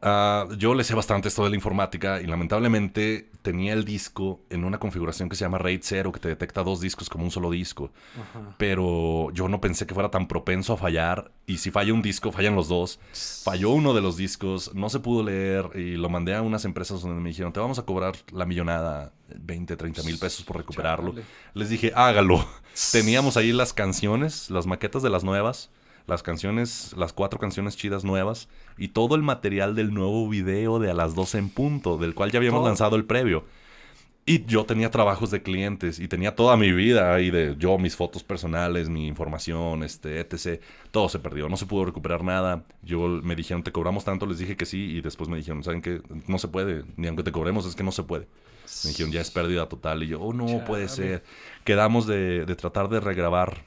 Ah, 0.02 0.46
yo 0.56 0.74
le 0.74 0.84
sé 0.84 0.94
bastante 0.94 1.28
esto 1.28 1.44
de 1.44 1.50
la 1.50 1.56
informática 1.56 2.20
y 2.20 2.26
lamentablemente 2.26 3.30
tenía 3.42 3.72
el 3.72 3.84
disco 3.84 4.40
en 4.50 4.64
una 4.64 4.78
configuración 4.78 5.28
que 5.28 5.36
se 5.36 5.44
llama 5.44 5.58
RAID 5.58 5.80
0 5.82 6.12
que 6.12 6.20
te 6.20 6.28
detecta 6.28 6.62
dos 6.62 6.80
discos 6.80 7.08
como 7.08 7.24
un 7.24 7.30
solo 7.30 7.50
disco. 7.50 7.90
Pero 8.58 9.30
yo 9.32 9.48
no 9.48 9.60
pensé 9.60 9.86
que 9.86 9.94
fuera 9.94 10.10
tan 10.10 10.28
propenso 10.28 10.72
a 10.72 10.76
fallar 10.76 11.30
y 11.46 11.58
si 11.58 11.70
falla 11.70 11.92
un 11.94 12.02
disco, 12.02 12.32
fallan 12.32 12.56
los 12.56 12.68
dos. 12.68 12.98
Falló 13.44 13.70
uno 13.70 13.94
de 13.94 14.02
los 14.02 14.16
discos, 14.16 14.74
no 14.74 14.88
se 14.88 15.00
pudo 15.00 15.22
leer 15.22 15.70
y 15.74 15.96
lo 15.96 16.08
mandé 16.08 16.34
a 16.34 16.42
unas 16.42 16.64
empresas 16.64 17.02
donde 17.02 17.20
me 17.20 17.30
dijeron, 17.30 17.52
te 17.52 17.60
vamos 17.60 17.78
a 17.78 17.84
cobrar 17.84 18.14
la 18.32 18.46
millonada, 18.46 19.12
20, 19.28 19.76
30 19.76 20.02
mil 20.02 20.18
pesos 20.18 20.44
por 20.44 20.56
recuperarlo. 20.56 21.14
Les 21.54 21.68
dije, 21.68 21.92
hágalo. 21.94 22.46
Teníamos 22.92 23.36
ahí 23.36 23.52
las 23.52 23.72
canciones, 23.72 24.50
las 24.50 24.66
maquetas 24.66 25.02
de 25.02 25.10
las 25.10 25.24
nuevas 25.24 25.70
las 26.06 26.22
canciones, 26.22 26.94
las 26.96 27.12
cuatro 27.12 27.38
canciones 27.38 27.76
chidas 27.76 28.04
nuevas 28.04 28.48
y 28.78 28.88
todo 28.88 29.14
el 29.14 29.22
material 29.22 29.74
del 29.74 29.92
nuevo 29.92 30.28
video 30.28 30.78
de 30.78 30.90
a 30.90 30.94
las 30.94 31.14
12 31.14 31.38
en 31.38 31.48
punto, 31.50 31.98
del 31.98 32.14
cual 32.14 32.30
ya 32.30 32.38
habíamos 32.38 32.64
lanzado 32.64 32.96
el 32.96 33.04
previo. 33.04 33.44
Y 34.28 34.44
yo 34.44 34.66
tenía 34.66 34.90
trabajos 34.90 35.30
de 35.30 35.40
clientes 35.40 36.00
y 36.00 36.08
tenía 36.08 36.34
toda 36.34 36.56
mi 36.56 36.72
vida 36.72 37.14
ahí 37.14 37.30
de 37.30 37.54
yo, 37.58 37.78
mis 37.78 37.94
fotos 37.94 38.24
personales, 38.24 38.88
mi 38.88 39.06
información, 39.06 39.84
este, 39.84 40.18
etc. 40.18 40.60
Todo 40.90 41.08
se 41.08 41.20
perdió, 41.20 41.48
no 41.48 41.56
se 41.56 41.66
pudo 41.66 41.84
recuperar 41.84 42.24
nada. 42.24 42.64
Yo 42.82 43.06
me 43.06 43.36
dijeron, 43.36 43.62
te 43.62 43.70
cobramos 43.70 44.04
tanto, 44.04 44.26
les 44.26 44.38
dije 44.38 44.56
que 44.56 44.66
sí 44.66 44.96
y 44.96 45.00
después 45.00 45.30
me 45.30 45.36
dijeron, 45.36 45.62
¿saben 45.62 45.80
qué? 45.80 46.02
No 46.26 46.38
se 46.38 46.48
puede, 46.48 46.82
ni 46.96 47.06
aunque 47.06 47.22
te 47.22 47.30
cobremos, 47.30 47.66
es 47.66 47.76
que 47.76 47.84
no 47.84 47.92
se 47.92 48.02
puede. 48.02 48.26
Me 48.82 48.90
dijeron, 48.90 49.12
ya 49.12 49.20
es 49.20 49.30
pérdida 49.30 49.68
total. 49.68 50.02
Y 50.02 50.08
yo, 50.08 50.20
oh, 50.20 50.32
no 50.32 50.64
puede 50.64 50.88
ser. 50.88 51.22
Quedamos 51.62 52.08
de, 52.08 52.46
de 52.46 52.56
tratar 52.56 52.88
de 52.88 52.98
regrabar 52.98 53.64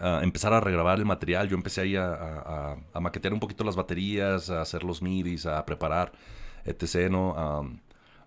empezar 0.00 0.52
a 0.52 0.60
regrabar 0.60 0.98
el 0.98 1.04
material. 1.04 1.48
Yo 1.48 1.56
empecé 1.56 1.82
ahí 1.82 1.96
a, 1.96 2.76
a, 2.92 3.00
maquetear 3.00 3.34
un 3.34 3.40
poquito 3.40 3.64
las 3.64 3.76
baterías, 3.76 4.50
a 4.50 4.62
hacer 4.62 4.84
los 4.84 5.02
midis, 5.02 5.46
a 5.46 5.64
preparar, 5.64 6.12
etc. 6.64 7.10
¿no? 7.10 7.80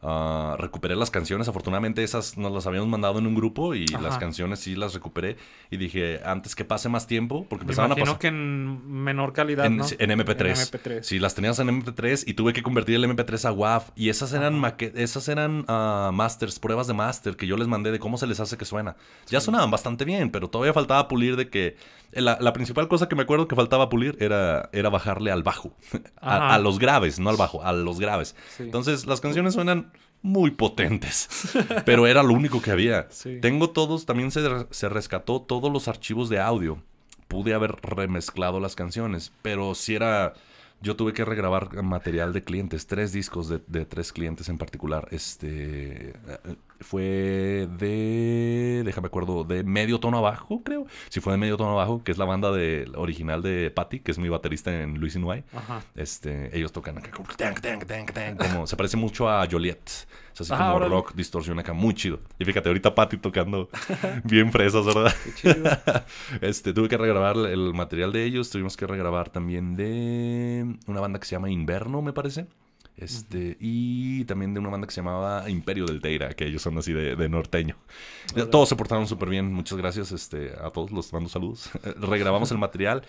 Uh, 0.04 0.58
recuperé 0.58 0.98
las 0.98 1.10
canciones. 1.10 1.48
Afortunadamente 1.48 2.04
esas 2.04 2.38
nos 2.38 2.52
las 2.52 2.68
habíamos 2.68 2.90
mandado 2.90 3.20
en 3.20 3.28
un 3.28 3.36
grupo 3.36 3.74
y 3.74 3.86
las 3.88 4.18
canciones 4.18 4.60
sí 4.60 4.76
las 4.76 4.94
recuperé. 4.94 5.38
Y 5.72 5.78
dije, 5.78 6.20
antes 6.26 6.56
que 6.56 6.66
pase 6.66 6.90
más 6.90 7.08
tiempo, 7.08 7.46
porque 7.50 7.64
empezaban 7.64 7.94
a 7.94 7.96
pasar... 7.96 8.20
que 8.20 8.28
en 8.28 9.04
menor 9.04 9.32
calidad, 9.32 9.66
en, 9.66 9.78
¿no? 9.78 9.86
en, 9.98 10.10
MP3. 10.10 11.04
Sí, 11.04 11.20
las 11.20 11.36
tenías 11.36 11.58
en 11.60 11.70
MP3 11.70 12.26
y 12.28 12.34
tuve 12.34 12.52
que 12.52 12.62
convertir 12.62 12.96
el 12.96 13.06
MP3 13.06 13.46
a 13.46 13.52
WAV. 13.54 13.84
Y 13.96 14.10
esas 14.10 14.34
eran, 14.34 14.62
esas 14.78 15.30
eran 15.30 15.62
uh, 15.70 16.12
masters, 16.12 16.60
pruebas 16.60 16.88
de 16.88 16.94
master 16.94 17.38
que 17.38 17.48
yo 17.48 17.56
les 17.56 17.70
mandé 17.70 17.92
de 17.92 18.00
cómo 18.00 18.18
se 18.18 18.28
les 18.28 18.42
hace 18.42 18.58
que 18.58 18.66
suena. 18.66 18.98
Ya 19.28 19.40
sonaban 19.40 19.72
bastante 19.72 20.04
bien, 20.04 20.32
pero 20.32 20.50
todavía 20.50 20.74
faltaba 20.74 21.08
pulir 21.08 21.38
de 21.38 21.50
que... 21.50 21.78
La, 22.16 22.38
la, 22.40 22.54
principal 22.54 22.88
cosa 22.88 23.10
que 23.10 23.16
me 23.16 23.24
acuerdo 23.24 23.48
que 23.48 23.56
faltaba 23.56 23.90
pulir 23.90 24.18
era, 24.20 24.70
era 24.72 24.90
bajarle 24.90 25.32
al 25.32 25.44
bajo. 25.44 25.74
a, 26.22 26.56
a, 26.56 26.60
los 26.60 26.80
graves, 26.80 27.20
no 27.20 27.30
al 27.30 27.38
bajo, 27.38 27.64
a 27.64 27.74
los 27.74 28.00
graves. 28.00 28.36
Entonces 28.60 29.06
las 29.06 29.22
canciones 29.22 29.54
suenan 29.54 29.92
muy 30.24 30.52
potentes. 30.52 31.30
Pero 31.86 32.08
era 32.08 32.24
lo 32.24 32.34
único 32.34 32.62
que 32.62 32.72
había. 32.72 33.08
Tengo 33.42 33.70
todos, 33.70 34.08
también 34.08 34.32
se, 34.32 34.42
se, 34.72 34.90
rescató 34.90 35.42
todos 35.42 35.72
los 35.72 35.88
archivos 35.88 36.30
de 36.30 36.40
audio. 36.40 36.82
Pude 37.28 37.54
haber 37.54 37.76
remezclado 37.82 38.60
las 38.60 38.76
canciones, 38.76 39.32
pero 39.42 39.76
si 39.76 39.96
era... 39.96 40.34
Yo 40.82 40.98
tuve 40.98 41.14
que 41.14 41.24
regrabar 41.24 41.82
material 41.82 42.34
de 42.34 42.44
clientes, 42.44 42.88
tres 42.88 43.14
discos 43.14 43.48
de, 43.48 43.62
de 43.68 43.86
tres 43.86 44.12
clientes 44.12 44.50
en 44.50 44.58
particular. 44.58 45.08
Este 45.12 46.14
fue 46.84 47.68
de, 47.78 48.84
déjame 48.86 49.08
acuerdo, 49.08 49.44
de 49.44 49.64
medio 49.64 50.00
tono 50.00 50.18
abajo, 50.18 50.62
creo. 50.64 50.86
Sí, 51.10 51.20
fue 51.20 51.34
de 51.34 51.38
medio 51.38 51.58
tono 51.58 51.72
abajo, 51.72 52.04
que 52.04 52.12
es 52.12 52.18
la 52.18 52.26
banda 52.26 52.52
de, 52.52 52.92
original 52.96 53.42
de 53.42 53.72
Patty, 53.72 54.00
que 54.00 54.12
es 54.12 54.20
mi 54.20 54.30
baterista 54.30 54.82
en 54.82 55.00
Luis 55.00 55.16
Inuay. 55.16 55.44
Este, 55.96 56.56
ellos 56.56 56.72
tocan 56.72 56.98
acá 56.98 57.12
como, 57.12 58.68
se 58.68 58.76
parece 58.76 58.98
mucho 58.98 59.30
a 59.30 59.48
Joliet. 59.50 59.90
Es 60.34 60.42
así 60.42 60.52
ah, 60.54 60.72
como 60.74 60.90
rock, 60.90 61.14
distorsión 61.14 61.60
acá, 61.60 61.74
muy 61.74 61.94
chido. 61.94 62.20
Y 62.40 62.46
fíjate, 62.46 62.68
ahorita 62.68 62.96
Patty 62.96 63.18
tocando 63.18 63.70
bien 64.24 64.52
fresas, 64.52 64.86
¿verdad? 64.86 65.14
Qué 65.24 65.34
chido. 65.34 65.70
este, 66.42 66.74
tuve 66.74 66.90
que 66.90 66.98
regrabar 66.98 67.38
el 67.38 67.74
material 67.74 68.12
de 68.12 68.24
ellos, 68.24 68.50
tuvimos 68.50 68.76
que 68.76 68.88
regrabar 68.88 69.30
también 69.30 69.76
de 69.76 70.76
una 70.88 71.02
banda 71.02 71.20
que 71.20 71.26
se 71.26 71.36
llama 71.36 71.50
Inverno, 71.50 72.02
me 72.02 72.14
parece. 72.14 72.48
Este, 72.96 73.58
y 73.60 74.24
también 74.26 74.54
de 74.54 74.60
una 74.60 74.70
banda 74.70 74.88
que 74.88 74.94
se 74.94 75.02
llamaba 75.02 75.50
Imperio 75.50 75.86
del 75.86 76.00
Teira, 76.00 76.34
que 76.34 76.46
ellos 76.46 76.62
son 76.62 76.78
así 76.78 76.94
de, 76.94 77.30
norteño. 77.30 77.76
Todos 78.52 78.70
se 78.70 78.76
portaron 78.76 79.08
súper 79.08 79.30
bien, 79.30 79.52
muchas 79.52 79.78
gracias 79.78 80.12
este, 80.12 80.54
a 80.62 80.70
todos, 80.70 80.92
los 80.92 81.12
mando 81.12 81.30
saludos. 81.30 81.70
Regrabamos 82.00 82.52
el 82.52 82.60
material 82.60 83.04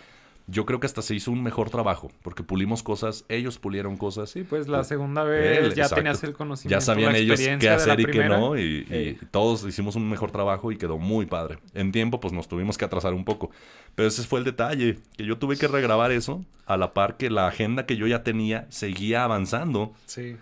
yo 0.47 0.67
creo 0.67 0.79
que 0.79 0.87
hasta 0.87 1.01
se 1.01 1.15
hizo 1.15 1.31
un 1.31 1.43
mejor 1.43 1.71
trabajo, 1.71 2.11
porque 2.23 2.43
pulimos 2.43 2.83
cosas, 2.83 3.25
ellos 3.29 3.59
pulieron 3.59 3.97
cosas. 3.97 4.29
Sí, 4.31 4.43
pues 4.43 4.69
la 4.69 4.85
segunda 4.85 5.25
vez 5.25 5.75
ya 5.75 5.89
tenías 5.89 6.23
el 6.23 6.35
conocimiento. 6.35 6.77
Ya 6.77 6.81
sabían 6.85 7.17
ellos 7.17 7.41
qué 7.59 7.71
hacer 7.71 8.01
y 8.01 8.05
qué 8.07 8.25
no, 8.29 8.59
y, 8.59 9.19
todos 9.31 9.65
hicimos 9.65 9.97
un 9.97 10.09
mejor 10.09 10.31
trabajo 10.31 10.71
y 10.71 10.77
quedó 10.77 10.99
muy 10.99 11.27
padre. 11.27 11.59
En 11.73 11.93
tiempo, 11.93 12.21
pues 12.21 12.33
nos 12.33 12.47
tuvimos 12.47 12.77
que 12.77 12.85
atrasar 12.85 13.15
un 13.15 13.25
poco, 13.25 13.51
pero 13.95 14.09
ese 14.09 14.23
fue 14.23 14.39
el 14.39 14.45
detalle, 14.45 14.99
que 15.17 15.25
yo 15.25 15.39
tuve 15.39 15.57
que 15.57 15.67
regrabar 15.67 16.13
eso 16.13 16.45
a 16.67 16.77
la 16.77 16.93
par 16.93 17.17
que 17.17 17.31
la 17.31 17.47
agenda 17.47 17.87
que 17.87 17.97
yo 17.97 18.07
ya 18.07 18.23
tenía 18.23 18.67
seguía 18.69 19.25
avanzando. 19.25 19.93
Sí. 20.07 20.37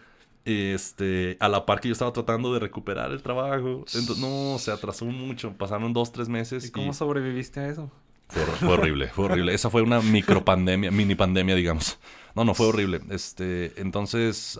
Este, 0.44 1.36
a 1.38 1.48
la 1.48 1.64
par 1.66 1.80
que 1.80 1.86
yo 1.86 1.92
estaba 1.92 2.12
tratando 2.12 2.52
de 2.52 2.58
recuperar 2.58 3.12
el 3.12 3.22
trabajo. 3.22 3.84
Entonces, 3.94 4.18
no, 4.18 4.58
se 4.58 4.72
atrasó 4.72 5.04
mucho. 5.04 5.52
Pasaron 5.52 5.92
dos, 5.92 6.10
tres 6.10 6.28
meses. 6.28 6.66
¿Y 6.66 6.70
cómo 6.72 6.92
sobreviviste 6.92 7.60
a 7.60 7.68
eso? 7.68 7.92
Fue, 8.32 8.68
horrible, 8.68 9.08
fue 9.08 9.26
horrible. 9.26 9.54
Esa 9.54 9.70
fue 9.70 9.82
una 9.82 10.00
micro 10.00 10.44
pandemia, 10.44 10.90
mini 10.90 11.14
pandemia, 11.14 11.54
digamos. 11.54 11.98
No, 12.34 12.44
no, 12.44 12.54
fue 12.54 12.66
horrible. 12.66 13.00
Este, 13.10 13.72
entonces, 13.80 14.58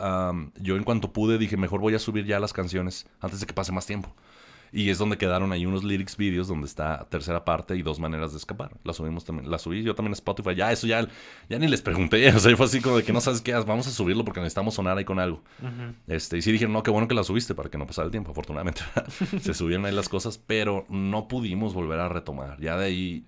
yo 0.61 0.77
en 0.77 0.85
cuanto 0.85 1.12
pude 1.12 1.39
dije, 1.39 1.57
mejor 1.57 1.81
voy 1.81 1.95
a 1.95 1.99
subir 1.99 2.27
ya 2.27 2.39
las 2.39 2.53
canciones 2.53 3.07
antes 3.20 3.41
de 3.41 3.47
que 3.47 3.55
pase 3.55 3.73
más 3.73 3.87
tiempo. 3.87 4.14
Y 4.75 4.89
es 4.89 4.97
donde 4.97 5.18
quedaron 5.18 5.53
ahí 5.53 5.66
unos 5.66 5.85
lyrics 5.85 6.16
videos 6.16 6.49
donde 6.49 6.66
está 6.66 7.07
tercera 7.11 7.45
parte 7.45 7.77
y 7.77 7.83
dos 7.83 8.01
maneras 8.01 8.33
de 8.33 8.39
escapar. 8.39 8.70
La 8.85 8.95
subimos 8.95 9.23
también, 9.23 9.51
la 9.51 9.59
subí 9.59 9.83
yo 9.83 9.95
también 9.95 10.12
a 10.12 10.14
Spotify. 10.14 10.55
Ya, 10.55 10.73
eso 10.73 10.87
ya, 10.87 11.07
ya 11.51 11.59
ni 11.59 11.68
les 11.68 11.83
pregunté. 11.83 12.27
O 12.35 12.39
sea, 12.39 12.57
fue 12.57 12.64
así 12.64 12.81
como 12.81 12.97
de 12.97 13.05
que 13.05 13.12
no 13.12 13.20
sabes 13.20 13.43
qué, 13.43 13.53
vamos 13.53 13.87
a 13.87 13.91
subirlo 13.91 14.25
porque 14.25 14.41
necesitamos 14.41 14.73
sonar 14.73 14.97
ahí 14.97 15.05
con 15.05 15.18
algo. 15.18 15.43
Este, 16.07 16.39
y 16.39 16.43
sí 16.43 16.51
dijeron, 16.51 16.73
no, 16.73 16.83
qué 16.83 16.91
bueno 16.91 17.07
que 17.07 17.14
la 17.14 17.23
subiste 17.23 17.55
para 17.55 17.68
que 17.68 17.77
no 17.77 17.87
pasara 17.87 18.07
el 18.07 18.11
tiempo. 18.11 18.31
Afortunadamente 18.31 18.81
se 19.43 19.53
subieron 19.53 19.85
ahí 19.85 19.93
las 19.93 20.09
cosas, 20.09 20.39
pero 20.39 20.87
no 20.89 21.29
pudimos 21.29 21.75
volver 21.75 22.01
a 22.01 22.09
retomar. 22.09 22.59
Ya 22.59 22.79
de 22.79 22.87
ahí 22.87 23.27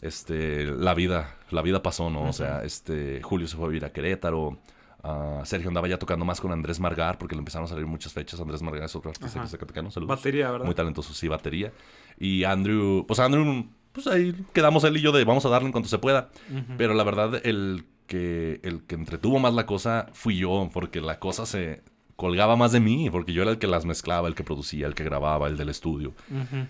este, 0.00 0.66
la 0.66 0.94
vida, 0.94 1.36
la 1.50 1.62
vida 1.62 1.82
pasó, 1.82 2.10
¿no? 2.10 2.24
O 2.24 2.32
sea, 2.32 2.64
este, 2.64 3.22
Julio 3.22 3.46
se 3.46 3.56
fue 3.56 3.66
a 3.66 3.68
vivir 3.68 3.84
a 3.84 3.92
Querétaro. 3.92 4.58
Uh, 5.02 5.44
Sergio 5.44 5.68
andaba 5.68 5.86
ya 5.86 5.98
tocando 5.98 6.24
más 6.24 6.40
con 6.40 6.50
Andrés 6.50 6.80
Margar 6.80 7.18
porque 7.18 7.34
le 7.34 7.40
empezaron 7.40 7.66
a 7.66 7.68
salir 7.68 7.86
muchas 7.86 8.12
fechas. 8.12 8.40
Andrés 8.40 8.62
Margar 8.62 8.84
es 8.84 8.96
otro 8.96 9.10
artista 9.10 9.42
que. 9.42 9.90
Saludos. 9.90 10.06
Batería, 10.06 10.50
¿verdad? 10.50 10.64
Muy 10.64 10.74
talentoso, 10.74 11.12
sí, 11.12 11.28
batería. 11.28 11.72
Y 12.18 12.44
Andrew, 12.44 13.04
pues 13.06 13.20
Andrew, 13.20 13.66
pues 13.92 14.06
ahí 14.06 14.34
quedamos 14.52 14.82
él 14.84 14.96
y 14.96 15.02
yo 15.02 15.12
de 15.12 15.24
vamos 15.24 15.44
a 15.44 15.50
darle 15.50 15.66
en 15.66 15.72
cuanto 15.72 15.88
se 15.88 15.98
pueda. 15.98 16.30
Pero 16.78 16.94
la 16.94 17.04
verdad, 17.04 17.40
el 17.44 17.84
que, 18.06 18.60
el 18.62 18.82
que 18.84 18.94
entretuvo 18.94 19.38
más 19.38 19.54
la 19.54 19.66
cosa 19.66 20.06
fui 20.12 20.38
yo, 20.38 20.70
porque 20.72 21.00
la 21.00 21.18
cosa 21.18 21.46
se, 21.46 21.82
colgaba 22.16 22.56
más 22.56 22.72
de 22.72 22.80
mí, 22.80 23.08
porque 23.10 23.32
yo 23.32 23.42
era 23.42 23.50
el 23.50 23.58
que 23.58 23.66
las 23.66 23.84
mezclaba, 23.84 24.28
el 24.28 24.34
que 24.34 24.44
producía, 24.44 24.86
el 24.86 24.94
que 24.94 25.04
grababa, 25.04 25.48
el 25.48 25.56
del 25.56 25.68
estudio. 25.68 26.12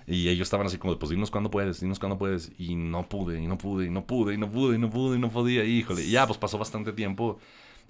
Y 0.06 0.28
ellos 0.28 0.46
estaban 0.46 0.66
así 0.66 0.78
como, 0.78 0.98
pues 0.98 1.10
dinos 1.10 1.30
cuándo 1.30 1.50
puedes, 1.50 1.80
dinos 1.80 1.98
cuándo 1.98 2.18
puedes. 2.18 2.52
Y 2.58 2.74
no 2.74 3.08
pude, 3.08 3.40
y 3.40 3.46
no 3.46 3.58
pude, 3.58 3.86
y 3.86 3.90
no 3.90 4.06
pude, 4.06 4.34
y 4.34 4.38
no 4.38 4.50
pude, 4.50 4.76
y 4.76 4.78
no 4.78 4.90
pude, 4.90 5.16
y 5.16 5.20
no 5.20 5.30
podía. 5.30 5.64
híjole, 5.64 6.02
y 6.02 6.10
ya, 6.10 6.26
pues 6.26 6.38
pasó 6.38 6.58
bastante 6.58 6.92
tiempo. 6.92 7.38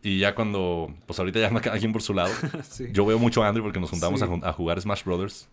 Y 0.02 0.18
ya 0.18 0.34
cuando, 0.34 0.92
pues 1.06 1.18
ahorita 1.18 1.40
ya 1.40 1.48
anda 1.48 1.62
cada 1.62 1.78
quien 1.78 1.92
por 1.92 2.02
su 2.02 2.12
lado. 2.12 2.30
Yo 2.92 3.06
veo 3.06 3.18
mucho 3.18 3.42
a 3.42 3.48
Andrew 3.48 3.64
porque 3.64 3.80
nos 3.80 3.88
juntamos 3.88 4.20
a, 4.20 4.52
jugar 4.52 4.80
Smash 4.80 5.02
Brothers. 5.04 5.48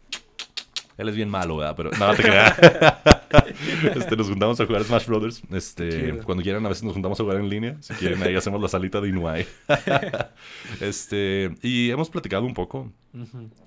Él 1.01 1.09
es 1.09 1.15
bien 1.15 1.29
malo, 1.29 1.57
¿verdad? 1.57 1.73
Pero 1.75 1.89
nada 1.91 2.13
te 2.13 2.21
creas. 2.21 2.59
este, 3.95 4.15
nos 4.15 4.29
juntamos 4.29 4.59
a 4.59 4.67
jugar 4.67 4.83
Smash 4.83 5.07
Brothers. 5.07 5.41
Este, 5.51 6.19
cuando 6.19 6.43
quieran, 6.43 6.63
a 6.63 6.69
veces 6.69 6.83
nos 6.83 6.93
juntamos 6.93 7.19
a 7.19 7.23
jugar 7.23 7.39
en 7.39 7.49
línea. 7.49 7.75
Si 7.79 7.91
quieren, 7.95 8.21
ahí 8.21 8.35
hacemos 8.35 8.61
la 8.61 8.67
salita 8.67 9.01
de 9.01 9.09
Inuai. 9.09 9.47
este, 10.79 11.55
y 11.63 11.89
hemos 11.89 12.11
platicado 12.11 12.45
un 12.45 12.53
poco, 12.53 12.91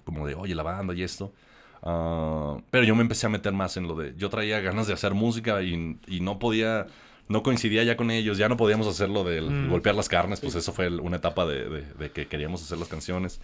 como 0.04 0.28
de, 0.28 0.36
oye, 0.36 0.54
la 0.54 0.62
banda 0.62 0.94
y 0.94 1.02
esto. 1.02 1.32
Ah, 1.82 2.56
pero 2.70 2.84
yo 2.84 2.94
me 2.94 3.02
empecé 3.02 3.26
a 3.26 3.30
meter 3.30 3.52
más 3.52 3.76
en 3.76 3.88
lo 3.88 3.96
de. 3.96 4.14
Yo 4.16 4.30
traía 4.30 4.60
ganas 4.60 4.86
de 4.86 4.92
hacer 4.92 5.12
música 5.14 5.60
y, 5.62 5.98
y 6.06 6.20
no 6.20 6.38
podía. 6.38 6.86
No 7.26 7.42
coincidía 7.42 7.82
ya 7.84 7.96
con 7.96 8.10
ellos, 8.10 8.36
ya 8.36 8.50
no 8.50 8.58
podíamos 8.58 8.86
hacerlo 8.86 9.24
de 9.24 9.40
mm. 9.40 9.70
golpear 9.70 9.94
las 9.94 10.10
carnes, 10.10 10.40
pues 10.40 10.56
eso 10.56 10.74
fue 10.74 10.88
una 10.88 11.16
etapa 11.16 11.46
de, 11.46 11.82
de 11.98 12.10
que 12.10 12.26
queríamos 12.26 12.62
hacer 12.62 12.76
las 12.76 12.88
canciones. 12.88 13.40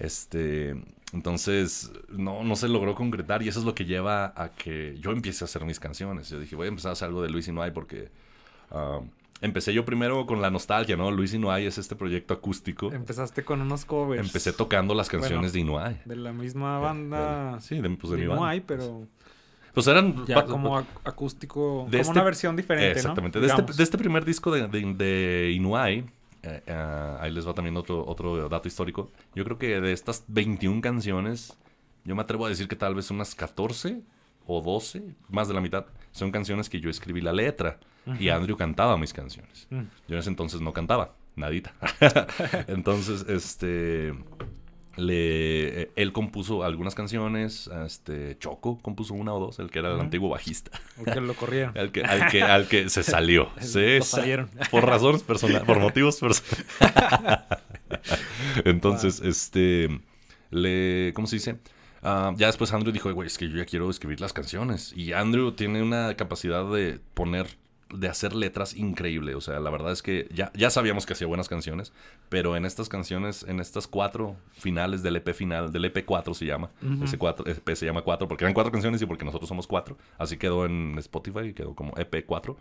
Este, 0.00 0.74
entonces, 1.12 1.90
no, 2.08 2.44
no 2.44 2.56
se 2.56 2.68
logró 2.68 2.94
concretar 2.94 3.42
y 3.42 3.48
eso 3.48 3.58
es 3.58 3.64
lo 3.64 3.74
que 3.74 3.84
lleva 3.84 4.32
a 4.36 4.50
que 4.50 4.96
yo 5.00 5.10
empiece 5.10 5.44
a 5.44 5.46
hacer 5.46 5.64
mis 5.64 5.80
canciones. 5.80 6.28
Yo 6.28 6.38
dije, 6.38 6.54
voy 6.54 6.66
a 6.66 6.68
empezar 6.68 6.90
a 6.90 6.92
hacer 6.92 7.08
algo 7.08 7.22
de 7.22 7.30
Luis 7.30 7.48
y 7.48 7.52
No 7.52 7.62
hay 7.62 7.72
porque 7.72 8.10
ah, 8.70 9.00
empecé 9.40 9.72
yo 9.72 9.84
primero 9.84 10.24
con 10.26 10.40
la 10.40 10.50
nostalgia, 10.50 10.96
¿no? 10.96 11.10
Luis 11.10 11.34
y 11.34 11.38
No 11.38 11.50
hay 11.50 11.66
es 11.66 11.78
este 11.78 11.96
proyecto 11.96 12.32
acústico. 12.32 12.92
Empezaste 12.92 13.44
con 13.44 13.60
unos 13.60 13.84
covers. 13.84 14.24
Empecé 14.24 14.52
tocando 14.52 14.94
las 14.94 15.08
canciones 15.08 15.52
de 15.52 15.60
Inuay. 15.60 16.00
De 16.04 16.16
la 16.16 16.32
misma 16.32 16.78
banda. 16.78 17.60
sí, 17.60 17.80
de, 17.80 17.90
pues 17.90 18.12
de, 18.12 18.18
de 18.18 18.26
mi 18.26 18.32
Inuay, 18.32 18.60
pero... 18.60 19.08
Pues 19.74 19.86
eran... 19.86 20.26
Ya 20.26 20.44
como 20.44 20.78
acústico, 20.78 21.84
como 21.84 21.88
este 21.92 22.12
una 22.12 22.22
versión 22.22 22.56
diferente, 22.56 22.98
Exactamente. 22.98 23.40
De, 23.40 23.46
este, 23.46 23.62
de, 23.62 23.82
este, 23.82 23.98
primer 23.98 24.24
disco 24.24 24.52
de, 24.52 24.66
de, 24.66 24.94
de 24.94 25.52
Inuay 25.52 26.04
eh, 26.42 26.62
eh, 26.66 27.16
ahí 27.20 27.30
les 27.30 27.46
va 27.46 27.54
también 27.54 27.76
otro, 27.76 28.06
otro 28.06 28.48
dato 28.48 28.68
histórico. 28.68 29.10
Yo 29.34 29.44
creo 29.44 29.58
que 29.58 29.80
de 29.80 29.92
estas 29.92 30.24
21 30.28 30.80
canciones, 30.80 31.56
yo 32.04 32.14
me 32.14 32.22
atrevo 32.22 32.46
a 32.46 32.48
decir 32.48 32.68
que 32.68 32.76
tal 32.76 32.94
vez 32.94 33.10
unas 33.10 33.34
14 33.34 34.00
o 34.46 34.60
12, 34.60 35.02
más 35.28 35.48
de 35.48 35.54
la 35.54 35.60
mitad, 35.60 35.86
son 36.12 36.30
canciones 36.30 36.68
que 36.68 36.80
yo 36.80 36.90
escribí 36.90 37.20
la 37.20 37.32
letra. 37.32 37.78
Y 38.18 38.30
Andrew 38.30 38.56
cantaba 38.56 38.96
mis 38.96 39.12
canciones. 39.12 39.68
Mm. 39.70 39.82
Yo 40.08 40.14
en 40.14 40.18
ese 40.18 40.30
entonces 40.30 40.60
no 40.60 40.72
cantaba, 40.72 41.14
nadita. 41.36 41.74
entonces, 42.66 43.24
este 43.28 44.14
le, 44.96 45.82
eh, 45.82 45.90
él 45.96 46.12
compuso 46.12 46.64
algunas 46.64 46.94
canciones, 46.94 47.70
este, 47.86 48.36
Choco 48.38 48.78
compuso 48.80 49.14
una 49.14 49.32
o 49.32 49.40
dos, 49.40 49.58
el 49.58 49.70
que 49.70 49.78
era 49.78 49.94
el 49.94 50.00
antiguo 50.00 50.28
bajista. 50.28 50.70
El 50.98 51.12
que 51.12 51.20
lo 51.20 51.34
corrieron. 51.34 51.76
al, 51.78 51.92
que, 51.92 52.02
al, 52.42 52.68
que, 52.68 52.88
se 52.88 53.02
salió. 53.02 53.50
se 53.60 54.00
salieron. 54.02 54.50
Por 54.70 54.84
razones 54.84 55.22
personales, 55.22 55.62
por 55.62 55.78
motivos 55.80 56.18
personales. 56.18 56.64
Entonces, 58.64 59.20
este, 59.20 60.00
le, 60.50 61.12
¿cómo 61.14 61.26
se 61.26 61.36
dice? 61.36 61.56
Ah, 62.02 62.32
ya 62.36 62.46
después 62.46 62.72
Andrew 62.72 62.92
dijo, 62.92 63.12
güey, 63.12 63.26
es 63.26 63.36
que 63.36 63.48
yo 63.48 63.56
ya 63.56 63.66
quiero 63.66 63.90
escribir 63.90 64.20
las 64.20 64.32
canciones. 64.32 64.92
Y 64.96 65.12
Andrew 65.12 65.52
tiene 65.52 65.82
una 65.82 66.14
capacidad 66.16 66.64
de 66.70 66.98
poner 67.14 67.46
de 67.92 68.08
hacer 68.08 68.34
letras 68.34 68.74
increíble. 68.74 69.34
O 69.34 69.40
sea, 69.40 69.60
la 69.60 69.70
verdad 69.70 69.92
es 69.92 70.02
que 70.02 70.28
ya, 70.32 70.50
ya 70.54 70.70
sabíamos 70.70 71.06
que 71.06 71.12
hacía 71.12 71.26
buenas 71.26 71.48
canciones, 71.48 71.92
pero 72.28 72.56
en 72.56 72.64
estas 72.64 72.88
canciones, 72.88 73.44
en 73.48 73.60
estas 73.60 73.86
cuatro 73.86 74.36
finales 74.52 75.02
del 75.02 75.16
EP 75.16 75.32
final, 75.34 75.72
del 75.72 75.86
EP 75.86 76.04
4 76.04 76.34
se 76.34 76.46
llama. 76.46 76.70
Ese 77.02 77.18
cuatro, 77.18 77.46
EP 77.46 77.74
se 77.74 77.86
llama 77.86 78.02
4 78.02 78.28
porque 78.28 78.44
eran 78.44 78.54
cuatro 78.54 78.72
canciones 78.72 79.00
y 79.02 79.06
porque 79.06 79.24
nosotros 79.24 79.48
somos 79.48 79.66
cuatro. 79.66 79.96
Así 80.18 80.36
quedó 80.36 80.66
en 80.66 80.96
Spotify 80.98 81.48
y 81.48 81.52
quedó 81.54 81.74
como 81.74 81.92
EP 81.96 82.24
4. 82.24 82.56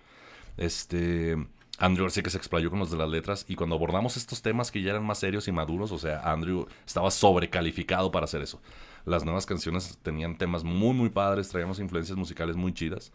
Este. 0.57 1.37
Andrew 1.81 2.09
sí 2.09 2.21
que 2.21 2.29
se 2.29 2.37
explayó 2.37 2.69
con 2.69 2.79
los 2.79 2.91
de 2.91 2.97
las 2.97 3.07
letras 3.07 3.45
y 3.47 3.55
cuando 3.55 3.77
abordamos 3.77 4.17
estos 4.17 4.41
temas 4.41 4.69
que 4.69 4.81
ya 4.81 4.89
eran 4.91 5.05
más 5.05 5.19
serios 5.19 5.47
y 5.47 5.53
maduros, 5.53 5.93
o 5.93 5.97
sea, 5.97 6.19
Andrew 6.29 6.67
estaba 6.85 7.09
sobrecalificado 7.09 8.11
para 8.11 8.25
hacer 8.25 8.41
eso. 8.41 8.61
Las 9.05 9.23
nuevas 9.23 9.45
canciones 9.45 9.97
tenían 10.03 10.37
temas 10.37 10.65
muy, 10.65 10.93
muy 10.93 11.09
padres, 11.09 11.47
traíamos 11.47 11.79
influencias 11.79 12.17
musicales 12.17 12.57
muy 12.57 12.73
chidas. 12.73 13.13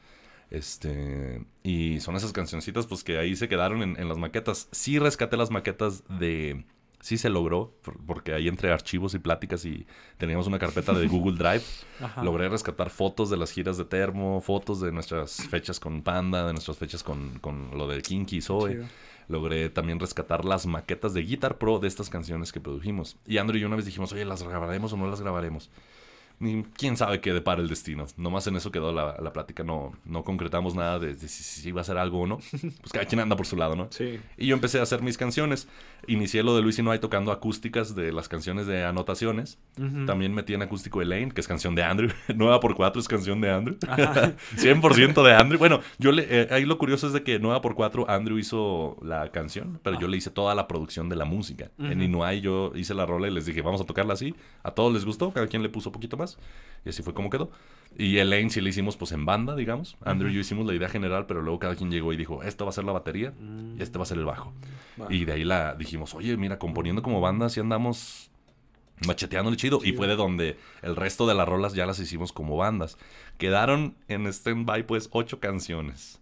Este, 0.50 1.44
y 1.62 2.00
son 2.00 2.16
esas 2.16 2.32
cancioncitas 2.32 2.86
pues 2.86 3.02
que 3.02 3.18
ahí 3.18 3.36
se 3.36 3.48
quedaron 3.48 3.82
en, 3.82 4.08
las 4.08 4.18
maquetas. 4.18 4.68
Sí 4.72 4.98
rescaté 4.98 5.36
las 5.36 5.50
maquetas 5.50 6.04
de... 6.08 6.64
Sí 7.00 7.18
se 7.18 7.28
logró, 7.28 7.74
porque 8.06 8.32
ahí 8.32 8.48
entre 8.48 8.72
archivos 8.72 9.12
y 9.12 9.18
pláticas 9.18 9.66
y 9.66 9.86
teníamos 10.16 10.46
una 10.46 10.58
carpeta 10.58 10.94
de 10.94 11.06
Google 11.08 11.36
Drive, 11.36 11.64
logré 12.22 12.48
rescatar 12.48 12.88
fotos 12.88 13.28
de 13.28 13.36
las 13.36 13.50
giras 13.50 13.76
de 13.76 13.84
Termo, 13.84 14.40
fotos 14.40 14.80
de 14.80 14.90
nuestras 14.90 15.46
fechas 15.50 15.78
con 15.78 16.02
Panda, 16.02 16.46
de 16.46 16.54
nuestras 16.54 16.78
fechas 16.78 17.02
con, 17.02 17.38
con 17.40 17.76
lo 17.76 17.86
de 17.88 18.00
Kinky 18.00 18.40
Zoe. 18.40 18.86
Logré 19.28 19.68
también 19.68 20.00
rescatar 20.00 20.46
las 20.46 20.64
maquetas 20.66 21.12
de 21.12 21.22
Guitar 21.22 21.58
Pro 21.58 21.78
de 21.78 21.88
estas 21.88 22.08
canciones 22.08 22.52
que 22.52 22.60
produjimos. 22.60 23.18
Y 23.26 23.36
Andrew 23.36 23.58
y 23.58 23.60
yo 23.60 23.66
una 23.66 23.76
vez 23.76 23.84
dijimos, 23.84 24.12
oye, 24.12 24.24
¿las 24.24 24.42
grabaremos 24.42 24.92
o 24.94 24.96
no 24.96 25.06
las 25.06 25.20
grabaremos? 25.20 25.70
Ni 26.38 26.64
quién 26.76 26.96
sabe 26.96 27.20
qué 27.20 27.32
depara 27.32 27.60
el 27.60 27.68
destino. 27.68 28.06
Nomás 28.16 28.46
en 28.46 28.56
eso 28.56 28.70
quedó 28.70 28.92
la, 28.92 29.16
la 29.20 29.32
plática. 29.32 29.64
No, 29.64 29.92
no 30.04 30.24
concretamos 30.24 30.74
nada 30.74 30.98
de, 30.98 31.14
de 31.14 31.28
si, 31.28 31.42
si 31.42 31.68
iba 31.68 31.80
a 31.80 31.84
ser 31.84 31.98
algo 31.98 32.20
o 32.22 32.26
no. 32.26 32.38
Pues 32.84 32.92
cada 32.92 33.06
quien 33.06 33.20
anda 33.20 33.36
por 33.36 33.46
su 33.46 33.56
lado, 33.56 33.76
¿no? 33.76 33.88
Sí. 33.90 34.20
Y 34.36 34.46
yo 34.48 34.54
empecé 34.54 34.78
a 34.78 34.82
hacer 34.82 35.02
mis 35.02 35.16
canciones. 35.16 35.68
Inicié 36.06 36.42
lo 36.42 36.54
de 36.54 36.62
Luis 36.62 36.78
y 36.78 36.98
tocando 36.98 37.32
acústicas 37.32 37.94
de 37.94 38.12
las 38.12 38.28
canciones 38.28 38.66
de 38.66 38.84
anotaciones. 38.84 39.58
También 40.06 40.34
metí 40.34 40.54
en 40.54 40.62
acústico 40.62 41.00
Elaine, 41.00 41.30
que 41.32 41.40
es 41.40 41.48
canción 41.48 41.74
de 41.74 41.82
Andrew. 41.82 42.10
9 42.34 42.58
por 42.60 42.74
4 42.74 43.00
es 43.00 43.08
canción 43.08 43.40
de 43.40 43.50
Andrew. 43.50 43.76
Ajá. 43.88 44.34
100% 44.56 45.22
de 45.22 45.34
Andrew. 45.34 45.58
Bueno, 45.58 45.80
yo 45.98 46.12
le, 46.12 46.26
eh, 46.28 46.48
ahí 46.50 46.64
lo 46.64 46.78
curioso 46.78 47.06
es 47.06 47.12
de 47.12 47.22
que 47.22 47.38
9 47.38 47.60
por 47.62 47.74
4 47.74 48.10
Andrew 48.10 48.38
hizo 48.38 48.96
la 49.02 49.30
canción, 49.30 49.80
pero 49.82 49.98
yo 49.98 50.08
le 50.08 50.16
hice 50.16 50.30
toda 50.30 50.54
la 50.54 50.68
producción 50.68 51.08
de 51.08 51.16
la 51.16 51.24
música. 51.24 51.70
En 51.78 51.98
Ujú. 51.98 52.02
Inuai 52.02 52.40
yo 52.40 52.72
hice 52.74 52.94
la 52.94 53.06
rola 53.06 53.28
y 53.28 53.30
les 53.30 53.46
dije, 53.46 53.62
vamos 53.62 53.80
a 53.80 53.84
tocarla 53.84 54.14
así. 54.14 54.34
A 54.62 54.72
todos 54.72 54.92
les 54.92 55.04
gustó, 55.04 55.32
cada 55.32 55.46
quien 55.46 55.62
le 55.62 55.68
puso 55.68 55.90
poquito 55.92 56.16
más. 56.16 56.23
Y 56.84 56.90
así 56.90 57.02
fue 57.02 57.14
como 57.14 57.30
quedó. 57.30 57.50
Y 57.96 58.18
Elaine 58.18 58.50
sí 58.50 58.60
le 58.60 58.70
hicimos 58.70 58.96
pues 58.96 59.12
en 59.12 59.24
banda, 59.24 59.54
digamos. 59.54 59.96
Andrew 60.04 60.30
y 60.30 60.34
yo 60.34 60.40
hicimos 60.40 60.66
la 60.66 60.74
idea 60.74 60.88
general, 60.88 61.26
pero 61.26 61.42
luego 61.42 61.58
cada 61.60 61.76
quien 61.76 61.90
llegó 61.90 62.12
y 62.12 62.16
dijo, 62.16 62.42
esto 62.42 62.64
va 62.64 62.70
a 62.70 62.72
ser 62.72 62.84
la 62.84 62.92
batería 62.92 63.32
y 63.78 63.82
este 63.82 63.98
va 63.98 64.02
a 64.02 64.06
ser 64.06 64.18
el 64.18 64.24
bajo. 64.24 64.52
Va. 65.00 65.06
Y 65.10 65.24
de 65.24 65.32
ahí 65.32 65.44
la 65.44 65.74
dijimos, 65.74 66.14
oye, 66.14 66.36
mira, 66.36 66.58
componiendo 66.58 67.02
como 67.02 67.20
banda, 67.20 67.48
si 67.48 67.60
andamos 67.60 68.30
macheteándole 69.06 69.56
chido. 69.56 69.78
Y 69.78 69.86
Chido. 69.86 69.96
fue 69.96 70.06
de 70.08 70.16
donde 70.16 70.58
el 70.82 70.96
resto 70.96 71.26
de 71.26 71.34
las 71.34 71.48
rolas 71.48 71.74
ya 71.74 71.86
las 71.86 71.98
hicimos 71.98 72.32
como 72.32 72.56
bandas. 72.56 72.98
Quedaron 73.38 73.96
en 74.08 74.26
stand-by, 74.26 74.86
pues, 74.86 75.08
ocho 75.12 75.40
canciones. 75.40 76.20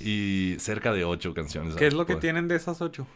Y 0.00 0.56
cerca 0.58 0.92
de 0.92 1.04
ocho 1.04 1.34
canciones. 1.34 1.74
¿Qué 1.76 1.86
es 1.86 1.94
lo 1.94 2.06
que 2.06 2.16
tienen 2.16 2.48
de 2.48 2.56
esas 2.56 2.80
ocho? 2.80 3.06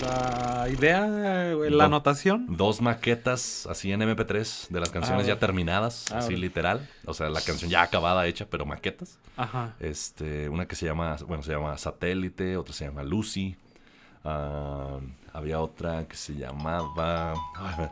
La 0.00 0.68
idea, 0.70 1.52
eh, 1.52 1.70
la 1.70 1.84
anotación. 1.86 2.46
Dos 2.56 2.80
maquetas 2.80 3.66
así 3.70 3.92
en 3.92 4.00
MP3 4.02 4.68
de 4.68 4.80
las 4.80 4.90
canciones 4.90 5.24
Ah, 5.24 5.26
ya 5.26 5.34
bueno. 5.34 5.40
terminadas, 5.40 6.06
Ah, 6.12 6.18
así 6.18 6.36
literal. 6.36 6.88
O 7.04 7.14
sea, 7.14 7.28
la 7.28 7.40
canción 7.40 7.70
ya 7.70 7.82
acabada, 7.82 8.26
hecha, 8.26 8.46
pero 8.48 8.64
maquetas. 8.64 9.18
Ajá. 9.36 9.74
Este, 9.80 10.48
una 10.48 10.66
que 10.66 10.76
se 10.76 10.86
llama, 10.86 11.16
bueno, 11.26 11.42
se 11.42 11.52
llama 11.52 11.76
Satélite, 11.78 12.56
otra 12.56 12.72
se 12.74 12.84
llama 12.86 13.02
Lucy. 13.02 13.56
Ah, 14.24 14.98
había 15.32 15.60
otra 15.60 16.06
que 16.08 16.16
se 16.16 16.34
llamaba. 16.34 17.34
Ay, 17.56 17.88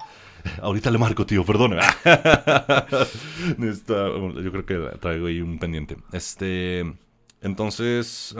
ahorita 0.62 0.90
le 0.90 0.98
marco, 0.98 1.26
tío, 1.26 1.44
perdona. 1.44 1.80
Yo 3.58 4.50
creo 4.52 4.64
que 4.66 4.98
traigo 5.00 5.26
ahí 5.26 5.40
un 5.40 5.58
pendiente. 5.58 5.96
Este, 6.12 6.80
entonces, 7.42 8.34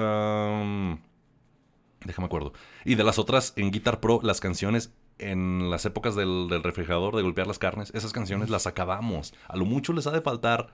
déjame 2.05 2.27
acuerdo. 2.27 2.53
Y 2.85 2.95
de 2.95 3.05
las 3.05 3.19
otras 3.19 3.53
en 3.57 3.71
Guitar 3.71 4.01
Pro, 4.01 4.21
las 4.23 4.41
canciones 4.41 4.93
en 5.19 5.71
las 5.71 5.85
épocas 5.85 6.17
del, 6.17 6.49
del 6.49 6.63
refrigerador 6.63 7.15
de 7.17 7.23
golpear 7.23 7.47
las 7.47 7.59
carnes, 7.59 7.93
esas 7.95 8.13
canciones 8.13 8.51
las 8.51 8.67
acabamos. 8.67 9.33
A 9.49 9.57
lo 9.57 9.65
mucho 9.65 9.93
les 9.93 10.07
ha 10.07 10.11
de 10.11 10.21
faltar 10.21 10.73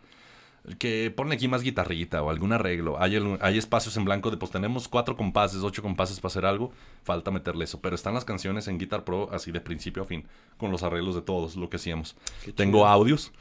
que 0.78 1.10
ponle 1.10 1.34
aquí 1.36 1.48
más 1.48 1.62
guitarrita 1.62 2.22
o 2.22 2.28
algún 2.30 2.52
arreglo. 2.52 3.00
Hay, 3.00 3.16
el- 3.16 3.38
hay 3.40 3.56
espacios 3.56 3.96
en 3.96 4.04
blanco 4.04 4.30
de 4.30 4.36
pues 4.36 4.50
tenemos 4.50 4.88
cuatro 4.88 5.16
compases, 5.16 5.62
ocho 5.62 5.80
compases 5.82 6.20
para 6.20 6.28
hacer 6.28 6.44
algo. 6.44 6.70
Falta 7.02 7.30
meterle 7.30 7.64
eso. 7.64 7.80
Pero 7.80 7.94
están 7.94 8.12
las 8.14 8.24
canciones 8.26 8.68
en 8.68 8.78
Guitar 8.78 9.04
Pro 9.04 9.30
así 9.32 9.52
de 9.52 9.60
principio 9.60 10.02
a 10.02 10.06
fin, 10.06 10.26
con 10.58 10.70
los 10.70 10.82
arreglos 10.82 11.14
de 11.14 11.22
todos, 11.22 11.56
lo 11.56 11.70
que 11.70 11.76
hacíamos. 11.76 12.14
Tengo 12.54 12.86
audios. 12.86 13.32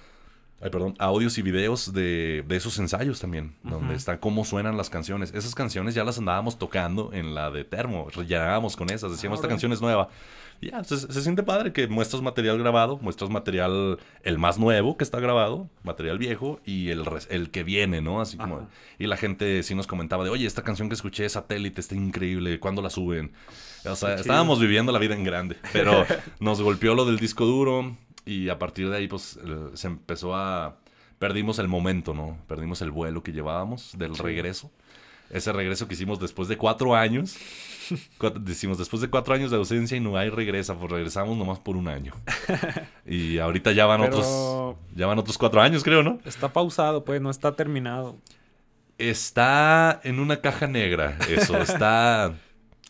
Ay, 0.62 0.70
perdón, 0.70 0.96
audios 1.00 1.38
y 1.38 1.42
videos 1.42 1.94
de, 1.94 2.44
de 2.48 2.56
esos 2.58 2.78
ensayos 2.80 3.22
también, 3.22 3.56
donde 3.64 3.88
Ujú. 3.88 3.96
está 3.96 4.20
cómo 4.20 4.44
suenan 4.44 4.76
las 4.76 4.90
canciones. 4.90 5.34
Esas 5.34 5.56
canciones 5.56 5.96
ya 5.96 6.04
las 6.04 6.18
andábamos 6.18 6.60
tocando 6.60 7.12
en 7.14 7.34
la 7.34 7.50
de 7.50 7.64
Termo, 7.64 8.08
rellenábamos 8.14 8.76
con 8.76 8.90
esas, 8.92 9.12
decíamos, 9.12 9.38
esta 9.40 9.48
canción 9.48 9.72
es 9.72 9.80
nueva. 9.82 10.10
Ya, 10.62 10.84
se, 10.84 10.98
se 10.98 11.22
siente 11.22 11.42
padre 11.44 11.72
que 11.72 11.88
muestras 11.88 12.22
material 12.22 12.58
grabado, 12.58 12.98
muestras 12.98 13.30
material 13.30 13.98
el 14.24 14.38
más 14.38 14.60
nuevo 14.60 14.98
que 14.98 15.06
está 15.06 15.22
grabado, 15.22 15.70
material 15.84 16.18
viejo 16.18 16.60
y 16.66 16.90
el, 16.90 17.06
el 17.30 17.50
que 17.50 17.64
viene, 17.64 18.02
¿no? 18.02 18.20
Así 18.20 18.36
como... 18.36 18.58
Ajá. 18.58 18.68
Y 18.98 19.08
la 19.08 19.16
gente 19.16 19.64
sí 19.64 19.74
nos 19.74 19.88
comentaba 19.88 20.26
de, 20.26 20.30
oye, 20.30 20.46
esta 20.46 20.62
canción 20.62 20.90
que 20.90 20.96
escuché 20.96 21.24
es 21.24 21.32
satélite, 21.32 21.80
está 21.80 21.96
increíble, 21.96 22.60
¿cuándo 22.60 22.82
la 22.82 22.90
suben? 22.90 23.32
O 23.86 23.96
sea, 23.96 24.16
Qué 24.16 24.22
estábamos 24.22 24.60
viviendo 24.60 24.92
la 24.92 25.00
vida 25.00 25.16
en 25.16 25.24
grande, 25.24 25.56
pero 25.72 26.06
nos 26.42 26.62
golpeó 26.62 26.94
lo 26.94 27.06
del 27.06 27.18
disco 27.20 27.46
duro 27.46 27.96
y 28.32 28.50
a 28.50 28.60
partir 28.60 28.90
de 28.90 28.98
ahí 28.98 29.08
pues 29.08 29.40
eh, 29.44 29.70
se 29.74 29.88
empezó 29.88 30.36
a... 30.36 30.78
Perdimos 31.20 31.60
el 31.60 31.68
momento, 31.68 32.14
¿no? 32.14 32.38
Perdimos 32.48 32.82
el 32.82 32.92
vuelo 32.92 33.24
que 33.24 33.32
llevábamos 33.34 33.92
del 33.98 34.16
Sí. 34.16 34.22
regreso. 34.24 34.72
Ese 35.30 35.52
regreso 35.54 35.88
que 35.88 35.94
hicimos 35.94 36.20
después 36.20 36.48
de 36.48 36.58
cuatro 36.58 36.96
años. 36.96 37.36
Cuatro- 38.18 38.40
decimos, 38.44 38.78
después 38.78 39.02
de 39.02 39.10
cuatro 39.10 39.34
años 39.34 39.50
de 39.52 39.58
ausencia 39.58 39.98
y 39.98 40.00
no 40.00 40.16
hay 40.18 40.30
regresa, 40.30 40.76
pues 40.76 40.92
regresamos 40.92 41.36
nomás 41.38 41.60
por 41.60 41.76
un 41.76 41.88
año. 41.88 42.14
Y 43.06 43.38
ahorita 43.40 43.72
ya 43.74 43.86
van 43.86 44.02
Pero- 44.02 44.18
otros, 44.18 44.76
ya 44.96 45.08
van 45.08 45.18
otros 45.20 45.38
cuatro 45.38 45.62
años, 45.62 45.84
creo, 45.84 46.04
¿no? 46.04 46.20
Está 46.26 46.54
pausado, 46.54 47.04
pues, 47.04 47.20
no 47.22 47.30
está 47.32 47.56
terminado. 47.56 48.16
Está 48.98 50.00
en 50.04 50.20
una 50.20 50.42
caja 50.42 50.68
negra, 50.68 51.18
eso, 51.30 51.58
está, 51.62 52.34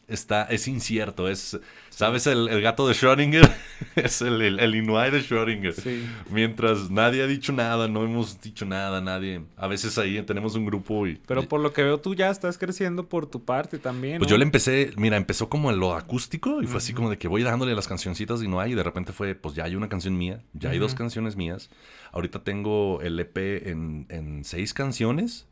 está, 0.09 0.43
es 0.43 0.67
incierto, 0.67 1.29
es, 1.29 1.59
¿sabes 1.89 2.27
el, 2.27 2.49
el 2.49 2.61
gato 2.61 2.87
de 2.87 2.93
Schrödinger? 2.93 3.49
es 3.95 4.21
el, 4.21 4.41
el, 4.41 4.59
el 4.59 4.71
de 4.71 4.81
Schrödinger. 5.21 5.73
Sí. 5.73 6.05
Mientras 6.29 6.91
nadie 6.91 7.23
ha 7.23 7.27
dicho 7.27 7.53
nada, 7.53 7.87
no 7.87 8.03
hemos 8.03 8.41
dicho 8.41 8.65
nada, 8.65 8.99
nadie, 9.01 9.41
a 9.55 9.67
veces 9.67 9.97
ahí 9.97 10.21
tenemos 10.23 10.55
un 10.55 10.65
grupo 10.65 11.07
y... 11.07 11.19
Pero 11.25 11.47
por 11.47 11.61
lo 11.61 11.71
que 11.71 11.83
veo, 11.83 11.99
tú 11.99 12.13
ya 12.13 12.29
estás 12.29 12.57
creciendo 12.57 13.07
por 13.07 13.25
tu 13.25 13.45
parte 13.45 13.79
también. 13.79 14.17
Pues 14.17 14.27
¿no? 14.27 14.31
yo 14.31 14.37
le 14.37 14.43
empecé, 14.43 14.91
mira, 14.97 15.15
empezó 15.15 15.47
como 15.49 15.71
en 15.71 15.79
lo 15.79 15.95
acústico 15.95 16.61
y 16.61 16.67
fue 16.67 16.77
así 16.77 16.91
Ujú. 16.91 16.97
como 16.97 17.09
de 17.09 17.17
que 17.17 17.27
voy 17.27 17.43
dándole 17.43 17.73
las 17.73 17.87
cancioncitas 17.87 18.41
no 18.49 18.59
hay, 18.59 18.73
y 18.73 18.75
de 18.75 18.83
repente 18.83 19.13
fue, 19.13 19.35
pues 19.35 19.55
ya 19.55 19.63
hay 19.63 19.75
una 19.75 19.87
canción 19.87 20.17
mía, 20.17 20.43
ya 20.53 20.71
hay 20.71 20.79
dos 20.79 20.91
Ujú. 20.91 20.99
canciones 20.99 21.35
mías. 21.35 21.69
Ahorita 22.11 22.43
tengo 22.43 23.01
el 23.01 23.19
EP 23.19 23.37
en, 23.67 24.07
en 24.09 24.43
seis 24.43 24.73
canciones, 24.73 25.47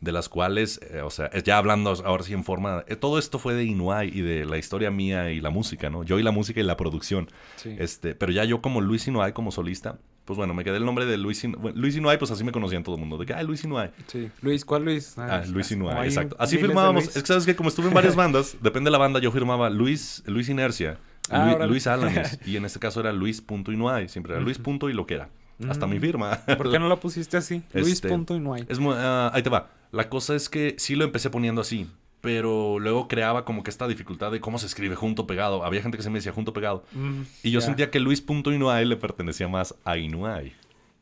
de 0.00 0.12
las 0.12 0.28
cuales, 0.28 0.80
eh, 0.90 1.00
o 1.02 1.10
sea, 1.10 1.30
ya 1.42 1.58
hablando 1.58 1.90
ahora 2.04 2.22
sí 2.22 2.32
en 2.32 2.44
forma, 2.44 2.84
eh, 2.86 2.94
todo 2.96 3.18
esto 3.18 3.38
fue 3.38 3.54
de 3.54 3.64
Inuai 3.64 4.08
y 4.16 4.20
de 4.20 4.44
la 4.44 4.56
historia 4.58 4.90
mía 4.90 5.30
y 5.32 5.40
la 5.40 5.50
música, 5.50 5.90
¿no? 5.90 6.04
Yo 6.04 6.18
y 6.18 6.22
la 6.22 6.30
música 6.30 6.60
y 6.60 6.62
la 6.62 6.76
producción. 6.76 7.28
Sí. 7.56 7.74
Este, 7.78 8.14
pero 8.14 8.30
ya 8.32 8.44
yo 8.44 8.62
como 8.62 8.80
Luis 8.80 9.08
Inuai, 9.08 9.32
como 9.32 9.50
solista, 9.50 9.98
pues 10.24 10.36
bueno, 10.36 10.52
me 10.54 10.62
quedé 10.62 10.76
el 10.76 10.84
nombre 10.84 11.06
de 11.06 11.16
Luis. 11.16 11.42
Bueno, 11.58 11.72
Luis 11.80 11.96
pues 12.18 12.30
así 12.30 12.44
me 12.44 12.52
conocían 12.52 12.84
todo 12.84 12.94
el 12.96 13.00
mundo, 13.00 13.18
de 13.18 13.26
que, 13.26 13.32
ah, 13.32 13.42
Luis 13.42 13.64
Inuai. 13.64 13.90
Sí. 14.06 14.30
Luis, 14.42 14.64
¿cuál 14.64 14.84
Luis? 14.84 15.16
Ah, 15.18 15.42
Luis 15.48 15.68
como 15.70 15.80
Inuai, 15.88 15.98
hay 16.02 16.08
exacto. 16.08 16.36
Así 16.38 16.58
firmábamos. 16.58 17.04
Luis. 17.04 17.16
Es 17.16 17.22
que 17.22 17.26
sabes 17.26 17.46
que 17.46 17.56
como 17.56 17.68
estuve 17.70 17.88
en 17.88 17.94
varias 17.94 18.14
bandas, 18.22 18.56
depende 18.60 18.88
de 18.88 18.92
la 18.92 18.98
banda, 18.98 19.20
yo 19.20 19.32
firmaba 19.32 19.68
Luis, 19.70 20.22
Luis 20.26 20.48
Inercia, 20.48 20.98
Ah, 21.30 21.54
Luis. 21.58 21.68
Luis 21.68 21.86
Alanis, 21.86 22.38
y 22.46 22.56
en 22.56 22.64
este 22.64 22.78
caso 22.78 23.00
era 23.00 23.12
Luis.inuai, 23.12 24.08
siempre 24.08 24.32
era 24.34 24.40
Luis. 24.42 24.58
punto 24.58 24.88
y 24.88 24.92
lo 24.94 25.06
que 25.06 25.14
era. 25.14 25.28
Hasta 25.68 25.86
Mm. 25.86 25.90
mi 25.90 25.98
firma. 25.98 26.38
¿Por 26.58 26.70
qué 26.70 26.78
no 26.78 26.88
la 26.88 26.96
pusiste 26.96 27.36
así? 27.36 27.56
Este, 27.56 27.80
Luis 27.80 28.00
punto 28.00 28.36
y 28.36 28.40
no 28.40 28.54
hay. 28.54 28.64
Es 28.68 28.78
ah, 28.82 29.30
ahí 29.34 29.42
te 29.42 29.50
va. 29.50 29.70
La 29.90 30.08
cosa 30.08 30.34
es 30.36 30.48
que 30.48 30.74
sí 30.78 30.94
lo 30.94 31.04
empecé 31.04 31.30
poniendo 31.30 31.60
así, 31.62 31.88
pero 32.20 32.78
luego 32.78 33.08
creaba 33.08 33.44
como 33.44 33.62
que 33.62 33.70
esta 33.70 33.88
dificultad 33.88 34.30
de 34.30 34.40
cómo 34.40 34.58
se 34.58 34.66
escribe 34.66 34.94
junto 34.96 35.26
pegado. 35.26 35.64
Había 35.64 35.82
gente 35.82 35.96
que 35.96 36.02
se 36.02 36.10
me 36.10 36.18
decía 36.18 36.32
junto 36.32 36.52
pegado. 36.52 36.84
Mm, 36.92 37.22
Y 37.42 37.50
yo 37.50 37.60
sentía 37.60 37.90
que 37.90 37.98
Luis.inuai 38.00 38.84
le 38.84 38.96
pertenecía 38.96 39.48
más 39.48 39.74
a 39.84 39.96
Inuai. 39.96 40.52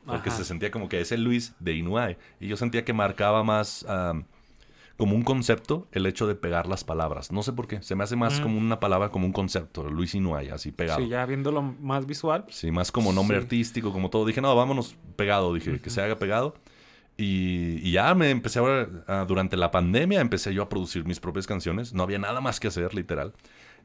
Porque 0.05 0.29
Ajá. 0.29 0.37
se 0.37 0.45
sentía 0.45 0.71
como 0.71 0.87
que 0.87 1.01
es 1.01 1.11
el 1.11 1.23
Luis 1.23 1.53
de 1.59 1.73
Inuai. 1.73 2.17
Y 2.39 2.47
yo 2.47 2.55
sentía 2.55 2.85
que 2.85 2.93
marcaba 2.93 3.43
más 3.43 3.85
como 4.97 5.15
un 5.15 5.21
concepto 5.23 5.87
el 5.91 6.05
hecho 6.07 6.25
de 6.27 6.33
pegar 6.35 6.67
las 6.67 6.83
palabras. 6.83 7.31
No 7.31 7.43
sé 7.43 7.53
por 7.53 7.67
qué. 7.67 7.81
Se 7.83 7.95
me 7.95 8.03
hace 8.03 8.15
más 8.15 8.39
Mm. 8.39 8.43
como 8.43 8.57
una 8.57 8.79
palabra, 8.79 9.09
como 9.09 9.25
un 9.27 9.31
concepto. 9.33 9.83
Luis 9.89 10.15
Inuai, 10.15 10.49
así 10.49 10.71
pegado. 10.71 10.99
Sí, 10.99 11.05
Sí, 11.05 11.09
ya 11.11 11.25
viéndolo 11.25 11.61
más 11.61 12.05
visual. 12.07 12.45
más 12.71 12.91
como 12.91 13.13
nombre 13.13 13.37
Sí. 13.37 13.43
artístico, 13.43 13.93
como 13.93 14.09
todo. 14.09 14.25
Dije, 14.25 14.41
no, 14.41 14.55
vámonos 14.55 14.95
pegado. 15.15 15.53
Dije, 15.53 15.79
que 15.79 15.89
se 15.91 16.01
haga 16.01 16.17
pegado. 16.17 16.55
Y, 17.19 17.79
y 17.87 17.91
ya 17.93 18.13
me 18.15 18.29
empecé 18.29 18.59
a, 18.59 19.25
durante 19.25 19.57
la 19.57 19.71
pandemia 19.71 20.21
empecé 20.21 20.53
yo 20.53 20.61
a 20.63 20.69
producir 20.69 21.05
mis 21.05 21.19
propias 21.19 21.47
canciones. 21.47 21.93
No 21.93 22.03
había 22.03 22.19
nada 22.19 22.41
más 22.41 22.59
que 22.59 22.67
hacer, 22.67 22.93
literal. 22.93 23.33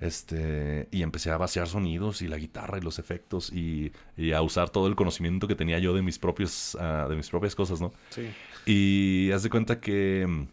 Este, 0.01 0.89
y 0.91 1.03
empecé 1.03 1.31
a 1.31 1.37
vaciar 1.37 1.69
sonidos 1.69 2.23
y 2.23 2.29
la 2.29 2.37
guitarra 2.37 2.79
y 2.79 2.81
los 2.81 2.99
efectos 2.99 3.53
y, 3.53 3.93
y 4.17 4.33
a 4.33 4.43
usar 4.43 4.69
todo 4.71 4.87
el 4.89 4.97
conocimiento 4.97 5.47
que 5.47 5.55
tenía 5.55 5.79
yo 5.79 5.95
de 5.95 6.03
mis 6.03 6.19
propios, 6.19 6.77
ah, 6.81 7.07
de 7.09 7.15
mis 7.17 7.31
propias 7.31 7.55
cosas, 7.55 7.81
¿no? 7.81 7.93
Sí. 8.11 8.29
Y 8.67 9.31
haz 9.33 9.43
de 9.45 9.51
cuenta 9.51 9.81
que 9.81 10.47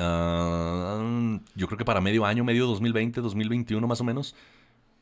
ah, 0.00 1.38
yo 1.54 1.66
creo 1.66 1.78
que 1.78 1.84
para 1.84 2.00
medio 2.00 2.24
año, 2.24 2.44
medio 2.44 2.66
2020, 2.66 3.20
2021 3.20 3.86
más 3.86 4.00
o 4.00 4.04
menos. 4.04 4.34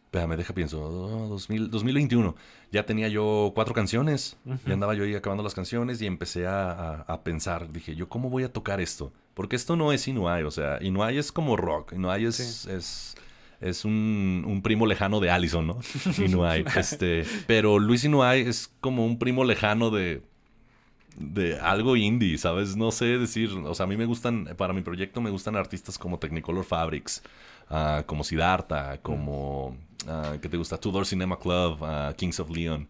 Espérame, 0.06 0.36
deja 0.36 0.52
pienso. 0.52 0.82
oh, 0.82 1.28
2000 1.28 1.70
2021. 1.70 2.34
Ya 2.72 2.84
tenía 2.84 3.06
yo 3.08 3.52
cuatro 3.54 3.74
canciones. 3.74 4.36
Ya 4.66 4.72
andaba 4.74 4.94
yo 4.94 5.04
ahí 5.04 5.14
acabando 5.14 5.44
las 5.44 5.54
canciones 5.54 6.02
y 6.02 6.06
empecé 6.06 6.46
a, 6.48 6.70
a- 6.72 7.00
a 7.02 7.22
pensar. 7.22 7.70
Dije, 7.72 7.94
¿yo 7.94 8.08
cómo 8.08 8.28
voy 8.28 8.42
a 8.42 8.52
tocar 8.52 8.80
esto? 8.80 9.12
Porque 9.34 9.54
esto 9.54 9.76
no 9.76 9.92
es 9.92 10.08
Inuai. 10.08 10.42
O 10.42 10.50
sea, 10.50 10.82
Inuai 10.82 11.16
es 11.16 11.30
como 11.30 11.56
rock. 11.56 11.92
Inuai 11.92 12.24
es, 12.24 12.34
Sí. 12.36 12.70
es, 12.72 13.14
es 13.60 13.84
un, 13.84 14.42
un 14.48 14.62
primo 14.62 14.84
lejano 14.84 15.20
de 15.20 15.30
Allison, 15.30 15.64
¿no? 15.68 15.78
Inuai. 16.18 16.64
este, 16.76 17.24
pero 17.46 17.78
Luis 17.78 18.02
Inuai 18.02 18.40
es 18.40 18.74
como 18.80 19.06
un 19.06 19.16
primo 19.16 19.44
lejano 19.44 19.90
de, 19.90 20.22
de 21.20 21.60
algo 21.60 21.96
indie, 21.96 22.38
¿sabes? 22.38 22.76
No 22.76 22.90
sé 22.90 23.18
decir, 23.18 23.50
o 23.50 23.74
sea, 23.74 23.84
a 23.84 23.86
mí 23.86 23.96
me 23.96 24.06
gustan, 24.06 24.54
para 24.56 24.72
mi 24.72 24.80
proyecto 24.80 25.20
me 25.20 25.30
gustan 25.30 25.54
artistas 25.54 25.98
como 25.98 26.18
Technicolor 26.18 26.64
Fabrics, 26.64 27.22
ah, 27.68 28.02
como 28.06 28.24
Siddhartha, 28.24 28.98
como, 29.02 29.76
ah, 30.08 30.36
¿qué 30.40 30.48
te 30.48 30.56
gusta? 30.56 30.78
Tudor 30.78 31.06
Cinema 31.06 31.38
Club, 31.38 31.78
ah, 31.82 32.14
Kings 32.16 32.40
of 32.40 32.50
Leon. 32.50 32.88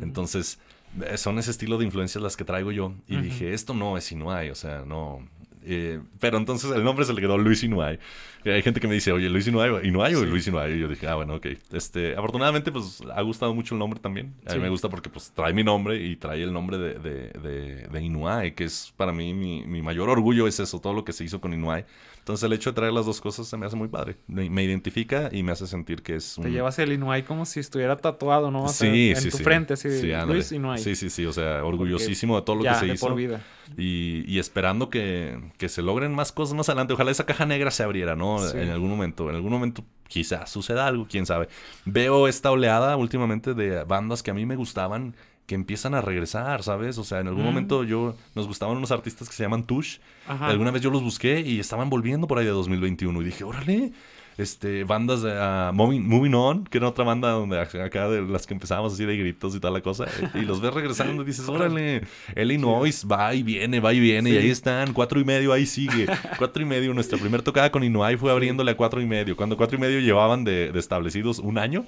Entonces, 0.00 0.58
eh, 1.02 1.18
son 1.18 1.38
ese 1.38 1.50
estilo 1.50 1.76
de 1.76 1.84
influencias 1.84 2.22
las 2.22 2.36
que 2.36 2.44
traigo 2.44 2.72
yo. 2.72 2.94
Y 3.06 3.16
dije, 3.18 3.52
esto 3.52 3.74
no 3.74 3.98
es 3.98 4.10
Inuai, 4.10 4.50
o 4.50 4.54
sea, 4.54 4.84
no, 4.86 5.20
eh, 5.66 6.00
pero 6.20 6.38
entonces 6.38 6.70
el 6.70 6.84
nombre 6.84 7.04
se 7.04 7.12
le 7.12 7.20
quedó 7.20 7.36
Luis 7.36 7.62
Inuay. 7.64 7.98
hay 8.44 8.62
gente 8.62 8.80
que 8.80 8.86
me 8.86 8.94
dice, 8.94 9.10
oye, 9.12 9.28
Luis 9.28 9.46
Inuay, 9.48 9.86
Inuay 9.86 10.14
o 10.14 10.24
Luis 10.24 10.46
Inuay. 10.46 10.74
Y 10.74 10.80
yo 10.80 10.88
dije, 10.88 11.08
ah, 11.08 11.16
bueno, 11.16 11.34
ok. 11.34 11.46
Este, 11.72 12.14
afortunadamente, 12.14 12.70
pues 12.70 13.02
ha 13.14 13.22
gustado 13.22 13.52
mucho 13.54 13.74
el 13.74 13.80
nombre 13.80 13.98
también. 13.98 14.34
A 14.46 14.54
mí 14.54 14.60
me 14.60 14.68
gusta 14.68 14.88
porque 14.88 15.10
pues 15.10 15.32
trae 15.34 15.52
mi 15.52 15.64
nombre 15.64 16.00
y 16.00 16.16
trae 16.16 16.42
el 16.42 16.52
nombre 16.52 16.78
de, 16.78 16.94
de, 16.94 17.88
de, 17.88 18.02
Inuay, 18.02 18.52
que 18.52 18.64
es 18.64 18.92
para 18.96 19.12
mí 19.12 19.34
mi, 19.34 19.64
mi, 19.64 19.82
mayor 19.82 20.08
orgullo 20.08 20.46
es 20.46 20.60
eso, 20.60 20.80
todo 20.80 20.94
lo 20.94 21.04
que 21.04 21.12
se 21.12 21.24
hizo 21.24 21.40
con 21.40 21.52
Inuay. 21.52 21.84
Entonces 22.26 22.42
el 22.42 22.52
hecho 22.54 22.70
de 22.70 22.74
traer 22.74 22.92
las 22.92 23.06
dos 23.06 23.20
cosas 23.20 23.46
se 23.46 23.56
me 23.56 23.66
hace 23.66 23.76
muy 23.76 23.86
padre. 23.86 24.16
Me, 24.26 24.64
identifica 24.64 25.28
y 25.30 25.44
me 25.44 25.52
hace 25.52 25.64
sentir 25.68 26.02
que 26.02 26.16
es 26.16 26.36
un... 26.36 26.42
Te 26.42 26.50
llevas 26.50 26.76
el 26.80 26.92
Inuay 26.92 27.22
como 27.22 27.46
si 27.46 27.60
estuviera 27.60 27.96
tatuado, 27.96 28.50
¿no? 28.50 28.68
sí, 28.68 29.12
en 29.16 29.30
tu 29.30 29.38
frente, 29.38 29.74
así 29.74 29.88
de 29.88 30.26
Luis 30.26 30.50
Inuay. 30.50 30.80
Sí, 30.80 30.96
sí, 30.96 31.08
sí. 31.08 31.24
O 31.24 31.32
sea, 31.32 31.64
orgullosísimo 31.64 32.34
de 32.34 32.42
todo 32.42 32.56
lo 32.56 32.62
que 32.64 32.74
se 32.74 32.88
hizo. 32.88 33.06
por 33.06 33.14
vida. 33.14 33.44
Y, 33.78 34.24
y 34.26 34.40
esperando 34.40 34.90
que, 34.90 35.38
que, 35.56 35.68
se 35.68 35.82
logren 35.82 36.14
más 36.14 36.32
cosas 36.32 36.56
más 36.56 36.68
adelante. 36.68 36.94
Ojalá 36.94 37.12
esa 37.12 37.26
caja 37.26 37.46
negra 37.46 37.70
se 37.70 37.84
abriera, 37.84 38.16
¿no? 38.16 38.44
En 38.50 38.70
algún 38.70 38.90
momento. 38.90 39.30
En 39.30 39.36
algún 39.36 39.52
momento 39.52 39.84
quizás 40.08 40.50
suceda 40.50 40.88
algo, 40.88 41.06
quién 41.08 41.26
sabe. 41.26 41.48
Veo 41.84 42.26
esta 42.26 42.50
oleada 42.50 42.96
últimamente 42.96 43.54
de 43.54 43.84
bandas 43.84 44.24
que 44.24 44.32
a 44.32 44.34
mí 44.34 44.46
me 44.46 44.56
gustaban 44.56 45.14
que 45.46 45.54
empiezan 45.54 45.94
a 45.94 46.00
regresar, 46.00 46.62
¿sabes? 46.62 46.98
O 46.98 47.04
sea, 47.04 47.20
en 47.20 47.28
algún 47.28 47.44
mm. 47.44 47.46
momento 47.46 47.84
yo 47.84 48.14
nos 48.34 48.46
gustaban 48.46 48.76
unos 48.76 48.90
artistas 48.90 49.28
que 49.28 49.34
se 49.34 49.42
llaman 49.42 49.64
Tush. 49.64 49.98
Alguna 50.26 50.72
vez 50.72 50.82
yo 50.82 50.90
los 50.90 51.02
busqué 51.02 51.40
y 51.40 51.60
estaban 51.60 51.88
volviendo 51.88 52.26
por 52.26 52.38
ahí 52.38 52.44
de 52.44 52.50
2021 52.50 53.22
y 53.22 53.24
dije, 53.24 53.44
órale, 53.44 53.92
este, 54.38 54.84
bandas 54.84 55.22
de 55.22 55.30
uh, 55.30 55.72
Moving, 55.72 56.34
On, 56.34 56.64
que 56.64 56.78
era 56.78 56.88
otra 56.88 57.04
banda 57.04 57.30
donde 57.30 57.58
acá 57.60 58.08
de 58.08 58.22
las 58.22 58.46
que 58.46 58.54
empezábamos 58.54 58.92
así 58.92 59.04
de 59.04 59.16
gritos 59.16 59.54
y 59.54 59.60
tal 59.60 59.72
la 59.72 59.80
cosa, 59.80 60.06
y 60.34 60.40
los 60.40 60.60
ves 60.60 60.74
regresando 60.74 61.22
y 61.22 61.26
dices, 61.26 61.48
órale, 61.48 62.02
Illinois 62.36 63.06
va 63.10 63.34
y 63.34 63.42
viene, 63.42 63.80
va 63.80 63.92
y 63.92 64.00
viene, 64.00 64.30
y 64.30 64.36
ahí 64.36 64.50
están, 64.50 64.92
cuatro 64.92 65.20
y 65.20 65.24
medio, 65.24 65.52
ahí 65.52 65.66
sigue, 65.66 66.06
cuatro 66.38 66.62
y 66.62 66.66
medio, 66.66 66.92
nuestra 66.94 67.18
primera 67.18 67.42
tocada 67.42 67.70
con 67.70 67.84
Inuai 67.84 68.16
fue 68.16 68.30
abriéndole 68.30 68.72
a 68.72 68.76
cuatro 68.76 69.00
y 69.00 69.06
medio, 69.06 69.36
cuando 69.36 69.56
cuatro 69.56 69.78
y 69.78 69.80
medio 69.80 70.00
llevaban 70.00 70.44
de, 70.44 70.72
de 70.72 70.78
establecidos 70.78 71.38
un 71.38 71.58
año, 71.58 71.86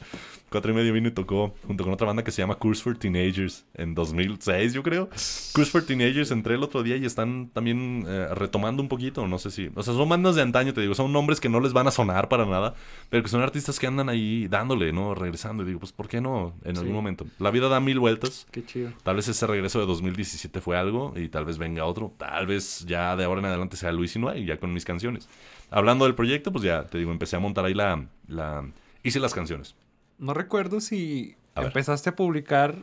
cuatro 0.50 0.72
y 0.72 0.74
medio 0.74 0.92
vino 0.92 1.08
y 1.08 1.12
tocó 1.12 1.54
junto 1.66 1.84
con 1.84 1.92
otra 1.92 2.06
banda 2.06 2.24
que 2.24 2.30
se 2.30 2.42
llama 2.42 2.54
Curse 2.54 2.82
for 2.82 2.96
Teenagers 2.96 3.66
en 3.74 3.94
2006, 3.94 4.72
yo 4.72 4.82
creo. 4.82 5.08
Curse 5.08 5.70
for 5.70 5.84
Teenagers 5.84 6.30
entré 6.30 6.54
el 6.54 6.62
otro 6.62 6.82
día 6.82 6.96
y 6.96 7.04
están 7.04 7.50
también 7.52 8.04
eh, 8.06 8.28
retomando 8.34 8.82
un 8.82 8.88
poquito, 8.88 9.26
no 9.26 9.38
sé 9.38 9.50
si, 9.50 9.70
o 9.74 9.82
sea, 9.82 9.94
son 9.94 10.08
bandas 10.08 10.36
de 10.36 10.42
antaño, 10.42 10.72
te 10.72 10.80
digo, 10.80 10.94
son 10.94 11.12
nombres 11.12 11.40
que 11.40 11.48
no 11.48 11.60
les 11.60 11.72
van 11.72 11.86
a 11.86 11.90
sonar 11.90 12.28
para 12.28 12.37
nada, 12.46 12.74
pero 13.10 13.22
que 13.22 13.28
son 13.28 13.42
artistas 13.42 13.78
que 13.78 13.86
andan 13.86 14.08
ahí 14.08 14.48
dándole, 14.48 14.92
¿no? 14.92 15.14
Regresando. 15.14 15.62
Y 15.62 15.66
digo, 15.66 15.80
pues, 15.80 15.92
¿por 15.92 16.08
qué 16.08 16.20
no? 16.20 16.54
En 16.64 16.76
algún 16.76 16.92
momento. 16.92 17.26
La 17.38 17.50
vida 17.50 17.68
da 17.68 17.80
mil 17.80 17.98
vueltas. 17.98 18.46
Qué 18.50 18.64
chido. 18.64 18.92
Tal 19.02 19.16
vez 19.16 19.28
ese 19.28 19.46
regreso 19.46 19.80
de 19.80 19.86
2017 19.86 20.60
fue 20.60 20.76
algo 20.76 21.14
y 21.16 21.28
tal 21.28 21.44
vez 21.44 21.58
venga 21.58 21.84
otro. 21.84 22.12
Tal 22.16 22.46
vez 22.46 22.84
ya 22.86 23.16
de 23.16 23.24
ahora 23.24 23.40
en 23.40 23.46
adelante 23.46 23.76
sea 23.76 23.92
Luis 23.92 24.16
y 24.16 24.18
y 24.36 24.44
ya 24.44 24.58
con 24.58 24.72
mis 24.72 24.84
canciones. 24.84 25.28
Hablando 25.70 26.04
del 26.04 26.14
proyecto, 26.14 26.52
pues 26.52 26.64
ya 26.64 26.84
te 26.84 26.98
digo, 26.98 27.12
empecé 27.12 27.36
a 27.36 27.40
montar 27.40 27.64
ahí 27.64 27.74
la. 27.74 28.06
la... 28.26 28.68
Hice 29.02 29.20
las 29.20 29.32
canciones. 29.32 29.74
No 30.18 30.34
recuerdo 30.34 30.80
si 30.80 31.36
empezaste 31.54 32.10
a 32.10 32.16
publicar 32.16 32.76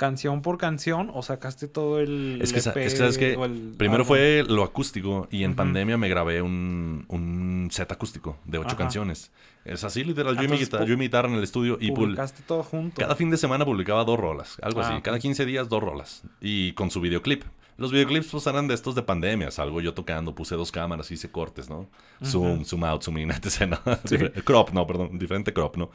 canción 0.00 0.40
por 0.40 0.56
canción 0.56 1.10
o 1.12 1.22
sacaste 1.22 1.68
todo 1.68 2.00
el. 2.00 2.40
Es 2.40 2.54
que, 2.54 2.60
es 2.60 2.72
que 2.72 2.90
sabes 2.90 3.18
que 3.18 3.38
primero 3.76 4.06
fue 4.06 4.42
lo 4.48 4.64
acústico 4.64 5.28
y 5.30 5.44
en 5.44 5.54
pandemia 5.54 5.98
me 5.98 6.08
grabé 6.08 6.40
un, 6.40 7.04
un 7.08 7.68
set 7.70 7.92
acústico 7.92 8.38
de 8.46 8.56
ocho 8.56 8.78
canciones. 8.78 9.30
Es 9.66 9.84
así, 9.84 10.02
literal. 10.02 10.36
Yo, 10.36 10.44
y 10.44 10.48
mi, 10.48 10.56
guitarra, 10.56 10.86
yo 10.86 10.96
mi 10.96 11.04
guitarra 11.04 11.28
en 11.28 11.34
el 11.34 11.42
estudio 11.42 11.76
y 11.78 11.92
publicaste 11.92 12.42
todo 12.46 12.62
junto. 12.62 12.98
Cada 12.98 13.14
fin 13.14 13.28
de 13.28 13.36
semana 13.36 13.66
publicaba 13.66 14.02
dos 14.04 14.18
rolas, 14.18 14.56
algo 14.62 14.80
así. 14.80 14.94
Ah, 14.94 15.02
cada 15.02 15.18
15 15.18 15.44
días, 15.44 15.68
dos 15.68 15.82
rolas. 15.82 16.22
Y 16.40 16.72
con 16.72 16.90
su 16.90 17.02
videoclip. 17.02 17.44
Los 17.76 17.92
videoclips 17.92 18.28
pues 18.28 18.46
eran 18.46 18.68
de 18.68 18.74
estos 18.74 18.94
de 18.94 19.02
pandemia, 19.02 19.50
algo 19.58 19.82
yo 19.82 19.92
tocando, 19.92 20.34
puse 20.34 20.54
dos 20.54 20.72
cámaras, 20.72 21.10
hice 21.10 21.30
cortes, 21.30 21.68
¿no? 21.68 21.88
Zoom, 22.24 22.64
zoom 22.64 22.84
out, 22.84 23.02
zoom 23.02 23.18
in, 23.18 23.30
etc. 23.32 24.42
crop, 24.44 24.70
no, 24.70 24.86
perdón, 24.86 25.18
diferente 25.18 25.52
crop, 25.52 25.76
¿no? 25.76 25.90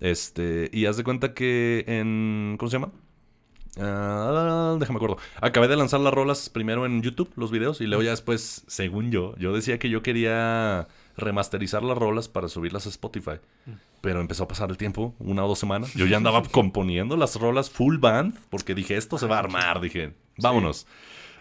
Este, 0.00 0.70
y 0.72 0.86
haz 0.86 0.96
de 0.96 1.04
cuenta 1.04 1.32
que 1.34 1.84
en, 1.86 2.56
¿cómo 2.58 2.70
se 2.70 2.76
llama? 2.76 2.92
Uh, 3.76 4.78
déjame 4.78 4.96
acuerdo. 4.96 5.16
Acabé 5.40 5.68
de 5.68 5.76
lanzar 5.76 6.00
las 6.00 6.12
rolas 6.12 6.50
primero 6.50 6.84
en 6.84 7.02
YouTube, 7.02 7.32
los 7.36 7.50
videos, 7.50 7.80
y 7.80 7.86
luego 7.86 8.02
ya 8.02 8.10
después, 8.10 8.64
según 8.66 9.10
yo, 9.10 9.34
yo 9.38 9.54
decía 9.54 9.78
que 9.78 9.88
yo 9.88 10.02
quería 10.02 10.88
remasterizar 11.16 11.82
las 11.82 11.96
rolas 11.96 12.28
para 12.28 12.48
subirlas 12.48 12.86
a 12.86 12.90
Spotify. 12.90 13.38
Pero 14.00 14.20
empezó 14.20 14.44
a 14.44 14.48
pasar 14.48 14.70
el 14.70 14.76
tiempo, 14.76 15.14
una 15.18 15.44
o 15.44 15.48
dos 15.48 15.58
semanas. 15.58 15.94
Yo 15.94 16.06
ya 16.06 16.16
andaba 16.16 16.42
componiendo 16.50 17.16
las 17.16 17.36
rolas 17.36 17.70
full 17.70 17.98
band, 17.98 18.36
porque 18.50 18.74
dije, 18.74 18.96
esto 18.96 19.16
se 19.16 19.26
va 19.26 19.36
a 19.36 19.40
armar. 19.40 19.80
Dije, 19.80 20.14
vámonos. 20.38 20.86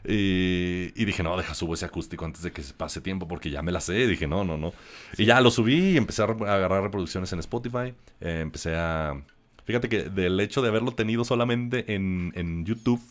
Y, 0.03 1.05
dije, 1.05 1.21
no, 1.21 1.37
deja 1.37 1.53
subo 1.53 1.75
ese 1.75 1.85
acústico 1.85 2.25
antes 2.25 2.41
de 2.41 2.51
que 2.51 2.63
se 2.63 2.73
pase 2.73 3.01
tiempo 3.01 3.27
porque 3.27 3.49
ya 3.49 3.61
me 3.61 3.71
la 3.71 3.81
sé. 3.81 4.07
Dije, 4.07 4.27
no, 4.27 4.43
no, 4.43 4.57
no. 4.57 4.73
Y 5.17 5.25
ya 5.25 5.41
lo 5.41 5.51
subí 5.51 5.91
y 5.91 5.97
empecé 5.97 6.23
a, 6.23 6.25
agarrar 6.25 6.83
reproducciones 6.83 7.31
en 7.33 7.39
Spotify. 7.39 7.93
Eh, 8.19 8.39
empecé 8.41 8.75
a 8.75 9.21
Fíjate 9.71 9.87
que 9.87 10.03
del 10.09 10.37
hecho 10.41 10.61
de 10.61 10.67
haberlo 10.67 10.91
tenido 10.91 11.23
solamente 11.23 11.95
en, 11.95 12.33
en 12.35 12.65
YouTube, 12.65 13.01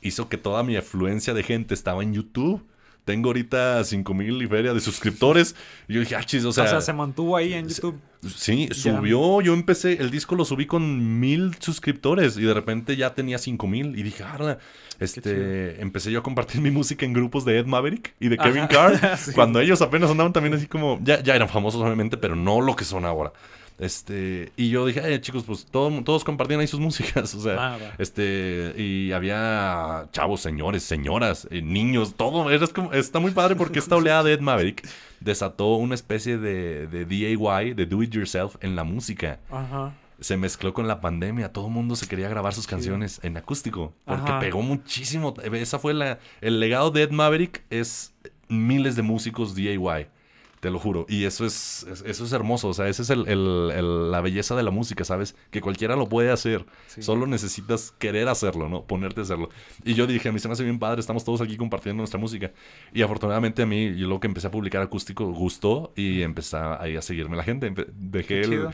hizo 0.00 0.28
que 0.28 0.36
toda 0.36 0.64
mi 0.64 0.74
afluencia 0.74 1.32
de 1.32 1.44
gente 1.44 1.74
estaba 1.74 2.02
en 2.02 2.12
YouTube. 2.12 2.60
Tengo 3.04 3.28
ahorita 3.28 3.84
5000 3.84 4.42
y 4.42 4.48
feria 4.48 4.74
de 4.74 4.80
suscriptores. 4.80 5.54
Y 5.86 5.94
yo 5.94 6.00
dije, 6.00 6.16
ah, 6.16 6.24
chis, 6.24 6.44
o 6.44 6.52
sea. 6.52 6.64
O 6.64 6.68
sea, 6.68 6.80
se 6.80 6.92
mantuvo 6.92 7.36
ahí 7.36 7.52
en 7.52 7.68
YouTube. 7.68 8.00
Sí, 8.26 8.68
subió. 8.72 9.40
Yo 9.42 9.54
empecé, 9.54 9.92
el 9.92 10.10
disco 10.10 10.34
lo 10.34 10.44
subí 10.44 10.66
con 10.66 11.20
mil 11.20 11.54
suscriptores 11.60 12.36
y 12.36 12.42
de 12.42 12.52
repente 12.52 12.96
ya 12.96 13.14
tenía 13.14 13.38
5000. 13.38 13.96
Y 13.96 14.02
dije, 14.02 14.24
ah, 14.24 14.58
este, 14.98 15.80
empecé 15.80 16.10
yo 16.10 16.18
a 16.18 16.22
compartir 16.24 16.60
mi 16.60 16.72
música 16.72 17.06
en 17.06 17.12
grupos 17.12 17.44
de 17.44 17.60
Ed 17.60 17.66
Maverick 17.66 18.12
y 18.18 18.28
de 18.28 18.38
Kevin 18.38 18.66
Carr. 18.66 18.98
Cuando 19.36 19.60
ellos 19.60 19.80
apenas 19.82 20.10
andaban 20.10 20.32
también 20.32 20.54
así 20.54 20.66
como, 20.66 20.98
ya, 21.04 21.22
ya 21.22 21.36
eran 21.36 21.48
famosos 21.48 21.80
obviamente, 21.80 22.16
pero 22.16 22.34
no 22.34 22.60
lo 22.60 22.74
que 22.74 22.84
son 22.84 23.04
ahora. 23.04 23.32
Este, 23.78 24.52
y 24.56 24.70
yo 24.70 24.86
dije, 24.86 25.20
chicos, 25.20 25.44
pues 25.44 25.66
todos 25.66 26.24
compartían 26.24 26.60
ahí 26.60 26.66
sus 26.66 26.80
músicas, 26.80 27.34
o 27.36 27.40
sea, 27.40 27.74
ah, 27.74 27.78
este, 27.98 28.74
y 28.76 29.12
había 29.12 30.08
chavos, 30.12 30.40
señores, 30.40 30.82
señoras, 30.82 31.48
eh, 31.50 31.62
niños, 31.62 32.14
todo, 32.14 32.50
era 32.50 32.66
como, 32.68 32.92
está 32.92 33.18
muy 33.18 33.32
padre 33.32 33.56
porque 33.56 33.78
esta 33.78 33.96
oleada 33.96 34.22
de 34.22 34.34
Ed 34.34 34.40
Maverick 34.40 34.88
desató 35.20 35.74
una 35.76 35.94
especie 35.94 36.38
de, 36.38 36.86
de 36.86 37.04
DIY, 37.04 37.74
de 37.74 37.86
do 37.86 38.02
it 38.02 38.12
yourself 38.12 38.56
en 38.60 38.76
la 38.76 38.84
música. 38.84 39.40
Ajá. 39.50 39.94
Se 40.20 40.36
mezcló 40.36 40.72
con 40.72 40.86
la 40.86 41.00
pandemia, 41.00 41.52
todo 41.52 41.66
el 41.66 41.72
mundo 41.72 41.96
se 41.96 42.06
quería 42.06 42.28
grabar 42.28 42.54
sus 42.54 42.68
canciones 42.68 43.18
en 43.24 43.36
acústico, 43.36 43.92
porque 44.04 44.32
pegó 44.38 44.62
muchísimo, 44.62 45.34
esa 45.52 45.80
fue 45.80 45.94
la, 45.94 46.20
el 46.40 46.60
legado 46.60 46.92
de 46.92 47.02
Ed 47.02 47.10
Maverick 47.10 47.64
es 47.70 48.14
miles 48.48 48.94
de 48.94 49.02
músicos 49.02 49.56
DIY. 49.56 50.06
Te 50.62 50.70
lo 50.70 50.78
juro. 50.78 51.06
Y 51.08 51.24
eso 51.24 51.44
es, 51.44 51.84
eso 52.06 52.24
es 52.24 52.32
hermoso. 52.32 52.68
O 52.68 52.72
sea, 52.72 52.86
esa 52.86 53.02
es 53.02 53.10
el, 53.10 54.12
la 54.12 54.20
belleza 54.20 54.54
de 54.54 54.62
la 54.62 54.70
música, 54.70 55.02
¿sabes? 55.02 55.34
Que 55.50 55.60
cualquiera 55.60 55.96
lo 55.96 56.08
puede 56.08 56.30
hacer. 56.30 56.64
Solo 57.00 57.26
necesitas 57.26 57.92
querer 57.98 58.28
hacerlo, 58.28 58.68
¿no? 58.68 58.84
Ponerte 58.84 59.18
a 59.18 59.24
hacerlo. 59.24 59.48
Y 59.84 59.94
yo 59.94 60.06
dije, 60.06 60.28
a 60.28 60.32
mí 60.32 60.38
se 60.38 60.46
me 60.46 60.52
hace 60.52 60.62
bien 60.62 60.78
padre. 60.78 61.00
Estamos 61.00 61.24
todos 61.24 61.40
aquí 61.40 61.56
compartiendo 61.56 62.02
nuestra 62.02 62.20
música. 62.20 62.52
Y 62.94 63.02
afortunadamente 63.02 63.62
a 63.62 63.66
mí, 63.66 63.96
yo 63.96 64.06
lo 64.06 64.20
que 64.20 64.28
empecé 64.28 64.46
a 64.46 64.50
publicar 64.52 64.82
acústico 64.82 65.32
gustó 65.32 65.92
y 65.96 66.22
empecé 66.22 66.58
ahí 66.58 66.94
a 66.94 67.02
seguirme 67.02 67.36
la 67.36 67.42
gente. 67.42 67.74
Dejé 67.96 68.42
el... 68.42 68.68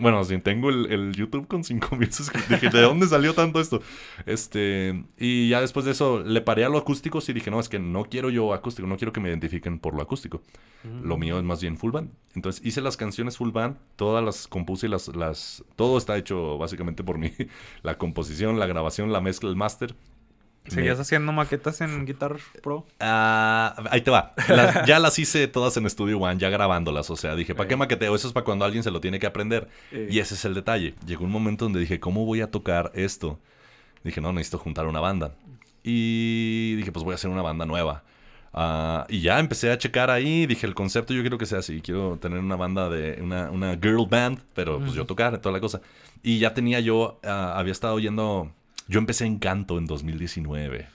bueno, 0.00 0.24
tengo 0.44 0.70
el, 0.70 1.12
YouTube 1.12 1.48
con 1.48 1.64
5000 1.64 2.12
suscriptores. 2.12 2.62
Dije, 2.62 2.76
¿de 2.76 2.82
dónde 2.82 3.08
salió 3.08 3.34
tanto 3.34 3.60
esto? 3.60 3.82
Este... 4.26 5.06
Y 5.18 5.48
ya 5.48 5.60
después 5.60 5.86
de 5.86 5.90
eso 5.90 6.22
le 6.22 6.40
paré 6.40 6.64
a 6.64 6.68
lo 6.68 6.78
acústico 6.78 7.18
y 7.26 7.32
dije, 7.32 7.50
no, 7.50 7.58
es 7.58 7.68
que 7.68 7.80
no 7.80 8.04
quiero 8.04 8.30
yo 8.30 8.54
acústico. 8.54 8.86
No 8.86 8.96
quiero 8.96 9.12
que 9.12 9.18
me 9.18 9.28
identifiquen 9.28 9.80
por 9.80 9.96
lo 9.96 10.02
acústico. 10.02 10.40
Lo 11.02 11.16
mío 11.16 11.31
es 11.38 11.44
más 11.44 11.60
bien 11.60 11.76
full 11.76 11.92
band. 11.92 12.10
Entonces 12.34 12.64
hice 12.64 12.80
las 12.80 12.96
canciones 12.96 13.36
full 13.36 13.50
band, 13.50 13.76
todas 13.96 14.24
las 14.24 14.46
compuse 14.46 14.86
y 14.86 14.90
las, 14.90 15.08
las... 15.08 15.64
Todo 15.76 15.98
está 15.98 16.16
hecho 16.16 16.58
básicamente 16.58 17.04
por 17.04 17.18
mí. 17.18 17.32
La 17.82 17.98
composición, 17.98 18.58
la 18.58 18.66
grabación, 18.66 19.12
la 19.12 19.20
mezcla, 19.20 19.48
el 19.50 19.56
máster. 19.56 19.94
¿Seguías 20.68 21.00
haciendo 21.00 21.32
maquetas 21.32 21.80
en 21.80 22.06
Guitar 22.06 22.36
Pro? 22.62 22.86
Ah, 23.00 23.74
ahí 23.90 24.00
te 24.00 24.12
va. 24.12 24.32
ya 24.86 25.00
las 25.00 25.18
hice 25.18 25.48
todas 25.48 25.76
en 25.76 25.90
Studio 25.90 26.18
One, 26.20 26.38
ya 26.38 26.50
grabándolas. 26.50 27.10
O 27.10 27.16
sea, 27.16 27.34
dije, 27.34 27.54
¿para 27.54 27.68
qué 27.68 27.76
maqueteo? 27.76 28.14
Eso 28.14 28.28
es 28.28 28.32
para 28.32 28.44
cuando 28.44 28.64
alguien 28.64 28.84
se 28.84 28.92
lo 28.92 29.00
tiene 29.00 29.18
que 29.18 29.26
aprender. 29.26 29.68
Y 29.90 30.20
ese 30.20 30.34
es 30.34 30.44
el 30.44 30.54
detalle. 30.54 30.94
Llegó 31.04 31.24
un 31.24 31.32
momento 31.32 31.64
donde 31.64 31.80
dije, 31.80 31.98
¿cómo 31.98 32.24
voy 32.24 32.42
a 32.42 32.50
tocar 32.50 32.92
esto? 32.94 33.40
Dije, 34.04 34.20
no, 34.20 34.32
necesito 34.32 34.58
juntar 34.58 34.86
una 34.86 35.00
banda. 35.00 35.34
Y 35.82 36.76
dije, 36.76 36.92
pues 36.92 37.04
voy 37.04 37.12
a 37.12 37.16
hacer 37.16 37.30
una 37.30 37.42
banda 37.42 37.66
nueva. 37.66 38.04
Ah, 38.54 39.06
y 39.08 39.20
ya 39.20 39.38
empecé 39.40 39.70
a 39.70 39.78
checar 39.78 40.10
ahí, 40.10 40.44
dije 40.46 40.66
el 40.66 40.74
concepto 40.74 41.14
yo 41.14 41.22
quiero 41.22 41.38
que 41.38 41.46
sea 41.46 41.60
así, 41.60 41.80
quiero 41.80 42.18
tener 42.20 42.38
una 42.38 42.56
banda 42.56 42.90
de 42.90 43.18
una, 43.22 43.50
una 43.50 43.72
girl 43.80 44.06
band, 44.08 44.40
pero 44.54 44.78
pues 44.78 44.92
yo 44.92 45.06
tocar, 45.06 45.38
toda 45.38 45.52
la 45.54 45.60
cosa. 45.60 45.80
Y 46.22 46.38
ya 46.38 46.52
tenía 46.52 46.78
yo, 46.80 47.18
ah, 47.24 47.54
había 47.56 47.72
estado 47.72 47.94
oyendo, 47.94 48.52
yo 48.88 48.98
empecé 48.98 49.24
en 49.24 49.38
canto 49.38 49.78
en 49.78 49.86
2019. 49.86 50.86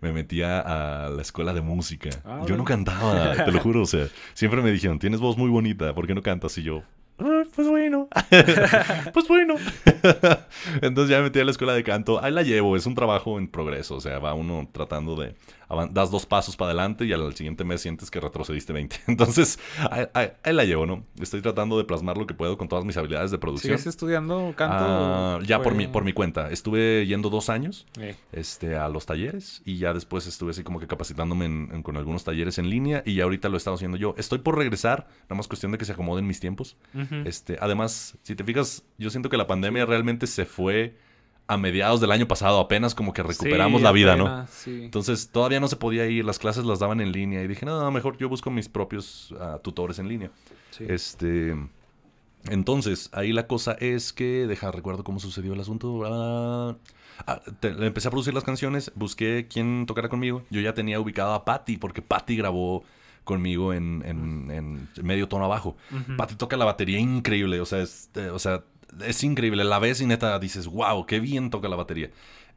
me 0.00 0.12
metía 0.12 0.60
a 0.60 1.08
la 1.10 1.20
escuela 1.22 1.52
de 1.52 1.60
música. 1.60 2.10
Ah, 2.24 2.42
yo 2.46 2.56
no 2.56 2.64
cantaba, 2.64 3.34
te 3.44 3.50
lo 3.52 3.58
juro. 3.60 3.82
O 3.82 3.86
sea, 3.86 4.06
siempre 4.32 4.62
me 4.62 4.70
dijeron, 4.70 4.98
tienes 5.00 5.18
voz 5.20 5.36
muy 5.36 5.50
bonita, 5.50 5.92
¿por 5.94 6.06
qué 6.06 6.14
no 6.14 6.22
cantas? 6.22 6.56
Y 6.56 6.62
yo, 6.62 6.82
"Ah, 7.18 7.42
pues 7.54 7.68
bueno. 7.68 8.07
pues 9.12 9.28
bueno. 9.28 9.54
Entonces 10.82 11.10
ya 11.10 11.18
me 11.18 11.24
metí 11.24 11.40
a 11.40 11.44
la 11.44 11.50
escuela 11.50 11.74
de 11.74 11.82
canto. 11.84 12.22
Ahí 12.22 12.32
la 12.32 12.42
llevo, 12.42 12.76
es 12.76 12.86
un 12.86 12.94
trabajo 12.94 13.38
en 13.38 13.48
progreso. 13.48 13.96
O 13.96 14.00
sea, 14.00 14.18
va 14.18 14.34
uno 14.34 14.68
tratando 14.72 15.16
de. 15.16 15.34
Das 15.90 16.10
dos 16.10 16.24
pasos 16.24 16.56
para 16.56 16.70
adelante 16.70 17.04
y 17.04 17.12
al 17.12 17.34
siguiente 17.34 17.62
mes 17.62 17.82
sientes 17.82 18.10
que 18.10 18.18
retrocediste 18.20 18.72
20. 18.72 18.96
Entonces, 19.06 19.58
ahí, 19.90 20.06
ahí- 20.14 20.30
ahí 20.42 20.54
la 20.54 20.64
llevo, 20.64 20.86
¿no? 20.86 21.04
Estoy 21.20 21.42
tratando 21.42 21.76
de 21.76 21.84
plasmar 21.84 22.16
lo 22.16 22.26
que 22.26 22.32
puedo 22.32 22.56
con 22.56 22.68
todas 22.68 22.86
mis 22.86 22.96
habilidades 22.96 23.30
de 23.30 23.36
producción. 23.36 23.76
¿Sigues 23.76 23.86
estudiando 23.86 24.54
canto? 24.56 24.76
Ah, 24.80 25.38
ya 25.44 25.60
por 25.60 25.74
mi, 25.74 25.86
por 25.86 26.04
mi 26.04 26.14
cuenta. 26.14 26.50
Estuve 26.50 27.04
yendo 27.06 27.28
dos 27.28 27.50
años 27.50 27.86
Eh, 28.00 28.16
este, 28.32 28.76
a 28.76 28.88
los 28.88 29.04
talleres 29.04 29.60
y 29.66 29.76
ya 29.76 29.92
después 29.92 30.26
estuve 30.26 30.52
así 30.52 30.62
como 30.62 30.80
que 30.80 30.86
capacitándome 30.86 31.44
en- 31.44 31.68
en- 31.70 31.82
con 31.82 31.98
algunos 31.98 32.24
talleres 32.24 32.56
en 32.58 32.70
línea 32.70 33.02
y 33.04 33.16
ya 33.16 33.24
ahorita 33.24 33.50
lo 33.50 33.56
he 33.56 33.58
estado 33.58 33.76
haciendo 33.76 33.98
yo. 33.98 34.14
Estoy 34.16 34.38
por 34.38 34.56
regresar, 34.56 35.06
nada 35.24 35.34
más 35.36 35.48
cuestión 35.48 35.70
de 35.72 35.76
que 35.76 35.84
se 35.84 35.92
acomoden 35.92 36.26
mis 36.26 36.40
tiempos. 36.40 36.76
Este, 37.26 37.58
además, 37.60 37.97
si 38.22 38.34
te 38.34 38.44
fijas, 38.44 38.82
yo 38.98 39.10
siento 39.10 39.28
que 39.30 39.36
la 39.36 39.46
pandemia 39.46 39.86
realmente 39.86 40.26
se 40.26 40.44
fue 40.44 40.96
a 41.46 41.56
mediados 41.56 42.00
del 42.00 42.10
año 42.12 42.28
pasado, 42.28 42.60
apenas 42.60 42.94
como 42.94 43.12
que 43.14 43.22
recuperamos 43.22 43.80
Sí, 43.80 43.84
la 43.84 43.92
vida, 43.92 44.16
¿no? 44.16 44.46
sí. 44.48 44.82
Entonces 44.84 45.30
todavía 45.30 45.60
no 45.60 45.68
se 45.68 45.76
podía 45.76 46.06
ir, 46.06 46.24
las 46.24 46.38
clases 46.38 46.64
las 46.66 46.78
daban 46.78 47.00
en 47.00 47.10
línea 47.10 47.42
y 47.42 47.48
dije, 47.48 47.64
no, 47.64 47.90
mejor 47.90 48.18
yo 48.18 48.28
busco 48.28 48.50
mis 48.50 48.68
propios 48.68 49.34
ah, 49.40 49.58
tutores 49.62 49.98
en 49.98 50.08
línea. 50.08 50.30
Sí. 50.70 50.84
Este. 50.88 51.56
Entonces, 52.50 53.10
ahí 53.12 53.32
la 53.32 53.46
cosa 53.46 53.72
es 53.80 54.12
que. 54.12 54.46
Deja, 54.46 54.70
recuerdo 54.70 55.04
cómo 55.04 55.18
sucedió 55.20 55.54
el 55.54 55.60
asunto. 55.60 56.02
Ah, 56.06 56.76
te- 57.60 57.68
empecé 57.86 58.08
a 58.08 58.10
producir 58.10 58.32
las 58.32 58.44
canciones, 58.44 58.92
busqué 58.94 59.48
quién 59.50 59.86
tocara 59.86 60.08
conmigo. 60.08 60.44
Yo 60.50 60.60
ya 60.60 60.72
tenía 60.72 61.00
ubicado 61.00 61.34
a 61.34 61.44
Patty, 61.44 61.76
porque 61.78 62.00
Patty 62.00 62.36
grabó 62.36 62.84
conmigo 63.28 63.72
en, 63.74 64.02
en- 64.04 64.50
en 64.50 64.88
medio 65.06 65.28
tono 65.28 65.44
abajo. 65.44 65.76
Ujú. 65.92 66.16
Patty 66.16 66.34
toca 66.34 66.56
la 66.56 66.64
batería 66.64 66.98
increíble, 66.98 67.60
o 67.60 67.66
sea, 67.66 67.80
es, 67.82 68.10
eh, 68.16 68.30
o 68.32 68.38
sea, 68.38 68.64
es 69.06 69.22
increíble. 69.22 69.62
La 69.64 69.78
ves 69.78 70.00
y 70.00 70.06
neta 70.06 70.38
dices, 70.38 70.66
wow, 70.66 71.04
qué 71.06 71.20
bien 71.20 71.50
toca 71.50 71.68
la 71.68 71.76
batería. 71.76 72.10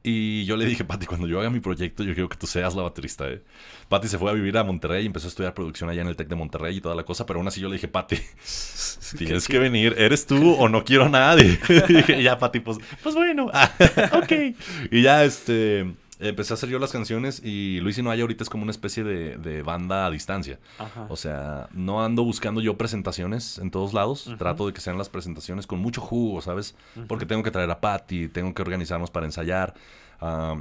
Y 0.04 0.46
yo 0.46 0.58
le 0.58 0.66
dije, 0.66 0.84
Patty, 0.84 1.06
cuando 1.06 1.28
yo 1.28 1.40
haga 1.40 1.52
mi 1.52 1.60
proyecto, 1.60 2.04
yo 2.04 2.16
quiero 2.16 2.28
que 2.28 2.36
tú 2.38 2.48
seas 2.48 2.74
la 2.74 2.82
baterista, 2.82 3.30
¿eh? 3.30 3.44
Patty 3.88 4.08
se 4.08 4.18
fue 4.18 4.32
a 4.32 4.34
vivir 4.34 4.58
a 4.58 4.64
Monterrey 4.64 5.04
y 5.04 5.06
empezó 5.06 5.28
a 5.28 5.30
estudiar 5.30 5.54
producción 5.54 5.92
allá 5.92 6.02
en 6.02 6.08
el 6.08 6.16
Tec 6.16 6.28
de 6.28 6.34
Monterrey 6.36 6.78
y 6.78 6.82
toda 6.82 6.96
la 6.96 7.04
cosa, 7.04 7.28
pero 7.28 7.38
aún 7.40 7.48
así 7.48 7.62
yo 7.62 7.68
le 7.68 7.76
dije, 7.76 7.88
Patty, 7.88 8.16
tienes 9.18 9.48
que 9.48 9.60
venir, 9.60 9.94
¿eres 10.00 10.26
tú 10.26 10.54
o 10.56 10.68
no 10.70 10.84
quiero 10.84 11.06
a 11.06 11.10
nadie? 11.10 11.60
y 11.90 11.94
dije, 11.94 12.24
ya, 12.24 12.40
Patty, 12.40 12.62
pues, 12.62 12.80
pues 13.04 13.14
bueno, 13.14 13.48
ah, 13.54 13.70
ok. 14.24 14.32
Y 14.92 15.04
ya, 15.04 15.24
este, 15.24 15.94
empecé 16.22 16.54
a 16.54 16.56
hacer 16.56 16.70
yo 16.70 16.80
las 16.80 16.92
canciones 16.92 17.42
y 17.44 17.80
Luis 17.82 17.98
y 17.98 18.04
Noaya 18.04 18.22
ahorita 18.22 18.44
es 18.44 18.50
como 18.50 18.64
una 18.64 18.72
especie 18.72 19.04
de, 19.04 19.38
de 19.38 19.62
banda 19.64 20.06
a 20.06 20.12
distancia. 20.12 20.60
Ajá. 20.80 21.08
O 21.10 21.16
sea, 21.18 21.68
no 21.74 22.04
ando 22.04 22.24
buscando 22.24 22.62
yo 22.62 22.78
presentaciones 22.78 23.58
en 23.58 23.72
todos 23.72 23.94
lados. 23.94 24.30
Trato 24.38 24.68
de 24.68 24.74
que 24.74 24.82
sean 24.82 24.98
las 24.98 25.10
presentaciones 25.10 25.68
con 25.68 25.80
mucho 25.80 26.02
jugo, 26.02 26.42
¿sabes? 26.42 26.76
Porque 27.08 27.26
tengo 27.26 27.44
que 27.44 27.52
traer 27.52 27.70
a 27.72 27.82
Patty, 27.82 28.28
tengo 28.28 28.54
que 28.54 28.62
organizarnos 28.62 29.12
para 29.12 29.26
ensayar. 29.26 29.74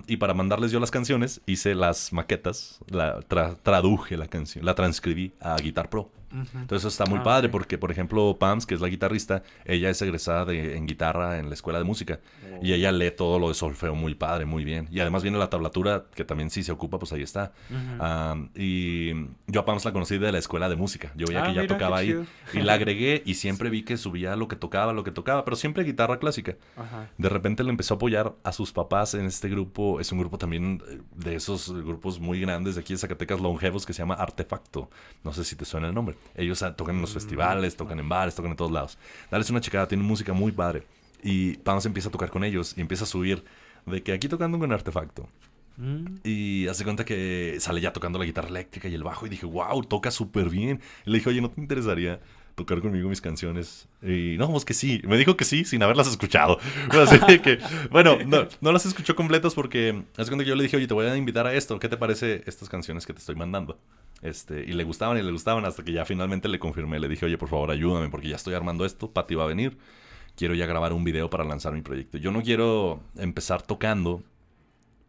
y 0.07 0.17
para 0.17 0.33
mandarles 0.35 0.71
yo 0.73 0.81
las 0.81 0.91
canciones, 0.91 1.41
hice 1.47 1.75
las 1.75 2.13
maquetas, 2.15 2.79
la 2.89 3.21
tra- 3.21 3.57
traduje 3.63 4.17
la 4.17 4.27
canción, 4.27 4.65
la 4.65 4.75
transcribí 4.75 5.33
a 5.41 5.57
Guitar 5.57 5.91
Pro. 5.91 6.11
Entonces 6.55 6.93
está 6.93 7.07
muy 7.07 7.19
Ah, 7.21 7.23
padre 7.23 7.49
porque, 7.49 7.77
por 7.79 7.91
ejemplo, 7.91 8.37
Pams, 8.39 8.65
que 8.67 8.75
es 8.75 8.81
la 8.81 8.89
guitarrista, 8.89 9.43
ella 9.65 9.91
es 9.91 10.01
egresada 10.03 10.45
de- 10.45 10.77
en 10.77 10.87
guitarra 10.87 11.39
en 11.39 11.49
la 11.49 11.55
escuela 11.55 11.79
de 11.79 11.85
música. 11.85 12.21
Oh. 12.45 12.59
Y 12.65 12.73
ella 12.73 12.93
lee 12.93 13.11
todo 13.11 13.39
lo 13.39 13.49
de 13.49 13.55
solfeo 13.55 13.95
muy 13.95 14.15
padre, 14.15 14.45
muy 14.47 14.65
bien. 14.65 14.89
Y 14.91 15.01
además 15.01 15.23
viene 15.23 15.39
la 15.39 15.51
tablatura, 15.51 16.05
que 16.15 16.25
también 16.25 16.51
sí 16.51 16.63
se 16.63 16.73
ocupa, 16.73 16.99
pues 16.99 17.13
ahí 17.13 17.23
está. 17.23 17.53
Ah, 17.99 18.37
y 18.55 19.13
yo 19.47 19.61
a 19.61 19.65
Pams 19.65 19.85
la 19.85 19.93
conocí 19.93 20.19
de 20.19 20.31
la 20.33 20.39
escuela 20.39 20.69
de 20.69 20.77
música. 20.77 21.13
Yo 21.17 21.27
veía 21.27 21.45
Ah, 21.45 21.47
que 21.49 21.55
ya 21.55 21.67
tocaba 21.67 21.99
ahí. 21.99 22.09
chido. 22.09 22.25
Y 22.55 22.61
la 22.61 22.75
agregué 22.75 23.23
y 23.27 23.35
siempre 23.35 23.71
vi 23.71 23.83
que 23.83 23.97
subía 23.97 24.37
lo 24.37 24.49
que 24.49 24.57
tocaba, 24.57 24.93
lo 24.93 25.05
que 25.05 25.11
tocaba, 25.11 25.45
pero 25.45 25.57
siempre 25.57 25.85
guitarra 25.85 26.19
clásica. 26.19 26.57
Ajá. 26.77 27.09
De 27.19 27.29
repente 27.29 27.65
le 27.65 27.71
empezó 27.71 27.95
a 27.95 27.97
apoyar 27.97 28.35
a 28.45 28.53
sus 28.53 28.73
papás 28.73 29.15
en 29.15 29.27
este 29.27 29.49
grupo. 29.49 30.01
Es 30.01 30.13
un 30.13 30.19
grupo 30.21 30.39
también 30.39 30.83
eh, 30.89 31.01
de 31.17 31.35
esos 31.37 31.73
grupos 31.73 32.21
muy 32.21 32.41
grandes 32.41 32.75
de 32.77 32.81
aquí 32.83 32.93
de 32.95 32.99
Zacatecas, 32.99 33.41
longevos, 33.41 33.85
que 33.87 33.93
se 33.93 33.99
llama 34.03 34.15
Artefacto. 34.15 34.91
No 35.25 35.33
sé 35.33 35.45
si 35.45 35.57
te 35.57 35.65
suena 35.65 35.89
el 35.89 35.95
nombre. 35.95 36.17
Ellos 36.35 36.63
ah, 36.63 36.75
tocan 36.77 36.97
en 36.97 37.03
los 37.03 37.11
Mm, 37.11 37.15
festivales, 37.15 37.77
tocan 37.77 37.99
en 37.99 38.09
bares, 38.09 38.35
tocan 38.35 38.53
en 38.53 38.57
todos 38.57 38.71
lados. 38.71 38.99
Dales 39.31 39.51
una 39.51 39.61
checada, 39.61 39.89
tienen 39.89 40.07
música 40.07 40.33
muy 40.33 40.53
padre. 40.53 40.85
Y 41.23 41.57
Pams 41.59 41.87
empieza 41.87 42.09
a 42.09 42.13
tocar 42.13 42.31
con 42.31 42.45
ellos 42.45 42.75
y 42.77 42.81
empieza 42.81 43.05
a 43.05 43.07
subir 43.07 43.45
de 43.87 44.03
que 44.03 44.13
aquí 44.13 44.29
tocando 44.29 44.59
con 44.59 44.73
Artefacto. 44.73 45.29
Mm. 45.77 46.17
Y 46.25 46.69
hace 46.69 46.85
cuenta 46.85 47.05
que 47.05 47.57
sale 47.61 47.81
ya 47.81 47.93
tocando 47.93 48.19
la 48.19 48.25
guitarra 48.25 48.49
eléctrica 48.49 48.89
y 48.89 48.95
el 48.95 49.03
bajo. 49.03 49.27
Y 49.27 49.29
dije, 49.29 49.47
wow, 49.47 49.83
toca 49.85 50.11
súper 50.11 50.49
bien. 50.49 50.81
Y 51.07 51.11
le 51.11 51.19
dije, 51.19 51.31
oye, 51.31 51.41
¿no 51.41 51.51
te 51.51 51.61
interesaría 51.61 52.21
tocar 52.61 52.81
conmigo 52.81 53.09
mis 53.09 53.21
canciones? 53.21 53.89
Y 54.03 54.37
no, 54.39 54.51
pues 54.51 54.65
que 54.65 54.75
sí. 54.75 55.01
Me 55.05 55.17
dijo 55.17 55.37
que 55.37 55.45
sí, 55.45 55.65
sin 55.65 55.83
haberlas 55.83 56.09
escuchado. 56.09 56.59
Así 56.91 57.39
que, 57.41 57.59
bueno, 57.91 58.19
no, 58.27 58.47
no 58.61 58.73
las 58.73 58.85
escuchó 58.85 59.17
completas 59.17 59.55
porque 59.55 60.05
cuenta 60.15 60.39
que 60.39 60.45
yo 60.45 60.55
le 60.55 60.63
dije, 60.63 60.77
oye, 60.77 60.87
te 60.87 60.95
voy 60.95 61.07
a 61.07 61.17
invitar 61.17 61.47
a 61.47 61.55
esto. 61.55 61.79
¿Qué 61.79 61.89
te 61.89 61.97
parece 61.97 62.43
estas 62.47 62.69
canciones 62.69 63.07
que 63.07 63.13
te 63.13 63.21
estoy 63.21 63.35
mandando? 63.35 63.79
Este, 64.23 64.61
y 64.61 64.73
le 64.73 64.85
gustaban 64.85 65.17
y 65.17 65.23
le 65.23 65.33
gustaban 65.33 65.65
hasta 65.65 65.83
que 65.83 65.93
ya 65.93 66.05
finalmente 66.05 66.49
le 66.49 66.59
confirmé. 66.59 67.01
Le 67.01 67.09
dije, 67.09 67.25
oye, 67.27 67.39
por 67.39 67.49
favor, 67.49 67.71
ayúdame 67.71 68.09
porque 68.11 68.29
ya 68.29 68.37
estoy 68.37 68.55
armando 68.55 68.85
esto. 68.85 69.11
Pati 69.11 69.35
va 69.35 69.45
a 69.45 69.49
venir. 69.49 69.79
Quiero 70.37 70.55
ya 70.55 70.67
grabar 70.67 70.93
un 70.93 71.05
video 71.05 71.31
para 71.31 71.45
lanzar 71.45 71.73
mi 71.73 71.83
proyecto. 71.83 72.19
Yo 72.19 72.31
no 72.31 72.43
quiero 72.43 73.03
empezar 73.17 73.63
tocando 73.63 74.23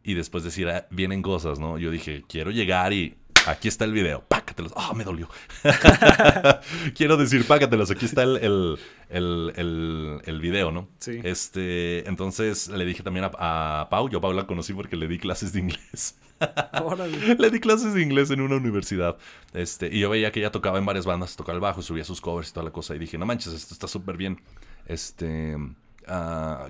y 0.04 0.16
después 0.16 0.44
decir, 0.44 0.68
"Ah, 0.70 0.88
vienen 0.90 1.22
cosas, 1.22 1.60
¿no? 1.60 1.78
Yo 1.78 1.92
dije, 1.92 2.24
quiero 2.28 2.52
llegar 2.52 2.92
y 2.94 3.16
aquí 3.48 3.68
está 3.68 3.86
el 3.86 3.94
video, 3.94 4.24
pácatelos. 4.28 4.72
Ah, 4.76 4.94
me 4.96 5.04
dolió. 5.04 5.28
quiero 6.96 7.18
decir, 7.18 7.46
pácatelos, 7.48 7.92
aquí 7.92 8.06
está 8.06 8.24
el, 8.24 8.38
el, 8.38 8.80
el, 9.10 9.54
el- 9.56 10.22
el 10.26 10.40
video, 10.42 10.72
¿no? 10.72 10.88
Sí. 11.00 11.20
Este, 11.24 12.08
entonces 12.08 12.68
le 12.70 12.86
dije 12.86 13.04
también 13.04 13.26
a, 13.38 13.82
a 13.82 13.90
Pau, 13.90 14.10
yo 14.10 14.20
a 14.20 14.22
Pau 14.22 14.34
la 14.34 14.48
conocí 14.48 14.74
porque 14.74 14.96
le 14.96 15.08
di 15.08 15.18
clases 15.20 15.54
de 15.54 15.60
inglés. 15.60 16.18
Le 17.38 17.52
di 17.52 17.60
clases 17.60 17.94
de 17.94 18.02
inglés 18.02 18.32
en 18.32 18.42
una 18.42 18.56
universidad. 18.56 19.16
Este, 19.54 19.96
y 19.96 20.00
yo 20.00 20.10
veía 20.10 20.32
que 20.32 20.40
ella 20.40 20.52
tocaba 20.52 20.80
en 20.80 20.86
varias 20.88 21.06
bandas, 21.06 21.36
tocaba 21.36 21.56
el 21.56 21.62
bajo, 21.62 21.84
subía 21.84 22.04
sus 22.04 22.20
covers 22.20 22.50
y 22.50 22.54
toda 22.54 22.64
la 22.64 22.72
cosa. 22.72 22.96
Y 22.96 23.00
dije, 23.00 23.16
no 23.20 23.28
manches, 23.28 23.54
esto 23.54 23.76
está 23.76 23.88
súper 23.88 24.18
bien. 24.18 24.42
Este, 24.88 25.56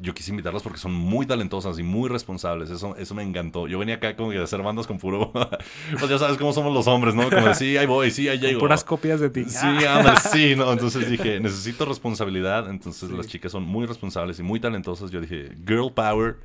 yo 0.01 0.13
quise 0.13 0.31
invitarlas 0.31 0.61
porque 0.61 0.77
son 0.77 0.93
muy 0.93 1.25
talentosas 1.25 1.79
y 1.79 1.83
muy 1.83 2.09
responsables. 2.09 2.69
Eso, 2.69 2.95
eso 2.95 3.15
me 3.15 3.23
encantó. 3.23 3.67
Yo 3.67 3.79
venía 3.79 3.95
acá 3.95 4.15
como 4.15 4.29
que 4.31 4.37
de 4.37 4.43
hacer 4.43 4.61
bandas 4.61 4.87
con 4.87 4.97
puro. 4.99 5.31
pues 5.99 6.09
ya 6.09 6.17
sabes 6.17 6.37
cómo 6.37 6.53
somos 6.53 6.73
los 6.73 6.87
hombres, 6.87 7.15
¿no? 7.15 7.29
Como 7.29 7.47
de, 7.47 7.55
sí, 7.55 7.77
ahí 7.77 7.85
voy, 7.85 8.11
sí, 8.11 8.27
ahí 8.29 8.39
llego. 8.39 8.59
Puras 8.59 8.83
copias 8.83 9.19
de 9.19 9.29
ti. 9.29 9.45
Sí, 9.45 9.57
Ah. 9.87 9.97
ándale, 9.99 10.19
sí, 10.31 10.55
no. 10.55 10.71
Entonces 10.71 11.09
dije, 11.09 11.39
necesito 11.39 11.85
responsabilidad. 11.85 12.69
Entonces 12.69 13.09
Sí. 13.09 13.15
las 13.17 13.27
chicas 13.27 13.51
son 13.51 13.63
muy 13.63 13.85
responsables 13.85 14.37
y 14.39 14.43
muy 14.43 14.59
talentosas. 14.59 15.11
Yo 15.11 15.21
dije, 15.21 15.49
girl 15.65 15.91
power. 15.93 16.37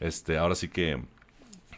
Este, 0.00 0.38
ahora 0.38 0.54
sí 0.54 0.68
que 0.68 1.02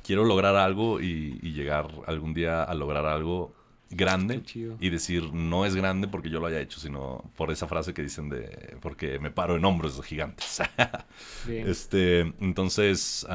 quiero 0.02 0.24
lograr 0.24 0.56
algo 0.56 1.00
y, 1.00 1.38
y 1.42 1.52
llegar 1.52 1.88
algún 2.06 2.34
día 2.34 2.62
a 2.62 2.74
lograr 2.74 3.06
algo 3.06 3.52
grande 3.90 4.42
y 4.80 4.88
decir 4.90 5.32
no 5.32 5.64
es 5.66 5.74
grande 5.76 6.08
porque 6.08 6.30
yo 6.30 6.40
lo 6.40 6.46
haya 6.46 6.60
hecho, 6.60 6.80
sino 6.80 7.30
por 7.36 7.50
esa 7.52 7.66
frase 7.68 7.94
que 7.94 8.02
dicen 8.02 8.28
de 8.28 8.76
porque 8.80 9.18
me 9.18 9.30
paro 9.30 9.56
en 9.56 9.64
hombros 9.64 9.96
de 9.96 10.02
gigantes. 10.02 10.60
Bien. 11.46 11.68
este, 11.68 12.20
entonces, 12.40 13.26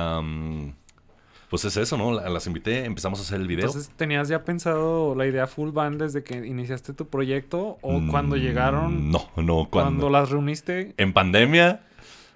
pues 1.49 1.65
es 1.65 1.77
eso, 1.77 1.97
¿no? 1.97 2.11
La- 2.13 2.29
Las 2.29 2.45
invité, 2.47 2.85
empezamos 2.85 3.19
a 3.19 3.23
hacer 3.23 3.41
el 3.41 3.47
video. 3.47 3.65
Entonces, 3.67 3.91
¿tenías 3.95 4.27
ya 4.27 4.43
pensado 4.43 5.15
la 5.15 5.25
idea 5.25 5.47
full 5.47 5.71
band 5.71 6.01
desde 6.01 6.23
que 6.23 6.45
iniciaste 6.45 6.93
tu 6.93 7.07
proyecto? 7.07 7.77
¿O 7.81 8.01
cuando 8.09 8.35
Mm, 8.35 8.39
llegaron? 8.39 9.11
No, 9.11 9.29
no, 9.35 9.67
Cuando 9.69 9.69
cuando. 9.69 10.09
las 10.09 10.29
reuniste. 10.29 10.93
En 10.97 11.11
pandemia, 11.13 11.81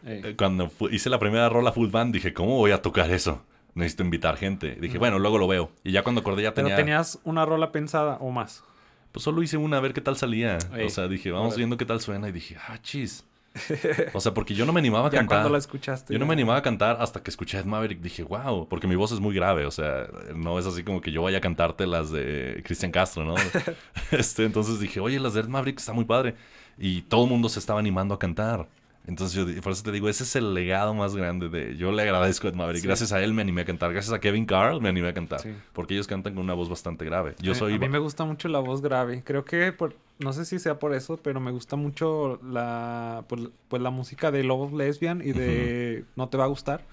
eh, 0.06 0.34
cuando 0.38 0.72
hice 0.91 1.10
la 1.10 1.19
primera 1.19 1.48
rola 1.49 1.72
full 1.72 1.90
band, 1.90 2.14
dije, 2.14 2.34
¿cómo 2.34 2.57
voy 2.57 2.72
a 2.72 2.81
tocar 2.81 3.11
eso? 3.11 3.44
Necesito 3.76 4.04
invitar 4.04 4.38
gente. 4.38 4.78
Dije, 4.80 4.98
bueno, 4.98 5.20
luego 5.20 5.38
lo 5.38 5.48
veo. 5.48 5.72
Y 5.84 5.91
ya 5.91 6.04
cuando 6.04 6.22
acordé 6.22 6.44
ya 6.44 6.54
pero 6.54 6.68
tenía... 6.68 6.78
tenías 6.78 7.20
una 7.24 7.45
rola 7.45 7.72
pensada 7.72 8.18
o 8.20 8.30
más. 8.32 8.64
Pues 9.12 9.24
solo 9.24 9.41
hice 9.44 9.58
una 9.58 9.78
a 9.78 9.80
ver 9.80 9.94
qué 9.94 10.02
tal 10.02 10.18
salía. 10.18 10.58
Ey, 10.76 10.86
o 10.86 10.90
sea, 10.90 11.08
dije, 11.08 11.32
vamos 11.32 11.56
viendo 11.56 11.78
qué 11.78 11.86
tal 11.86 12.02
suena. 12.02 12.30
Y 12.30 12.32
dije, 12.32 12.58
ah, 12.68 12.78
chis. 12.82 13.26
O 14.14 14.20
sea, 14.20 14.34
porque 14.34 14.56
yo 14.56 14.66
no 14.66 14.74
me 14.74 14.80
animaba 14.80 15.08
a 15.08 15.12
Ya 15.12 15.20
cantar. 15.20 15.38
cuando 15.38 15.50
la 15.52 15.58
escuchaste. 15.60 16.14
Yo 16.14 16.20
no 16.20 16.26
me 16.26 16.34
animaba 16.34 16.58
a 16.58 16.62
cantar 16.62 16.98
hasta 17.00 17.22
que 17.22 17.30
escuché 17.30 17.58
a 17.58 17.60
Ed 17.60 17.66
Maverick. 17.66 18.02
Dije, 18.02 18.24
wow, 18.24 18.68
porque 18.68 18.88
mi 18.88 18.95
voz 18.95 19.12
es 19.12 19.20
muy 19.20 19.36
grave. 19.36 19.66
O 19.66 19.72
sea, 19.72 20.08
no 20.36 20.58
es 20.58 20.66
así 20.66 20.84
como 20.84 21.02
que 21.02 21.12
yo 21.12 21.22
vaya 21.22 21.38
a 21.38 21.41
cantarte 21.41 21.86
las 21.86 22.12
de 22.12 22.62
Cristian 22.66 22.91
Castro, 22.91 23.24
¿no? 23.24 23.36
este, 24.12 24.45
entonces 24.45 24.80
dije, 24.80 25.00
oye, 25.00 25.20
las 25.20 25.34
de 25.36 25.41
Ed 25.41 25.48
Maverick 25.48 25.80
está 25.80 25.94
muy 25.94 26.06
padre. 26.06 26.36
Y 26.78 27.04
todo 27.04 27.26
el 27.26 27.30
mundo 27.30 27.50
se 27.50 27.60
estaba 27.60 27.80
animando 27.80 28.16
a 28.16 28.20
cantar. 28.20 28.68
Entonces 29.05 29.35
yo, 29.55 29.61
por 29.61 29.73
eso 29.73 29.84
te 29.84 29.91
digo, 29.91 30.07
ese 30.07 30.23
es 30.23 30.34
el 30.38 30.53
legado 30.53 30.93
más 30.93 31.13
grande 31.13 31.49
de... 31.49 31.75
Yo 31.75 31.91
le 31.91 32.03
agradezco 32.03 32.47
a 32.47 32.51
Ed 32.51 32.55
Maverick. 32.55 32.81
Sí. 32.84 32.88
Gracias 32.88 33.11
a 33.11 33.21
él 33.21 33.34
me 33.34 33.41
animé 33.41 33.61
a 33.61 33.65
cantar. 33.65 33.91
Gracias 33.91 34.13
a 34.13 34.19
Kevin 34.19 34.45
Carl 34.45 34.80
me 34.80 34.88
animé 34.88 35.09
a 35.09 35.13
cantar. 35.13 35.41
Sí. 35.41 35.49
Porque 35.73 35.93
ellos 35.93 36.07
cantan 36.07 36.35
con 36.35 36.43
una 36.43 36.53
voz 36.53 36.69
bastante 36.69 37.03
grave. 37.03 37.35
Yo 37.39 37.53
soy... 37.53 37.73
A 37.73 37.77
mí 37.80 37.89
me 37.89 37.99
gusta 37.99 38.23
mucho 38.23 38.47
la 38.47 38.59
voz 38.59 38.81
grave. 38.81 39.21
Creo 39.25 39.43
que, 39.43 39.73
por, 39.73 39.97
no 40.19 40.31
sé 40.31 40.45
si 40.45 40.57
sea 40.57 40.80
por 40.80 40.93
eso, 40.93 41.17
pero 41.17 41.41
me 41.41 41.51
gusta 41.51 41.75
mucho 41.75 42.39
la, 42.43 43.25
pues, 43.27 43.41
pues 43.67 43.81
la 43.81 43.89
música 43.89 44.31
de 44.31 44.43
Love 44.43 44.71
Lesbian 44.73 45.21
y 45.21 45.34
de 45.34 46.05
No 46.15 46.30
Te 46.30 46.38
Va 46.38 46.45
a 46.45 46.47
Gustar. 46.47 46.85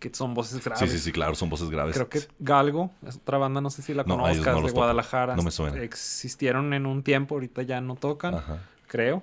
que 0.00 0.10
son 0.12 0.34
voces 0.34 0.58
Sí, 0.58 0.68
graves. 0.68 0.90
sí, 0.90 0.98
sí, 0.98 1.12
claro, 1.12 1.34
son 1.34 1.48
voces 1.48 1.70
graves. 1.70 1.94
Creo 1.94 2.10
que 2.10 2.20
Galgo 2.40 2.90
es 3.06 3.16
otra 3.16 3.38
banda, 3.38 3.62
no 3.62 3.70
sé 3.70 3.80
si 3.80 3.94
la 3.94 4.02
No, 4.02 4.18
conozcas, 4.18 4.54
no 4.60 4.66
de. 4.66 4.72
Guadalajara. 4.72 5.34
No 5.34 5.42
me 5.44 5.50
suena. 5.50 5.80
Existieron 5.82 6.74
en 6.74 6.84
un 6.84 7.02
tiempo, 7.02 7.36
ahorita 7.36 7.62
ya 7.62 7.80
no 7.80 7.96
tocan, 7.96 8.34
Ajá. 8.34 8.58
creo. 8.86 9.22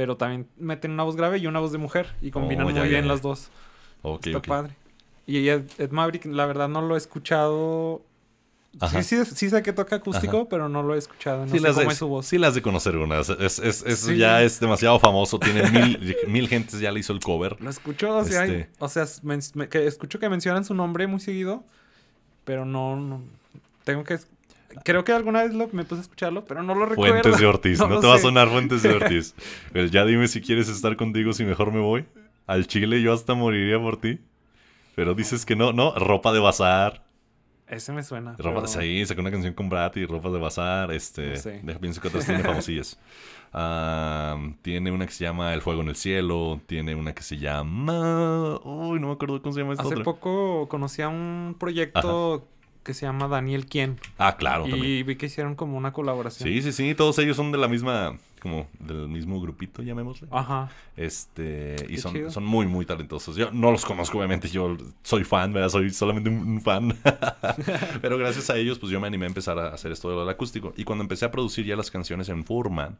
Pero 0.00 0.16
también 0.16 0.46
meten 0.56 0.92
una 0.92 1.02
voz 1.02 1.14
grave 1.14 1.36
y 1.36 1.46
una 1.46 1.58
voz 1.60 1.72
de 1.72 1.76
mujer. 1.78 2.14
Y 2.22 2.30
combinan 2.30 2.64
Oh, 2.66 2.70
ya, 2.70 2.80
muy 2.80 2.88
bien 2.88 3.02
ya. 3.02 3.08
las 3.08 3.20
dos. 3.20 3.50
Ok, 4.00 4.28
Está 4.28 4.40
padre. 4.40 4.74
Y 5.26 5.46
Ed, 5.46 5.64
Ed 5.76 5.90
Maverick, 5.90 6.24
la 6.24 6.46
verdad, 6.46 6.70
no 6.70 6.80
lo 6.80 6.94
he 6.94 6.98
escuchado. 6.98 8.00
Sí, 8.90 9.02
sí, 9.02 9.22
sí 9.26 9.50
sé 9.50 9.62
que 9.62 9.74
toca 9.74 9.96
acústico, 9.96 10.48
pero 10.48 10.70
no 10.70 10.82
lo 10.82 10.94
he 10.94 10.98
escuchado. 10.98 11.44
No 11.44 11.52
sí, 11.52 11.58
sé 11.58 11.64
las 11.64 11.74
cómo 11.74 11.88
de, 11.88 11.92
es 11.92 11.98
su 11.98 12.08
voz. 12.08 12.24
sí 12.24 12.38
las 12.38 12.54
de 12.54 12.62
conocer 12.62 12.96
unas. 12.96 13.28
Es, 13.28 13.58
es, 13.58 13.82
es- 13.84 13.98
Sí. 13.98 14.16
Ya 14.16 14.42
es 14.42 14.58
demasiado 14.58 14.98
famoso. 14.98 15.38
Tiene 15.38 15.68
mil, 15.70 16.16
mil 16.28 16.48
gentes 16.48 16.80
ya 16.80 16.90
le 16.90 17.00
hizo 17.00 17.12
el 17.12 17.20
cover. 17.20 17.60
Lo 17.60 17.68
escucho, 17.68 18.16
o 18.16 18.24
sea, 18.24 18.40
hay- 18.40 18.50
Este- 18.52 18.70
o 18.78 18.88
sea, 18.88 19.04
men- 19.22 19.68
que 19.68 19.86
escucho 19.86 20.18
que 20.18 20.30
mencionan 20.30 20.64
su 20.64 20.72
nombre 20.72 21.06
muy 21.06 21.20
seguido, 21.20 21.62
pero 22.44 22.64
no, 22.64 22.96
no 22.96 23.20
tengo 23.84 24.02
que... 24.04 24.18
Creo 24.84 25.04
que 25.04 25.12
alguna 25.12 25.42
vez 25.42 25.52
lo- 25.54 25.68
me 25.72 25.84
puse 25.84 26.00
a 26.00 26.02
escucharlo, 26.02 26.44
pero 26.44 26.62
no 26.62 26.74
lo 26.74 26.86
recuerdo. 26.86 27.14
Fuentes 27.22 27.40
de 27.40 27.46
Ortiz. 27.46 27.78
No, 27.88 28.00
te 28.00 28.06
va 28.06 28.14
a 28.14 28.18
sonar 28.18 28.48
Fuentes 28.48 28.82
de 28.82 28.90
Ortiz. 28.94 29.34
El 29.74 29.90
ya 29.90 30.04
dime 30.04 30.28
si 30.28 30.40
quieres 30.40 30.68
estar 30.68 30.96
contigo, 30.96 31.32
si 31.32 31.44
mejor 31.44 31.72
me 31.72 31.80
voy. 31.80 32.04
Al 32.46 32.66
Chile 32.66 33.00
yo 33.02 33.12
hasta 33.12 33.34
moriría 33.34 33.78
por 33.80 33.96
ti. 33.96 34.18
Pero 34.96 35.14
dices 35.14 35.46
que 35.46 35.56
no, 35.56 35.72
no. 35.72 35.94
Ropa 35.94 36.32
de 36.32 36.40
bazar. 36.40 37.04
Ese 37.68 37.92
me 37.92 38.02
suena. 38.02 38.34
Ropa, 38.36 38.62
pero- 38.62 38.66
Sí, 38.66 39.06
sacó 39.06 39.20
una 39.20 39.30
canción 39.30 39.54
con 39.54 39.68
Brat 39.68 39.96
y 39.96 40.04
ropa 40.06 40.28
de 40.30 40.38
bazar. 40.40 40.90
Este, 40.92 41.30
No 41.30 41.36
sé. 41.36 41.60
deja- 41.62 41.78
pienso 41.78 42.00
que 42.00 42.08
otras 42.08 42.26
tiene 42.26 42.42
famosillas. 42.44 42.98
Tiene 44.62 44.90
una 44.92 45.06
que 45.06 45.12
se 45.12 45.24
llama 45.24 45.54
El 45.54 45.62
Fuego 45.62 45.82
en 45.82 45.88
el 45.88 45.96
Cielo. 45.96 46.60
Tiene 46.66 46.94
una 46.94 47.14
que 47.14 47.22
se 47.22 47.36
llama. 47.38 48.58
Uy, 48.64 48.98
no 49.00 49.08
me 49.08 49.12
acuerdo 49.12 49.40
cómo 49.42 49.52
se 49.52 49.60
llama 49.60 49.72
esta 49.72 49.84
Hace 49.84 49.94
otra. 49.94 50.04
poco 50.04 50.68
conocí 50.68 51.02
a 51.02 51.08
un 51.08 51.56
proyecto 51.58 52.48
que 52.90 52.94
se 52.94 53.06
llama 53.06 53.28
Daniel 53.28 53.66
Quién. 53.66 54.00
Ah, 54.18 54.36
claro, 54.36 54.66
y 54.66 54.70
también. 54.70 55.06
vi 55.06 55.14
que 55.14 55.26
hicieron 55.26 55.54
como 55.54 55.78
una 55.78 55.92
colaboración. 55.92 56.48
Sí, 56.48 56.60
sí, 56.60 56.72
sí. 56.72 56.94
Todos 56.96 57.18
ellos 57.20 57.36
son 57.36 57.52
de 57.52 57.58
la 57.58 57.68
misma. 57.68 58.18
Como 58.42 58.66
del 58.80 59.06
mismo 59.06 59.38
grupito, 59.40 59.82
llamémosle. 59.82 60.26
Ajá. 60.30 60.70
Este, 60.96 61.76
y 61.90 61.98
son, 61.98 62.14
chido. 62.14 62.30
son 62.30 62.44
muy, 62.44 62.66
muy 62.66 62.86
talentosos. 62.86 63.36
Yo 63.36 63.50
no 63.52 63.70
los 63.70 63.84
conozco, 63.84 64.16
obviamente, 64.16 64.48
yo 64.48 64.76
soy 65.02 65.24
fan, 65.24 65.52
¿verdad? 65.52 65.68
Soy 65.68 65.90
solamente 65.90 66.30
un, 66.30 66.36
un 66.38 66.60
fan. 66.62 66.96
Pero 68.02 68.16
gracias 68.16 68.48
a 68.48 68.56
ellos, 68.56 68.78
pues 68.78 68.90
yo 68.90 68.98
me 68.98 69.06
animé 69.06 69.26
a 69.26 69.28
empezar 69.28 69.58
a 69.58 69.68
hacer 69.68 69.92
esto 69.92 70.18
del 70.18 70.28
acústico. 70.28 70.72
Y 70.76 70.84
cuando 70.84 71.02
empecé 71.02 71.26
a 71.26 71.30
producir 71.30 71.66
ya 71.66 71.76
las 71.76 71.90
canciones 71.90 72.30
en 72.30 72.42
forma, 72.44 72.96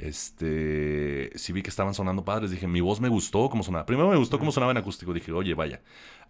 este, 0.00 1.30
sí 1.36 1.52
vi 1.52 1.62
que 1.62 1.70
estaban 1.70 1.94
sonando 1.94 2.24
padres. 2.24 2.50
Dije, 2.50 2.66
mi 2.66 2.80
voz 2.80 3.00
me 3.00 3.08
gustó 3.08 3.48
cómo 3.50 3.62
sonaba. 3.62 3.86
Primero 3.86 4.08
me 4.08 4.16
gustó 4.16 4.38
cómo 4.38 4.52
sonaba 4.52 4.72
en 4.72 4.78
acústico. 4.78 5.12
Dije, 5.12 5.32
oye, 5.32 5.54
vaya, 5.54 5.80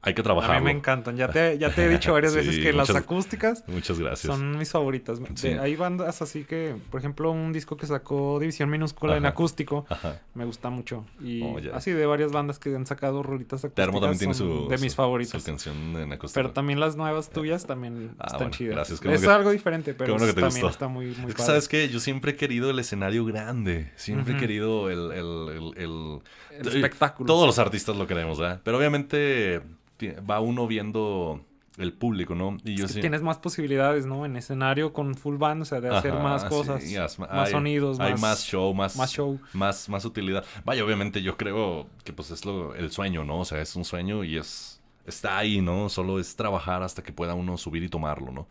hay 0.03 0.15
que 0.15 0.21
A 0.23 0.25
trabajarlo. 0.25 0.61
mí 0.61 0.65
me 0.65 0.71
encantan. 0.71 1.17
Ya 1.17 1.29
te, 1.29 1.59
ya 1.59 1.75
te 1.75 1.85
he 1.85 1.89
dicho 1.89 2.13
varias 2.13 2.33
Sí, 2.35 2.39
veces 2.39 2.59
que 2.59 2.73
las 2.73 2.89
acústicas 2.91 3.65
Muchas 3.67 3.99
gracias. 3.99 4.33
son 4.35 4.57
mis 4.59 4.71
favoritas. 4.71 5.21
De- 5.21 5.29
Sí. 5.37 5.49
hay 5.49 5.77
bandas 5.77 6.23
así 6.23 6.45
que, 6.45 6.75
por 6.91 7.01
ejemplo, 7.01 7.31
un 7.31 7.53
disco 7.53 7.77
que 7.77 7.87
sacó 7.87 8.39
División 8.41 8.71
Minúscula 8.71 9.17
en 9.17 9.27
acústico 9.27 9.85
Ajá. 9.91 10.21
me 10.35 10.45
gusta 10.47 10.71
mucho. 10.71 11.05
Y 11.23 11.43
Oh, 11.43 11.59
así 11.75 11.91
de 11.93 12.07
varias 12.07 12.33
bandas 12.33 12.59
que 12.59 12.75
han 12.75 12.87
sacado 12.87 13.23
rolitas 13.23 13.61
acústicas. 13.65 13.75
Termo 13.87 14.01
también 14.01 14.19
tiene 14.19 14.35
su, 14.35 14.69
de 14.69 14.79
mis 14.79 14.93
su- 14.93 14.97
favoritas. 14.97 15.43
su 15.43 15.47
canción 15.47 15.77
en 15.97 16.13
acústico. 16.13 16.33
Pero 16.35 16.53
también 16.53 16.81
las 16.81 16.97
nuevas 16.97 17.29
tuyas 17.31 17.67
también 17.67 18.13
Ah, 18.19 18.25
están 18.27 18.39
bueno, 18.39 18.51
chidas. 18.53 18.75
gracias. 18.77 19.01
Bueno 19.01 19.17
Es 19.17 19.23
que- 19.23 19.29
algo 19.31 19.51
diferente, 19.51 19.93
pero 19.95 20.15
bueno 20.17 20.27
también 20.33 20.51
gustó. 20.51 20.69
está 20.71 20.89
muy, 20.89 21.07
muy 21.19 21.31
Es 21.31 21.35
que. 21.37 21.43
¿sabes 21.43 21.69
qué? 21.69 21.89
Yo 21.91 22.01
siempre 22.01 22.33
he 22.33 22.37
querido 22.37 22.71
el 22.71 22.79
escenario 22.79 23.25
grande. 23.27 23.91
Siempre 23.97 24.35
he 24.35 24.37
querido 24.39 24.89
el... 24.91 25.13
el- 25.13 25.73
el- 25.77 26.21
eh, 26.53 26.61
espectáculo. 26.65 27.27
Todos 27.27 27.47
los 27.47 27.59
artistas 27.59 27.97
lo 27.97 28.07
queremos, 28.07 28.39
¿verdad? 28.39 28.61
Pero 28.65 28.79
obviamente 28.79 29.61
va 30.09 30.41
uno 30.41 30.67
viendo 30.67 31.45
el 31.79 31.93
público, 31.93 32.35
¿no? 32.35 32.57
Y 32.65 32.75
yo 32.77 32.85
Es 32.85 32.91
que 32.91 32.95
sí... 32.97 33.01
Tienes 33.01 33.23
más 33.23 33.39
posibilidades, 33.39 34.05
¿no? 34.05 34.27
En 34.27 34.37
escenario 34.37 34.93
con 34.93 35.15
full 35.15 35.37
band, 35.37 35.63
o 35.63 35.65
sea, 35.65 35.81
de 35.81 35.89
hacer 35.89 36.13
Ajá, 36.13 36.23
más 36.23 36.45
cosas, 36.45 36.83
más 37.19 37.19
hay- 37.31 37.53
sonidos, 37.53 37.99
Hay 38.01 38.13
más, 38.13 38.21
más 38.21 38.45
show, 38.45 38.75
más, 38.75 38.97
más 38.97 39.13
show. 39.13 39.41
Más, 39.55 39.89
más 39.89 40.05
utilidad. 40.05 40.45
Vaya, 40.65 40.85
obviamente 40.85 41.23
yo 41.23 41.37
creo 41.37 41.87
que 42.05 42.13
pues 42.13 42.31
es 42.31 42.45
lo, 42.45 42.75
el 42.75 42.91
sueño, 42.91 43.25
¿no? 43.25 43.41
O 43.41 43.45
sea, 43.45 43.61
es 43.61 43.77
un 43.77 43.85
sueño 43.85 44.25
y 44.25 44.37
es... 44.37 44.81
Está 45.07 45.39
ahí, 45.39 45.61
¿no? 45.63 45.89
Solo 45.89 46.21
es 46.21 46.37
trabajar 46.37 46.83
hasta 46.83 47.03
que 47.03 47.13
pueda 47.13 47.35
uno 47.35 47.57
subir 47.57 47.83
y 47.83 47.89
tomarlo, 47.89 48.31
¿no? 48.31 48.47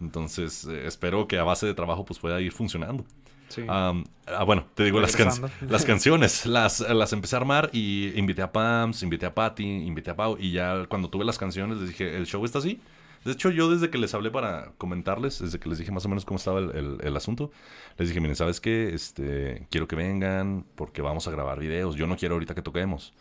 Entonces, 0.00 0.64
eh, 0.66 0.86
espero 0.86 1.26
que 1.26 1.38
a 1.38 1.44
base 1.44 1.66
de 1.66 1.74
trabajo 1.74 2.04
pues 2.04 2.18
pueda 2.20 2.40
ir 2.40 2.52
funcionando. 2.52 3.04
Sí. 3.48 3.64
Am, 3.68 4.04
ah, 4.26 4.44
bueno, 4.44 4.66
te 4.74 4.84
digo, 4.84 5.00
las, 5.00 5.16
can- 5.16 5.28
Regresando. 5.30 5.72
las 5.72 5.84
canciones, 5.86 6.46
las, 6.46 6.80
las 6.80 7.12
empecé 7.12 7.36
a 7.36 7.38
armar 7.38 7.70
y 7.72 8.12
invité 8.18 8.42
a 8.42 8.52
Pams, 8.52 9.02
invité 9.02 9.26
a 9.26 9.34
Patty, 9.34 9.64
invité 9.64 10.10
a 10.10 10.16
Pau 10.16 10.36
y 10.38 10.52
ya 10.52 10.84
cuando 10.88 11.08
tuve 11.08 11.24
las 11.24 11.38
canciones 11.38 11.78
les 11.78 11.88
dije, 11.88 12.16
el 12.16 12.26
show 12.26 12.44
está 12.44 12.58
así. 12.58 12.80
De 13.24 13.32
hecho, 13.32 13.50
yo 13.50 13.68
desde 13.68 13.90
que 13.90 13.98
les 13.98 14.14
hablé 14.14 14.30
para 14.30 14.72
comentarles, 14.78 15.40
desde 15.40 15.58
que 15.58 15.68
les 15.68 15.78
dije 15.78 15.90
más 15.90 16.04
o 16.06 16.08
menos 16.08 16.24
cómo 16.24 16.36
estaba 16.36 16.60
el, 16.60 16.70
el- 16.76 16.98
el 17.02 17.16
asunto, 17.16 17.50
les 17.96 18.08
dije, 18.08 18.20
miren, 18.20 18.36
¿sabes 18.36 18.60
qué? 18.60 18.94
Este, 18.94 19.66
quiero 19.70 19.88
que 19.88 19.96
vengan 19.96 20.64
porque 20.76 21.02
vamos 21.02 21.26
a 21.26 21.30
grabar 21.30 21.58
videos. 21.58 21.96
Yo 21.96 22.06
no 22.06 22.16
quiero 22.16 22.34
ahorita 22.36 22.54
que 22.54 22.62
toquemos. 22.62 23.12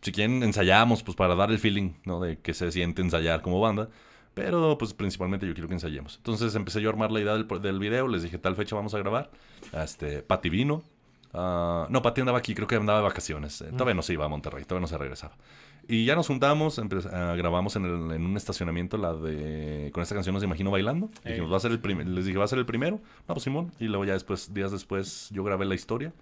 Si 0.00 0.10
quieren, 0.10 0.42
ensayamos, 0.42 1.02
pues 1.02 1.16
para 1.16 1.34
dar 1.36 1.50
el 1.50 1.58
feeling, 1.58 1.92
¿no? 2.04 2.18
De 2.20 2.38
que 2.38 2.54
se 2.54 2.72
siente 2.72 3.02
ensayar 3.02 3.42
como 3.42 3.60
banda. 3.60 3.88
Pero, 4.34 4.78
pues 4.78 4.94
principalmente 4.94 5.46
yo 5.46 5.52
quiero 5.52 5.68
que 5.68 5.74
ensayemos. 5.74 6.16
Entonces 6.16 6.54
empecé 6.54 6.80
yo 6.80 6.88
a 6.88 6.92
armar 6.92 7.12
la 7.12 7.20
idea 7.20 7.34
del, 7.34 7.46
del 7.60 7.78
video. 7.78 8.08
Les 8.08 8.22
dije, 8.22 8.38
tal 8.38 8.56
fecha 8.56 8.74
vamos 8.74 8.94
a 8.94 8.98
grabar. 8.98 9.30
Este, 9.72 10.22
Pati 10.22 10.48
vino. 10.48 10.82
Ah, 11.34 11.86
no, 11.90 12.00
Pati 12.02 12.20
andaba 12.22 12.38
aquí, 12.38 12.54
creo 12.54 12.66
que 12.66 12.76
andaba 12.76 12.98
de 13.00 13.04
vacaciones. 13.04 13.60
Eh, 13.60 13.66
Todavía 13.72 13.94
no 13.94 14.02
se 14.02 14.12
iba 14.14 14.24
a 14.24 14.28
Monterrey, 14.28 14.64
todavía 14.64 14.82
no 14.82 14.86
se 14.86 14.96
regresaba. 14.98 15.34
Y 15.88 16.04
ya 16.04 16.14
nos 16.14 16.28
juntamos, 16.28 16.78
ah, 17.12 17.34
grabamos 17.36 17.74
en, 17.76 17.84
el- 17.84 18.12
en 18.12 18.24
un 18.24 18.36
estacionamiento 18.36 18.96
la 18.96 19.14
de... 19.14 19.90
Con 19.92 20.02
esta 20.02 20.14
canción 20.14 20.32
nos 20.34 20.44
imagino 20.44 20.70
bailando. 20.70 21.10
Ey. 21.24 21.32
Dijimos, 21.32 21.52
va 21.52 21.56
a 21.56 21.60
ser 21.60 21.72
el 21.72 21.80
primer, 21.80 22.06
les 22.06 22.24
dije, 22.24 22.38
va 22.38 22.44
a 22.44 22.48
ser 22.48 22.58
el 22.58 22.66
primero. 22.66 23.00
No, 23.28 23.34
pues 23.34 23.42
Simón. 23.44 23.72
Y 23.80 23.84
luego 23.84 24.04
ya 24.04 24.12
después, 24.12 24.54
días 24.54 24.70
después, 24.72 25.28
yo 25.30 25.42
grabé 25.44 25.64
la 25.66 25.74
historia 25.74 26.12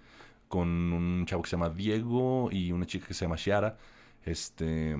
con 0.49 0.67
un 0.67 1.25
chavo 1.27 1.43
que 1.43 1.49
se 1.49 1.55
llama 1.55 1.69
Diego 1.69 2.49
y 2.51 2.71
una 2.73 2.85
chica 2.85 3.07
que 3.07 3.13
se 3.13 3.23
llama 3.25 3.35
Shiara. 3.37 3.77
Este... 4.25 4.97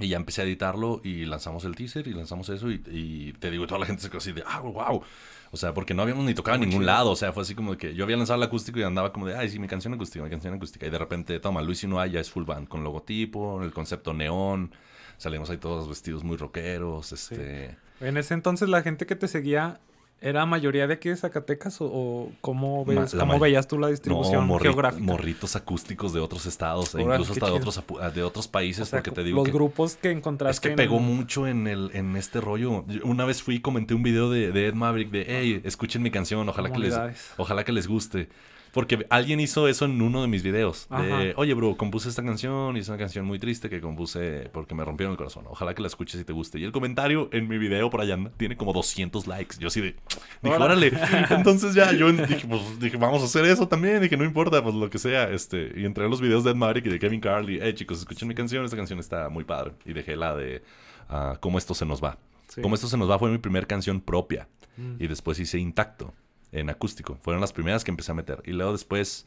Y 0.00 0.08
ya 0.08 0.16
empecé 0.16 0.42
a 0.42 0.44
editarlo 0.44 1.00
y 1.02 1.24
lanzamos 1.24 1.64
el 1.64 1.74
teaser 1.74 2.06
y 2.06 2.12
lanzamos 2.12 2.48
eso 2.48 2.70
y, 2.70 2.82
y 2.90 3.32
te 3.34 3.50
digo, 3.50 3.66
toda 3.66 3.80
la 3.80 3.86
gente 3.86 4.02
se 4.02 4.08
quedó 4.08 4.18
así 4.18 4.32
de, 4.32 4.44
ah, 4.46 4.60
wow. 4.60 5.02
O 5.50 5.56
sea, 5.56 5.72
porque 5.74 5.94
no 5.94 6.02
habíamos 6.02 6.24
ni 6.24 6.34
tocado 6.34 6.56
en 6.56 6.60
ningún 6.62 6.80
chido. 6.80 6.86
lado. 6.86 7.10
O 7.10 7.16
sea, 7.16 7.32
fue 7.32 7.42
así 7.42 7.54
como 7.54 7.76
que 7.76 7.94
yo 7.94 8.04
había 8.04 8.16
lanzado 8.16 8.36
el 8.36 8.42
acústico 8.46 8.78
y 8.78 8.82
andaba 8.82 9.12
como 9.12 9.26
de, 9.26 9.36
ay, 9.36 9.48
sí, 9.48 9.58
mi 9.58 9.66
canción 9.66 9.94
acústica, 9.94 10.22
mi 10.22 10.30
canción 10.30 10.54
acústica. 10.54 10.86
Y 10.86 10.90
de 10.90 10.98
repente, 10.98 11.40
toma, 11.40 11.62
Luis 11.62 11.82
y 11.84 11.86
no 11.86 12.04
ya 12.06 12.20
es 12.20 12.30
full 12.30 12.44
band 12.44 12.68
con 12.68 12.84
logotipo, 12.84 13.62
el 13.62 13.72
concepto 13.72 14.12
neón. 14.12 14.72
Salimos 15.16 15.50
ahí 15.50 15.58
todos 15.58 15.88
vestidos 15.88 16.22
muy 16.22 16.36
rockeros, 16.36 17.12
este... 17.12 17.76
En 18.00 18.16
ese 18.16 18.34
entonces 18.34 18.68
la 18.68 18.82
gente 18.82 19.06
que 19.06 19.16
te 19.16 19.26
seguía 19.26 19.80
era 20.20 20.44
mayoría 20.46 20.86
de 20.86 20.94
aquí 20.94 21.08
de 21.08 21.16
Zacatecas 21.16 21.80
o, 21.80 21.84
o 21.86 22.32
cómo, 22.40 22.84
ves, 22.84 23.14
cómo 23.14 23.38
veías 23.38 23.68
tú 23.68 23.76
la 23.78 23.86
No, 23.86 23.90
distribución 23.92 24.48
morri- 24.48 24.62
geográfica. 24.62 25.04
morritos 25.04 25.54
acústicos 25.54 26.12
de 26.12 26.20
otros 26.20 26.46
estados, 26.46 26.94
e 26.96 27.02
incluso 27.02 27.32
hasta 27.32 27.46
de 27.46 27.52
otros, 27.52 27.80
apu- 27.80 28.10
de 28.12 28.22
otros 28.24 28.48
países, 28.48 28.82
O 28.82 28.86
sea, 28.86 28.98
porque 28.98 29.12
te 29.12 29.22
digo 29.22 29.36
los 29.38 29.46
que... 29.46 29.52
grupos 29.52 29.96
que 29.96 30.10
encontraste. 30.10 30.50
Es 30.56 30.60
que 30.60 30.70
en- 30.70 30.76
pegó 30.76 30.98
mucho 30.98 31.46
en 31.46 31.66
el 31.68 31.90
en 31.94 32.16
este 32.16 32.40
rollo. 32.40 32.84
Yo 32.88 33.00
Una 33.04 33.24
vez 33.24 33.42
fui 33.42 33.56
y 33.56 33.60
comenté 33.60 33.94
un 33.94 34.02
video 34.02 34.28
de, 34.30 34.50
de 34.50 34.66
Ed 34.66 34.74
Maverick 34.74 35.10
de, 35.10 35.24
hey, 35.28 35.60
escuchen 35.64 36.02
mi 36.02 36.10
canción, 36.10 36.48
ojalá 36.48 36.72
que 36.72 36.78
les 36.80 36.94
ojalá 37.36 37.64
que 37.64 37.72
les 37.72 37.86
guste. 37.86 38.28
Porque 38.72 39.06
alguien 39.10 39.40
hizo 39.40 39.68
eso 39.68 39.84
en 39.84 40.00
uno 40.00 40.22
de 40.22 40.28
mis 40.28 40.42
videos. 40.42 40.88
De, 40.90 41.32
oye, 41.36 41.54
bro, 41.54 41.76
compuse 41.76 42.08
esta 42.08 42.22
canción 42.22 42.76
y 42.76 42.80
es 42.80 42.88
una 42.88 42.98
canción 42.98 43.24
muy 43.24 43.38
triste 43.38 43.68
que 43.70 43.80
compuse 43.80 44.50
porque 44.52 44.74
me 44.74 44.84
rompieron 44.84 45.12
el 45.12 45.16
corazón. 45.16 45.44
Ojalá 45.48 45.74
que 45.74 45.82
la 45.82 45.88
escuches 45.88 46.20
y 46.20 46.24
te 46.24 46.32
guste. 46.32 46.58
Y 46.58 46.64
el 46.64 46.72
comentario 46.72 47.28
en 47.32 47.48
mi 47.48 47.58
video 47.58 47.90
por 47.90 48.00
allá 48.00 48.14
anda, 48.14 48.30
tiene 48.36 48.56
como 48.56 48.72
200 48.72 49.26
likes. 49.26 49.56
Yo 49.58 49.68
así 49.68 49.80
de, 49.80 49.96
dije, 50.42 50.56
Órale. 50.56 50.88
órale. 50.88 51.26
Entonces 51.30 51.74
ya 51.74 51.92
yo 51.92 52.12
dije, 52.12 52.46
pues 52.48 52.78
dije, 52.78 52.96
vamos 52.96 53.22
a 53.22 53.24
hacer 53.24 53.44
eso 53.46 53.68
también. 53.68 54.02
Dije, 54.02 54.16
no 54.16 54.24
importa, 54.24 54.62
pues 54.62 54.74
lo 54.74 54.90
que 54.90 54.98
sea. 54.98 55.30
Este, 55.30 55.72
y 55.76 55.84
entré 55.84 56.04
a 56.04 56.08
los 56.08 56.20
videos 56.20 56.44
de 56.44 56.50
Ed 56.50 56.56
Maverick 56.56 56.86
y 56.86 56.90
de 56.90 56.98
Kevin 56.98 57.20
Carly. 57.20 57.58
Hey, 57.62 57.74
chicos, 57.74 57.98
escuchen 57.98 58.28
mi 58.28 58.34
canción. 58.34 58.64
Esta 58.64 58.76
canción 58.76 58.98
está 58.98 59.28
muy 59.28 59.44
padre. 59.44 59.72
Y 59.84 59.92
dejé 59.92 60.16
la 60.16 60.34
de 60.36 60.62
ah, 61.08 61.36
Cómo 61.40 61.58
esto 61.58 61.74
se 61.74 61.86
nos 61.86 62.02
va. 62.02 62.18
Sí. 62.48 62.62
Cómo 62.62 62.74
esto 62.74 62.86
se 62.86 62.96
nos 62.96 63.10
va 63.10 63.18
fue 63.18 63.30
mi 63.30 63.38
primera 63.38 63.66
canción 63.66 64.00
propia. 64.00 64.48
Mm. 64.76 65.02
Y 65.02 65.06
después 65.06 65.38
hice 65.38 65.58
Intacto 65.58 66.14
en 66.52 66.70
acústico. 66.70 67.18
Fueron 67.22 67.40
las 67.40 67.52
primeras 67.52 67.84
que 67.84 67.90
empecé 67.90 68.12
a 68.12 68.14
meter. 68.14 68.42
Y 68.44 68.52
luego 68.52 68.72
después 68.72 69.26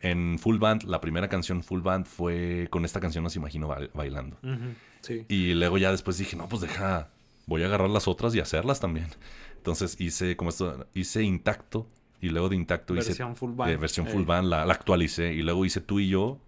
en 0.00 0.38
full 0.38 0.58
band, 0.58 0.84
la 0.84 1.00
primera 1.00 1.28
canción 1.28 1.62
full 1.62 1.80
band 1.80 2.06
fue 2.06 2.68
con 2.70 2.84
esta 2.84 3.00
canción 3.00 3.24
Nos 3.24 3.34
Imagino 3.36 3.66
Ba- 3.68 3.88
Bailando. 3.94 4.36
Sí. 5.00 5.24
Y 5.28 5.54
luego 5.54 5.78
ya 5.78 5.90
después 5.90 6.18
dije, 6.18 6.36
no, 6.36 6.48
pues 6.48 6.62
deja, 6.62 7.10
voy 7.46 7.62
a 7.62 7.66
agarrar 7.66 7.90
las 7.90 8.06
otras 8.08 8.34
y 8.34 8.40
hacerlas 8.40 8.80
también. 8.80 9.06
Entonces 9.56 10.00
hice 10.00 10.36
como 10.36 10.50
esto, 10.50 10.86
hice 10.94 11.22
Intacto. 11.22 11.86
Y 12.20 12.30
luego 12.30 12.48
de 12.48 12.56
Intacto 12.56 12.94
hice 12.96 13.08
Versión 13.10 13.36
full 13.36 13.52
band. 13.54 13.70
de 13.70 13.76
versión 13.76 14.06
full 14.06 14.24
band, 14.24 14.48
la, 14.48 14.64
la 14.66 14.74
actualicé. 14.74 15.32
Y 15.34 15.42
luego 15.42 15.64
hice 15.64 15.80
Tú 15.80 16.00
y 16.00 16.08
Yo. 16.08 16.38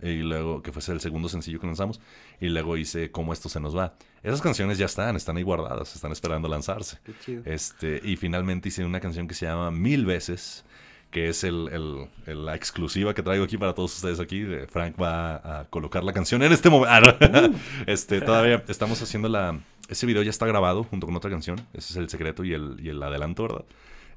Y 0.00 0.18
luego, 0.18 0.62
que 0.62 0.70
fue 0.72 0.94
el 0.94 1.00
segundo 1.00 1.28
sencillo 1.28 1.58
que 1.58 1.66
lanzamos. 1.66 2.00
Y 2.40 2.48
luego 2.48 2.76
hice 2.76 3.10
Cómo 3.10 3.32
esto 3.32 3.48
se 3.48 3.58
nos 3.60 3.76
va. 3.76 3.94
Esas 4.22 4.40
canciones 4.40 4.78
ya 4.78 4.86
están, 4.86 5.16
están 5.16 5.36
ahí 5.36 5.42
guardadas, 5.42 5.94
están 5.94 6.12
esperando 6.12 6.48
lanzarse. 6.48 6.98
Qué 7.04 7.12
chido. 7.24 7.42
Este, 7.44 8.00
y 8.04 8.16
finalmente 8.16 8.68
hice 8.68 8.84
una 8.84 9.00
canción 9.00 9.26
que 9.26 9.34
se 9.34 9.46
llama 9.46 9.70
Mil 9.70 10.06
veces, 10.06 10.64
que 11.10 11.28
es 11.28 11.42
el, 11.44 11.68
el- 11.72 12.08
el- 12.26 12.44
la 12.44 12.54
exclusiva 12.54 13.14
que 13.14 13.22
traigo 13.22 13.44
aquí 13.44 13.56
para 13.58 13.74
todos 13.74 13.94
ustedes 13.96 14.20
aquí. 14.20 14.44
Frank 14.68 14.94
va 15.00 15.60
a 15.60 15.64
colocar 15.70 16.04
la 16.04 16.12
canción 16.12 16.42
en 16.42 16.52
este 16.52 16.68
momento. 16.70 17.16
este, 17.86 18.20
todavía 18.20 18.62
estamos 18.68 19.00
haciendo 19.02 19.28
la... 19.28 19.58
Ese 19.88 20.04
video 20.06 20.22
ya 20.22 20.30
está 20.30 20.46
grabado 20.46 20.84
junto 20.84 21.06
con 21.06 21.16
otra 21.16 21.30
canción. 21.30 21.56
Ese 21.72 21.92
es 21.92 21.96
el 21.96 22.08
secreto 22.10 22.44
y 22.44 22.52
el, 22.52 22.76
y 22.80 22.90
el 22.90 23.02
adelanto, 23.02 23.44
¿verdad? 23.44 23.64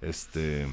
Este... 0.02 0.68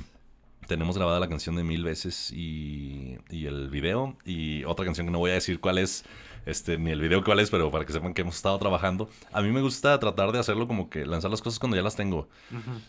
Tenemos 0.68 0.98
grabada 0.98 1.18
la 1.18 1.30
canción 1.30 1.56
de 1.56 1.64
mil 1.64 1.82
veces 1.82 2.30
y, 2.30 3.16
el 3.30 3.70
video. 3.70 4.16
Y 4.26 4.64
otra 4.64 4.84
canción 4.84 5.06
que 5.06 5.10
no 5.10 5.18
voy 5.18 5.30
a 5.30 5.34
decir 5.34 5.60
cuál 5.60 5.78
es, 5.78 6.04
este, 6.48 6.78
ni 6.78 6.90
el 6.90 7.00
video 7.00 7.22
cuál 7.22 7.40
es, 7.40 7.50
pero 7.50 7.70
para 7.70 7.84
que 7.84 7.92
sepan 7.92 8.14
que 8.14 8.22
hemos 8.22 8.36
estado 8.36 8.58
trabajando. 8.58 9.08
A 9.32 9.40
mí 9.42 9.50
me 9.50 9.60
gusta 9.60 9.98
tratar 9.98 10.32
de 10.32 10.38
hacerlo 10.38 10.66
como 10.66 10.88
que 10.90 11.04
lanzar 11.06 11.30
las 11.30 11.42
cosas 11.42 11.58
cuando 11.58 11.76
ya 11.76 11.82
las 11.82 11.96
tengo. 11.96 12.28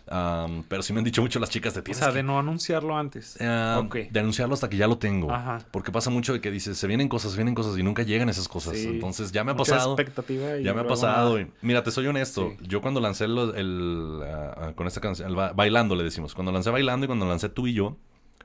Am, 0.08 0.64
pero 0.68 0.82
sí 0.82 0.94
me 0.94 1.00
han 1.00 1.06
dicho 1.06 1.22
mucho 1.22 1.40
las 1.40 1.50
chicas 1.50 1.74
de 1.74 1.82
O 1.82 1.84
tienes 1.84 2.00
sea, 2.00 2.10
que- 2.10 2.16
de 2.16 2.24
no 2.24 2.40
anunciarlo 2.40 2.98
antes. 2.98 3.36
De 3.38 4.20
anunciarlo 4.20 4.54
hasta 4.54 4.70
que 4.70 4.78
ya 4.78 4.88
lo 4.88 4.98
tengo. 4.98 5.32
Ajá. 5.32 5.60
Porque 5.72 5.92
pasa 5.92 6.10
mucho 6.10 6.34
de 6.34 6.42
que 6.42 6.52
dices, 6.52 6.78
se 6.78 6.88
vienen 6.88 7.08
cosas, 7.08 7.32
se 7.32 7.38
vienen 7.38 7.56
cosas 7.56 7.78
y 7.78 7.84
nunca 7.84 8.04
llegan 8.04 8.30
esas 8.30 8.48
cosas. 8.48 8.78
Sí. 8.78 8.88
Entonces 8.88 9.32
ya 9.32 9.44
me 9.44 9.52
ha 9.52 9.54
Mucha 9.54 9.74
pasado. 9.74 9.94
expectativa 9.94 10.58
y 10.58 10.64
Ya 10.64 10.74
me 10.74 10.82
ha 10.82 10.88
pasado. 10.88 11.40
y- 11.40 11.48
mira, 11.62 11.84
te 11.84 11.92
soy 11.92 12.08
honesto. 12.08 12.54
Sí. 12.60 12.66
Yo 12.68 12.82
cuando 12.82 13.00
lancé 13.00 13.28
los- 13.28 13.56
el, 13.56 14.20
ah, 14.24 14.56
ah, 14.58 14.72
con 14.76 14.88
esta 14.88 15.02
canción, 15.02 15.30
el 15.30 15.36
ba- 15.36 15.54
Bailando 15.54 15.96
le 15.96 16.04
decimos. 16.04 16.34
Cuando 16.34 16.52
lancé 16.52 16.70
Bailando 16.70 17.06
y 17.06 17.08
cuando 17.08 17.28
lancé 17.28 17.50
Tú 17.50 17.68
y 17.68 17.74
Yo, 17.74 17.98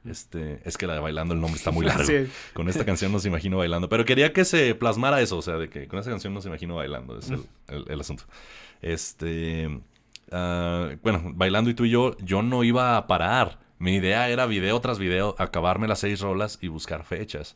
este, 0.08 0.60
es 0.64 0.76
que 0.76 0.86
la 0.86 0.94
de 0.94 1.00
Bailando 1.00 1.34
el 1.34 1.40
nombre 1.40 1.56
está 1.58 1.70
muy 1.70 1.84
largo. 1.86 2.04
Sí. 2.04 2.26
Con 2.52 2.68
esta 2.68 2.84
canción 2.84 3.10
nos 3.12 3.24
imagino 3.26 3.56
bailando. 3.58 3.88
Pero 3.88 4.04
quería 4.04 4.32
que 4.32 4.44
se 4.44 4.74
plasmara 4.74 5.20
eso, 5.20 5.38
o 5.38 5.42
sea, 5.42 5.54
de 5.56 5.68
que 5.68 5.86
con 5.88 5.98
esta 5.98 6.10
canción 6.10 6.32
nos 6.34 6.44
imagino 6.46 6.74
bailando, 6.76 7.18
es 7.18 7.30
el, 7.30 7.44
el- 7.68 7.84
el 7.88 8.00
asunto. 8.00 8.24
Este, 8.82 9.80
ah, 10.30 10.90
bueno, 11.02 11.32
bailando 11.34 11.70
y 11.70 11.74
tú 11.74 11.84
y 11.84 11.90
yo, 11.90 12.16
yo 12.18 12.42
no 12.42 12.64
iba 12.64 12.96
a 12.96 13.06
parar. 13.06 13.58
Mi 13.84 13.96
idea 13.96 14.30
era 14.30 14.46
video 14.46 14.80
tras 14.80 14.98
video, 14.98 15.34
acabarme 15.36 15.86
las 15.86 15.98
seis 15.98 16.20
rolas 16.20 16.58
y 16.62 16.68
buscar 16.68 17.04
fechas. 17.04 17.54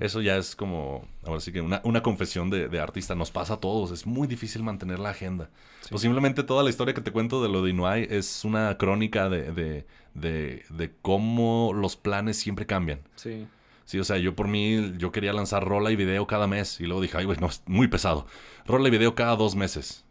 Eso 0.00 0.20
ya 0.20 0.36
es 0.36 0.56
como, 0.56 1.06
ahora 1.24 1.38
sí 1.38 1.52
que 1.52 1.60
una, 1.60 1.80
una 1.84 2.02
confesión 2.02 2.50
de, 2.50 2.68
de 2.68 2.80
artista. 2.80 3.14
Nos 3.14 3.30
pasa 3.30 3.54
a 3.54 3.60
todos, 3.60 3.92
es 3.92 4.04
muy 4.04 4.26
difícil 4.26 4.64
mantener 4.64 4.98
la 4.98 5.10
agenda. 5.10 5.50
Posiblemente 5.88 6.42
toda 6.42 6.64
la 6.64 6.70
historia 6.70 6.94
que 6.94 7.00
te 7.00 7.12
cuento 7.12 7.40
de 7.44 7.48
lo 7.48 7.62
de 7.62 7.70
Inuai 7.70 8.08
es 8.10 8.44
una 8.44 8.76
crónica 8.76 9.28
de, 9.28 9.52
de, 9.52 9.86
de, 10.14 10.64
de 10.68 10.92
cómo 11.00 11.70
los 11.72 11.94
planes 11.94 12.36
siempre 12.36 12.66
cambian. 12.66 12.98
Sí. 13.14 13.46
Sí, 13.84 14.00
o 14.00 14.04
sea, 14.04 14.16
yo 14.16 14.34
por 14.34 14.48
mí, 14.48 14.94
yo 14.98 15.12
quería 15.12 15.32
lanzar 15.32 15.64
rola 15.64 15.92
y 15.92 15.96
video 15.96 16.26
cada 16.26 16.48
mes. 16.48 16.80
Y 16.80 16.86
luego 16.86 17.02
dije, 17.02 17.18
ay, 17.18 17.24
güey, 17.24 17.38
no, 17.38 17.46
es 17.46 17.62
muy 17.66 17.86
pesado. 17.86 18.26
Rola 18.66 18.88
y 18.88 18.90
video 18.90 19.14
cada 19.14 19.36
dos 19.36 19.54
meses. 19.54 20.04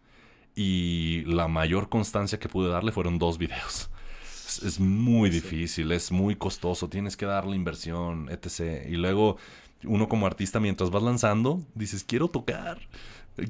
Y 0.55 1.23
la 1.25 1.49
mayor 1.49 1.89
constancia 1.89 2.39
que 2.39 2.47
pude 2.47 2.69
darle 2.69 2.93
fueron 2.93 3.19
dos 3.19 3.37
videos. 3.37 3.89
Es, 4.57 4.63
es 4.63 4.79
muy 4.79 5.29
difícil, 5.29 5.91
es 5.91 6.11
muy 6.11 6.35
costoso, 6.35 6.89
tienes 6.89 7.15
que 7.17 7.25
darle 7.25 7.55
inversión, 7.55 8.29
etc. 8.29 8.85
Y 8.89 8.95
luego, 8.95 9.37
uno 9.83 10.07
como 10.09 10.25
artista, 10.25 10.59
mientras 10.59 10.89
vas 10.89 11.03
lanzando, 11.03 11.61
dices, 11.75 12.03
quiero 12.03 12.27
tocar. 12.27 12.79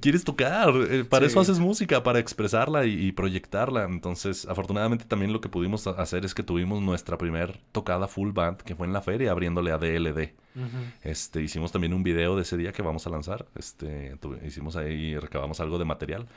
Quieres 0.02 0.26
tocar, 0.26 0.74
eh, 0.90 1.06
para 1.06 1.26
Sí. 1.28 1.32
eso 1.32 1.40
haces 1.40 1.60
música, 1.60 2.04
para 2.04 2.20
expresarla 2.20 2.86
y, 2.86 3.08
y 3.08 3.12
proyectarla. 3.14 3.86
Entonces, 3.86 4.46
afortunadamente 4.46 5.06
también 5.06 5.32
lo 5.32 5.40
que 5.40 5.48
pudimos 5.48 5.88
ha- 5.88 5.92
hacer 5.92 6.26
es 6.26 6.34
que 6.36 6.44
tuvimos 6.44 6.82
nuestra 6.82 7.18
primer 7.18 7.62
tocada 7.72 8.10
full 8.10 8.32
band, 8.34 8.58
que 8.64 8.76
fue 8.76 8.86
en 8.86 8.92
la 8.92 9.02
feria, 9.02 9.32
abriéndole 9.32 9.72
a 9.72 9.78
DLD. 9.78 10.34
Ujú. 10.58 10.68
Este, 11.04 11.42
hicimos 11.42 11.72
también 11.72 11.94
un 11.94 12.04
video 12.04 12.36
de 12.36 12.42
ese 12.42 12.58
día 12.58 12.74
que 12.74 12.82
vamos 12.82 13.08
a 13.08 13.10
lanzar. 13.12 13.46
Este, 13.56 14.18
hicimos 14.46 14.76
ahí, 14.76 15.18
recabamos 15.18 15.62
algo 15.62 15.78
de 15.80 15.86
material. 15.86 16.28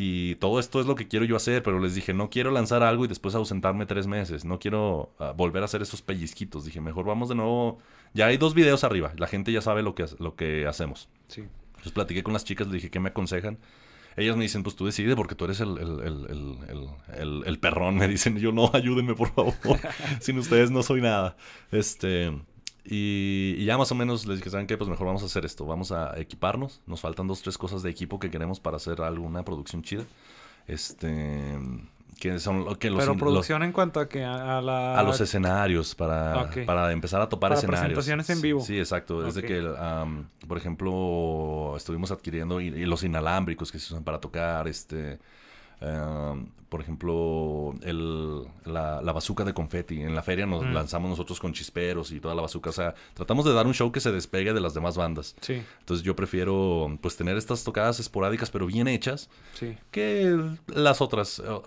Y 0.00 0.36
todo 0.36 0.60
esto 0.60 0.80
es 0.80 0.86
lo 0.86 0.94
que 0.94 1.08
quiero 1.08 1.24
yo 1.24 1.34
hacer, 1.34 1.62
pero 1.64 1.80
les 1.80 1.94
dije, 1.96 2.14
no 2.14 2.30
quiero 2.30 2.52
lanzar 2.52 2.84
algo 2.84 3.04
y 3.04 3.08
después 3.08 3.34
ausentarme 3.34 3.84
tres 3.84 4.06
meses. 4.06 4.44
No 4.44 4.60
quiero 4.60 5.12
ah, 5.18 5.32
volver 5.36 5.62
a 5.62 5.64
hacer 5.64 5.82
esos 5.82 6.02
pellizquitos. 6.02 6.64
Dije, 6.64 6.80
mejor 6.80 7.04
vamos 7.04 7.28
de 7.28 7.34
nuevo. 7.34 7.78
Ya 8.14 8.26
hay 8.26 8.36
dos 8.36 8.54
videos 8.54 8.84
arriba. 8.84 9.12
La 9.16 9.26
gente 9.26 9.50
ya 9.50 9.60
sabe 9.60 9.82
lo 9.82 9.96
que, 9.96 10.06
lo 10.20 10.36
que 10.36 10.66
hacemos. 10.68 11.08
Sí. 11.26 11.40
Entonces 11.70 11.92
platiqué 11.92 12.22
con 12.22 12.32
las 12.32 12.44
chicas, 12.44 12.68
le 12.68 12.74
dije, 12.74 12.90
¿qué 12.90 13.00
me 13.00 13.08
aconsejan? 13.08 13.58
Ellas 14.16 14.36
me 14.36 14.42
dicen, 14.44 14.62
pues 14.62 14.76
tú 14.76 14.86
decide 14.86 15.14
porque 15.16 15.34
tú 15.34 15.44
eres 15.46 15.60
el, 15.60 15.78
el- 15.78 16.88
el- 17.18 17.42
el 17.46 17.58
perrón. 17.58 17.96
Me 17.96 18.06
dicen, 18.08 18.36
yo 18.38 18.52
no, 18.52 18.70
ayúdenme 18.72 19.14
por 19.14 19.28
favor. 19.32 19.54
Sin 20.20 20.38
ustedes 20.38 20.70
no 20.70 20.82
soy 20.82 21.00
nada. 21.00 21.36
Este, 21.72 22.32
y, 22.90 23.54
y 23.58 23.64
ya 23.64 23.76
más 23.76 23.92
o 23.92 23.94
menos 23.94 24.26
les 24.26 24.38
dije, 24.38 24.50
¿saben 24.50 24.66
qué? 24.66 24.76
Pues 24.78 24.88
mejor 24.88 25.06
vamos 25.06 25.22
a 25.22 25.26
hacer 25.26 25.44
esto. 25.44 25.66
Vamos 25.66 25.92
a 25.92 26.18
equiparnos. 26.18 26.80
Nos 26.86 27.00
faltan 27.00 27.26
dos, 27.26 27.42
tres 27.42 27.58
cosas 27.58 27.82
de 27.82 27.90
equipo 27.90 28.18
que 28.18 28.30
queremos 28.30 28.60
para 28.60 28.76
hacer 28.78 29.00
alguna 29.02 29.44
producción 29.44 29.82
chida. 29.82 30.04
Este, 30.66 31.58
que 32.20 32.38
son 32.38 32.64
lo 32.64 32.78
que 32.78 32.90
los, 32.90 32.98
Pero 33.00 33.12
los- 33.12 33.20
producción 33.20 33.62
en 33.62 33.72
cuanto 33.72 34.00
a 34.00 34.08
que 34.08 34.24
a, 34.24 34.58
a 34.58 34.60
la... 34.62 34.98
a 34.98 35.02
los 35.02 35.20
escenarios 35.20 35.94
para, 35.94 36.42
Ok. 36.42 36.64
para 36.66 36.90
empezar 36.92 37.20
a 37.20 37.28
topar 37.28 37.50
Para 37.50 37.58
escenarios. 37.58 37.80
presentaciones 37.94 38.30
en 38.30 38.40
vivo. 38.42 38.60
Sí, 38.60 38.78
exacto. 38.78 39.26
Es 39.26 39.34
de 39.34 39.40
Ok. 39.42 39.46
que, 39.46 40.46
por 40.46 40.58
ejemplo, 40.58 41.74
estuvimos 41.76 42.10
adquiriendo 42.10 42.60
y, 42.60 42.66
y 42.68 42.86
los 42.86 43.02
inalámbricos 43.04 43.70
que 43.70 43.78
se 43.78 43.92
usan 43.92 44.02
para 44.04 44.18
tocar, 44.20 44.66
este, 44.68 45.18
por 46.68 46.80
ejemplo, 46.80 47.74
el, 47.82 48.42
la, 48.64 49.00
la 49.02 49.12
bazooka 49.12 49.44
de 49.44 49.54
confeti. 49.54 50.00
En 50.02 50.14
la 50.14 50.22
feria 50.22 50.46
nos 50.46 50.64
Mm. 50.64 50.72
lanzamos 50.74 51.10
nosotros 51.10 51.40
con 51.40 51.52
chisperos 51.52 52.10
y 52.12 52.20
toda 52.20 52.34
la 52.34 52.42
bazooka. 52.42 52.70
O 52.70 52.72
sea, 52.72 52.94
tratamos 53.14 53.44
de 53.44 53.52
dar 53.54 53.66
un 53.66 53.74
show 53.74 53.90
que 53.92 54.00
se 54.00 54.12
despegue 54.12 54.52
de 54.52 54.60
las 54.60 54.74
demás 54.74 54.96
bandas. 54.96 55.34
Sí, 55.40 55.62
Entonces 55.80 56.04
yo 56.04 56.14
prefiero, 56.16 56.96
pues, 57.00 57.16
tener 57.16 57.36
estas 57.36 57.64
tocadas 57.64 58.00
esporádicas 58.00 58.50
pero 58.50 58.66
bien 58.66 58.88
hechas 58.88 59.28
sí. 59.54 59.76
que 59.90 60.36
las 60.66 61.00
otras 61.00 61.38
eh, 61.40 61.60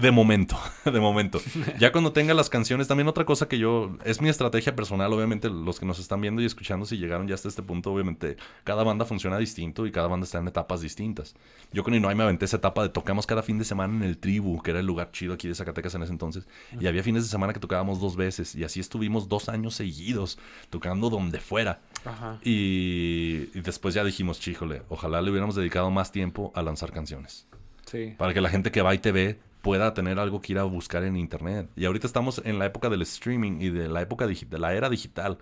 de 0.00 0.10
momento 0.10 0.56
de 0.84 1.00
momento 1.00 1.40
ya 1.78 1.92
cuando 1.92 2.12
tenga 2.12 2.34
las 2.34 2.48
canciones 2.50 2.88
también 2.88 3.08
otra 3.08 3.24
cosa 3.24 3.48
que 3.48 3.58
yo 3.58 3.96
es 4.04 4.20
mi 4.20 4.28
estrategia 4.28 4.74
personal 4.74 5.12
obviamente 5.12 5.48
los 5.50 5.78
que 5.80 5.86
nos 5.86 5.98
están 5.98 6.20
viendo 6.20 6.42
y 6.42 6.46
escuchando 6.46 6.86
si 6.86 6.96
llegaron 6.98 7.28
ya 7.28 7.34
hasta 7.34 7.48
este 7.48 7.62
punto 7.62 7.92
obviamente 7.92 8.36
cada 8.64 8.82
banda 8.84 9.04
funciona 9.04 9.38
distinto 9.38 9.86
y 9.86 9.92
cada 9.92 10.08
banda 10.08 10.24
está 10.24 10.38
en 10.38 10.48
etapas 10.48 10.80
distintas 10.80 11.34
yo 11.72 11.84
con 11.84 11.94
Inoy 11.94 12.14
me 12.14 12.24
aventé 12.24 12.44
esa 12.46 12.56
etapa 12.56 12.82
de 12.82 12.88
tocamos 12.88 13.26
cada 13.26 13.42
fin 13.42 13.58
de 13.58 13.64
semana 13.64 13.94
en 13.96 14.02
el 14.02 14.18
Tribu 14.38 14.62
que 14.62 14.70
era 14.70 14.80
el 14.80 14.86
lugar 14.86 15.10
chido 15.10 15.34
aquí 15.34 15.48
de 15.48 15.54
Zacatecas 15.54 15.94
en 15.94 16.02
ese 16.02 16.12
entonces 16.12 16.46
y 16.80 16.86
había 16.86 17.02
fines 17.02 17.24
de 17.24 17.28
semana 17.28 17.52
que 17.52 17.60
tocábamos 17.60 18.00
dos 18.00 18.16
veces 18.16 18.54
y 18.54 18.64
así 18.64 18.80
estuvimos 18.80 19.28
dos 19.28 19.48
años 19.48 19.74
seguidos 19.74 20.38
tocando 20.70 21.10
donde 21.10 21.40
fuera 21.40 21.80
Ajá. 22.04 22.38
y, 22.44 23.48
y 23.54 23.60
después 23.60 23.94
ya 23.94 24.04
dijimos, 24.04 24.40
chíjole, 24.40 24.82
ojalá 24.88 25.20
le 25.22 25.30
hubiéramos 25.30 25.56
dedicado 25.56 25.90
más 25.90 26.12
tiempo 26.12 26.52
a 26.54 26.62
lanzar 26.62 26.92
canciones. 26.92 27.46
Sí. 27.86 28.14
Para 28.18 28.34
que 28.34 28.40
la 28.40 28.50
gente 28.50 28.70
que 28.70 28.82
va 28.82 28.94
y 28.94 28.98
te 28.98 29.12
ve 29.12 29.38
pueda 29.62 29.92
tener 29.94 30.18
algo 30.18 30.40
que 30.40 30.52
ir 30.52 30.58
a 30.58 30.64
buscar 30.64 31.02
en 31.04 31.16
internet. 31.16 31.68
Y 31.74 31.84
ahorita 31.86 32.06
estamos 32.06 32.40
en 32.44 32.58
la 32.58 32.66
época 32.66 32.88
del 32.88 33.02
streaming 33.02 33.60
y 33.60 33.70
de 33.70 33.88
la 33.88 34.02
época 34.02 34.26
de 34.26 34.58
la 34.58 34.74
era 34.74 34.88
digital. 34.88 35.38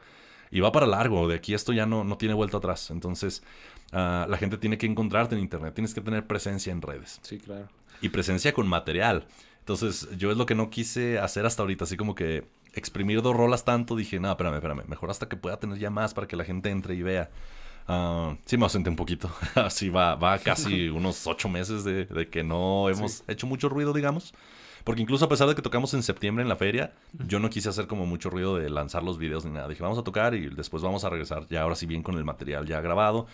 Y 0.51 0.60
va 0.60 0.70
para 0.73 0.86
largo, 0.86 1.28
de 1.28 1.35
aquí 1.35 1.55
esto 1.55 1.73
ya 1.73 1.86
no, 1.86 2.05
no 2.05 2.16
tiene 2.16 2.35
vuelta 2.35 2.59
atrás. 2.59 2.90
Entonces, 2.90 3.43
ah, 3.93 4.27
la 4.28 4.39
gente 4.39 4.59
tiene 4.59 4.78
que 4.78 4.86
encontrarte 4.86 5.35
en 5.35 5.40
internet, 5.40 5.74
tienes 5.74 5.93
que 5.93 6.01
tener 6.01 6.27
presencia 6.27 6.73
en 6.73 6.82
redes. 6.82 7.18
Sí, 7.23 7.39
claro. 7.39 7.68
Y 8.01 8.10
presencia 8.10 8.52
con 8.52 8.68
material. 8.68 9.27
Entonces, 9.60 10.09
yo 10.16 10.31
es 10.31 10.36
lo 10.36 10.47
que 10.47 10.55
no 10.55 10.70
quise 10.70 11.18
hacer 11.18 11.47
hasta 11.47 11.62
ahorita, 11.62 11.85
así 11.85 11.97
como 11.97 12.14
que 12.14 12.47
exprimir 12.74 13.23
dos 13.23 13.35
rolas 13.35 13.64
tanto, 13.64 13.97
dije, 13.97 14.20
no, 14.20 14.31
espérame, 14.31 14.55
espérame, 14.55 14.85
mejor 14.86 15.10
hasta 15.10 15.28
que 15.28 15.36
pueda 15.36 15.59
tener 15.59 15.78
ya 15.78 15.90
más 15.90 16.14
para 16.14 16.28
que 16.28 16.36
la 16.36 16.44
gente 16.44 16.70
entre 16.70 16.94
y 16.94 17.02
vea. 17.02 17.31
Ah, 17.89 18.36
sí 18.44 18.56
me 18.56 18.64
ausenté 18.64 18.90
un 18.90 18.97
poquito, 18.97 19.31
así 19.55 19.89
va, 19.89 20.14
va 20.16 20.39
casi 20.39 20.89
unos 20.90 21.27
ocho 21.27 21.48
meses 21.48 21.85
de, 21.85 22.05
de 22.05 22.28
que 22.28 22.43
no 22.43 22.89
hemos 22.89 23.24
hecho 23.28 23.47
mucho 23.47 23.68
ruido, 23.68 23.93
digamos. 23.93 24.35
Porque 24.85 25.02
incluso 25.02 25.24
a 25.24 25.28
pesar 25.28 25.48
de 25.48 25.56
que 25.56 25.62
tocamos 25.62 25.94
en 25.94 26.05
septiembre 26.05 26.44
en 26.44 26.48
la 26.48 26.55
feria, 26.55 26.93
yo 27.27 27.40
no 27.40 27.51
quise 27.51 27.68
hacer 27.68 27.89
como 27.89 28.06
mucho 28.06 28.31
ruido 28.31 28.56
de 28.56 28.70
lanzar 28.70 29.02
los 29.02 29.18
videos 29.18 29.44
ni 29.44 29.51
nada. 29.51 29.66
Dije, 29.66 29.82
vamos 29.82 29.98
a 29.98 30.05
tocar 30.05 30.36
y 30.36 30.48
después 30.48 30.81
vamos 30.81 31.02
a 31.02 31.10
regresar 31.10 31.48
ya 31.48 31.62
ahora 31.62 31.74
sí 31.74 31.86
bien 31.86 32.05
con 32.05 32.16
el 32.16 32.24
material 32.24 32.66
ya 32.66 32.81
grabado 32.81 33.27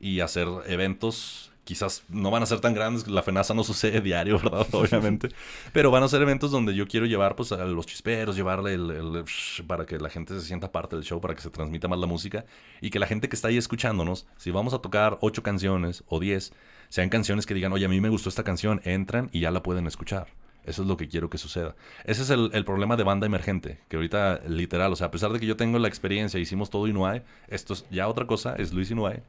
y 0.00 0.18
hacer 0.18 0.48
eventos. 0.66 1.52
Quizás 1.66 2.04
no 2.08 2.30
van 2.30 2.42
a 2.42 2.46
ser 2.46 2.60
tan 2.60 2.74
grandes, 2.74 3.08
la 3.08 3.22
FENASA 3.22 3.52
no 3.52 3.64
sucede 3.64 4.00
diario, 4.10 4.38
¿verdad? 4.38 4.66
Obviamente. 4.72 5.28
Pero 5.72 5.90
van 5.90 6.02
a 6.04 6.08
ser 6.08 6.22
eventos 6.22 6.50
donde 6.52 6.74
yo 6.74 6.86
quiero 6.86 7.06
llevar 7.06 7.34
pues, 7.36 7.50
a 7.52 7.64
los 7.64 7.86
chisperos, 7.86 8.36
llevarle 8.36 8.74
el, 8.74 8.90
el- 8.90 9.24
para 9.66 9.84
que 9.84 9.98
la 9.98 10.08
gente 10.08 10.32
se 10.38 10.46
sienta 10.46 10.70
parte 10.70 10.94
del 10.96 11.04
show, 11.04 11.20
para 11.20 11.34
que 11.34 11.42
se 11.42 11.50
transmita 11.50 11.88
más 11.88 11.98
la 11.98 12.06
música 12.06 12.44
y 12.80 12.90
que 12.90 12.98
la 13.00 13.06
gente 13.08 13.28
que 13.28 13.34
está 13.36 13.48
ahí 13.48 13.56
escuchándonos, 13.56 14.26
si 14.36 14.50
vamos 14.52 14.74
a 14.74 14.78
tocar 14.78 15.18
ocho 15.20 15.42
canciones 15.42 16.04
o 16.08 16.20
diez, 16.20 16.52
sean 16.88 17.08
canciones 17.08 17.46
que 17.46 17.54
digan, 17.54 17.72
oye, 17.72 17.84
a 17.84 17.88
mí 17.88 18.00
me 18.00 18.08
gustó 18.10 18.28
esta 18.28 18.44
canción, 18.44 18.80
entran 18.84 19.28
y 19.32 19.40
ya 19.40 19.50
la 19.50 19.62
pueden 19.62 19.88
escuchar. 19.88 20.28
Eso 20.64 20.82
es 20.82 20.88
lo 20.88 20.96
que 20.96 21.08
quiero 21.08 21.30
que 21.30 21.38
suceda. 21.38 21.74
Ese 22.04 22.22
es 22.22 22.30
el, 22.30 22.50
el 22.52 22.64
problema 22.64 22.96
de 22.96 23.04
banda 23.04 23.26
emergente, 23.26 23.78
que 23.88 23.96
ahorita 23.96 24.40
literal, 24.48 24.92
o 24.92 24.96
sea, 24.96 25.08
a 25.08 25.10
pesar 25.12 25.32
de 25.32 25.38
que 25.40 25.46
yo 25.46 25.56
tengo 25.56 25.78
la 25.78 25.88
experiencia, 25.88 26.40
hicimos 26.40 26.70
todo 26.70 26.86
Inuai, 26.88 27.22
esto 27.48 27.72
es 27.74 27.86
ya 27.90 28.08
otra 28.08 28.26
cosa, 28.26 28.54
es 28.56 28.72
Luis 28.72 28.90
Inuai, 28.90 29.22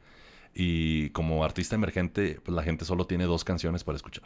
y 0.60 1.10
como 1.10 1.44
artista 1.44 1.76
emergente, 1.76 2.40
pues 2.44 2.52
la 2.54 2.64
gente 2.64 2.84
solo 2.84 3.06
tiene 3.06 3.24
dos 3.24 3.44
canciones 3.44 3.84
para 3.84 3.94
escuchar. 3.96 4.24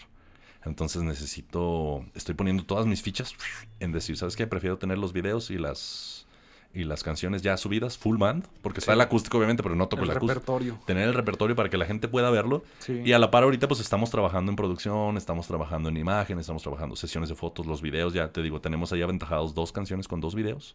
Entonces 0.64 1.02
necesito, 1.02 2.04
estoy 2.14 2.34
poniendo 2.34 2.64
todas 2.64 2.86
mis 2.86 3.02
fichas 3.02 3.34
en 3.80 3.92
decir, 3.92 4.16
¿sabes 4.16 4.34
qué? 4.34 4.46
Prefiero 4.46 4.78
tener 4.78 4.96
los 4.98 5.12
videos 5.12 5.50
y 5.50 5.58
las 5.58 6.26
y 6.74 6.84
las 6.84 7.02
canciones 7.02 7.42
ya 7.42 7.58
subidas, 7.58 7.98
full 7.98 8.16
band, 8.16 8.46
porque 8.62 8.78
está 8.80 8.92
Sí. 8.92 8.94
el 8.96 9.02
acústico 9.02 9.36
obviamente, 9.36 9.62
pero 9.62 9.74
no 9.74 9.88
toco 9.88 10.04
El 10.04 10.10
el, 10.10 10.16
acústico 10.16 10.40
repertorio. 10.40 10.78
tener 10.86 11.06
el 11.06 11.12
repertorio 11.12 11.54
para 11.54 11.68
que 11.68 11.76
la 11.76 11.84
gente 11.84 12.08
pueda 12.08 12.30
verlo. 12.30 12.64
Sí. 12.78 13.02
Y 13.04 13.12
a 13.12 13.18
la 13.18 13.30
par 13.30 13.42
ahorita 13.42 13.68
pues 13.68 13.80
estamos 13.80 14.08
trabajando 14.10 14.50
en 14.50 14.56
producción, 14.56 15.18
estamos 15.18 15.46
trabajando 15.46 15.90
en 15.90 15.98
imagen, 15.98 16.38
estamos 16.38 16.62
trabajando 16.62 16.96
sesiones 16.96 17.28
de 17.28 17.34
fotos, 17.34 17.66
los 17.66 17.82
videos, 17.82 18.14
ya 18.14 18.32
te 18.32 18.40
digo, 18.42 18.62
tenemos 18.62 18.90
ahí 18.94 19.02
aventajados 19.02 19.54
dos 19.54 19.70
canciones 19.70 20.08
con 20.08 20.22
dos 20.22 20.34
videos. 20.34 20.74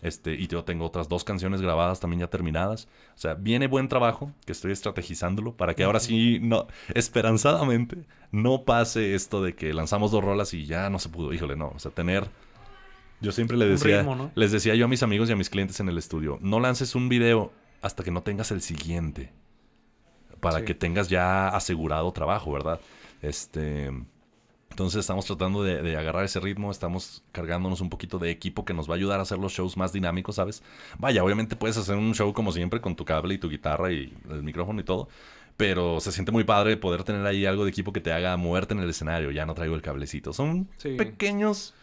Este, 0.00 0.34
y 0.34 0.46
yo 0.46 0.62
tengo 0.62 0.84
otras 0.86 1.08
dos 1.08 1.24
canciones 1.24 1.60
grabadas 1.60 1.98
también 1.98 2.20
ya 2.20 2.28
terminadas. 2.28 2.88
O 3.16 3.18
sea, 3.18 3.34
viene 3.34 3.66
buen 3.66 3.88
trabajo 3.88 4.32
que 4.46 4.52
estoy 4.52 4.72
estrategizándolo 4.72 5.56
para 5.56 5.74
que 5.74 5.84
ahora 5.84 5.98
sí, 5.98 6.38
no, 6.40 6.68
esperanzadamente, 6.94 8.06
no 8.30 8.64
pase 8.64 9.14
esto 9.14 9.42
de 9.42 9.54
que 9.54 9.74
lanzamos 9.74 10.12
dos 10.12 10.22
rolas 10.22 10.54
y 10.54 10.66
ya 10.66 10.88
no 10.90 10.98
se 10.98 11.08
pudo. 11.08 11.32
Híjole, 11.32 11.56
no. 11.56 11.72
O 11.74 11.78
sea, 11.78 11.90
tener. 11.90 12.28
Yo 13.20 13.32
siempre 13.32 13.56
le 13.56 13.66
decía, 13.66 14.06
les 14.36 14.52
decía 14.52 14.76
yo 14.76 14.84
a 14.84 14.88
mis 14.88 15.02
amigos 15.02 15.28
y 15.28 15.32
a 15.32 15.36
mis 15.36 15.50
clientes 15.50 15.80
en 15.80 15.88
el 15.88 15.98
estudio, 15.98 16.38
no 16.40 16.60
lances 16.60 16.94
un 16.94 17.08
video 17.08 17.52
hasta 17.82 18.04
que 18.04 18.12
no 18.12 18.22
tengas 18.22 18.52
el 18.52 18.62
siguiente. 18.62 19.32
Para 20.38 20.64
que 20.64 20.72
tengas 20.72 21.08
ya 21.08 21.48
asegurado 21.48 22.12
trabajo, 22.12 22.52
¿verdad? 22.52 22.80
Este. 23.22 23.90
Entonces 24.70 25.00
estamos 25.00 25.24
tratando 25.24 25.62
de, 25.62 25.96
agarrar 25.96 26.24
ese 26.24 26.40
ritmo, 26.40 26.70
estamos 26.70 27.22
cargándonos 27.32 27.80
un 27.80 27.90
poquito 27.90 28.18
de 28.18 28.30
equipo 28.30 28.64
que 28.64 28.74
nos 28.74 28.88
va 28.88 28.94
a 28.94 28.96
ayudar 28.96 29.18
a 29.18 29.22
hacer 29.22 29.38
los 29.38 29.52
shows 29.52 29.76
más 29.76 29.92
dinámicos, 29.92 30.36
¿sabes? 30.36 30.62
Vaya, 30.98 31.24
obviamente 31.24 31.56
puedes 31.56 31.76
hacer 31.76 31.96
un 31.96 32.14
show 32.14 32.32
como 32.32 32.52
siempre 32.52 32.80
con 32.80 32.94
tu 32.94 33.04
cable 33.04 33.34
y 33.34 33.38
tu 33.38 33.48
guitarra 33.48 33.92
y 33.92 34.12
el 34.30 34.42
micrófono 34.42 34.80
y 34.80 34.84
todo, 34.84 35.08
pero 35.56 35.98
se 36.00 36.12
siente 36.12 36.30
muy 36.30 36.44
padre 36.44 36.76
poder 36.76 37.02
tener 37.02 37.26
ahí 37.26 37.44
algo 37.44 37.64
de 37.64 37.70
equipo 37.70 37.92
que 37.92 38.00
te 38.00 38.12
haga 38.12 38.36
moverte 38.36 38.74
en 38.74 38.80
el 38.80 38.88
escenario. 38.88 39.32
Ya 39.32 39.44
no 39.44 39.54
traigo 39.54 39.74
el 39.74 39.82
cablecito. 39.82 40.32
Son 40.32 40.68
pequeños, 40.96 41.74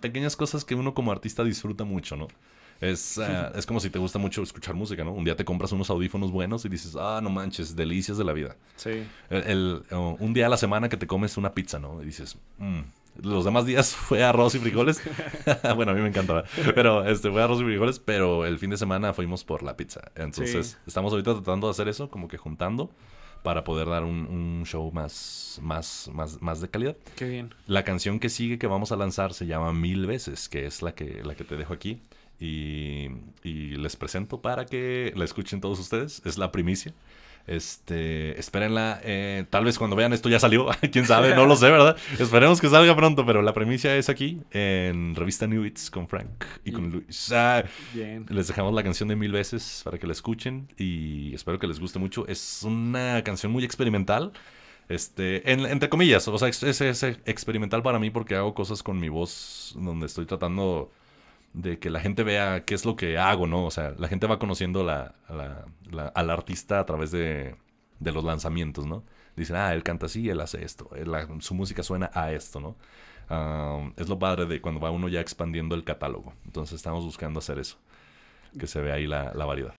pequeñas 0.00 0.36
cosas 0.36 0.64
que 0.64 0.74
uno 0.74 0.94
como 0.94 1.12
artista 1.12 1.44
disfruta 1.44 1.84
mucho, 1.84 2.16
¿no? 2.16 2.28
Es, 2.80 3.18
eh, 3.22 3.50
es 3.54 3.66
como 3.66 3.80
si 3.80 3.90
te 3.90 3.98
gusta 3.98 4.18
mucho 4.18 4.42
escuchar 4.42 4.74
música, 4.74 5.04
¿no? 5.04 5.12
Un 5.12 5.24
día 5.24 5.36
te 5.36 5.44
compras 5.44 5.72
unos 5.72 5.90
audífonos 5.90 6.30
buenos 6.30 6.64
y 6.64 6.68
dices, 6.68 6.96
ah, 6.96 7.20
no 7.22 7.30
manches, 7.30 7.74
delicias 7.76 8.18
de 8.18 8.24
la 8.24 8.32
vida. 8.32 8.56
Sí. 8.76 9.04
El, 9.30 9.82
un 9.90 10.32
día 10.32 10.46
a 10.46 10.48
la 10.48 10.56
semana 10.56 10.88
que 10.88 10.96
te 10.96 11.06
comes 11.06 11.36
una 11.36 11.52
pizza, 11.52 11.78
¿no? 11.78 12.02
Y 12.02 12.06
dices, 12.06 12.36
mmm. 12.58 12.80
Los 13.22 13.44
demás 13.44 13.66
días 13.66 13.94
fue 13.96 14.22
arroz 14.22 14.54
y 14.54 14.58
frijoles. 14.58 15.02
bueno, 15.76 15.92
a 15.92 15.94
mí 15.94 16.00
me 16.00 16.08
encantaba. 16.08 16.44
Pero 16.74 17.04
este 17.04 17.30
fue 17.30 17.42
arroz 17.42 17.60
y 17.60 17.64
frijoles, 17.64 17.98
pero 17.98 18.46
el 18.46 18.58
fin 18.58 18.70
de 18.70 18.76
semana 18.76 19.12
fuimos 19.12 19.44
por 19.44 19.62
la 19.62 19.76
pizza. 19.76 20.12
Entonces, 20.14 20.78
estamos 20.86 21.12
ahorita 21.12 21.34
tratando 21.34 21.66
de 21.66 21.72
hacer 21.72 21.88
eso, 21.88 22.10
como 22.10 22.28
que 22.28 22.36
juntando 22.36 22.90
para 23.42 23.64
poder 23.64 23.88
dar 23.88 24.04
un, 24.04 24.26
un, 24.26 24.66
show 24.66 24.90
más, 24.92 25.60
más, 25.62 26.10
más, 26.12 26.42
más 26.42 26.60
de 26.60 26.68
calidad. 26.68 26.96
Qué 27.16 27.28
bien. 27.28 27.54
La 27.66 27.84
canción 27.84 28.18
que 28.18 28.28
sigue 28.28 28.58
que 28.58 28.66
vamos 28.66 28.90
a 28.90 28.96
lanzar 28.96 29.32
se 29.32 29.46
llama 29.46 29.72
Mil 29.72 30.06
veces, 30.06 30.48
que 30.48 30.66
es 30.66 30.82
la 30.82 30.94
que, 30.94 31.22
la 31.24 31.34
que 31.34 31.44
te 31.44 31.56
dejo 31.56 31.72
aquí. 31.72 32.00
Y, 32.40 33.08
les 33.44 33.96
presento 33.96 34.42
para 34.42 34.66
que 34.66 35.12
la 35.16 35.24
escuchen 35.24 35.60
todos 35.60 35.78
ustedes. 35.78 36.20
Es 36.24 36.36
la 36.36 36.52
primicia. 36.52 36.92
Este, 37.46 38.38
espérenla. 38.38 39.00
Eh, 39.02 39.46
tal 39.48 39.64
vez 39.64 39.78
cuando 39.78 39.96
vean 39.96 40.12
esto 40.12 40.28
ya 40.28 40.38
salió. 40.38 40.66
Quién 40.92 41.06
sabe, 41.06 41.34
no 41.34 41.46
lo 41.46 41.56
sé, 41.56 41.70
¿verdad? 41.70 41.96
Esperemos 42.18 42.60
que 42.60 42.68
salga 42.68 42.94
pronto, 42.94 43.24
pero 43.24 43.40
la 43.40 43.54
primicia 43.54 43.96
es 43.96 44.10
aquí 44.10 44.40
en 44.50 45.14
Revista 45.14 45.46
New 45.46 45.64
Hits 45.64 45.90
con 45.90 46.08
Frank 46.08 46.44
y 46.64 46.72
con 46.72 46.90
Luis. 46.90 47.32
Ah, 47.32 47.64
les 47.94 48.48
dejamos 48.48 48.74
la 48.74 48.82
canción 48.82 49.08
de 49.08 49.16
mil 49.16 49.32
veces 49.32 49.80
para 49.84 49.98
que 49.98 50.06
la 50.06 50.12
escuchen 50.12 50.68
y 50.76 51.34
espero 51.34 51.58
que 51.58 51.66
les 51.66 51.80
guste 51.80 51.98
mucho. 51.98 52.26
Es 52.26 52.62
una 52.64 53.22
canción 53.24 53.50
muy 53.50 53.64
experimental. 53.64 54.32
Este, 54.90 55.50
entre 55.52 55.88
comillas, 55.88 56.26
o 56.28 56.38
sea, 56.38 56.48
es, 56.48 56.62
es 56.62 57.02
experimental 57.02 57.82
para 57.82 57.98
mí 57.98 58.10
porque 58.10 58.34
hago 58.34 58.54
cosas 58.54 58.82
con 58.82 58.98
mi 58.98 59.08
voz 59.08 59.74
donde 59.78 60.06
estoy 60.06 60.24
tratando 60.24 60.90
de 61.52 61.78
que 61.78 61.90
la 61.90 62.00
gente 62.00 62.22
vea 62.22 62.64
qué 62.64 62.74
es 62.74 62.84
lo 62.84 62.96
que 62.96 63.18
hago, 63.18 63.46
¿no? 63.46 63.64
O 63.64 63.70
sea, 63.70 63.94
la 63.98 64.08
gente 64.08 64.26
va 64.26 64.38
conociendo 64.38 64.84
la, 64.84 65.14
al 66.14 66.30
artista 66.30 66.80
a 66.80 66.86
través 66.86 67.10
de, 67.10 67.56
de, 67.98 68.12
los 68.12 68.24
lanzamientos, 68.24 68.86
¿no? 68.86 69.04
Dicen, 69.36 69.56
ah, 69.56 69.72
él 69.72 69.82
canta 69.82 70.06
así, 70.06 70.28
él 70.28 70.40
hace 70.40 70.64
esto, 70.64 70.90
su 71.40 71.54
música 71.54 71.82
suena 71.82 72.10
a 72.14 72.32
esto, 72.32 72.60
¿no? 72.60 72.76
es 73.96 74.08
lo 74.08 74.18
padre 74.18 74.46
de 74.46 74.62
cuando 74.62 74.80
va 74.80 74.90
uno 74.90 75.06
ya 75.08 75.20
expandiendo 75.20 75.74
el 75.74 75.84
catálogo. 75.84 76.32
Entonces 76.46 76.76
estamos 76.76 77.04
buscando 77.04 77.40
hacer 77.40 77.58
eso, 77.58 77.76
que 78.58 78.66
se 78.66 78.80
vea 78.80 78.94
ahí 78.94 79.06
la, 79.06 79.34
la 79.34 79.44
variedad. 79.44 79.74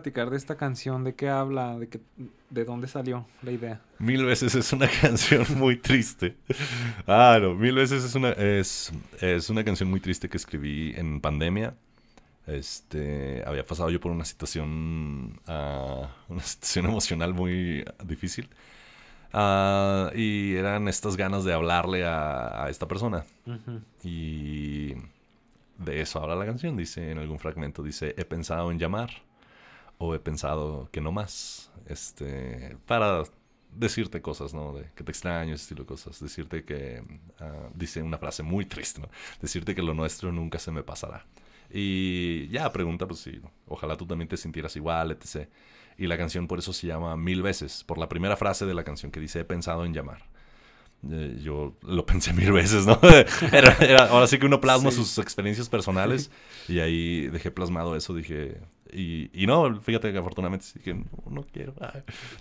Platicar 0.00 0.30
de 0.30 0.36
esta 0.38 0.56
canción? 0.56 1.04
¿De 1.04 1.14
qué 1.14 1.28
habla? 1.28 1.78
¿De, 1.78 1.88
qué, 1.88 2.00
de 2.48 2.64
dónde 2.64 2.88
salió 2.88 3.26
la 3.42 3.52
idea? 3.52 3.80
Mil 3.98 4.24
veces 4.24 4.54
es 4.54 4.72
una 4.72 4.88
canción 5.00 5.44
muy 5.56 5.76
triste. 5.76 6.36
Ah, 7.06 7.38
no, 7.40 7.54
mil 7.54 7.74
veces 7.74 8.02
es 8.02 8.14
una, 8.14 8.30
es, 8.30 8.90
es 9.20 9.50
una 9.50 9.62
canción 9.62 9.90
muy 9.90 10.00
triste 10.00 10.28
que 10.28 10.38
escribí 10.38 10.94
en 10.96 11.20
pandemia. 11.20 11.74
Este, 12.46 13.44
había 13.46 13.66
pasado 13.66 13.90
yo 13.90 14.00
por 14.00 14.10
una 14.10 14.24
situación, 14.24 15.38
uh, 15.46 16.32
una 16.32 16.42
situación 16.42 16.86
emocional 16.90 17.34
muy 17.34 17.84
difícil. 18.02 18.48
Uh, 19.34 20.16
y 20.16 20.56
eran 20.56 20.88
estas 20.88 21.16
ganas 21.16 21.44
de 21.44 21.52
hablarle 21.52 22.06
a, 22.06 22.64
a 22.64 22.70
esta 22.70 22.88
persona. 22.88 23.24
Y 24.02 24.94
de 25.76 26.00
eso 26.00 26.22
habla 26.22 26.36
la 26.36 26.46
canción, 26.46 26.74
dice 26.74 27.10
en 27.10 27.18
algún 27.18 27.38
fragmento, 27.38 27.82
dice, 27.82 28.14
he 28.16 28.24
pensado 28.24 28.70
en 28.70 28.78
llamar 28.78 29.10
o 30.02 30.14
he 30.14 30.18
pensado 30.18 30.88
que 30.90 31.02
no 31.02 31.12
más, 31.12 31.70
este, 31.86 32.78
para 32.86 33.22
decirte 33.70 34.22
cosas, 34.22 34.54
¿no? 34.54 34.72
De 34.72 34.90
que 34.94 35.04
te 35.04 35.12
extraño, 35.12 35.54
estilo 35.54 35.84
de 35.84 35.88
cosas, 35.88 36.18
decirte 36.20 36.64
que, 36.64 37.02
uh, 37.40 37.70
dice 37.74 38.02
una 38.02 38.16
frase 38.16 38.42
muy 38.42 38.64
triste, 38.64 39.02
¿no? 39.02 39.10
Decirte 39.42 39.74
que 39.74 39.82
lo 39.82 39.92
nuestro 39.92 40.32
nunca 40.32 40.58
se 40.58 40.70
me 40.72 40.82
pasará. 40.82 41.26
Y 41.70 42.48
ya, 42.48 42.72
pregunta, 42.72 43.06
pues 43.06 43.20
sí, 43.20 43.42
ojalá 43.66 43.94
tú 43.98 44.06
también 44.06 44.26
te 44.26 44.38
sintieras 44.38 44.74
igual, 44.74 45.10
etc. 45.10 45.50
Y 45.98 46.06
la 46.06 46.16
canción 46.16 46.46
por 46.46 46.58
eso 46.58 46.72
se 46.72 46.86
llama 46.86 47.14
Mil 47.18 47.42
veces, 47.42 47.84
por 47.84 47.98
la 47.98 48.08
primera 48.08 48.38
frase 48.38 48.64
de 48.64 48.72
la 48.72 48.84
canción 48.84 49.12
que 49.12 49.20
dice, 49.20 49.40
he 49.40 49.44
pensado 49.44 49.84
en 49.84 49.92
llamar. 49.92 50.22
Eh, 51.08 51.38
yo 51.42 51.76
lo 51.82 52.04
pensé 52.06 52.32
mil 52.32 52.52
veces, 52.52 52.86
¿no? 52.86 52.98
era, 53.52 54.04
ahora 54.06 54.26
sí 54.26 54.38
que 54.38 54.46
uno 54.46 54.60
plasma 54.60 54.90
sus 54.90 55.18
experiencias 55.18 55.68
personales 55.68 56.30
y 56.68 56.80
ahí 56.80 57.28
dejé 57.28 57.50
plasmado 57.50 57.96
eso, 57.96 58.14
dije... 58.14 58.60
Y, 58.92 59.30
y 59.32 59.46
no, 59.46 59.80
fíjate 59.80 60.10
que 60.10 60.18
afortunadamente 60.18 60.66
dije, 60.74 60.94
no, 60.94 61.04
no 61.30 61.44
quiero. 61.44 61.74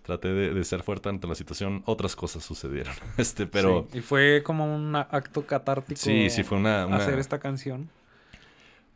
traté 0.01 0.29
de, 0.29 0.51
de, 0.51 0.63
ser 0.63 0.81
fuerte 0.81 1.07
ante 1.07 1.27
la 1.27 1.35
situación, 1.35 1.83
otras 1.85 2.15
cosas 2.15 2.43
sucedieron. 2.43 2.95
Este, 3.17 3.45
pero... 3.45 3.87
Sí, 3.91 3.99
y 3.99 4.01
fue 4.01 4.41
como 4.43 4.65
un 4.65 4.95
acto 4.95 5.45
catártico. 5.45 6.01
Sí, 6.01 6.31
sí, 6.31 6.41
fue 6.41 6.57
una... 6.57 6.87
una... 6.87 6.95
Hacer 6.95 7.19
esta 7.19 7.37
canción. 7.37 7.91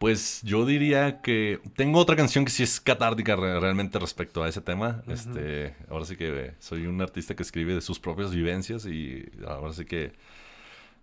Pues 0.03 0.41
yo 0.41 0.65
diría 0.65 1.21
que 1.21 1.61
tengo 1.77 1.97
otra 1.97 2.17
canción 2.17 2.43
que 2.43 2.51
sí 2.51 2.61
es 2.61 2.81
catártica 2.81 3.37
realmente 3.37 3.97
respecto 3.99 4.43
a 4.43 4.49
ese 4.49 4.59
tema. 4.59 5.01
Este, 5.07 5.77
ahora 5.89 6.03
sí 6.03 6.17
que 6.17 6.55
soy 6.59 6.87
un 6.87 7.01
artista 7.01 7.37
que 7.37 7.43
escribe 7.43 7.73
de 7.73 7.79
sus 7.79 8.01
propias 8.01 8.35
vivencias 8.35 8.85
y 8.85 9.31
ahora 9.47 9.71
sí 9.71 9.85
que 9.85 10.11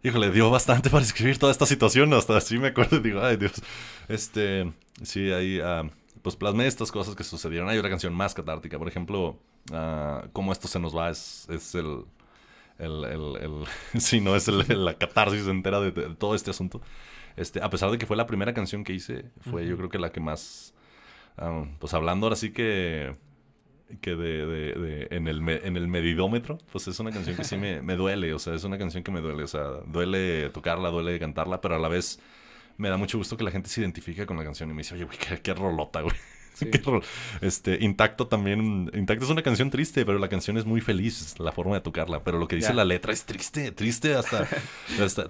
híjole, 0.02 0.31
dio 0.31 0.51
bastante 0.51 0.90
para 0.90 1.02
escribir 1.02 1.39
toda 1.39 1.51
esta 1.51 1.64
situación, 1.64 2.12
hasta 2.12 2.36
así 2.36 2.59
me 2.59 2.68
acuerdo 2.68 2.98
y 2.98 3.01
digo, 3.01 3.22
ay 3.22 3.39
Dios. 3.39 3.62
Este, 4.06 4.70
sí, 5.02 5.32
ahí 5.32 5.62
uh, 5.62 5.89
pues 6.20 6.36
plasmé 6.36 6.66
estas 6.66 6.93
cosas 6.93 7.16
que 7.16 7.24
sucedieron. 7.24 7.70
Hay 7.70 7.78
otra 7.78 7.89
canción 7.89 8.12
más 8.12 8.35
catártica, 8.35 8.78
por 8.78 8.89
ejemplo, 8.89 9.39
uh, 9.72 10.28
Cómo 10.35 10.52
esto 10.52 10.68
se 10.68 10.78
nos 10.78 10.94
va 10.94 11.09
es, 11.09 11.48
es 11.48 11.74
el 11.74 12.05
el, 12.78 13.05
el, 13.05 13.36
el 13.36 13.64
sí, 13.98 14.20
no, 14.20 14.36
es 14.36 14.47
la 14.47 14.93
catarsis 14.93 15.47
entera 15.47 15.81
de, 15.81 15.90
de 15.90 16.14
todo 16.16 16.35
este 16.35 16.51
asunto. 16.51 16.82
Este, 17.36 17.62
a 17.62 17.70
pesar 17.70 17.90
de 17.90 17.98
que 17.98 18.07
fue 18.07 18.16
la 18.16 18.27
primera 18.27 18.55
canción 18.55 18.85
que 18.85 18.93
hice, 18.93 19.24
fue 19.40 19.66
yo 19.66 19.77
creo 19.77 19.89
que 19.89 19.98
la 19.98 20.11
que 20.11 20.20
más, 20.20 20.74
um, 21.40 21.77
pues 21.78 21.94
hablando 21.94 22.27
ahora 22.27 22.36
sí 22.36 22.52
que, 22.52 23.15
que 24.01 24.15
de, 24.16 24.47
de, 24.47 24.73
de 24.74 25.09
en, 25.11 25.28
el 25.28 25.48
en 25.48 25.77
el 25.77 25.89
medidómetro, 25.89 26.59
pues 26.73 26.89
es 26.89 26.98
una 27.01 27.11
canción 27.11 27.36
que 27.36 27.44
sí 27.44 27.57
me, 27.57 27.82
me, 27.82 27.97
duele, 27.97 28.35
o 28.35 28.39
sea, 28.39 28.55
es 28.55 28.65
una 28.65 28.78
canción 28.78 29.02
que 29.02 29.11
me 29.11 29.20
duele, 29.20 29.43
o 29.43 29.48
sea, 29.48 29.65
duele 29.86 30.51
tocarla, 30.51 30.90
duele 30.90 31.19
cantarla, 31.19 31.61
pero 31.61 31.77
a 31.77 31.78
la 31.78 31.89
vez 31.89 32.20
me 32.77 32.89
da 32.89 32.97
mucho 32.97 33.19
gusto 33.19 33.36
que 33.36 33.44
la 33.44 33.51
gente 33.51 33.69
se 33.69 33.81
identifique 33.81 34.27
con 34.27 34.36
la 34.36 34.44
canción 34.44 34.70
y 34.70 34.74
me 34.74 34.82
dice, 34.82 34.94
oye, 34.94 35.05
güey, 35.05 35.19
qué, 35.19 35.39
qué 35.40 35.55
rolota, 35.55 36.01
güey. 36.01 36.16
este, 37.40 37.78
Intacto 37.81 38.27
también. 38.27 38.90
Intacto 38.94 39.24
es 39.24 39.31
una 39.31 39.43
canción 39.43 39.70
triste, 39.70 40.05
pero 40.05 40.18
la 40.18 40.28
canción 40.28 40.56
es 40.56 40.64
muy 40.64 40.81
feliz, 40.81 41.39
la 41.39 41.52
forma 41.52 41.74
de 41.74 41.81
tocarla. 41.81 42.22
Pero 42.22 42.39
lo 42.39 42.48
que 42.48 42.56
dice 42.56 42.74
la 42.74 42.85
letra 42.85 43.12
es 43.12 43.24
triste, 43.24 43.72
triste 43.72 44.14
hasta, 44.14 44.47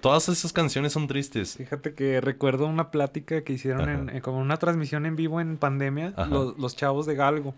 Todas 0.01 0.29
esas 0.29 0.53
canciones 0.53 0.93
son 0.93 1.07
tristes. 1.07 1.57
Fíjate 1.57 1.95
que 1.95 2.21
recuerdo 2.21 2.67
una 2.67 2.91
plática 2.91 3.43
que 3.43 3.53
hicieron 3.53 3.89
en, 3.89 4.17
eh, 4.17 4.21
como 4.21 4.39
una 4.39 4.57
transmisión 4.57 5.07
en 5.07 5.17
vivo 5.17 5.41
en 5.41 5.57
pandemia, 5.57 6.15
los, 6.57 6.77
chavos 6.77 7.07
de 7.07 7.15
Galgo. 7.15 7.55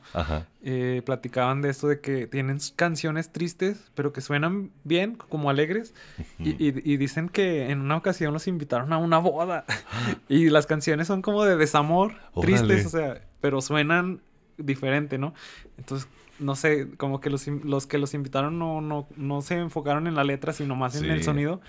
Eh, 0.65 1.03
platicaban 1.05 1.61
de 1.61 1.71
esto 1.71 1.89
de 1.89 2.01
que 2.01 2.29
tienen 2.29 2.59
canciones 2.77 3.33
tristes, 3.33 3.91
pero 3.95 4.13
que 4.13 4.21
suenan 4.21 4.71
bien, 4.85 5.17
como 5.17 5.51
alegres. 5.51 5.93
y, 6.39 6.97
dicen 6.97 7.29
que 7.29 7.71
en 7.71 7.81
una 7.81 7.97
ocasión 7.97 8.33
los 8.33 8.47
invitaron 8.47 8.93
a 8.93 8.99
una 8.99 9.19
boda. 9.19 9.65
y 10.29 10.51
las 10.51 10.67
canciones 10.67 11.09
son 11.09 11.21
como 11.21 11.45
de 11.45 11.57
desamor, 11.57 12.15
tristes, 12.41 12.87
o 12.87 12.91
sea 12.91 13.23
pero 13.43 13.61
suenan 13.61 14.23
diferente, 14.57 15.19
¿no? 15.19 15.35
Entonces, 15.77 16.09
no 16.39 16.57
sé, 16.57 16.89
como 16.97 17.21
que 17.21 17.29
los, 17.29 17.47
los 17.49 17.87
que 17.87 17.99
los 17.99 18.15
invitaron 18.15 18.59
no, 18.59 18.81
no, 18.81 19.07
no 19.17 19.43
se 19.43 19.57
enfocaron 19.57 20.07
en 20.07 20.15
la 20.15 20.25
letra, 20.25 20.55
sino 20.55 20.77
más 20.77 20.97
en 20.97 21.11
el 21.11 21.23
sonido. 21.23 21.61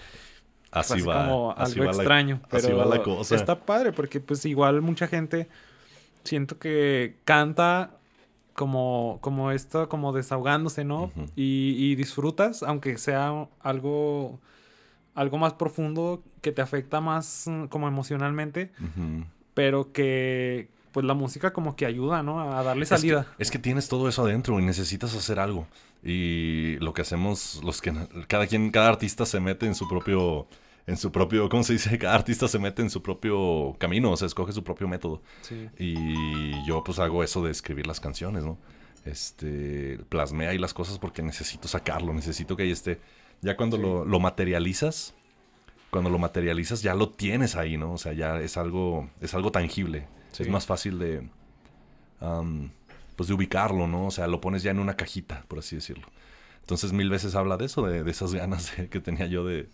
Así 0.72 1.02
va. 1.02 1.26
Como 1.26 1.54
algo 1.58 1.84
extraño. 1.84 2.42
pero 2.50 2.68
así 2.68 2.74
va 2.74 2.86
la 2.86 3.04
cosa. 3.04 3.36
Está 3.36 3.60
padre, 3.66 3.92
porque 3.92 4.22
pues 4.22 4.46
igual 4.46 4.82
mucha 4.82 5.08
gente 5.08 5.50
siento 6.24 6.58
que 6.60 7.18
canta 7.26 7.98
como, 8.54 9.20
como 9.22 9.52
esto, 9.52 9.90
como 9.90 10.14
desahogándose, 10.14 10.84
¿no? 10.84 11.12
y, 11.36 11.76
y, 11.78 11.96
disfrutas, 11.96 12.64
aunque 12.64 12.98
sea 12.98 13.48
algo, 13.62 14.40
algo 15.16 15.38
más 15.38 15.54
profundo 15.54 16.24
que 16.42 16.52
te 16.52 16.62
afecta 16.62 17.02
más 17.02 17.46
mm, 17.48 17.66
como 17.66 17.88
emocionalmente, 17.88 18.72
pero 19.54 19.92
que, 19.92 20.70
pues 20.92 21.06
la 21.06 21.16
música 21.16 21.54
como 21.54 21.76
que 21.76 21.86
ayuda, 21.86 22.22
¿no? 22.24 22.40
A 22.40 22.64
darle 22.64 22.86
salida. 22.86 23.22
Es 23.22 23.26
que, 23.26 23.44
es 23.44 23.52
que, 23.52 23.60
tienes 23.60 23.88
todo 23.88 24.08
eso 24.08 24.24
adentro 24.24 24.60
y 24.60 24.64
necesitas 24.64 25.16
hacer 25.16 25.40
algo. 25.40 25.68
Y 26.04 26.78
lo 26.78 26.94
que 26.94 27.02
hacemos, 27.02 27.62
los 27.64 27.82
que 27.82 27.94
cada 28.28 28.46
quien, 28.46 28.70
cada 28.72 28.90
artista 28.90 29.26
se 29.26 29.40
mete 29.40 29.66
en 29.66 29.74
su 29.74 29.88
propio, 29.88 30.48
en 30.86 30.98
su 30.98 31.12
propio, 31.12 31.50
¿cómo 31.50 31.64
se 31.64 31.74
dice? 31.74 31.98
Cada 32.00 32.16
artista 32.16 32.48
se 32.48 32.60
mete 32.60 32.82
en 32.82 32.90
su 32.90 33.02
propio 33.02 33.76
camino, 33.80 34.12
o 34.12 34.18
sea, 34.18 34.26
escoge 34.26 34.52
su 34.52 34.64
propio 34.64 34.88
método. 34.88 35.22
Sí. 35.42 35.70
Y 35.78 36.66
yo 36.66 36.84
pues 36.84 37.00
hago 37.00 37.24
eso 37.24 37.44
de 37.44 37.52
escribir 37.52 37.88
las 37.88 38.00
canciones, 38.00 38.44
¿no? 38.44 38.58
Este, 39.06 40.00
plasmé 40.10 40.48
ahí 40.48 40.58
las 40.58 40.74
cosas 40.74 40.98
porque 40.98 41.22
necesito 41.22 41.68
sacarlo, 41.68 42.14
necesito 42.14 42.56
que 42.56 42.64
ahí 42.64 42.72
esté. 42.72 43.00
Ya 43.42 43.58
cuando 43.58 43.78
lo, 43.78 44.06
lo 44.06 44.20
materializas, 44.20 45.14
cuando 45.94 46.10
lo 46.10 46.18
materializas 46.18 46.82
ya 46.82 46.96
lo 46.96 47.10
tienes 47.10 47.56
ahí, 47.56 47.78
¿no? 47.78 47.94
O 47.94 47.98
sea, 47.98 48.14
ya 48.14 48.40
es 48.40 48.58
algo, 48.58 49.10
es 49.22 49.34
algo 49.34 49.52
tangible. 49.52 50.08
Es 50.40 50.50
más 50.50 50.66
fácil 50.66 50.98
de, 50.98 51.30
pues 53.16 53.28
de 53.28 53.36
ubicarlo, 53.36 53.88
¿no? 53.88 54.08
O 54.08 54.12
sea, 54.12 54.28
lo 54.28 54.42
pones 54.42 54.64
ya 54.64 54.72
en 54.72 54.80
una 54.80 54.96
cajita, 54.96 55.46
por 55.48 55.60
así 55.60 55.76
decirlo. 55.76 56.08
Entonces 56.62 56.94
mil 56.94 57.10
veces 57.10 57.36
habla 57.36 57.58
de 57.58 57.66
eso, 57.66 57.86
de, 57.86 58.10
esas 58.10 58.34
ganas 58.34 58.72
que 58.90 59.00
tenía 59.00 59.28
yo 59.28 59.46
de... 59.46 59.70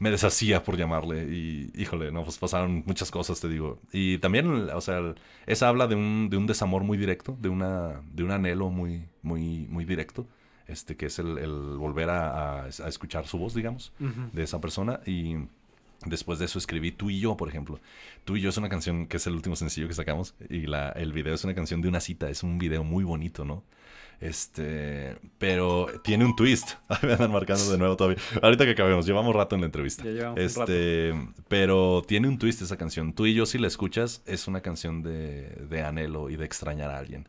Me 0.00 0.10
deshacía 0.10 0.64
por 0.64 0.76
llamarle 0.76 1.24
y, 1.32 1.70
híjole, 1.76 2.10
no, 2.10 2.24
pues 2.24 2.38
pasaron 2.38 2.82
muchas 2.86 3.12
cosas, 3.12 3.40
te 3.40 3.48
digo. 3.48 3.78
Y 3.92 4.18
también, 4.18 4.68
o 4.70 4.80
sea, 4.80 5.14
esa 5.46 5.68
habla 5.68 5.86
de 5.86 5.94
un, 5.94 6.28
de 6.28 6.36
un 6.36 6.46
desamor 6.48 6.82
muy 6.82 6.98
directo, 6.98 7.36
de, 7.40 7.48
una, 7.48 8.00
de 8.12 8.24
un 8.24 8.32
anhelo 8.32 8.70
muy, 8.70 9.04
muy, 9.22 9.68
muy 9.68 9.84
directo, 9.84 10.26
este, 10.66 10.96
que 10.96 11.06
es 11.06 11.18
el, 11.20 11.36
volver 11.76 12.10
a, 12.10 12.66
escuchar 12.66 13.28
su 13.28 13.38
voz, 13.38 13.54
digamos, 13.54 13.92
de 14.32 14.42
esa 14.42 14.60
persona. 14.60 15.00
Y 15.06 15.36
Después 16.06 16.38
de 16.38 16.46
eso 16.46 16.58
escribí 16.58 16.92
Tú 16.92 17.10
y 17.10 17.20
yo, 17.20 17.36
por 17.36 17.48
ejemplo. 17.48 17.78
Tú 18.24 18.36
y 18.36 18.40
yo 18.40 18.48
es 18.48 18.56
una 18.56 18.68
canción 18.68 19.06
que 19.06 19.18
es 19.18 19.26
el 19.26 19.34
último 19.34 19.56
sencillo 19.56 19.86
que 19.86 19.94
sacamos 19.94 20.34
y 20.48 20.66
la, 20.66 20.90
el 20.90 21.12
video 21.12 21.34
es 21.34 21.44
una 21.44 21.54
canción 21.54 21.82
de 21.82 21.88
una 21.88 22.00
cita, 22.00 22.30
es 22.30 22.42
un 22.42 22.58
video 22.58 22.84
muy 22.84 23.04
bonito, 23.04 23.44
¿no? 23.44 23.62
Este, 24.20 25.16
pero 25.38 25.88
tiene 26.04 26.24
un 26.24 26.36
twist. 26.36 26.72
me 27.02 27.12
andan 27.12 27.32
marcando 27.32 27.70
de 27.70 27.78
nuevo 27.78 27.96
todavía. 27.96 28.18
Ahorita 28.42 28.64
que 28.64 28.72
acabemos, 28.72 29.06
llevamos 29.06 29.34
rato 29.34 29.54
en 29.54 29.62
la 29.62 29.66
entrevista. 29.66 30.04
este, 30.36 31.14
pero 31.48 32.02
tiene 32.06 32.28
un 32.28 32.38
twist 32.38 32.60
esa 32.62 32.76
canción. 32.76 33.14
Tú 33.14 33.26
y 33.26 33.34
yo 33.34 33.46
si 33.46 33.58
la 33.58 33.66
escuchas 33.66 34.22
es 34.26 34.46
una 34.46 34.60
canción 34.60 35.02
de, 35.02 35.66
de 35.68 35.82
anhelo 35.82 36.28
y 36.28 36.36
de 36.36 36.44
extrañar 36.44 36.90
a 36.90 36.98
alguien. 36.98 37.26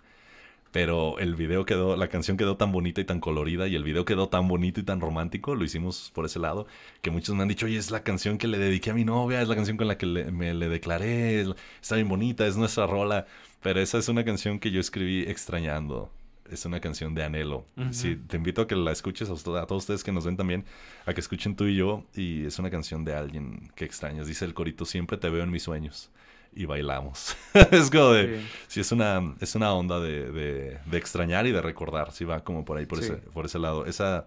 Pero 0.71 1.19
el 1.19 1.35
video 1.35 1.65
quedó, 1.65 1.97
la 1.97 2.07
canción 2.07 2.37
quedó 2.37 2.55
tan 2.55 2.71
bonita 2.71 3.01
y 3.01 3.05
tan 3.05 3.19
colorida 3.19 3.67
y 3.67 3.75
el 3.75 3.83
video 3.83 4.05
quedó 4.05 4.29
tan 4.29 4.47
bonito 4.47 4.79
y 4.79 4.83
tan 4.83 5.01
romántico, 5.01 5.53
lo 5.53 5.65
hicimos 5.65 6.11
por 6.15 6.25
ese 6.25 6.39
lado, 6.39 6.65
que 7.01 7.11
muchos 7.11 7.35
me 7.35 7.41
han 7.41 7.49
dicho, 7.49 7.65
oye, 7.65 7.77
es 7.77 7.91
la 7.91 8.03
canción 8.03 8.37
que 8.37 8.47
le 8.47 8.57
dediqué 8.57 8.91
a 8.91 8.93
mi 8.93 9.03
novia, 9.03 9.41
es 9.41 9.49
la 9.49 9.55
canción 9.55 9.75
con 9.75 9.89
la 9.89 9.97
que 9.97 10.05
me 10.05 10.53
le 10.53 10.69
declaré, 10.69 11.41
está 11.81 11.95
bien 11.95 12.07
bonita, 12.07 12.47
es 12.47 12.55
nuestra 12.55 12.87
rola, 12.87 13.25
pero 13.61 13.81
esa 13.81 13.97
es 13.97 14.07
una 14.07 14.23
canción 14.23 14.59
que 14.59 14.71
yo 14.71 14.79
escribí 14.79 15.23
extrañando, 15.23 16.09
es 16.51 16.65
una 16.65 16.79
canción 16.79 17.15
de 17.15 17.23
anhelo. 17.23 17.65
Sí, 17.91 18.15
te 18.15 18.37
invito 18.37 18.61
a 18.61 18.67
que 18.67 18.75
la 18.75 18.91
escuches 18.91 19.29
a, 19.29 19.33
a, 19.33 19.65
todos 19.65 19.83
ustedes 19.83 20.03
que 20.03 20.11
nos 20.11 20.25
ven 20.25 20.37
también, 20.37 20.65
a 21.05 21.13
que 21.13 21.21
escuchen 21.21 21.55
tú 21.55 21.65
y 21.65 21.75
yo, 21.75 22.03
y 22.13 22.45
es 22.45 22.59
una 22.59 22.69
canción 22.69 23.03
de 23.05 23.15
alguien 23.15 23.71
que 23.75 23.85
extrañas, 23.85 24.27
dice 24.27 24.45
el 24.45 24.53
corito, 24.53 24.85
siempre 24.85 25.17
te 25.17 25.29
veo 25.29 25.43
en 25.43 25.49
mis 25.49 25.63
sueños 25.63 26.11
y 26.53 26.65
bailamos. 26.65 27.35
es 27.71 27.89
como 27.89 28.11
de. 28.11 28.41
Sí. 28.67 28.81
es 28.81 28.91
una, 28.91 29.35
es 29.39 29.55
una 29.55 29.73
onda 29.73 29.99
de, 29.99 30.31
de, 30.31 30.97
extrañar 30.97 31.47
y 31.47 31.51
de 31.51 31.61
recordar. 31.61 32.11
Sí, 32.11 32.25
va 32.25 32.43
como 32.43 32.65
por 32.65 32.77
ahí, 32.77 32.85
por, 32.85 32.99
ese, 32.99 33.13
por 33.13 33.45
ese 33.45 33.59
lado. 33.59 33.85
Esa, 33.85 34.25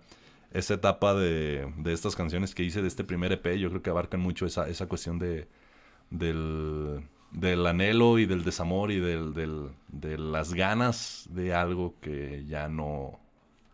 esa 0.53 0.75
etapa 0.75 1.15
de, 1.15 1.73
de 1.77 1.93
estas 1.93 2.17
canciones 2.17 2.55
que 2.55 2.63
hice 2.63 2.81
de 2.81 2.89
este 2.89 3.05
primer 3.05 3.33
EP, 3.33 3.57
yo 3.57 3.69
creo 3.69 3.83
que 3.83 3.91
abarcan 3.91 4.21
mucho 4.21 4.47
esa, 4.47 4.69
esa 4.69 4.87
cuestión 4.87 5.19
de, 5.19 5.49
del, 6.11 7.03
del 7.35 7.67
anhelo 7.67 8.19
y 8.19 8.25
del 8.27 8.45
desamor 8.45 8.91
y 8.91 8.99
del, 9.01 9.35
del, 9.35 9.69
de 9.89 10.17
las 10.17 10.55
ganas 10.55 11.27
de 11.31 11.53
algo 11.55 11.95
que 12.01 12.45
ya 12.47 12.69
no, 12.69 13.19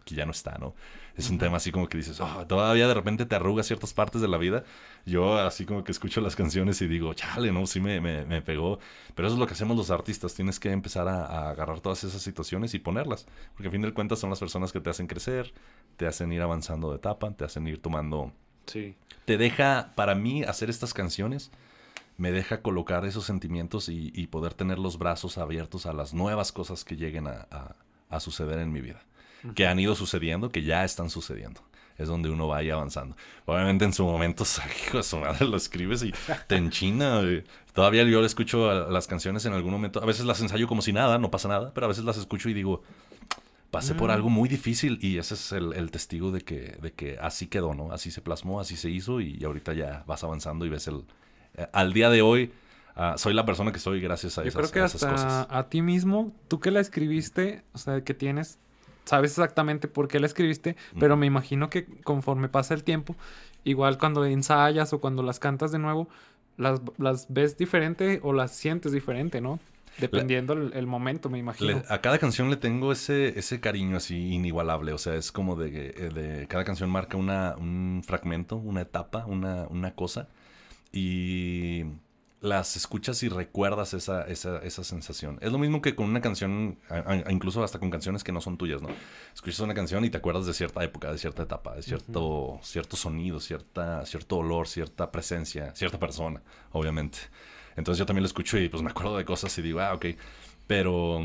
que 0.05 0.15
ya 0.17 0.25
no 0.27 0.33
está, 0.33 0.59
¿no? 0.59 0.75
Es 1.17 1.29
un 1.29 1.37
tema 1.39 1.59
así 1.59 1.71
como 1.71 1.87
que 1.87 1.99
dices, 1.99 2.19
"Ah, 2.23 2.47
todavía 2.49 2.89
de 2.89 2.95
repente 2.95 3.27
te 3.27 3.35
arrugas 3.37 3.67
ciertas 3.67 3.93
partes 3.93 4.23
de 4.23 4.29
la 4.29 4.39
vida. 4.39 4.65
Yo 5.05 5.37
así 5.39 5.67
como 5.67 5.85
que 5.85 5.93
escucho 5.93 6.23
las 6.23 6.35
canciones 6.35 6.81
y 6.81 6.87
digo, 6.89 7.13
chale, 7.13 7.53
no, 7.53 7.67
sí 7.67 7.79
me, 7.81 8.01
me, 8.01 8.25
me 8.25 8.41
pegó. 8.41 8.79
Pero 9.15 9.29
eso 9.29 9.35
es 9.35 9.39
lo 9.41 9.47
que 9.47 9.53
hacemos 9.53 9.77
los 9.77 9.91
artistas, 9.91 10.35
tienes 10.35 10.59
que 10.59 10.71
empezar 10.71 11.09
a, 11.09 11.27
a 11.27 11.51
agarrar 11.51 11.81
todas 11.81 12.05
esas 12.05 12.23
situaciones 12.23 12.73
y 12.73 12.79
ponerlas. 12.79 13.27
Porque 13.53 13.69
a 13.69 13.71
fin 13.71 13.83
de 13.83 13.93
cuentas 13.93 14.19
son 14.19 14.31
las 14.31 14.39
personas 14.41 14.73
que 14.73 14.81
te 14.81 14.89
hacen 14.89 15.07
crecer, 15.09 15.53
te 15.99 16.07
hacen 16.07 16.33
ir 16.33 16.41
avanzando 16.41 16.89
de 16.91 16.97
etapa, 16.97 17.31
te 17.33 17.45
hacen 17.45 17.67
ir 17.67 17.83
tomando 17.83 18.33
Sí. 18.67 18.95
te 19.27 19.37
deja, 19.37 19.93
para 19.97 20.15
mí, 20.15 20.43
hacer 20.45 20.71
estas 20.71 20.95
canciones, 20.95 21.51
me 22.21 22.31
deja 22.31 22.61
colocar 22.63 23.05
esos 23.07 23.25
sentimientos 23.25 23.89
y, 23.89 24.13
y 24.15 24.27
poder 24.29 24.55
tener 24.55 24.79
los 24.79 24.99
brazos 24.99 25.39
abiertos 25.39 25.87
a 25.87 25.93
las 25.93 26.13
nuevas 26.15 26.53
cosas 26.53 26.85
que 26.85 26.97
lleguen 26.97 27.27
a, 27.27 27.47
a- 27.51 27.75
a 28.11 28.21
suceder 28.21 28.59
en 28.59 28.73
mi 28.73 28.81
vida. 28.81 29.03
Que 29.55 29.67
han 29.67 29.81
ido 29.81 29.95
sucediendo, 29.95 30.51
que 30.51 30.63
ya 30.63 30.85
están 30.85 31.09
sucediendo. 31.11 31.63
Es 31.97 32.09
donde 32.09 32.29
uno 32.31 32.47
va 32.49 32.59
ahí 32.59 32.71
avanzando. 32.71 33.17
Obviamente 33.47 33.85
en 33.85 33.93
su 33.93 34.05
momento, 34.05 34.45
hijo 34.87 34.99
de 34.99 35.03
su 35.03 35.17
madre, 35.19 35.47
lo 35.47 35.57
escribes 35.57 36.03
y 36.03 36.13
te 36.47 36.57
enchina. 36.57 37.21
güey. 37.21 37.45
Todavía 37.73 38.03
yo 38.05 38.21
le 38.21 38.27
escucho 38.27 38.69
a- 38.71 38.91
las 38.91 39.07
canciones 39.07 39.45
en 39.47 39.53
algún 39.55 39.73
momento. 39.73 40.03
A 40.03 40.07
veces 40.07 40.25
las 40.27 40.41
ensayo 40.41 40.67
como 40.69 40.83
si 40.83 40.93
nada, 40.93 41.19
no 41.19 41.31
pasa 41.31 41.49
nada, 41.49 41.73
pero 41.73 41.87
a 41.87 41.89
veces 41.89 42.05
las 42.05 42.17
escucho 42.19 42.49
y 42.51 42.55
digo, 42.55 42.83
pasé 43.71 43.95
por 43.95 44.11
Mm. 44.11 44.13
algo 44.15 44.29
muy 44.31 44.49
difícil 44.49 44.99
y 45.01 45.19
ese 45.19 45.35
es 45.35 45.53
el, 45.53 45.73
el 45.75 45.91
testigo 45.91 46.33
de 46.33 46.41
que, 46.41 46.77
de 46.83 46.93
que 46.93 47.17
así 47.21 47.47
quedó, 47.47 47.73
¿no? 47.75 47.93
Así 47.93 48.11
se 48.11 48.21
plasmó, 48.21 48.61
así 48.61 48.77
se 48.77 48.91
hizo 48.91 49.21
y 49.21 49.43
ahorita 49.45 49.73
ya 49.75 50.05
vas 50.07 50.23
avanzando 50.25 50.67
y 50.67 50.69
ves 50.69 50.87
el... 50.89 51.05
eh, 51.57 51.67
al 51.73 51.93
día 51.93 52.11
de 52.11 52.23
hoy, 52.23 52.53
ah, 52.97 53.15
soy 53.19 53.35
la 53.35 53.45
persona 53.47 53.73
que 53.73 53.79
soy 53.79 54.01
gracias 54.01 54.39
a 54.39 54.43
Yo 54.43 54.49
esas, 54.49 54.57
creo 54.57 54.71
que 54.71 54.81
a 54.81 54.85
esas 54.87 54.95
hasta 55.03 55.11
cosas. 55.11 55.47
a 55.51 55.69
ti 55.69 55.83
mismo, 55.83 56.33
tú 56.49 56.61
que 56.61 56.71
la 56.71 56.81
escribiste, 56.81 57.63
o 57.73 57.79
sea, 57.79 58.03
que 58.03 58.15
tienes, 58.15 58.59
sabes 59.05 59.33
exactamente 59.33 59.89
por 59.89 60.09
qué 60.09 60.21
la 60.21 60.27
escribiste, 60.27 60.77
pero 60.99 61.17
me 61.17 61.27
imagino 61.27 61.71
que 61.71 61.87
conforme 62.05 62.49
pasa 62.49 62.75
el 62.75 62.85
tiempo, 62.85 63.17
igual 63.65 63.99
cuando 63.99 64.25
ensayas 64.25 64.93
o 64.93 65.01
cuando 65.01 65.23
las 65.23 65.39
cantas 65.39 65.73
de 65.73 65.79
nuevo, 65.79 66.09
las, 66.57 66.81
las 66.99 67.27
ves 67.33 67.57
diferente 67.57 68.21
o 68.23 68.33
las 68.33 68.53
sientes 68.53 68.93
diferente, 68.93 69.41
¿no? 69.41 69.59
Dependiendo 69.99 70.53
el, 70.55 70.73
el 70.75 70.87
momento, 70.87 71.29
me 71.29 71.39
imagino. 71.39 71.83
Le- 71.83 71.85
a 71.89 72.01
cada 72.01 72.19
canción 72.19 72.49
le 72.49 72.57
tengo 72.57 72.93
ese, 72.93 73.39
ese 73.39 73.61
cariño 73.61 73.97
así 73.97 74.33
inigualable. 74.33 74.93
O 74.93 74.99
sea, 74.99 75.15
es 75.17 75.31
como 75.33 75.57
de, 75.57 75.89
eh, 75.97 76.09
de- 76.11 76.47
cada 76.49 76.65
canción 76.65 76.89
marca 76.91 77.17
una, 77.17 77.55
un 77.59 78.03
fragmento, 78.07 78.57
una 78.57 78.83
etapa, 78.83 79.27
una, 79.27 79.67
una 79.69 79.95
cosa. 79.95 80.29
Y 80.93 81.85
las 82.41 82.75
escuchas 82.75 83.23
y 83.23 83.29
recuerdas 83.29 83.93
esa, 83.93 84.23
esa, 84.23 84.59
esa 84.59 84.83
sensación. 84.83 85.39
Es 85.43 85.53
lo 85.53 85.59
mismo 85.59 85.83
que 85.83 85.95
con 85.95 86.07
una 86.09 86.23
canción, 86.23 86.79
incluso 87.29 87.63
hasta 87.63 87.79
con 87.79 87.91
canciones 87.91 88.25
que 88.25 88.33
no 88.33 88.41
son 88.41 88.57
tuyas, 88.57 88.81
¿no? 88.81 88.89
Escuchas 89.35 89.61
una 89.61 89.75
canción 89.75 90.05
y 90.07 90.11
te 90.11 90.17
acuerdas 90.19 90.47
de 90.47 90.55
cierta 90.55 90.83
época, 90.83 91.13
de 91.13 91.19
cierta 91.19 91.43
etapa, 91.43 91.75
de 91.77 91.83
cierto, 91.83 92.59
cierto 92.63 92.97
sonido, 92.97 93.41
cierta, 93.41 94.07
cierto 94.07 94.39
olor, 94.39 94.67
cierta 94.69 95.11
presencia, 95.13 95.75
cierta 95.75 95.99
persona, 95.99 96.43
obviamente. 96.73 97.19
Entonces 97.77 97.99
yo 97.99 98.07
también 98.07 98.23
lo 98.23 98.27
escucho 98.29 98.59
y 98.59 98.69
pues 98.71 98.83
me 98.83 98.91
acuerdo 98.91 99.17
de 99.19 99.25
cosas 99.27 99.57
y 99.59 99.63
digo, 99.63 99.81
ah, 99.81 99.93
ok. 99.95 100.07
Pero, 100.67 101.21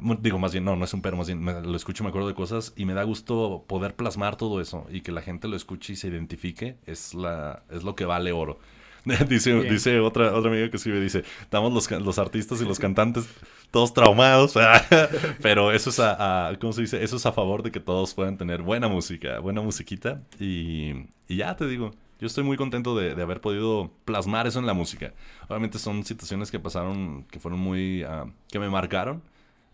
mu- 0.00 0.14
digo, 0.20 0.38
más 0.38 0.52
bien, 0.52 0.64
no, 0.64 0.76
no 0.76 0.84
es 0.84 0.94
un 0.94 1.02
pero, 1.02 1.16
más 1.16 1.26
bien 1.26 1.42
me- 1.42 1.60
lo 1.60 1.76
escucho 1.76 2.02
me 2.04 2.10
acuerdo 2.10 2.28
de 2.28 2.34
cosas 2.34 2.72
y 2.76 2.84
me 2.86 2.94
da 2.94 3.02
gusto 3.02 3.64
poder 3.66 3.94
plasmar 3.94 4.36
todo 4.36 4.60
eso 4.60 4.86
y 4.90 5.00
que 5.02 5.12
la 5.12 5.22
gente 5.22 5.48
lo 5.48 5.56
escuche 5.56 5.92
y 5.94 5.96
se 5.96 6.08
identifique, 6.08 6.76
es, 6.86 7.12
la, 7.14 7.62
es 7.68 7.82
lo 7.82 7.94
que 7.94 8.04
vale 8.04 8.32
oro. 8.32 8.58
dice, 9.28 9.54
Bien. 9.54 9.72
dice 9.72 10.00
otra, 10.00 10.34
otra 10.34 10.50
amiga 10.50 10.68
que 10.70 10.76
escribe, 10.76 11.00
dice, 11.00 11.24
estamos 11.40 11.72
los, 11.72 11.90
los 12.02 12.18
artistas 12.18 12.60
y 12.60 12.64
los 12.64 12.78
cantantes 12.78 13.28
todos 13.70 13.94
traumados, 13.94 14.54
pero 15.42 15.72
eso 15.72 15.90
es 15.90 16.00
a, 16.00 16.48
a- 16.48 16.58
¿cómo 16.58 16.72
se 16.72 16.82
dice? 16.82 17.02
Eso 17.02 17.16
es 17.16 17.26
a 17.26 17.32
favor 17.32 17.62
de 17.62 17.70
que 17.70 17.80
todos 17.80 18.14
puedan 18.14 18.36
tener 18.36 18.62
buena 18.62 18.88
música, 18.88 19.38
buena 19.38 19.60
musiquita 19.62 20.22
y, 20.38 20.90
y 21.28 21.36
ya 21.36 21.56
te 21.56 21.66
digo, 21.66 21.92
yo 22.18 22.26
estoy 22.26 22.44
muy 22.44 22.56
contento 22.56 22.96
de, 22.96 23.14
de 23.14 23.22
haber 23.22 23.40
podido 23.40 23.92
plasmar 24.04 24.46
eso 24.46 24.58
en 24.58 24.66
la 24.66 24.74
música. 24.74 25.14
Obviamente 25.48 25.78
son 25.78 26.04
situaciones 26.04 26.50
que 26.50 26.58
pasaron, 26.58 27.24
que 27.30 27.40
fueron 27.40 27.60
muy, 27.60 28.02
ah, 28.02 28.26
que 28.50 28.58
me 28.58 28.68
marcaron, 28.68 29.22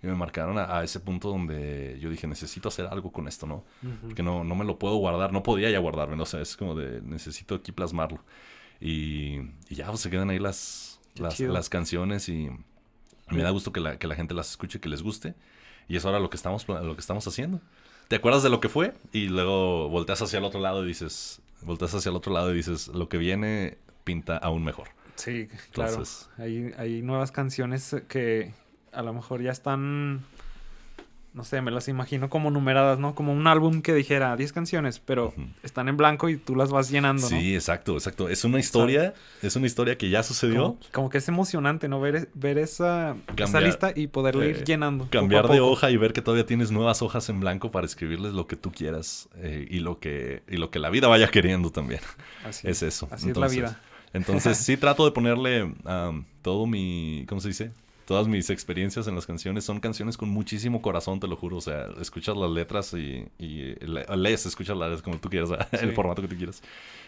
que 0.00 0.06
me 0.06 0.14
marcaron 0.14 0.58
a, 0.58 0.78
a 0.78 0.84
ese 0.84 1.00
punto 1.00 1.30
donde 1.30 1.98
yo 2.00 2.08
dije, 2.10 2.26
necesito 2.28 2.68
hacer 2.68 2.86
algo 2.86 3.10
con 3.10 3.26
esto, 3.26 3.46
¿no? 3.46 3.64
Ujú. 3.82 4.08
Porque 4.08 4.22
no, 4.22 4.44
no 4.44 4.54
me 4.54 4.64
lo 4.64 4.78
puedo 4.78 4.94
guardar, 4.96 5.32
no 5.32 5.42
podía 5.42 5.70
ya 5.70 5.78
guardarme, 5.80 6.16
no 6.16 6.26
sé, 6.26 6.40
es 6.42 6.56
como 6.56 6.76
de, 6.76 7.00
necesito 7.00 7.56
aquí 7.56 7.72
plasmarlo. 7.72 8.20
Y, 8.80 9.38
y 9.68 9.74
ya, 9.74 9.86
pues 9.86 10.00
se 10.00 10.10
quedan 10.10 10.30
ahí 10.30 10.38
las, 10.38 11.00
las, 11.16 11.68
canciones 11.68 12.28
y 12.28 12.50
me 13.30 13.42
da 13.42 13.50
gusto 13.50 13.72
que 13.72 13.80
la, 13.80 13.98
que 13.98 14.06
la 14.06 14.14
gente 14.14 14.34
las 14.34 14.50
escuche, 14.50 14.80
que 14.80 14.88
les 14.88 15.02
guste. 15.02 15.34
Y 15.88 15.96
es 15.96 16.04
ahora 16.04 16.18
lo 16.18 16.30
que 16.30 16.36
estamos, 16.36 16.68
lo 16.68 16.94
que 16.94 17.00
estamos 17.00 17.26
haciendo. 17.26 17.60
Te 18.08 18.16
acuerdas 18.16 18.42
de 18.42 18.50
lo 18.50 18.60
que 18.60 18.68
fue 18.68 18.94
y 19.12 19.28
luego 19.28 19.88
volteas 19.88 20.22
hacia 20.22 20.38
el 20.38 20.44
otro 20.44 20.60
lado 20.60 20.84
y 20.84 20.88
dices, 20.88 21.40
volteas 21.62 21.94
hacia 21.94 22.10
el 22.10 22.16
otro 22.16 22.32
lado 22.32 22.52
y 22.52 22.56
dices, 22.56 22.88
lo 22.88 23.08
que 23.08 23.18
viene 23.18 23.78
pinta 24.04 24.36
aún 24.36 24.64
mejor. 24.64 24.88
Sí, 25.16 25.48
claro. 25.72 25.90
Entonces- 25.92 26.28
Hay, 26.38 26.72
hay 26.76 27.02
nuevas 27.02 27.32
canciones 27.32 27.96
que 28.08 28.52
a 28.92 29.02
lo 29.02 29.12
mejor 29.12 29.42
ya 29.42 29.50
están, 29.50 30.24
no 31.36 31.44
sé, 31.44 31.60
me 31.60 31.70
las 31.70 31.86
imagino 31.86 32.30
como 32.30 32.50
numeradas, 32.50 32.98
¿no? 32.98 33.14
Como 33.14 33.34
un 33.34 33.46
álbum 33.46 33.82
que 33.82 33.92
dijera 33.92 34.34
10 34.38 34.54
canciones, 34.54 35.00
pero 35.00 35.34
están 35.62 35.86
en 35.90 35.98
blanco 35.98 36.30
y 36.30 36.38
tú 36.38 36.56
las 36.56 36.70
vas 36.70 36.88
llenando, 36.88 37.28
¿no? 37.28 37.28
Sí, 37.28 37.54
exacto, 37.54 37.92
exacto. 37.92 38.30
Es 38.30 38.42
una 38.44 38.58
historia, 38.58 39.12
es 39.42 39.54
una 39.54 39.66
historia 39.66 39.98
que 39.98 40.08
ya 40.08 40.22
sucedió. 40.22 40.62
Como, 40.62 40.78
como 40.92 41.10
que 41.10 41.18
es 41.18 41.28
emocionante, 41.28 41.88
¿no? 41.90 42.00
Ver, 42.00 42.30
ver 42.32 42.56
esa, 42.56 43.16
esa 43.36 43.60
lista 43.60 43.92
y 43.94 44.06
poderla 44.06 44.46
ir 44.46 44.56
eh, 44.56 44.64
llenando. 44.64 45.08
Cambiar 45.10 45.46
de 45.48 45.60
hoja 45.60 45.90
y 45.90 45.98
ver 45.98 46.14
que 46.14 46.22
todavía 46.22 46.46
tienes 46.46 46.70
nuevas 46.70 47.02
hojas 47.02 47.28
en 47.28 47.38
blanco 47.38 47.70
para 47.70 47.84
escribirles 47.84 48.32
lo 48.32 48.46
que 48.46 48.56
tú 48.56 48.72
quieras 48.72 49.28
eh, 49.36 49.68
y, 49.70 49.80
lo 49.80 50.00
que, 50.00 50.42
y 50.48 50.56
lo 50.56 50.70
que 50.70 50.78
la 50.78 50.88
vida 50.88 51.06
vaya 51.06 51.28
queriendo 51.28 51.70
también. 51.70 52.00
Así 52.46 52.66
Es 52.66 52.82
eso. 52.82 53.08
Así 53.10 53.28
es 53.28 53.36
la 53.36 53.48
vida. 53.48 53.78
Entonces 54.14 54.56
sí 54.56 54.76
trato 54.78 55.04
de 55.04 55.10
ponerle 55.10 55.70
todo 56.40 56.66
mi, 56.66 57.26
¿cómo 57.28 57.42
se 57.42 57.48
dice? 57.48 57.72
Todas 58.06 58.28
mis 58.28 58.48
experiencias 58.50 59.06
en 59.08 59.14
las 59.16 59.26
canciones 59.26 59.64
son 59.64 59.80
canciones 59.80 60.16
con 60.16 60.28
muchísimo 60.28 60.80
corazón, 60.80 61.18
te 61.20 61.26
lo 61.26 61.36
juro. 61.36 61.56
O 61.56 61.60
sea, 61.60 61.88
escuchas 62.00 62.36
las 62.36 62.50
letras 62.50 62.94
y, 62.94 63.26
y 63.38 63.74
le- 63.84 64.06
lees, 64.16 64.46
escuchas 64.46 64.76
las 64.76 64.88
letras 64.88 65.02
como 65.02 65.18
tú 65.18 65.28
quieras, 65.28 65.50
el 65.72 65.92
formato 65.92 66.22
que 66.22 66.28
tú 66.28 66.36
quieras. 66.36 66.62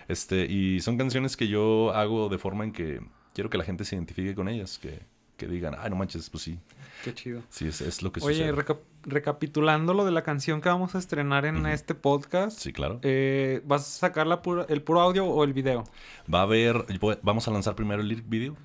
Este, 0.08 0.44
y 0.46 0.80
son 0.80 0.98
canciones 0.98 1.36
que 1.36 1.46
yo 1.48 1.92
hago 1.94 2.28
de 2.28 2.38
forma 2.38 2.64
en 2.64 2.72
que 2.72 3.00
quiero 3.32 3.48
que 3.48 3.58
la 3.58 3.64
gente 3.64 3.84
se 3.84 3.94
identifique 3.94 4.34
con 4.34 4.48
ellas, 4.48 4.78
que, 4.78 4.98
que 5.36 5.46
digan, 5.46 5.76
ay, 5.78 5.88
no 5.88 5.94
manches, 5.96 6.28
pues 6.30 6.42
sí, 6.42 6.58
Qué 7.04 7.14
chido. 7.14 7.42
sí, 7.48 7.68
es, 7.68 7.80
es 7.80 8.02
lo 8.02 8.10
que 8.10 8.20
Oye, 8.24 8.34
sucede. 8.38 8.52
reca- 8.52 8.78
recapitulando 9.04 9.94
lo 9.94 10.04
de 10.04 10.10
la 10.10 10.22
canción 10.22 10.60
que 10.60 10.68
vamos 10.68 10.96
a 10.96 10.98
estrenar 10.98 11.44
en 11.46 11.64
este 11.66 11.94
podcast, 11.94 12.58
Sí, 12.58 12.72
claro. 12.72 12.98
eh, 13.02 13.62
¿vas 13.64 13.82
a 13.82 13.98
sacar 14.08 14.26
la 14.26 14.42
pura- 14.42 14.66
el 14.68 14.82
puro 14.82 15.00
audio 15.00 15.26
o 15.26 15.44
el 15.44 15.52
video? 15.52 15.84
Va 16.32 16.40
a 16.40 16.42
haber, 16.42 16.84
vamos 17.22 17.46
a 17.46 17.52
lanzar 17.52 17.76
primero 17.76 18.02
el 18.02 18.08
lyric 18.08 18.28
video 18.28 18.56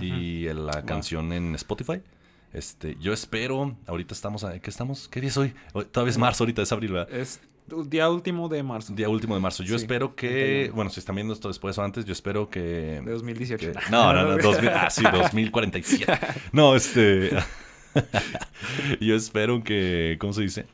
y 0.00 0.44
la 0.52 0.84
canción 0.84 1.32
en 1.32 1.54
Spotify. 1.54 2.00
Este, 2.52 2.96
yo 3.00 3.12
espero, 3.12 3.76
ahorita 3.86 4.12
estamos, 4.12 4.42
a, 4.44 4.58
¿qué 4.58 4.70
estamos? 4.70 5.08
¿Qué 5.08 5.20
día 5.20 5.30
es 5.30 5.36
hoy? 5.36 5.54
Todavía 5.92 6.10
es 6.10 6.18
marzo, 6.18 6.42
ahorita 6.44 6.62
es 6.62 6.72
abril, 6.72 6.92
¿verdad? 6.92 7.12
Es 7.14 7.40
día 7.86 8.10
último 8.10 8.48
de 8.48 8.64
marzo 8.64 8.92
Día 8.92 9.08
último 9.08 9.36
de 9.36 9.40
marzo. 9.40 9.62
Yo 9.62 9.78
Sí, 9.78 9.84
espero 9.84 10.16
que, 10.16 10.28
31. 10.28 10.74
bueno, 10.74 10.90
si 10.90 10.98
están 10.98 11.14
viendo 11.14 11.32
esto 11.32 11.46
después 11.46 11.78
o 11.78 11.82
antes, 11.84 12.04
yo 12.04 12.12
espero 12.12 12.50
que... 12.50 12.60
de 12.60 13.12
2018. 13.12 13.72
que- 13.72 13.78
no, 13.90 14.12
no, 14.12 14.24
no, 14.24 14.38
2000, 14.38 14.68
ah, 14.70 14.90
sí, 14.90 15.04
2047. 15.12 16.18
No, 16.52 16.74
este... 16.74 17.30
yo 19.00 19.14
espero 19.14 19.62
que, 19.62 20.16
¿cómo 20.20 20.32
se 20.32 20.42
dice? 20.42 20.66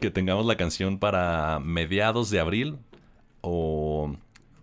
Que 0.00 0.10
tengamos 0.10 0.44
la 0.46 0.56
canción 0.56 0.98
para 0.98 1.60
mediados 1.60 2.30
de 2.30 2.40
abril 2.40 2.76
o... 3.40 4.14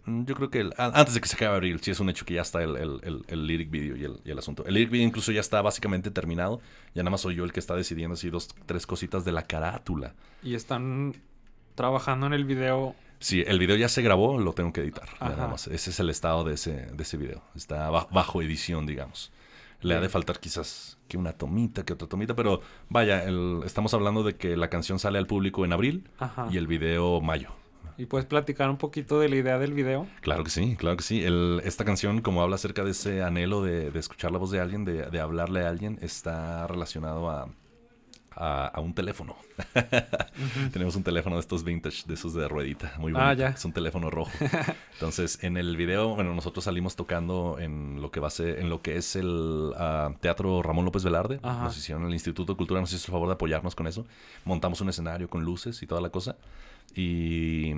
mm, 0.10 0.26
Yo 0.26 0.36
creo 0.36 0.50
que 0.50 0.60
el- 0.62 0.74
antes 0.78 1.14
de 1.14 1.22
que 1.22 1.28
se 1.28 1.36
acabe 1.36 1.56
abril, 1.56 1.80
sí 1.82 1.92
es 1.92 2.00
un 2.00 2.10
hecho 2.10 2.26
que 2.26 2.34
ya 2.36 2.42
está 2.42 2.62
el, 2.64 2.76
el- 2.76 3.24
el- 3.28 3.48
lyric 3.48 3.70
video 3.70 3.96
y 3.96 4.04
el, 4.06 4.20
y 4.26 4.32
el 4.32 4.38
asunto. 4.40 4.66
El 4.66 4.74
lyric 4.74 4.90
video 4.92 5.08
incluso 5.08 5.32
ya 5.32 5.42
está 5.42 5.62
básicamente 5.62 6.12
terminado. 6.12 6.62
Ya 6.96 7.04
nada 7.04 7.12
más 7.12 7.22
soy 7.22 7.36
yo 7.36 7.44
el 7.46 7.52
que 7.52 7.60
está 7.60 7.76
decidiendo 7.76 8.14
así 8.16 8.30
dos, 8.30 8.50
tres 8.66 8.86
cositas 8.88 9.26
de 9.26 9.32
la 9.32 9.44
carátula. 9.44 10.14
Y 10.44 10.56
están 10.56 11.16
trabajando 11.76 12.26
en 12.28 12.34
el 12.34 12.46
video. 12.46 12.96
Sí, 13.20 13.44
el 13.46 13.60
video 13.60 13.76
ya 13.76 13.90
se 13.90 14.02
grabó, 14.02 14.38
lo 14.40 14.54
tengo 14.54 14.72
que 14.74 14.82
editar. 14.82 15.08
ya. 15.20 15.30
Nada 15.30 15.48
más. 15.48 15.68
Ese 15.68 15.90
es 15.90 16.00
el 16.00 16.10
estado 16.10 16.44
de 16.44 16.54
ese, 16.54 16.72
de 16.94 17.04
ese 17.04 17.18
video. 17.18 17.42
Está 17.56 17.90
ba- 17.90 18.08
bajo 18.12 18.42
edición, 18.42 18.86
digamos. 18.86 19.32
Le 19.82 19.96
ha 19.96 20.02
de 20.02 20.10
faltar 20.10 20.40
quizás 20.40 20.98
que 21.08 21.18
una 21.18 21.32
tomita, 21.34 21.84
que 21.84 21.94
otra 21.94 22.08
tomita, 22.08 22.36
pero 22.36 22.62
vaya, 22.90 23.24
el- 23.24 23.62
estamos 23.66 23.94
hablando 23.94 24.24
de 24.24 24.36
que 24.36 24.56
la 24.58 24.70
canción 24.70 25.00
sale 25.00 25.18
al 25.18 25.26
público 25.28 25.64
en 25.66 25.74
abril 25.74 26.10
Ajá. 26.20 26.48
y 26.52 26.58
el 26.58 26.68
video 26.68 27.20
mayo. 27.22 27.50
¿Y 28.00 28.06
puedes 28.06 28.26
platicar 28.26 28.70
un 28.70 28.78
poquito 28.78 29.20
de 29.20 29.28
la 29.28 29.36
idea 29.36 29.60
del 29.60 29.74
video? 29.74 30.08
Claro 30.22 30.46
que 30.46 30.50
sí, 30.50 30.78
claro 30.78 30.96
que 30.96 31.04
sí. 31.04 31.22
El- 31.22 31.62
esta 31.66 31.84
canción, 31.84 32.22
como 32.22 32.42
habla 32.42 32.56
acerca 32.56 32.86
de 32.86 32.92
ese 32.92 33.24
anhelo 33.24 33.62
de, 33.62 33.92
de 33.92 34.00
escuchar 34.00 34.32
la 34.32 34.38
voz 34.38 34.52
de 34.52 34.62
alguien, 34.62 34.86
de, 34.86 35.08
de 35.10 35.20
hablarle 35.20 35.66
a 35.66 35.70
alguien, 35.70 36.00
está 36.02 36.66
relacionado 36.68 37.30
a, 37.30 37.50
a, 38.40 38.80
un 38.80 38.94
teléfono. 38.94 39.36
Tenemos 40.72 40.96
un 40.96 41.04
teléfono 41.04 41.36
de 41.36 41.42
estos 41.42 41.66
vintage, 41.66 42.04
de 42.08 42.14
esos 42.14 42.34
de 42.34 42.48
ruedita, 42.48 42.94
muy 43.00 43.12
ah, 43.18 43.34
bonito. 43.34 43.48
Es 43.48 43.66
un 43.66 43.74
teléfono 43.74 44.10
rojo. 44.10 44.32
Entonces, 44.94 45.44
en 45.44 45.58
el 45.58 45.76
video, 45.76 46.16
bueno, 46.16 46.34
nosotros 46.34 46.64
salimos 46.64 46.96
tocando 46.96 47.58
en 47.60 48.02
lo 48.02 48.12
que 48.12 48.22
va 48.22 48.28
a 48.28 48.32
ser, 48.32 48.60
en 48.60 48.70
lo 48.70 48.82
que 48.82 48.96
es 48.96 49.18
el 49.18 49.74
ah, 49.78 50.14
Teatro 50.22 50.64
Ramón 50.64 50.86
López 50.86 51.04
Velarde. 51.04 51.42
Nos 51.44 51.78
hicieron 51.78 52.06
el 52.06 52.14
Instituto 52.14 52.54
de 52.54 52.58
Cultura, 52.58 52.80
nos 52.80 52.94
hizo 52.94 53.08
el 53.08 53.12
favor 53.12 53.28
de 53.28 53.34
apoyarnos 53.34 53.76
con 53.76 53.88
eso. 53.88 54.06
Montamos 54.46 54.80
un 54.80 54.88
escenario 54.88 55.30
con 55.30 55.44
luces 55.44 55.84
y 55.84 55.88
toda 55.88 56.00
la 56.00 56.10
cosa. 56.10 56.38
Y 56.96 57.74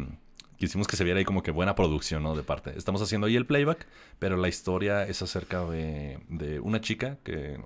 quisimos 0.57 0.87
que 0.87 0.95
se 0.95 1.03
viera 1.03 1.19
ahí 1.19 1.25
como 1.25 1.43
que 1.43 1.51
buena 1.51 1.75
producción, 1.75 2.23
¿no? 2.23 2.35
De 2.35 2.43
parte. 2.43 2.73
Estamos 2.77 3.01
haciendo 3.01 3.27
ahí 3.27 3.35
el 3.35 3.45
playback, 3.45 3.87
pero 4.19 4.37
la 4.37 4.47
historia 4.47 5.07
es 5.07 5.21
acerca 5.21 5.65
de, 5.65 6.19
de 6.29 6.59
una 6.59 6.81
chica 6.81 7.17
que 7.23 7.59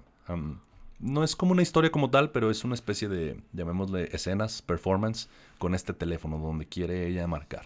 no 0.99 1.23
es 1.23 1.35
como 1.35 1.51
una 1.51 1.61
historia 1.61 1.91
como 1.91 2.09
tal, 2.09 2.31
pero 2.31 2.49
es 2.49 2.63
una 2.63 2.73
especie 2.73 3.09
de, 3.09 3.39
llamémosle, 3.53 4.09
escenas, 4.13 4.61
performance 4.61 5.29
con 5.57 5.75
este 5.75 5.93
teléfono 5.93 6.37
donde 6.37 6.65
quiere 6.65 7.07
ella 7.07 7.27
marcar. 7.27 7.65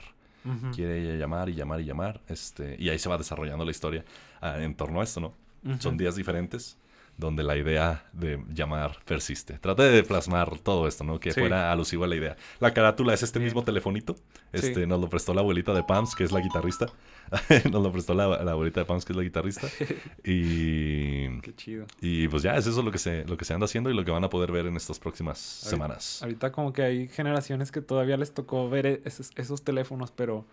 Quiere 0.73 1.03
ella 1.03 1.15
llamar 1.15 1.49
y 1.49 1.53
llamar 1.53 1.79
y 1.81 1.85
llamar. 1.85 2.21
Este, 2.27 2.75
y 2.79 2.89
ahí 2.89 2.97
se 2.97 3.07
va 3.07 3.19
desarrollando 3.19 3.65
la 3.65 3.71
historia 3.71 4.03
ah, 4.41 4.57
en 4.59 4.73
torno 4.73 4.99
a 4.99 5.03
esto, 5.03 5.19
¿no? 5.19 5.33
Son 5.79 5.95
días 5.95 6.15
diferentes 6.15 6.78
donde 7.19 7.43
la 7.43 7.57
idea 7.57 8.05
de 8.13 8.41
llamar 8.53 8.97
persiste. 9.03 9.59
Trate 9.59 9.83
de 9.83 10.03
plasmar 10.03 10.57
todo 10.59 10.87
esto, 10.87 11.03
¿no? 11.03 11.19
Que 11.19 11.33
fuera 11.33 11.69
alusivo 11.71 12.05
a 12.05 12.07
la 12.07 12.15
idea. 12.15 12.37
La 12.61 12.73
carátula 12.73 13.13
es 13.13 13.23
este 13.23 13.41
mismo 13.41 13.63
telefonito. 13.63 14.15
Este, 14.53 14.87
Nos 14.87 15.01
lo 15.01 15.09
prestó 15.09 15.33
la 15.33 15.41
abuelita 15.41 15.73
de 15.73 15.83
Pams, 15.83 16.15
que 16.15 16.23
es 16.23 16.31
la 16.31 16.39
guitarrista. 16.39 16.87
nos 17.71 17.83
lo 17.83 17.91
prestó 17.91 18.13
la, 18.13 18.23
abuelita 18.23 18.79
de 18.79 18.85
Pams, 18.85 19.03
que 19.03 19.13
es 19.13 19.17
la 19.17 19.23
guitarrista. 19.23 19.67
Y... 20.23 21.41
Qué 21.41 21.55
chido. 21.55 21.85
Y 22.01 22.27
pues 22.29 22.41
ya, 22.43 22.55
es 22.55 22.67
eso 22.67 22.81
lo 22.81 22.91
que, 22.91 22.97
se, 22.97 23.25
lo 23.25 23.35
que 23.35 23.45
se 23.45 23.53
anda 23.53 23.65
haciendo 23.65 23.89
y 23.89 23.93
lo 23.93 24.05
que 24.05 24.11
van 24.11 24.23
a 24.23 24.29
poder 24.29 24.51
ver 24.51 24.65
en 24.65 24.77
estas 24.77 24.97
próximas 24.99 25.37
semanas. 25.39 26.21
Ahorita 26.23 26.51
como 26.51 26.71
que 26.71 26.83
hay 26.83 27.07
generaciones 27.09 27.71
que 27.71 27.81
todavía 27.81 28.15
les 28.17 28.33
tocó 28.33 28.69
ver 28.69 28.85
e-, 28.85 29.01
esos, 29.03 29.61
teléfonos, 29.63 30.11
pero 30.11 30.45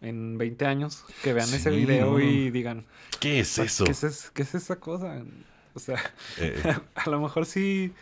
en 0.00 0.38
20 0.38 0.66
años 0.66 1.04
que 1.24 1.32
vean 1.32 1.52
ese 1.52 1.70
video 1.70 2.20
y 2.20 2.50
digan... 2.50 2.84
¿Qué 3.18 3.40
es 3.40 3.58
eso? 3.58 3.84
¿Qué 3.84 3.90
es, 3.90 4.30
¿Qué 4.32 4.42
es 4.42 4.54
esa 4.54 4.76
cosa? 4.76 5.22
O 5.76 5.78
sea, 5.78 5.96
eh, 6.38 6.58
eh. 6.64 6.76
a 6.94 7.10
lo 7.10 7.20
mejor 7.20 7.44
sí, 7.44 7.92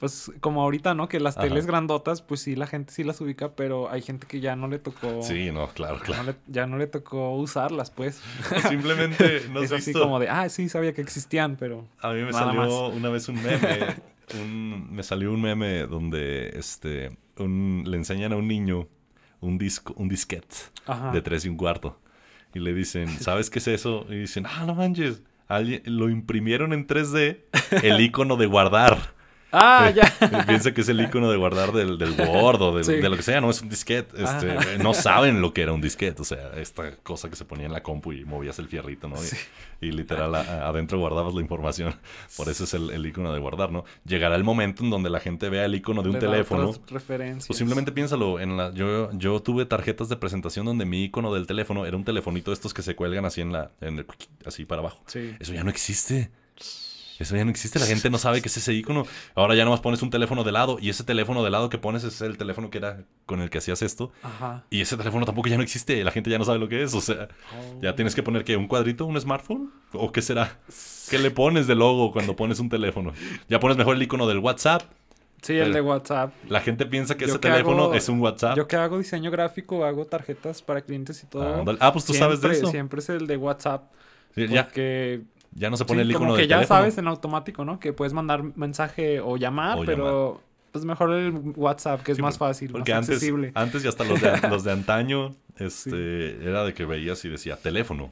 pues 0.00 0.32
como 0.40 0.62
ahorita, 0.62 0.94
¿no? 0.94 1.06
Que 1.06 1.20
las 1.20 1.36
teles 1.36 1.66
grandotas, 1.66 2.22
pues 2.22 2.40
sí, 2.40 2.56
la 2.56 2.66
gente 2.66 2.94
sí 2.94 3.04
las 3.04 3.20
ubica, 3.20 3.52
pero 3.54 3.90
hay 3.90 4.00
gente 4.00 4.26
que 4.26 4.40
ya 4.40 4.56
no 4.56 4.68
le 4.68 4.78
tocó. 4.78 5.22
Sí, 5.22 5.50
no, 5.52 5.68
claro, 5.68 6.00
claro. 6.00 6.34
ya 6.46 6.66
no 6.66 6.78
le 6.78 6.86
tocó 6.86 7.36
usarlas, 7.36 7.90
pues. 7.90 8.22
Simplemente 8.68 9.42
no 9.50 9.60
Es 9.62 9.70
así 9.70 9.92
como 9.92 10.18
de, 10.18 10.30
ah, 10.30 10.48
sí, 10.48 10.70
sabía 10.70 10.94
que 10.94 11.02
existían, 11.02 11.56
pero. 11.56 11.86
A 12.00 12.12
mí 12.12 12.22
me 12.22 12.32
salió 12.32 12.88
una 12.88 13.10
vez 13.10 13.28
un 13.28 13.36
meme. 13.42 13.96
me 14.90 15.02
salió 15.02 15.30
un 15.30 15.42
meme 15.42 15.86
donde 15.86 16.58
este 16.58 17.14
un, 17.36 17.84
le 17.86 17.98
enseñan 17.98 18.32
a 18.32 18.36
un 18.36 18.48
niño 18.48 18.88
un 19.42 19.58
disco, 19.58 19.92
un 19.98 20.08
disquete 20.08 20.56
de 21.12 21.20
tres 21.20 21.44
y 21.44 21.50
un 21.50 21.58
cuarto. 21.58 22.00
Y 22.54 22.60
le 22.60 22.72
dicen, 22.72 23.08
¿sabes 23.20 23.50
qué 23.50 23.58
es 23.58 23.68
eso? 23.68 24.06
Y 24.08 24.20
dicen, 24.20 24.46
ah, 24.46 24.64
no 24.64 24.74
manches 24.74 25.22
lo 25.48 26.08
imprimieron 26.08 26.72
en 26.72 26.86
3D 26.86 27.40
el 27.82 28.00
icono 28.00 28.36
de 28.36 28.46
guardar. 28.46 29.13
Ah, 29.54 29.90
ya. 29.90 30.12
Piensa 30.46 30.74
que 30.74 30.80
es 30.80 30.88
el 30.88 31.00
icono 31.00 31.30
de 31.30 31.36
guardar 31.36 31.72
del, 31.72 31.96
del 31.96 32.12
Word 32.28 32.60
o 32.60 32.78
de 32.78 33.08
lo 33.08 33.16
que 33.16 33.22
sea, 33.22 33.40
no 33.40 33.50
es 33.50 33.62
un 33.62 33.68
disquete. 33.68 34.22
Este, 34.22 34.78
no 34.78 34.94
saben 34.94 35.40
lo 35.40 35.54
que 35.54 35.62
era 35.62 35.72
un 35.72 35.80
disquete, 35.80 36.20
o 36.20 36.24
sea, 36.24 36.52
esta 36.56 36.96
cosa 36.96 37.30
que 37.30 37.36
se 37.36 37.44
ponía 37.44 37.66
en 37.66 37.72
la 37.72 37.82
compu 37.82 38.12
y 38.12 38.24
movías 38.24 38.58
el 38.58 38.68
fierrito, 38.68 39.08
¿no? 39.08 39.16
Y, 39.80 39.92
literal 39.92 40.34
adentro 40.34 40.98
guardabas 40.98 41.34
la 41.34 41.40
información. 41.40 41.94
Por 42.36 42.48
eso 42.48 42.64
es 42.64 42.74
el, 42.74 43.06
icono 43.06 43.32
de 43.32 43.40
guardar, 43.40 43.70
¿no? 43.70 43.84
Llegará 44.04 44.34
el 44.34 44.42
momento 44.42 44.82
en 44.82 44.90
donde 44.90 45.10
la 45.10 45.20
gente 45.20 45.48
vea 45.50 45.66
el 45.66 45.74
icono 45.74 46.02
de 46.02 46.08
un 46.08 46.18
teléfono. 46.18 46.72
Referencias. 46.88 47.46
Pues 47.46 47.58
simplemente 47.58 47.92
piénsalo. 47.92 48.40
En 48.40 48.56
la, 48.56 48.72
yo, 48.72 49.10
yo 49.12 49.40
tuve 49.40 49.66
tarjetas 49.66 50.08
de 50.08 50.16
presentación 50.16 50.66
donde 50.66 50.84
mi 50.84 51.04
icono 51.04 51.34
del 51.34 51.46
teléfono 51.46 51.86
era 51.86 51.96
un 51.96 52.04
telefonito 52.04 52.50
de 52.50 52.54
estos 52.54 52.72
que 52.72 52.82
se 52.82 52.96
cuelgan 52.96 53.24
así 53.24 53.40
en 53.40 53.52
la, 53.52 53.70
en 53.80 54.04
así 54.46 54.64
para 54.64 54.80
abajo. 54.80 55.02
Eso 55.38 55.52
ya 55.52 55.64
no 55.64 55.70
existe. 55.70 56.30
Eso 57.18 57.36
ya 57.36 57.44
no 57.44 57.50
existe, 57.50 57.78
la 57.78 57.86
gente 57.86 58.10
no 58.10 58.18
sabe 58.18 58.42
qué 58.42 58.48
es 58.48 58.56
ese 58.56 58.72
icono. 58.72 59.06
Ahora 59.34 59.54
ya 59.54 59.64
nomás 59.64 59.80
pones 59.80 60.02
un 60.02 60.10
teléfono 60.10 60.42
de 60.42 60.50
lado 60.50 60.78
y 60.80 60.90
ese 60.90 61.04
teléfono 61.04 61.44
de 61.44 61.50
lado 61.50 61.68
que 61.68 61.78
pones 61.78 62.02
es 62.02 62.20
el 62.20 62.36
teléfono 62.36 62.70
que 62.70 62.78
era 62.78 63.04
con 63.26 63.40
el 63.40 63.50
que 63.50 63.58
hacías 63.58 63.82
esto. 63.82 64.10
Ajá. 64.22 64.64
Y 64.70 64.80
ese 64.80 64.96
teléfono 64.96 65.24
tampoco 65.24 65.48
ya 65.48 65.56
no 65.56 65.62
existe, 65.62 66.02
la 66.02 66.10
gente 66.10 66.30
ya 66.30 66.38
no 66.38 66.44
sabe 66.44 66.58
lo 66.58 66.68
que 66.68 66.82
es. 66.82 66.92
O 66.94 67.00
sea, 67.00 67.28
ya 67.80 67.90
oh. 67.90 67.94
tienes 67.94 68.14
que 68.14 68.22
poner 68.22 68.44
que 68.44 68.56
un 68.56 68.66
cuadrito, 68.66 69.06
un 69.06 69.20
smartphone 69.20 69.70
o 69.92 70.10
qué 70.10 70.22
será. 70.22 70.58
¿Qué 71.08 71.18
le 71.18 71.30
pones 71.30 71.66
de 71.66 71.74
logo 71.74 72.10
cuando 72.12 72.34
pones 72.34 72.58
un 72.58 72.68
teléfono? 72.68 73.12
Ya 73.48 73.60
pones 73.60 73.76
mejor 73.76 73.96
el 73.96 74.02
icono 74.02 74.26
del 74.26 74.38
WhatsApp. 74.38 74.82
Sí, 75.42 75.58
el 75.58 75.74
de 75.74 75.82
WhatsApp. 75.82 76.32
La 76.48 76.62
gente 76.62 76.86
piensa 76.86 77.16
que 77.16 77.26
ese 77.26 77.38
teléfono 77.38 77.92
es 77.92 78.08
un 78.08 78.18
WhatsApp. 78.20 78.56
Yo 78.56 78.66
que 78.66 78.76
hago 78.76 78.96
diseño 78.96 79.30
gráfico, 79.30 79.84
hago 79.84 80.06
tarjetas 80.06 80.62
para 80.62 80.80
clientes 80.80 81.22
y 81.22 81.26
todo. 81.26 81.64
Ah, 81.80 81.92
pues 81.92 82.06
tú 82.06 82.14
sabes 82.14 82.40
de 82.40 82.50
eso. 82.50 82.66
Siempre 82.68 83.00
es 83.00 83.08
el 83.10 83.26
de 83.26 83.36
WhatsApp. 83.36 83.92
porque 84.34 84.48
ya 84.48 84.68
no 85.54 85.76
se 85.76 85.84
pone 85.84 86.02
el 86.02 86.10
icono 86.10 86.26
como 86.26 86.36
que 86.36 86.46
ya 86.46 86.64
sabes 86.64 86.98
en 86.98 87.08
automático, 87.08 87.64
¿no? 87.64 87.78
Que 87.78 87.92
puedes 87.92 88.12
mandar 88.12 88.42
mensaje 88.56 89.20
o 89.20 89.36
llamar, 89.36 89.78
pero 89.86 90.40
pues 90.72 90.84
mejor 90.84 91.12
el 91.12 91.52
WhatsApp, 91.54 92.02
que 92.02 92.10
es 92.10 92.18
más 92.18 92.36
fácil, 92.36 92.72
porque 92.72 92.92
más 92.92 92.98
antes, 92.98 93.10
accesible. 93.10 93.52
Antes 93.54 93.84
y 93.84 93.88
hasta 93.88 94.02
los 94.02 94.20
de, 94.20 94.40
los 94.50 94.64
de 94.64 94.72
antaño, 94.72 95.36
este, 95.56 96.44
era 96.44 96.64
de 96.64 96.74
que 96.74 96.84
veías 96.84 97.24
y 97.24 97.28
decía 97.28 97.56
teléfono, 97.56 98.10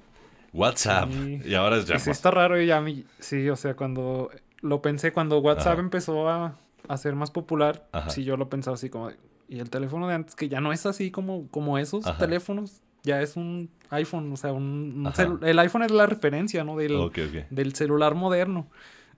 WhatsApp, 0.53 1.11
y 1.45 1.55
ahora 1.55 1.79
es 1.79 1.87
ya 1.87 1.99
Sí, 1.99 2.11
está 2.11 2.31
raro 2.31 2.61
y 2.61 2.67
ya 2.67 2.81
mí, 2.81 3.05
sí, 3.19 3.49
o 3.49 3.57
sea, 3.57 3.75
cuando 3.75 4.31
lo 4.61 4.81
pensé, 4.81 5.13
cuando 5.13 5.41
WhatsApp 5.41 5.81
empezó 5.81 6.29
a, 6.29 6.55
a, 6.87 6.97
ser 6.99 7.17
más 7.17 7.33
popular, 7.33 7.89
sí, 8.07 8.23
yo 8.23 8.37
lo 8.37 8.49
pensaba 8.49 8.77
así 8.77 8.89
como, 8.89 9.11
y 9.49 9.59
el 9.59 9.69
teléfono 9.69 10.07
de 10.07 10.15
antes, 10.15 10.37
que 10.37 10.49
ya 10.49 10.61
no 10.61 10.73
es 10.73 10.87
así 10.87 11.11
como, 11.11 11.49
como 11.49 11.79
esos 11.79 12.05
teléfonos, 12.17 12.81
ya 13.03 13.21
es 13.21 13.37
un 13.37 13.71
iPhone, 13.91 14.33
o 14.33 14.37
sea, 14.37 14.53
un, 14.53 15.11
el 15.43 15.59
iPhone 15.59 15.83
es 15.83 15.91
la 15.91 16.07
referencia, 16.07 16.65
¿no? 16.65 16.77
Del, 16.77 17.11
del 17.51 17.75
celular 17.75 18.15
moderno. 18.15 18.69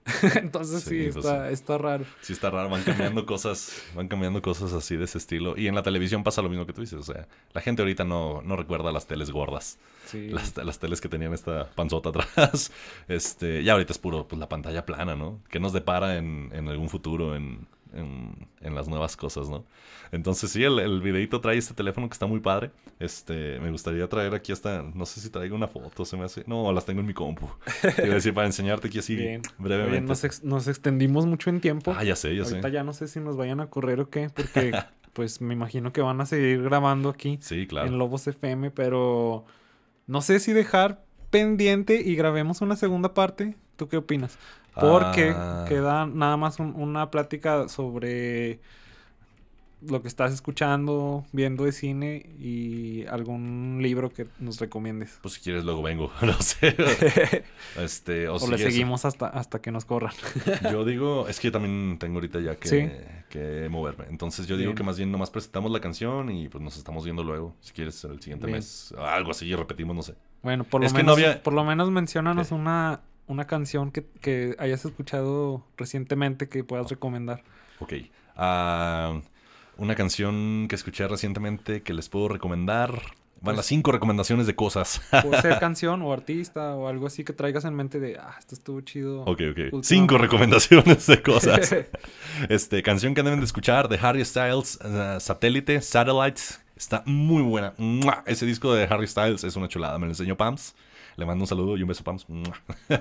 Entonces 0.34 0.82
sí, 0.82 1.08
pues 1.12 1.24
está, 1.24 1.50
está, 1.50 1.78
raro. 1.78 2.04
Sí 2.20 2.34
está 2.34 2.50
raro, 2.50 2.68
van 2.68 2.82
cambiando 2.82 3.24
cosas, 3.26 3.82
van 3.94 4.08
cambiando 4.08 4.42
cosas 4.42 4.72
así 4.74 4.96
de 4.96 5.04
ese 5.04 5.16
estilo. 5.16 5.56
Y 5.56 5.66
en 5.66 5.74
la 5.74 5.82
televisión 5.82 6.22
pasa 6.22 6.42
lo 6.42 6.50
mismo 6.50 6.66
que 6.66 6.74
tú 6.74 6.82
dices, 6.82 6.98
o 6.98 7.02
sea, 7.02 7.26
la 7.52 7.60
gente 7.62 7.80
ahorita 7.80 8.04
no, 8.04 8.42
no 8.42 8.56
recuerda 8.56 8.92
las 8.92 9.06
teles 9.06 9.30
gordas. 9.30 9.78
Las, 10.12 10.56
las, 10.58 10.78
teles 10.78 11.00
que 11.00 11.08
tenían 11.08 11.32
esta 11.32 11.70
panzota 11.74 12.08
atrás. 12.36 12.70
Este, 13.08 13.64
ya 13.64 13.72
ahorita 13.72 13.92
es 13.92 13.98
puro, 13.98 14.28
pues 14.28 14.38
la 14.38 14.48
pantalla 14.48 14.84
plana, 14.84 15.16
¿no? 15.16 15.40
Que 15.48 15.58
nos 15.58 15.72
depara 15.72 16.18
en, 16.18 16.50
en 16.52 16.68
algún 16.68 16.90
futuro 16.90 17.34
en, 17.34 17.66
en, 17.94 18.74
las 18.74 18.88
nuevas 18.88 19.16
cosas, 19.16 19.48
¿no? 19.48 19.64
Entonces 20.12 20.50
sí, 20.50 20.62
el, 20.64 20.78
el, 20.78 21.00
videito 21.00 21.40
trae 21.40 21.56
este 21.56 21.74
teléfono 21.74 22.08
que 22.08 22.12
está 22.12 22.26
muy 22.26 22.40
padre. 22.40 22.70
Este, 22.98 23.58
me 23.60 23.70
gustaría 23.70 24.08
traer 24.08 24.34
aquí 24.34 24.52
hasta, 24.52 24.82
no 24.82 25.06
sé 25.06 25.20
si 25.20 25.30
traigo 25.30 25.56
una 25.56 25.68
foto, 25.68 26.04
se 26.04 26.16
me 26.16 26.24
hace. 26.24 26.44
No, 26.46 26.72
las 26.72 26.84
tengo 26.84 27.00
en 27.00 27.06
mi 27.06 27.14
compu. 27.14 27.48
Quiero 27.96 28.14
decir, 28.14 28.34
para 28.34 28.46
enseñarte 28.46 28.88
aquí 28.88 28.98
así 28.98 29.16
brevemente. 29.58 30.12
nos, 30.42 30.68
extendimos 30.68 31.26
mucho 31.26 31.50
en 31.50 31.60
tiempo. 31.60 31.94
Ah, 31.96 32.04
ya 32.04 32.16
sé, 32.16 32.28
ya 32.34 32.42
Ahorita 32.42 32.48
sé. 32.48 32.54
Ahorita 32.56 32.68
ya 32.68 32.84
no 32.84 32.92
sé 32.92 33.08
si 33.08 33.20
nos 33.20 33.36
vayan 33.36 33.60
a 33.60 33.66
correr 33.66 34.00
o 34.00 34.10
qué, 34.10 34.30
porque 34.34 34.72
pues 35.12 35.40
me 35.40 35.54
imagino 35.54 35.92
que 35.92 36.00
van 36.00 36.20
a 36.20 36.26
seguir 36.26 36.62
grabando 36.62 37.08
aquí. 37.08 37.38
Sí, 37.40 37.66
claro. 37.66 37.88
En 37.88 37.98
Lobos 37.98 38.26
FM, 38.26 38.70
pero 38.70 39.44
no 40.06 40.20
sé 40.20 40.40
si 40.40 40.52
dejar 40.52 41.04
pendiente 41.30 42.00
y 42.00 42.14
grabemos 42.14 42.60
una 42.60 42.76
segunda 42.76 43.14
parte. 43.14 43.56
¿Tú 43.76 43.88
qué 43.88 43.96
opinas? 43.96 44.38
Porque 44.74 45.32
ah. 45.34 45.64
queda 45.68 46.06
nada 46.06 46.36
más 46.36 46.58
una 46.58 47.10
plática 47.10 47.68
sobre 47.68 48.60
lo 49.88 50.02
que 50.02 50.08
estás 50.08 50.32
escuchando, 50.32 51.24
viendo 51.32 51.64
de 51.64 51.72
cine 51.72 52.30
y 52.38 53.04
algún 53.06 53.78
libro 53.80 54.10
que 54.10 54.26
nos 54.38 54.58
recomiendes. 54.58 55.18
Pues 55.22 55.34
si 55.34 55.40
quieres 55.40 55.64
luego 55.64 55.82
vengo, 55.82 56.10
no 56.22 56.40
sé. 56.40 56.74
este, 57.78 58.28
o, 58.28 58.38
le 58.48 58.58
seguimos 58.58 59.04
hasta, 59.04 59.26
hasta 59.28 59.60
que 59.60 59.70
nos 59.70 59.84
corran. 59.84 60.12
yo 60.72 60.84
digo, 60.84 61.28
es 61.28 61.38
que 61.38 61.48
yo 61.48 61.52
también 61.52 61.98
tengo 61.98 62.16
ahorita 62.16 62.40
ya 62.40 62.56
que, 62.56 63.68
moverme. 63.68 64.06
Entonces 64.10 64.46
yo 64.46 64.56
digo 64.56 64.74
que 64.74 64.82
más 64.82 64.96
bien 64.96 65.10
nomás 65.10 65.30
presentamos 65.30 65.70
la 65.70 65.80
canción 65.80 66.30
y 66.30 66.48
pues 66.48 66.62
nos 66.62 66.76
estamos 66.76 67.04
viendo 67.04 67.24
luego. 67.24 67.54
Si 67.60 67.72
quieres 67.72 68.02
el 68.04 68.20
siguiente 68.20 68.46
mes, 68.46 68.94
algo 68.98 69.32
así, 69.32 69.52
repetimos, 69.54 69.96
no 69.96 70.02
sé. 70.02 70.14
Bueno, 70.42 70.64
por 70.64 70.82
lo, 70.82 70.90
menos, 70.90 71.18
por 71.36 71.52
lo 71.52 71.64
menos 71.64 71.90
mencionanos 71.90 72.52
una 72.52 73.00
una 73.26 73.46
canción 73.46 73.90
que, 73.90 74.56
hayas 74.58 74.84
escuchado 74.84 75.64
recientemente 75.76 76.48
que 76.48 76.64
puedas 76.64 76.88
recomendar. 76.90 77.42
Ok. 77.80 77.94
Ah, 78.36 79.20
una 79.76 79.94
canción 79.94 80.66
que 80.68 80.74
escuché 80.74 81.06
recientemente 81.08 81.82
que 81.82 81.94
les 81.94 82.08
puedo 82.08 82.28
recomendar. 82.28 82.92
Van 82.92 83.52
pues 83.52 83.56
las 83.58 83.66
cinco 83.66 83.92
recomendaciones 83.92 84.46
de 84.46 84.54
cosas. 84.54 85.02
Puede 85.22 85.42
ser 85.42 85.58
canción 85.60 86.00
o 86.00 86.12
artista 86.12 86.76
o 86.76 86.88
algo 86.88 87.06
así 87.06 87.24
que 87.24 87.34
traigas 87.34 87.66
en 87.66 87.74
mente 87.74 88.00
de, 88.00 88.16
ah, 88.16 88.36
esto 88.38 88.54
estuvo 88.54 88.80
chido. 88.80 89.22
Ok, 89.24 89.42
ok. 89.50 89.82
Cinco 89.82 90.16
recomendaciones 90.16 91.06
de 91.06 91.20
cosas. 91.20 91.74
este, 92.48 92.82
canción 92.82 93.14
que 93.14 93.22
deben 93.22 93.40
de 93.40 93.44
escuchar 93.44 93.88
de 93.88 93.98
Harry 93.98 94.24
Styles, 94.24 94.78
uh, 94.82 95.20
Satélite, 95.20 95.82
Satellites. 95.82 96.60
Está 96.74 97.02
muy 97.06 97.42
buena. 97.42 97.74
Ese 98.26 98.46
disco 98.46 98.72
de 98.74 98.84
Harry 98.84 99.06
Styles 99.06 99.44
es 99.44 99.56
una 99.56 99.68
chulada. 99.68 99.98
Me 99.98 100.06
lo 100.06 100.12
enseñó 100.12 100.36
Pams. 100.36 100.74
Le 101.16 101.26
mando 101.26 101.44
un 101.44 101.48
saludo 101.48 101.76
y 101.76 101.82
un 101.82 101.88
beso, 101.88 102.04
Pams. 102.04 102.26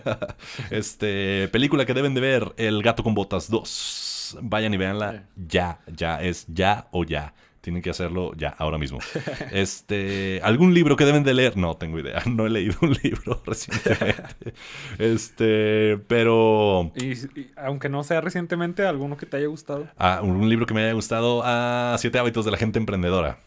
este, 0.72 1.48
película 1.49 1.85
que 1.85 1.94
deben 1.94 2.14
de 2.14 2.22
ver, 2.22 2.53
El 2.57 2.84
gato 2.84 3.03
con 3.03 3.14
botas 3.14 3.49
2. 3.49 4.03
Entonces, 4.34 4.49
vayan 4.49 4.73
y 4.73 4.77
véanla 4.77 5.23
ya, 5.35 5.80
ya, 5.88 6.22
es 6.22 6.45
ya 6.48 6.88
o 6.91 7.03
ya. 7.03 7.34
Tienen 7.61 7.81
que 7.81 7.90
hacerlo 7.90 8.34
ya, 8.35 8.49
ahora 8.57 8.77
mismo. 8.77 8.99
Este, 9.52 10.41
¿algún 10.44 10.73
libro 10.73 10.98
que 10.98 11.06
deben 11.06 11.23
de 11.23 11.34
leer? 11.34 11.56
No 11.56 11.77
tengo 11.77 11.98
idea. 11.98 12.22
No 12.30 12.45
he 12.45 12.49
leído 12.49 12.76
un 12.81 12.94
libro 13.02 13.41
recientemente. 13.45 14.53
Este, 14.99 15.98
pero. 16.07 16.91
Y, 16.95 17.14
y 17.14 17.52
aunque 17.56 17.88
no 17.88 18.03
sea 18.03 18.19
recientemente, 18.19 18.85
alguno 18.85 19.15
que 19.15 19.26
te 19.26 19.38
haya 19.38 19.48
gustado. 19.48 19.88
Ah, 19.98 20.19
un 20.22 20.49
libro 20.49 20.65
que 20.65 20.73
me 20.73 20.84
haya 20.84 20.94
gustado. 20.94 21.41
Ah, 21.45 21.95
Siete 21.99 22.19
hábitos 22.19 22.44
de 22.44 22.52
la 22.52 22.57
gente 22.57 22.80
emprendedora 22.80 23.40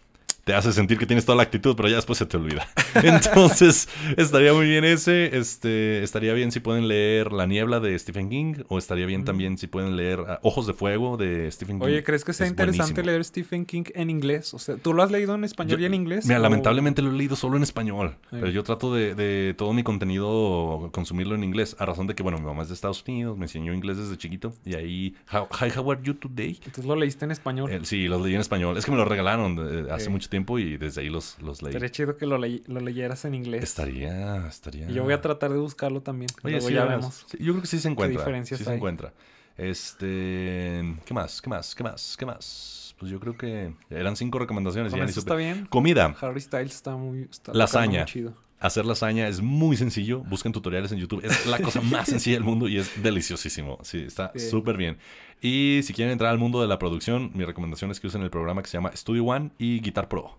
te 0.47 0.55
hace 0.55 0.71
sentir 0.73 0.97
que 0.97 1.07
tienes 1.07 1.25
toda 1.25 1.35
la 1.35 1.43
actitud, 1.43 1.75
pero 1.75 1.89
ya 1.89 1.97
después 1.97 2.21
se 2.21 2.25
te 2.25 2.37
olvida. 2.37 2.69
Entonces, 3.03 3.89
estaría 4.17 4.53
muy 4.53 4.67
bien 4.69 4.85
ese. 4.85 5.37
Este, 5.37 6.05
estaría 6.05 6.35
bien 6.35 6.53
si 6.53 6.61
pueden 6.61 6.87
leer 6.87 7.33
La 7.33 7.47
Niebla 7.47 7.81
de 7.81 7.99
Stephen 7.99 8.29
King, 8.31 8.55
o 8.69 8.79
estaría 8.79 9.07
bien 9.07 9.25
también 9.25 9.59
si 9.59 9.67
pueden 9.67 9.97
leer 9.97 10.21
ah, 10.29 10.39
Ojos 10.45 10.69
de 10.69 10.73
Fuego 10.73 11.17
de 11.17 11.51
Stephen 11.51 11.81
King. 11.81 11.87
Oye, 11.87 12.05
¿crees 12.05 12.25
que 12.25 12.33
sea 12.33 12.47
Es 12.47 12.51
interesante 12.53 12.93
buenísimo. 12.93 13.07
leer 13.11 13.25
Stephen 13.25 13.67
King 13.67 13.83
en 13.93 14.09
inglés? 14.09 14.55
O 14.55 14.61
sea, 14.61 14.77
¿tú 14.77 14.93
lo 14.95 15.03
has 15.03 15.11
leído 15.11 15.35
en 15.35 15.43
español 15.43 15.79
Yo- 15.79 15.83
y 15.83 15.87
en 15.87 15.95
inglés? 15.95 16.27
Mira, 16.27 16.39
o- 16.39 16.43
lamentablemente 16.43 17.03
lo 17.03 17.11
he 17.11 17.15
leído 17.15 17.35
solo 17.35 17.57
en 17.57 17.65
español. 17.65 18.15
Pero 18.31 18.49
yo 18.49 18.63
trato 18.63 18.95
de, 18.95 19.17
de 19.17 19.53
todo 19.59 19.73
mi 19.73 19.83
contenido 19.83 20.91
consumirlo 20.93 21.35
en 21.35 21.43
inglés. 21.43 21.75
A 21.81 21.87
razón 21.87 22.07
de 22.07 22.15
que, 22.15 22.23
bueno, 22.23 22.39
mi 22.39 22.45
mamá 22.45 22.63
es 22.63 22.69
de 22.69 22.75
Estados 22.75 23.03
Unidos, 23.09 23.37
me 23.37 23.47
enseñó 23.47 23.75
inglés 23.75 23.97
desde 23.99 24.17
chiquito. 24.17 24.55
Y 24.65 24.75
ahí, 24.77 25.17
How, 25.33 25.49
Hi, 25.61 25.77
how 25.77 25.91
are 25.91 26.01
you 26.05 26.15
today? 26.15 26.53
Entonces 26.65 26.85
lo 26.85 26.95
leíste 26.95 27.25
en 27.25 27.33
español. 27.33 27.69
Eh, 27.73 27.81
sí, 27.83 28.07
los 28.07 28.23
leí 28.23 28.35
en 28.37 28.41
español. 28.41 28.77
Es 28.77 28.85
que 28.85 28.93
me 28.93 28.97
lo 28.97 29.05
regalaron 29.05 29.59
eh, 29.59 29.91
hace 29.91 30.09
mucho 30.09 30.29
tiempo 30.29 30.36
y 30.59 30.77
desde 30.77 31.01
ahí 31.01 31.09
los, 31.09 31.41
los 31.41 31.63
leí. 31.63 31.73
Sería 31.73 31.91
chido 31.91 32.17
que 32.17 32.27
lo, 32.27 32.37
ley- 32.39 32.63
lo 32.67 32.81
leyeras 32.81 33.25
en 33.25 33.35
inglés. 33.35 33.63
Estaría, 33.63 34.47
estaría. 34.47 34.91
Y 34.91 34.95
yo 34.95 35.05
voy 35.05 35.13
a 35.15 35.21
tratar 35.21 35.53
de 35.53 35.59
buscarlo 35.59 36.03
también. 36.03 36.29
Oye, 36.43 36.53
Luego 36.55 36.69
sí, 36.69 36.75
ya 36.75 36.85
vemos. 36.85 37.25
Sí, 37.29 37.39
yo 37.41 37.53
creo 37.53 37.61
que 37.63 37.69
sí 37.69 37.79
se 37.79 37.89
encuentra. 37.89 38.21
diferencias 38.21 38.59
sí 38.59 38.65
se 38.65 38.71
hay? 38.71 38.77
encuentra. 38.77 39.13
Este. 39.57 40.97
¿Qué 41.05 41.15
más? 41.15 41.41
¿Qué 41.41 41.51
más? 41.51 41.75
¿Qué 41.75 41.83
más? 41.85 42.17
¿Qué 42.19 42.27
más? 42.27 42.95
Pues 42.99 43.11
yo 43.11 43.21
creo 43.21 43.37
que 43.37 43.75
eran 43.91 44.17
cinco 44.17 44.39
recomendaciones. 44.39 44.93
Ya 44.93 45.05
eso 45.05 45.21
está 45.21 45.35
bien. 45.35 45.67
Comida. 45.67 46.15
Harry 46.21 46.41
Styles 46.41 46.75
está 46.75 46.97
muy... 46.97 47.23
Está 47.31 47.53
Lasaña. 47.53 48.01
muy 48.01 48.07
chido. 48.07 48.35
Hacer 48.59 48.87
lasaña 48.87 49.29
es 49.29 49.43
muy 49.43 49.77
sencillo. 49.77 50.21
Busquen 50.21 50.53
tutoriales 50.53 50.91
en 50.93 50.99
YouTube. 50.99 51.25
Es 51.25 51.47
la 51.47 51.59
cosa 51.59 51.81
más 51.83 52.09
sencilla 52.09 52.37
del 52.37 52.45
mundo 52.45 52.69
y 52.69 52.79
es 52.79 53.03
deliciosísimo. 53.03 53.79
Sí, 53.83 53.99
está 53.99 54.33
súper 54.39 54.77
bien. 54.77 54.97
Y 55.43 55.81
si 55.83 55.93
quieren 55.93 56.13
entrar 56.13 56.31
al 56.31 56.39
mundo 56.39 56.63
de 56.63 56.69
la 56.69 56.79
producción, 56.79 57.31
mi 57.35 57.45
recomendación 57.45 57.91
es 57.91 58.01
que 58.01 58.07
usen 58.07 58.23
el 58.23 58.31
programa 58.31 58.63
que 58.63 58.69
se 58.69 58.79
llama 58.79 58.93
Studio 58.97 59.25
One 59.25 59.51
y 59.59 59.81
Guitar 59.81 60.09
Pro. 60.09 60.39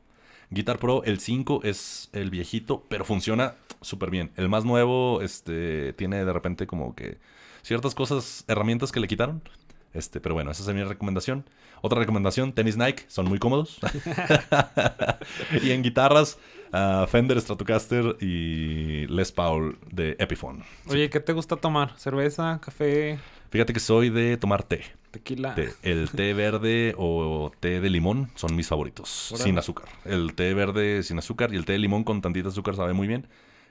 Guitar 0.49 0.79
Pro, 0.79 1.03
el 1.03 1.19
5 1.19 1.61
es 1.63 2.09
el 2.13 2.29
viejito, 2.29 2.83
pero 2.89 3.05
funciona 3.05 3.55
súper 3.81 4.09
bien. 4.09 4.31
El 4.35 4.49
más 4.49 4.65
nuevo, 4.65 5.21
este, 5.21 5.93
tiene 5.93 6.23
de 6.25 6.33
repente 6.33 6.65
como 6.65 6.95
que 6.95 7.17
ciertas 7.61 7.93
cosas, 7.93 8.45
herramientas 8.47 8.91
que 8.91 8.99
le 8.99 9.07
quitaron. 9.07 9.41
Este, 9.93 10.19
pero 10.19 10.35
bueno, 10.35 10.51
esa 10.51 10.63
es 10.63 10.75
mi 10.75 10.83
recomendación. 10.83 11.45
Otra 11.81 11.99
recomendación, 11.99 12.53
tenis 12.53 12.77
Nike, 12.77 13.03
son 13.07 13.27
muy 13.27 13.39
cómodos. 13.39 13.79
y 15.63 15.71
en 15.71 15.83
guitarras, 15.83 16.37
ah, 16.71 17.05
Fender 17.09 17.39
Stratocaster 17.39 18.17
y 18.19 19.07
Les 19.07 19.31
Paul 19.31 19.77
de 19.91 20.15
Epiphone. 20.19 20.63
Oye, 20.87 21.09
¿qué 21.09 21.19
te 21.19 21.33
gusta 21.33 21.55
tomar? 21.55 21.97
¿Cerveza, 21.97 22.59
café, 22.61 23.19
Fíjate 23.49 23.73
que 23.73 23.79
soy 23.79 24.09
de 24.09 24.37
tomar 24.37 24.63
té. 24.63 24.83
tequila? 25.11 25.55
Té. 25.55 25.69
El 25.81 26.09
té 26.09 26.33
verde 26.33 26.93
o 26.97 27.51
té 27.59 27.79
de 27.79 27.89
limón 27.89 28.29
son 28.35 28.55
mis 28.55 28.67
favoritos, 28.67 29.33
sin 29.35 29.57
azúcar. 29.57 29.87
El 30.03 30.33
té 30.33 30.53
verde 30.53 31.01
sin 31.03 31.17
azúcar 31.17 31.53
y 31.53 31.57
el 31.57 31.65
té 31.65 31.73
de 31.73 31.79
limón 31.79 32.03
con 32.03 32.21
tantita 32.21 32.49
azúcar 32.49 32.75
sabe 32.75 32.93
muy 32.93 33.07
bien. 33.07 33.27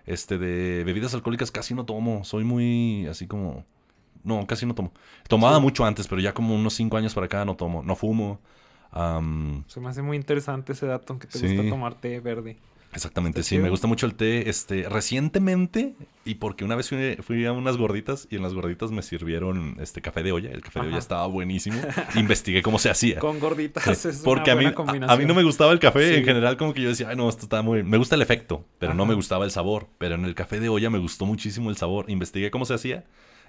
Este 0.06 0.38
de 0.38 0.82
bebidas 0.84 1.14
alcohólicas 1.14 1.50
casi 1.50 1.74
no 1.74 1.84
tomo, 1.84 2.24
soy 2.24 2.44
muy 2.44 3.06
así 3.06 3.26
como 3.26 3.64
no, 4.26 4.46
casi 4.46 4.66
no 4.66 4.74
tomo. 4.74 4.92
Tomaba 5.28 5.56
Sí. 5.56 5.62
mucho 5.62 5.84
antes, 5.86 6.06
pero 6.08 6.20
ya 6.20 6.34
como 6.34 6.54
unos 6.54 6.74
cinco 6.74 6.96
años 6.98 7.14
para 7.14 7.26
acá 7.26 7.44
no 7.44 7.56
tomo, 7.56 7.82
no 7.82 7.96
fumo. 7.96 8.40
Se 9.68 9.80
me 9.80 9.88
hace 9.88 10.02
muy 10.02 10.16
interesante 10.16 10.72
ese 10.72 10.86
dato 10.86 11.18
que 11.18 11.26
te 11.26 11.38
Sí. 11.38 11.46
gusta 11.56 11.68
tomar 11.70 11.94
té 11.94 12.20
verde. 12.20 12.56
Exactamente, 12.92 13.42
sí, 13.42 13.58
me 13.58 13.68
gusta 13.68 13.86
mucho 13.86 14.06
el 14.06 14.14
té. 14.14 14.48
Este, 14.48 14.88
recientemente, 14.88 15.94
y 16.24 16.36
porque 16.36 16.64
una 16.64 16.76
vez 16.76 16.88
fui, 16.88 17.16
fui 17.16 17.44
a 17.44 17.52
unas 17.52 17.76
gorditas 17.76 18.26
y 18.30 18.36
en 18.36 18.42
las 18.42 18.54
gorditas 18.54 18.90
me 18.90 19.02
sirvieron 19.02 19.76
este 19.80 20.00
café 20.00 20.22
de 20.22 20.32
olla. 20.32 20.50
El 20.50 20.62
café 20.62 20.80
de 20.80 20.86
olla 20.88 20.96
estaba 20.98 21.26
buenísimo. 21.26 21.78
Investigué 22.14 22.62
cómo 22.62 22.78
se 22.78 22.88
hacía. 22.88 23.18
Con 23.18 23.38
gorditas 23.38 24.06
es 24.06 24.22
Porque 24.24 24.50
una 24.50 24.52
a 24.52 24.54
mí, 24.54 24.64
buena 24.64 24.70
a, 24.70 24.74
combinación. 24.74 25.10
a 25.10 25.16
mí 25.20 25.26
no 25.26 25.34
me 25.34 25.42
gustaba 25.42 25.72
el 25.72 25.78
café. 25.78 26.08
Sí. 26.14 26.18
En 26.20 26.24
general, 26.24 26.56
como 26.56 26.72
que 26.72 26.80
yo 26.80 26.88
decía, 26.88 27.08
ay, 27.10 27.16
no, 27.16 27.28
esto 27.28 27.42
está 27.42 27.60
muy. 27.60 27.82
Me 27.82 27.98
gusta 27.98 28.14
el 28.14 28.22
efecto, 28.22 28.64
pero 28.78 28.94
no 28.94 29.04
me 29.04 29.12
gustaba 29.14 29.44
el 29.44 29.50
sabor. 29.50 29.88
Pero 29.98 30.14
en 30.14 30.24
el 30.24 30.34
café 30.34 30.58
de 30.58 30.70
olla 30.70 30.88
me 30.88 30.98
gustó 30.98 31.26
muchísimo 31.26 31.68
el 31.68 31.76
sabor. 31.76 32.08
Investigué 32.08 32.50
cómo 32.50 32.64
se 32.64 32.72
hacía. 32.74 33.04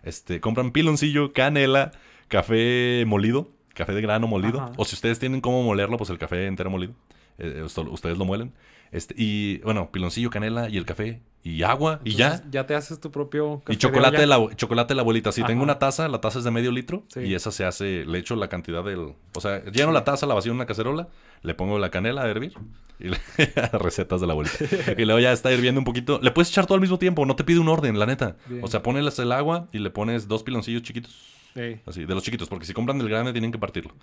Este, 0.08 0.40
compran 0.40 0.72
piloncillo, 0.72 1.34
canela, 1.34 1.92
café 2.30 3.04
molido, 3.06 3.50
café 3.74 3.94
de 3.94 4.02
grano 4.02 4.28
molido. 4.28 4.62
Ajá. 4.62 4.72
O 4.78 4.86
si 4.86 4.96
ustedes 4.96 5.20
tienen 5.20 5.42
cómo 5.42 5.64
molerlo, 5.64 5.98
pues 5.98 6.10
el 6.10 6.18
café 6.18 6.46
entero 6.48 6.70
molido. 6.70 6.94
Eh, 7.38 7.62
usto- 7.64 7.82
ustedes 7.92 8.18
lo 8.18 8.26
muelen. 8.26 8.54
Este, 8.92 9.14
y 9.18 9.58
bueno, 9.60 9.92
piloncillo, 9.92 10.30
canela 10.30 10.70
y 10.70 10.78
el 10.78 10.86
café 10.86 11.20
y 11.48 11.64
agua 11.64 12.02
y 12.04 12.16
ya. 12.16 12.44
Ya 12.52 12.66
te 12.66 12.76
haces 12.76 13.00
tu 13.00 13.10
propio 13.10 13.62
café 13.64 13.74
Y 13.74 13.78
chocolate 13.78 14.18
de, 14.18 14.28
la, 14.28 14.56
chocolate 14.56 14.90
de 14.94 14.96
la 14.96 15.02
abuelita. 15.02 15.32
Si 15.32 15.42
Ajá. 15.42 15.48
tengo 15.48 15.64
una 15.64 15.80
taza, 15.80 16.08
la 16.10 16.20
taza 16.20 16.40
es 16.40 16.46
de 16.46 16.52
medio 16.52 16.72
litro. 16.72 17.04
Sí. 17.08 17.22
Y 17.22 17.36
esa 17.36 17.52
se 17.52 17.64
hace, 17.64 18.06
le 18.06 18.20
echo 18.20 18.36
la 18.36 18.50
cantidad 18.50 18.84
del... 18.84 19.14
O 19.36 19.42
sea, 19.42 19.64
lleno 19.66 19.92
la 19.92 20.04
taza, 20.04 20.26
la 20.26 20.34
vacío 20.34 20.52
en 20.52 20.58
una 20.58 20.66
cacerola, 20.66 21.08
le 21.44 21.54
pongo 21.54 21.80
la 21.80 21.90
canela 21.90 22.24
a 22.24 22.28
hervir. 22.28 22.54
Y 23.00 23.10
le- 23.10 23.20
recetas 23.74 24.20
de 24.20 24.28
la 24.28 24.34
abuelita. 24.34 24.58
Y 24.98 25.06
luego 25.06 25.20
ya 25.20 25.32
está 25.32 25.52
hirviendo 25.54 25.80
un 25.80 25.86
poquito. 25.86 26.20
Le 26.22 26.32
puedes 26.32 26.50
echar 26.50 26.66
todo 26.66 26.76
al 26.76 26.82
mismo 26.82 27.00
tiempo, 27.00 27.26
no 27.26 27.36
te 27.36 27.44
pide 27.46 27.60
un 27.60 27.70
orden, 27.70 27.98
la 27.98 28.06
neta. 28.06 28.36
Bien. 28.48 28.64
O 28.64 28.68
sea, 28.68 28.84
pones 28.84 29.18
el 29.20 29.32
agua 29.32 29.70
y 29.72 29.80
le 29.80 29.90
pones 29.90 30.28
dos 30.28 30.44
piloncillos 30.44 30.82
chiquitos. 30.82 31.16
Sí. 31.54 31.80
Así, 31.86 32.06
de 32.06 32.14
los 32.14 32.24
chiquitos, 32.24 32.50
porque 32.50 32.66
si 32.66 32.74
compran 32.74 32.98
del 33.00 33.10
grande 33.10 33.32
tienen 33.32 33.52
que 33.52 33.58
partirlo. 33.58 33.94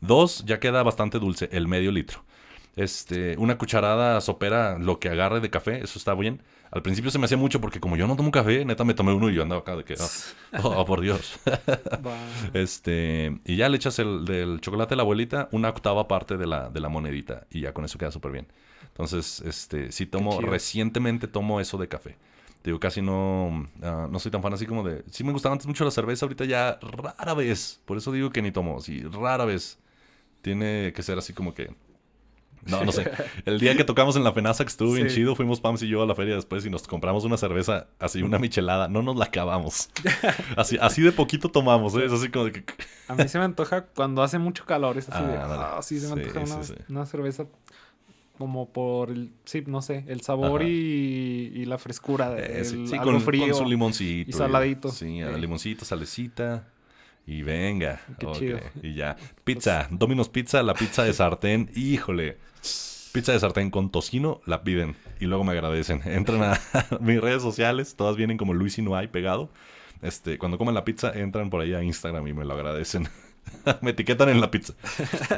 Dos, 0.00 0.44
ya 0.46 0.60
queda 0.60 0.82
bastante 0.82 1.18
dulce, 1.18 1.48
el 1.52 1.68
medio 1.68 1.90
litro. 1.90 2.24
Este, 2.74 3.36
una 3.36 3.58
cucharada 3.58 4.20
sopera 4.22 4.78
lo 4.78 4.98
que 4.98 5.10
agarre 5.10 5.40
de 5.40 5.50
café, 5.50 5.82
eso 5.84 5.98
está 5.98 6.14
bien. 6.14 6.42
Al 6.70 6.80
principio 6.80 7.10
se 7.10 7.18
me 7.18 7.26
hacía 7.26 7.36
mucho 7.36 7.60
porque 7.60 7.80
como 7.80 7.98
yo 7.98 8.06
no 8.06 8.16
tomo 8.16 8.30
café, 8.30 8.64
neta 8.64 8.82
me 8.84 8.94
tomé 8.94 9.12
uno 9.12 9.28
y 9.28 9.34
yo 9.34 9.42
andaba 9.42 9.60
acá 9.60 9.76
de 9.76 9.84
que, 9.84 9.94
oh, 10.62 10.68
oh, 10.68 10.84
por 10.86 11.02
Dios. 11.02 11.38
Este, 12.54 13.38
y 13.44 13.56
ya 13.56 13.68
le 13.68 13.76
echas 13.76 13.98
el 13.98 14.24
del 14.24 14.60
chocolate 14.60 14.90
de 14.90 14.96
la 14.96 15.02
abuelita, 15.02 15.48
una 15.52 15.68
octava 15.68 16.08
parte 16.08 16.38
de 16.38 16.46
la, 16.46 16.70
de 16.70 16.80
la 16.80 16.88
monedita 16.88 17.46
y 17.50 17.60
ya 17.60 17.74
con 17.74 17.84
eso 17.84 17.98
queda 17.98 18.10
súper 18.10 18.32
bien. 18.32 18.46
Entonces, 18.88 19.42
este, 19.46 19.92
sí 19.92 20.06
tomo, 20.06 20.40
recientemente 20.40 21.28
tomo 21.28 21.60
eso 21.60 21.76
de 21.76 21.88
café. 21.88 22.16
Digo, 22.64 22.78
casi 22.78 23.02
no, 23.02 23.66
ah, 23.82 24.06
no 24.10 24.18
soy 24.18 24.30
tan 24.30 24.42
fan 24.42 24.52
así 24.52 24.66
como 24.66 24.82
de... 24.84 25.02
Sí 25.10 25.24
me 25.24 25.32
gustaba 25.32 25.52
antes 25.52 25.66
mucho 25.66 25.84
la 25.84 25.90
cerveza, 25.90 26.26
ahorita 26.26 26.44
ya 26.44 26.78
rara 26.80 27.34
vez. 27.34 27.80
Por 27.84 27.96
eso 27.96 28.12
digo 28.12 28.30
que 28.30 28.40
ni 28.40 28.52
tomo, 28.52 28.80
sí, 28.80 29.02
rara 29.02 29.44
vez. 29.44 29.78
Tiene 30.42 30.92
que 30.94 31.02
ser 31.02 31.18
así 31.18 31.32
como 31.32 31.54
que... 31.54 31.74
No, 32.66 32.84
no 32.84 32.92
sé. 32.92 33.10
El 33.44 33.58
día 33.58 33.76
que 33.76 33.84
tocamos 33.84 34.14
en 34.16 34.24
la 34.24 34.32
Penaza, 34.34 34.64
que 34.64 34.68
estuvo 34.70 34.92
bien 34.92 35.08
Sí. 35.10 35.16
chido, 35.16 35.34
fuimos 35.34 35.60
Pams 35.60 35.82
y 35.82 35.88
yo 35.88 36.02
a 36.02 36.06
la 36.06 36.14
feria 36.14 36.34
después 36.36 36.64
y 36.64 36.70
nos 36.70 36.86
compramos 36.86 37.24
una 37.24 37.36
cerveza, 37.36 37.88
así 37.98 38.22
una 38.22 38.38
michelada. 38.38 38.86
No 38.88 39.02
nos 39.02 39.16
la 39.16 39.24
acabamos. 39.26 39.90
Así, 40.56 40.78
así 40.80 41.02
de 41.02 41.12
poquito 41.12 41.48
tomamos, 41.50 41.94
¿eh? 41.96 42.04
Es 42.04 42.12
así 42.12 42.28
como 42.28 42.44
de 42.46 42.52
que... 42.52 42.64
A 43.08 43.14
mí 43.14 43.26
se 43.28 43.38
me 43.38 43.44
antoja 43.44 43.82
cuando 43.86 44.22
hace 44.22 44.38
mucho 44.38 44.64
calor. 44.64 44.96
Es 44.98 45.08
así 45.08 45.24
de. 45.26 45.36
Ah, 45.36 45.46
dale. 45.48 45.62
Ah, 45.64 45.78
sí, 45.82 45.98
se 45.98 46.14
me 46.14 46.22
Sí, 46.22 46.28
antoja 46.28 46.62
sí, 46.62 46.72
una, 46.88 47.00
una 47.00 47.06
cerveza 47.06 47.46
como 48.38 48.68
por 48.72 49.10
el. 49.10 49.30
Sí, 49.44 49.62
no 49.66 49.82
sé. 49.82 50.04
El 50.08 50.20
sabor 50.22 50.62
y, 50.62 51.52
y 51.54 51.64
la 51.66 51.78
frescura. 51.78 52.30
De, 52.30 52.42
Eh, 52.42 52.60
el- 52.62 52.92
algo 52.94 53.12
con, 53.12 53.20
frío. 53.20 53.46
con 53.48 53.54
su 53.54 53.64
limoncito. 53.66 54.30
y 54.30 54.32
saladito. 54.32 54.88
Sí, 54.90 55.20
Sí. 55.20 55.40
limoncito, 55.40 55.84
salecita. 55.84 56.68
Y 57.26 57.42
venga. 57.42 58.00
Qué 58.18 58.26
chido. 58.32 58.60
Y 58.82 58.94
ya. 58.94 59.16
Pizza. 59.44 59.88
Domino's 59.90 60.28
Pizza, 60.28 60.62
la 60.62 60.74
pizza 60.74 61.04
de 61.04 61.12
sartén. 61.12 61.70
Híjole. 61.76 62.38
Pizza 63.12 63.32
de 63.32 63.40
sartén 63.40 63.70
con 63.70 63.90
tocino, 63.90 64.40
la 64.46 64.64
piden. 64.64 64.96
Y 65.20 65.26
luego 65.26 65.44
me 65.44 65.52
agradecen. 65.52 66.00
Entran 66.04 66.42
a 66.42 66.60
mis 67.00 67.20
redes 67.20 67.42
sociales. 67.42 67.94
Todas 67.94 68.16
vienen 68.16 68.38
como 68.38 68.54
Luis 68.54 68.78
y 68.78 68.82
no 68.82 68.96
hay 68.96 69.08
pegado. 69.08 69.50
Este, 70.00 70.38
cuando 70.38 70.58
comen 70.58 70.74
la 70.74 70.84
pizza, 70.84 71.12
entran 71.12 71.48
por 71.48 71.60
ahí 71.60 71.74
a 71.74 71.82
Instagram 71.82 72.26
y 72.26 72.32
me 72.32 72.44
lo 72.44 72.54
agradecen. 72.54 73.08
me 73.82 73.90
etiquetan 73.90 74.28
en 74.30 74.40
la 74.40 74.50
pizza. 74.50 74.74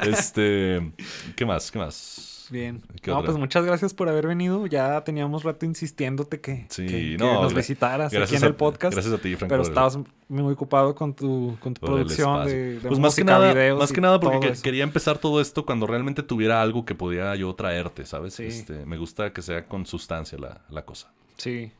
Este. 0.03 0.91
¿Qué 1.35 1.45
más? 1.45 1.69
¿Qué 1.69 1.79
más? 1.79 2.34
Bien. 2.51 2.81
¿Qué 3.01 3.11
No, 3.11 3.17
otra? 3.17 3.27
pues 3.31 3.37
muchas 3.39 3.65
gracias 3.65 3.93
por 3.93 4.09
haber 4.09 4.27
venido. 4.27 4.67
Ya 4.67 5.03
teníamos 5.03 5.43
rato 5.43 5.65
insistiéndote 5.65 6.41
que, 6.41 6.65
Sí, 6.69 6.85
que- 6.85 7.11
que 7.11 7.17
no, 7.17 7.41
nos 7.41 7.53
visitaras 7.53 8.13
aquí 8.13 8.35
en 8.35 8.43
a- 8.43 8.47
el 8.47 8.55
podcast. 8.55 8.93
Gracias 8.93 9.13
a 9.13 9.17
ti, 9.17 9.35
Franco. 9.35 9.51
pero 9.53 9.63
estabas 9.63 9.97
muy 10.27 10.53
ocupado 10.53 10.95
con 10.95 11.13
tu, 11.13 11.57
con 11.59 11.73
tu 11.73 11.85
producción 11.85 12.45
de, 12.45 12.79
de 12.79 12.87
pues 12.87 12.99
más 12.99 13.15
que 13.15 13.23
nada, 13.23 13.53
videos 13.53 13.79
más 13.79 13.91
que 13.91 14.01
nada 14.01 14.19
porque 14.19 14.51
que- 14.53 14.61
quería 14.61 14.83
empezar 14.83 15.17
todo 15.17 15.39
esto 15.41 15.65
cuando 15.65 15.87
realmente 15.87 16.23
tuviera 16.23 16.61
algo 16.61 16.85
que 16.85 16.95
podía 16.95 17.35
yo 17.35 17.53
traerte, 17.55 18.05
¿sabes? 18.05 18.33
Sí. 18.35 18.43
Este, 18.45 18.85
me 18.85 18.97
gusta 18.97 19.33
que 19.33 19.41
sea 19.41 19.65
con 19.67 19.85
sustancia 19.85 20.37
la, 20.37 20.61
la 20.69 20.83
cosa. 20.85 21.11
Sí. 21.37 21.71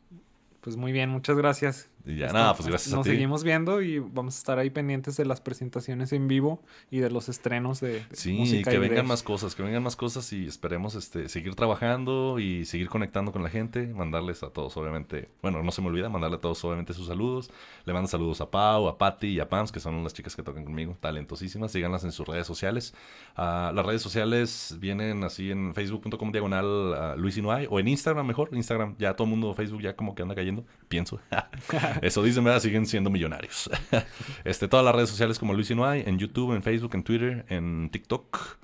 Pues 0.62 0.78
muy 0.78 0.92
bien, 0.92 1.10
muchas 1.10 1.38
gracias. 1.38 1.90
Y 2.06 2.18
ya, 2.18 2.32
nada, 2.32 2.54
pues 2.56 2.68
gracias 2.68 2.94
a 2.94 2.98
Nos 2.98 3.06
ti. 3.06 3.12
seguimos 3.12 3.44
viendo 3.44 3.82
y 3.82 4.00
vamos 4.00 4.36
a 4.36 4.38
estar 4.38 4.60
ahí 4.60 4.70
pendientes 4.70 5.18
de 5.18 5.26
las 5.26 5.42
presentaciones 5.42 6.14
en 6.14 6.28
vivo 6.28 6.62
y 6.92 7.00
de 7.00 7.10
los 7.10 7.30
estrenos 7.30 7.80
de, 7.80 8.06
de 8.06 8.16
Sí, 8.16 8.34
música 8.34 8.70
que 8.70 8.78
y 8.78 8.80
vengan 8.80 9.08
más 9.08 9.24
cosas, 9.24 9.56
que 9.56 9.64
vengan 9.64 9.82
más 9.82 9.96
cosas 9.96 10.32
y 10.34 10.46
esperemos 10.46 10.94
este, 10.96 11.30
seguir 11.30 11.56
trabajando 11.56 12.38
y 12.40 12.66
seguir 12.66 12.90
conectando 12.90 13.32
con 13.32 13.42
la 13.42 13.50
gente, 13.50 13.88
mandarles 13.88 14.44
a 14.44 14.50
todos, 14.52 14.78
obviamente, 14.78 15.30
bueno, 15.42 15.64
no 15.64 15.72
se 15.72 15.82
me 15.82 15.88
olvida, 15.88 16.10
mandarle 16.10 16.38
a 16.38 16.42
todos, 16.42 16.64
obviamente, 16.64 16.94
sus 16.94 17.08
saludos. 17.08 17.50
Le 17.86 17.94
mando 17.94 18.08
saludos 18.08 18.40
a 18.42 18.52
Pau, 18.52 18.88
a 18.88 18.98
Patty 18.98 19.28
y 19.28 19.40
a 19.40 19.50
Pams, 19.50 19.72
que 19.72 19.80
son 19.80 20.04
las 20.04 20.14
chicas 20.14 20.36
que 20.36 20.44
tocan 20.44 20.64
conmigo, 20.64 20.98
talentosísimas. 21.00 21.72
Síganlas 21.72 22.04
en 22.04 22.12
sus 22.12 22.28
redes 22.28 22.46
sociales. 22.46 22.94
Ah, 23.36 23.72
las 23.74 23.86
redes 23.86 24.02
sociales 24.02 24.76
vienen 24.80 25.24
así 25.24 25.50
en 25.52 25.74
facebook.com 25.74 26.32
diagonal 26.32 26.94
ah, 26.94 27.16
Luis 27.18 27.38
Inuay, 27.38 27.68
o 27.70 27.80
en 27.80 27.88
Instagram 27.88 28.26
mejor. 28.28 28.50
Instagram, 28.54 28.96
ya 29.00 29.16
todo 29.16 29.26
el 29.26 29.32
mundo, 29.32 29.54
Facebook 29.56 29.82
ya 29.82 29.96
como 29.96 30.14
que 30.14 30.22
anda 30.22 30.36
cayendo, 30.36 30.66
pienso. 30.88 31.20
Eso 32.02 32.24
dicen, 32.24 32.44
¿verdad? 32.44 32.60
Siguen 32.62 32.86
siendo 32.86 33.10
millonarios. 33.10 33.70
este, 34.44 34.68
todas 34.68 34.86
las 34.86 34.96
redes 34.96 35.10
sociales 35.10 35.40
como 35.40 35.54
Luis 35.54 35.70
Inuay, 35.72 36.04
en 36.06 36.18
YouTube, 36.20 36.54
en 36.54 36.64
Facebook, 36.64 36.92
en 36.96 37.04
Twitter, 37.04 37.46
en 37.50 37.90
TikTok. 37.92 38.58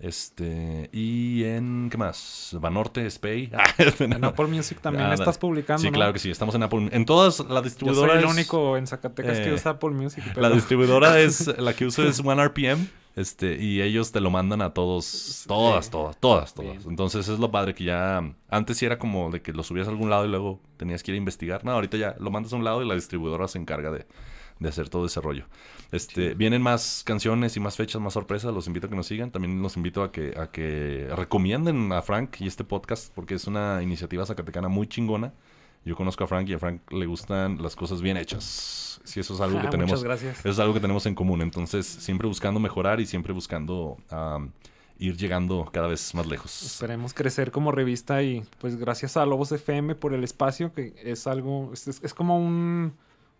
Este, 0.00 0.90
y 0.92 1.44
en, 1.44 1.88
¿qué 1.90 1.96
más? 1.96 2.56
Banorte, 2.60 3.08
Spay. 3.10 3.50
En 4.00 4.24
Apple 4.24 4.46
Music 4.48 4.78
también 4.80 5.06
Ah, 5.06 5.14
estás 5.14 5.38
publicando, 5.38 5.80
Sí, 5.80 5.86
¿no? 5.86 5.92
claro 5.94 6.12
que 6.12 6.18
sí, 6.18 6.30
estamos 6.30 6.54
en 6.56 6.62
Apple. 6.64 6.88
En 6.92 7.04
todas 7.06 7.38
las 7.40 7.48
Yo 7.48 7.54
soy 7.54 7.62
distribuidoras. 7.62 8.18
el 8.22 8.28
único 8.28 8.76
en 8.76 8.86
Zacatecas 8.86 9.38
que 9.38 9.48
eh, 9.50 9.54
usa 9.54 9.72
Apple 9.72 9.90
Music. 9.90 10.22
La 10.36 10.50
distribuidora 10.50 11.20
es, 11.20 11.46
la 11.58 11.72
que 11.74 11.86
uso 11.86 12.02
es 12.06 12.20
OneRPM. 12.24 12.86
Este, 13.16 13.62
y 13.62 13.80
ellos 13.80 14.10
te 14.10 14.20
lo 14.20 14.30
mandan 14.30 14.60
a 14.60 14.74
todos, 14.74 15.44
todas, 15.46 15.84
Sí. 15.84 15.90
todas, 15.92 16.18
todas, 16.18 16.52
todas. 16.52 16.72
Bien. 16.78 16.82
Entonces 16.90 17.28
es 17.28 17.38
lo 17.38 17.50
padre 17.52 17.72
que 17.74 17.84
ya, 17.84 18.34
antes 18.48 18.76
sí 18.78 18.86
era 18.86 18.98
como 18.98 19.30
de 19.30 19.40
que 19.40 19.52
lo 19.52 19.62
subías 19.62 19.86
a 19.86 19.90
algún 19.90 20.10
lado 20.10 20.24
y 20.24 20.28
luego 20.28 20.60
tenías 20.76 21.02
que 21.04 21.12
ir 21.12 21.14
a 21.14 21.18
investigar. 21.18 21.64
No, 21.64 21.70
ahorita 21.72 21.96
ya 21.96 22.16
lo 22.18 22.30
mandas 22.32 22.52
a 22.52 22.56
un 22.56 22.64
lado 22.64 22.82
y 22.82 22.88
la 22.88 22.94
distribuidora 22.94 23.46
se 23.46 23.58
encarga 23.58 23.92
de, 23.92 24.04
de 24.58 24.68
hacer 24.68 24.88
todo 24.88 25.06
ese 25.06 25.20
rollo. 25.20 25.46
Este, 25.92 26.34
vienen 26.34 26.60
más 26.60 27.02
canciones 27.06 27.56
y 27.56 27.60
más 27.60 27.76
fechas, 27.76 28.02
más 28.02 28.14
sorpresas. 28.14 28.52
Los 28.52 28.66
invito 28.66 28.88
a 28.88 28.90
que 28.90 28.96
nos 28.96 29.06
sigan. 29.06 29.30
También 29.30 29.62
los 29.62 29.76
invito 29.76 30.02
a 30.02 30.10
que, 30.10 30.34
a 30.36 30.50
que 30.50 31.08
recomienden 31.14 31.92
a 31.92 32.02
Frank 32.02 32.40
y 32.40 32.48
este 32.48 32.64
podcast 32.64 33.14
porque 33.14 33.34
es 33.34 33.46
una 33.46 33.80
iniciativa 33.80 34.26
zacatecana 34.26 34.66
muy 34.66 34.88
chingona. 34.88 35.32
Yo 35.84 35.96
conozco 35.96 36.24
a 36.24 36.26
Frank 36.26 36.48
y 36.48 36.54
a 36.54 36.58
Frank 36.58 36.80
le 36.92 37.06
gustan 37.06 37.62
las 37.62 37.76
cosas 37.76 38.00
bien 38.00 38.16
hechas. 38.16 39.00
Si 39.04 39.20
eso 39.20 39.34
es 39.34 39.40
algo 39.40 39.60
que 39.60 39.66
Ah, 39.66 39.70
tenemos. 39.70 39.90
Muchas 39.92 40.04
gracias. 40.04 40.38
Eso 40.40 40.48
es 40.50 40.58
algo 40.58 40.72
que 40.74 40.80
tenemos 40.80 41.04
en 41.06 41.14
común. 41.14 41.42
Entonces, 41.42 41.86
siempre 41.86 42.26
buscando 42.26 42.58
mejorar 42.58 43.00
y 43.00 43.06
siempre 43.06 43.32
buscando 43.34 43.98
ir 44.98 45.16
llegando 45.16 45.68
cada 45.72 45.88
vez 45.88 46.14
más 46.14 46.26
lejos. 46.26 46.62
Esperemos 46.62 47.12
crecer 47.12 47.50
como 47.50 47.72
revista 47.72 48.22
y 48.22 48.44
pues 48.60 48.76
gracias 48.76 49.16
a 49.16 49.26
Lobos 49.26 49.50
FM 49.52 49.94
por 49.96 50.14
el 50.14 50.22
espacio, 50.24 50.72
que 50.72 50.94
es 51.02 51.26
algo, 51.26 51.70
es, 51.72 51.88
es- 51.88 52.00
es 52.02 52.14
como 52.14 52.38
un, 52.38 52.94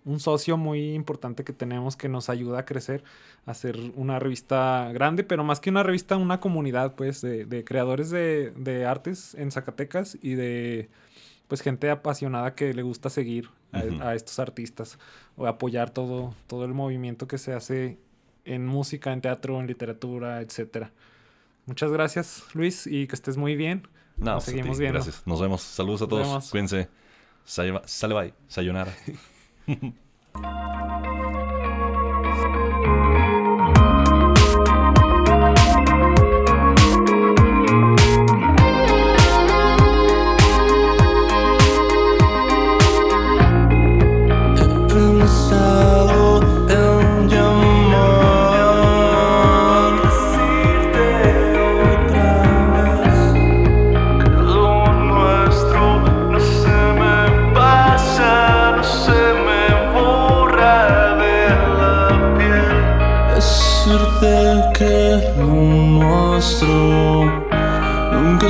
un 0.04 0.20
socio 0.20 0.56
muy 0.56 0.94
importante 0.94 1.44
que 1.44 1.52
tenemos 1.52 1.96
que 1.96 2.08
nos 2.08 2.28
ayuda 2.28 2.58
a 2.58 2.64
crecer, 2.64 3.04
a 3.46 3.52
hacer 3.52 3.78
una 3.94 4.18
revista 4.18 4.90
grande, 4.92 5.22
pero 5.22 5.44
más 5.44 5.60
que 5.60 5.70
una 5.70 5.84
revista, 5.84 6.16
una 6.16 6.40
comunidad 6.40 6.94
pues 6.96 7.20
de, 7.22 7.46
de 7.46 7.64
creadores 7.64 8.10
de, 8.10 8.50
de 8.56 8.84
artes 8.84 9.34
en 9.36 9.52
Zacatecas 9.52 10.18
y 10.20 10.34
de 10.34 10.90
pues 11.48 11.60
gente 11.60 11.90
apasionada 11.90 12.54
que 12.54 12.72
le 12.74 12.82
gusta 12.82 13.10
seguir 13.10 13.50
a, 13.72 14.14
estos 14.14 14.38
artistas 14.38 14.98
o 15.36 15.46
apoyar 15.46 15.90
todo, 15.90 16.34
todo 16.46 16.64
el 16.64 16.74
movimiento 16.74 17.26
que 17.26 17.38
se 17.38 17.52
hace 17.52 17.98
en 18.44 18.66
música, 18.66 19.12
en 19.12 19.20
teatro, 19.20 19.60
en 19.60 19.66
literatura, 19.66 20.40
etcétera. 20.40 20.92
Muchas 21.66 21.90
gracias, 21.90 22.44
Luis, 22.52 22.86
y 22.86 23.06
que 23.06 23.14
estés 23.14 23.36
muy 23.36 23.56
bien. 23.56 23.88
No, 24.16 24.32
Nos 24.32 24.44
pues 24.44 24.56
seguimos 24.56 24.78
viendo. 24.78 24.98
Gracias. 24.98 25.26
Nos 25.26 25.40
vemos. 25.40 25.62
Saludos 25.62 26.02
a 26.02 26.06
todos. 26.06 26.26
vemos. 26.26 26.50
Cuídense. 26.50 26.88
Sale, 27.44 27.80
sale 27.84 28.14
bye. 28.14 28.34
Sayonara. 28.48 28.92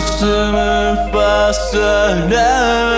Nunca 0.04 0.18
se 0.18 0.26
me 0.26 1.10
pasará 1.12 2.93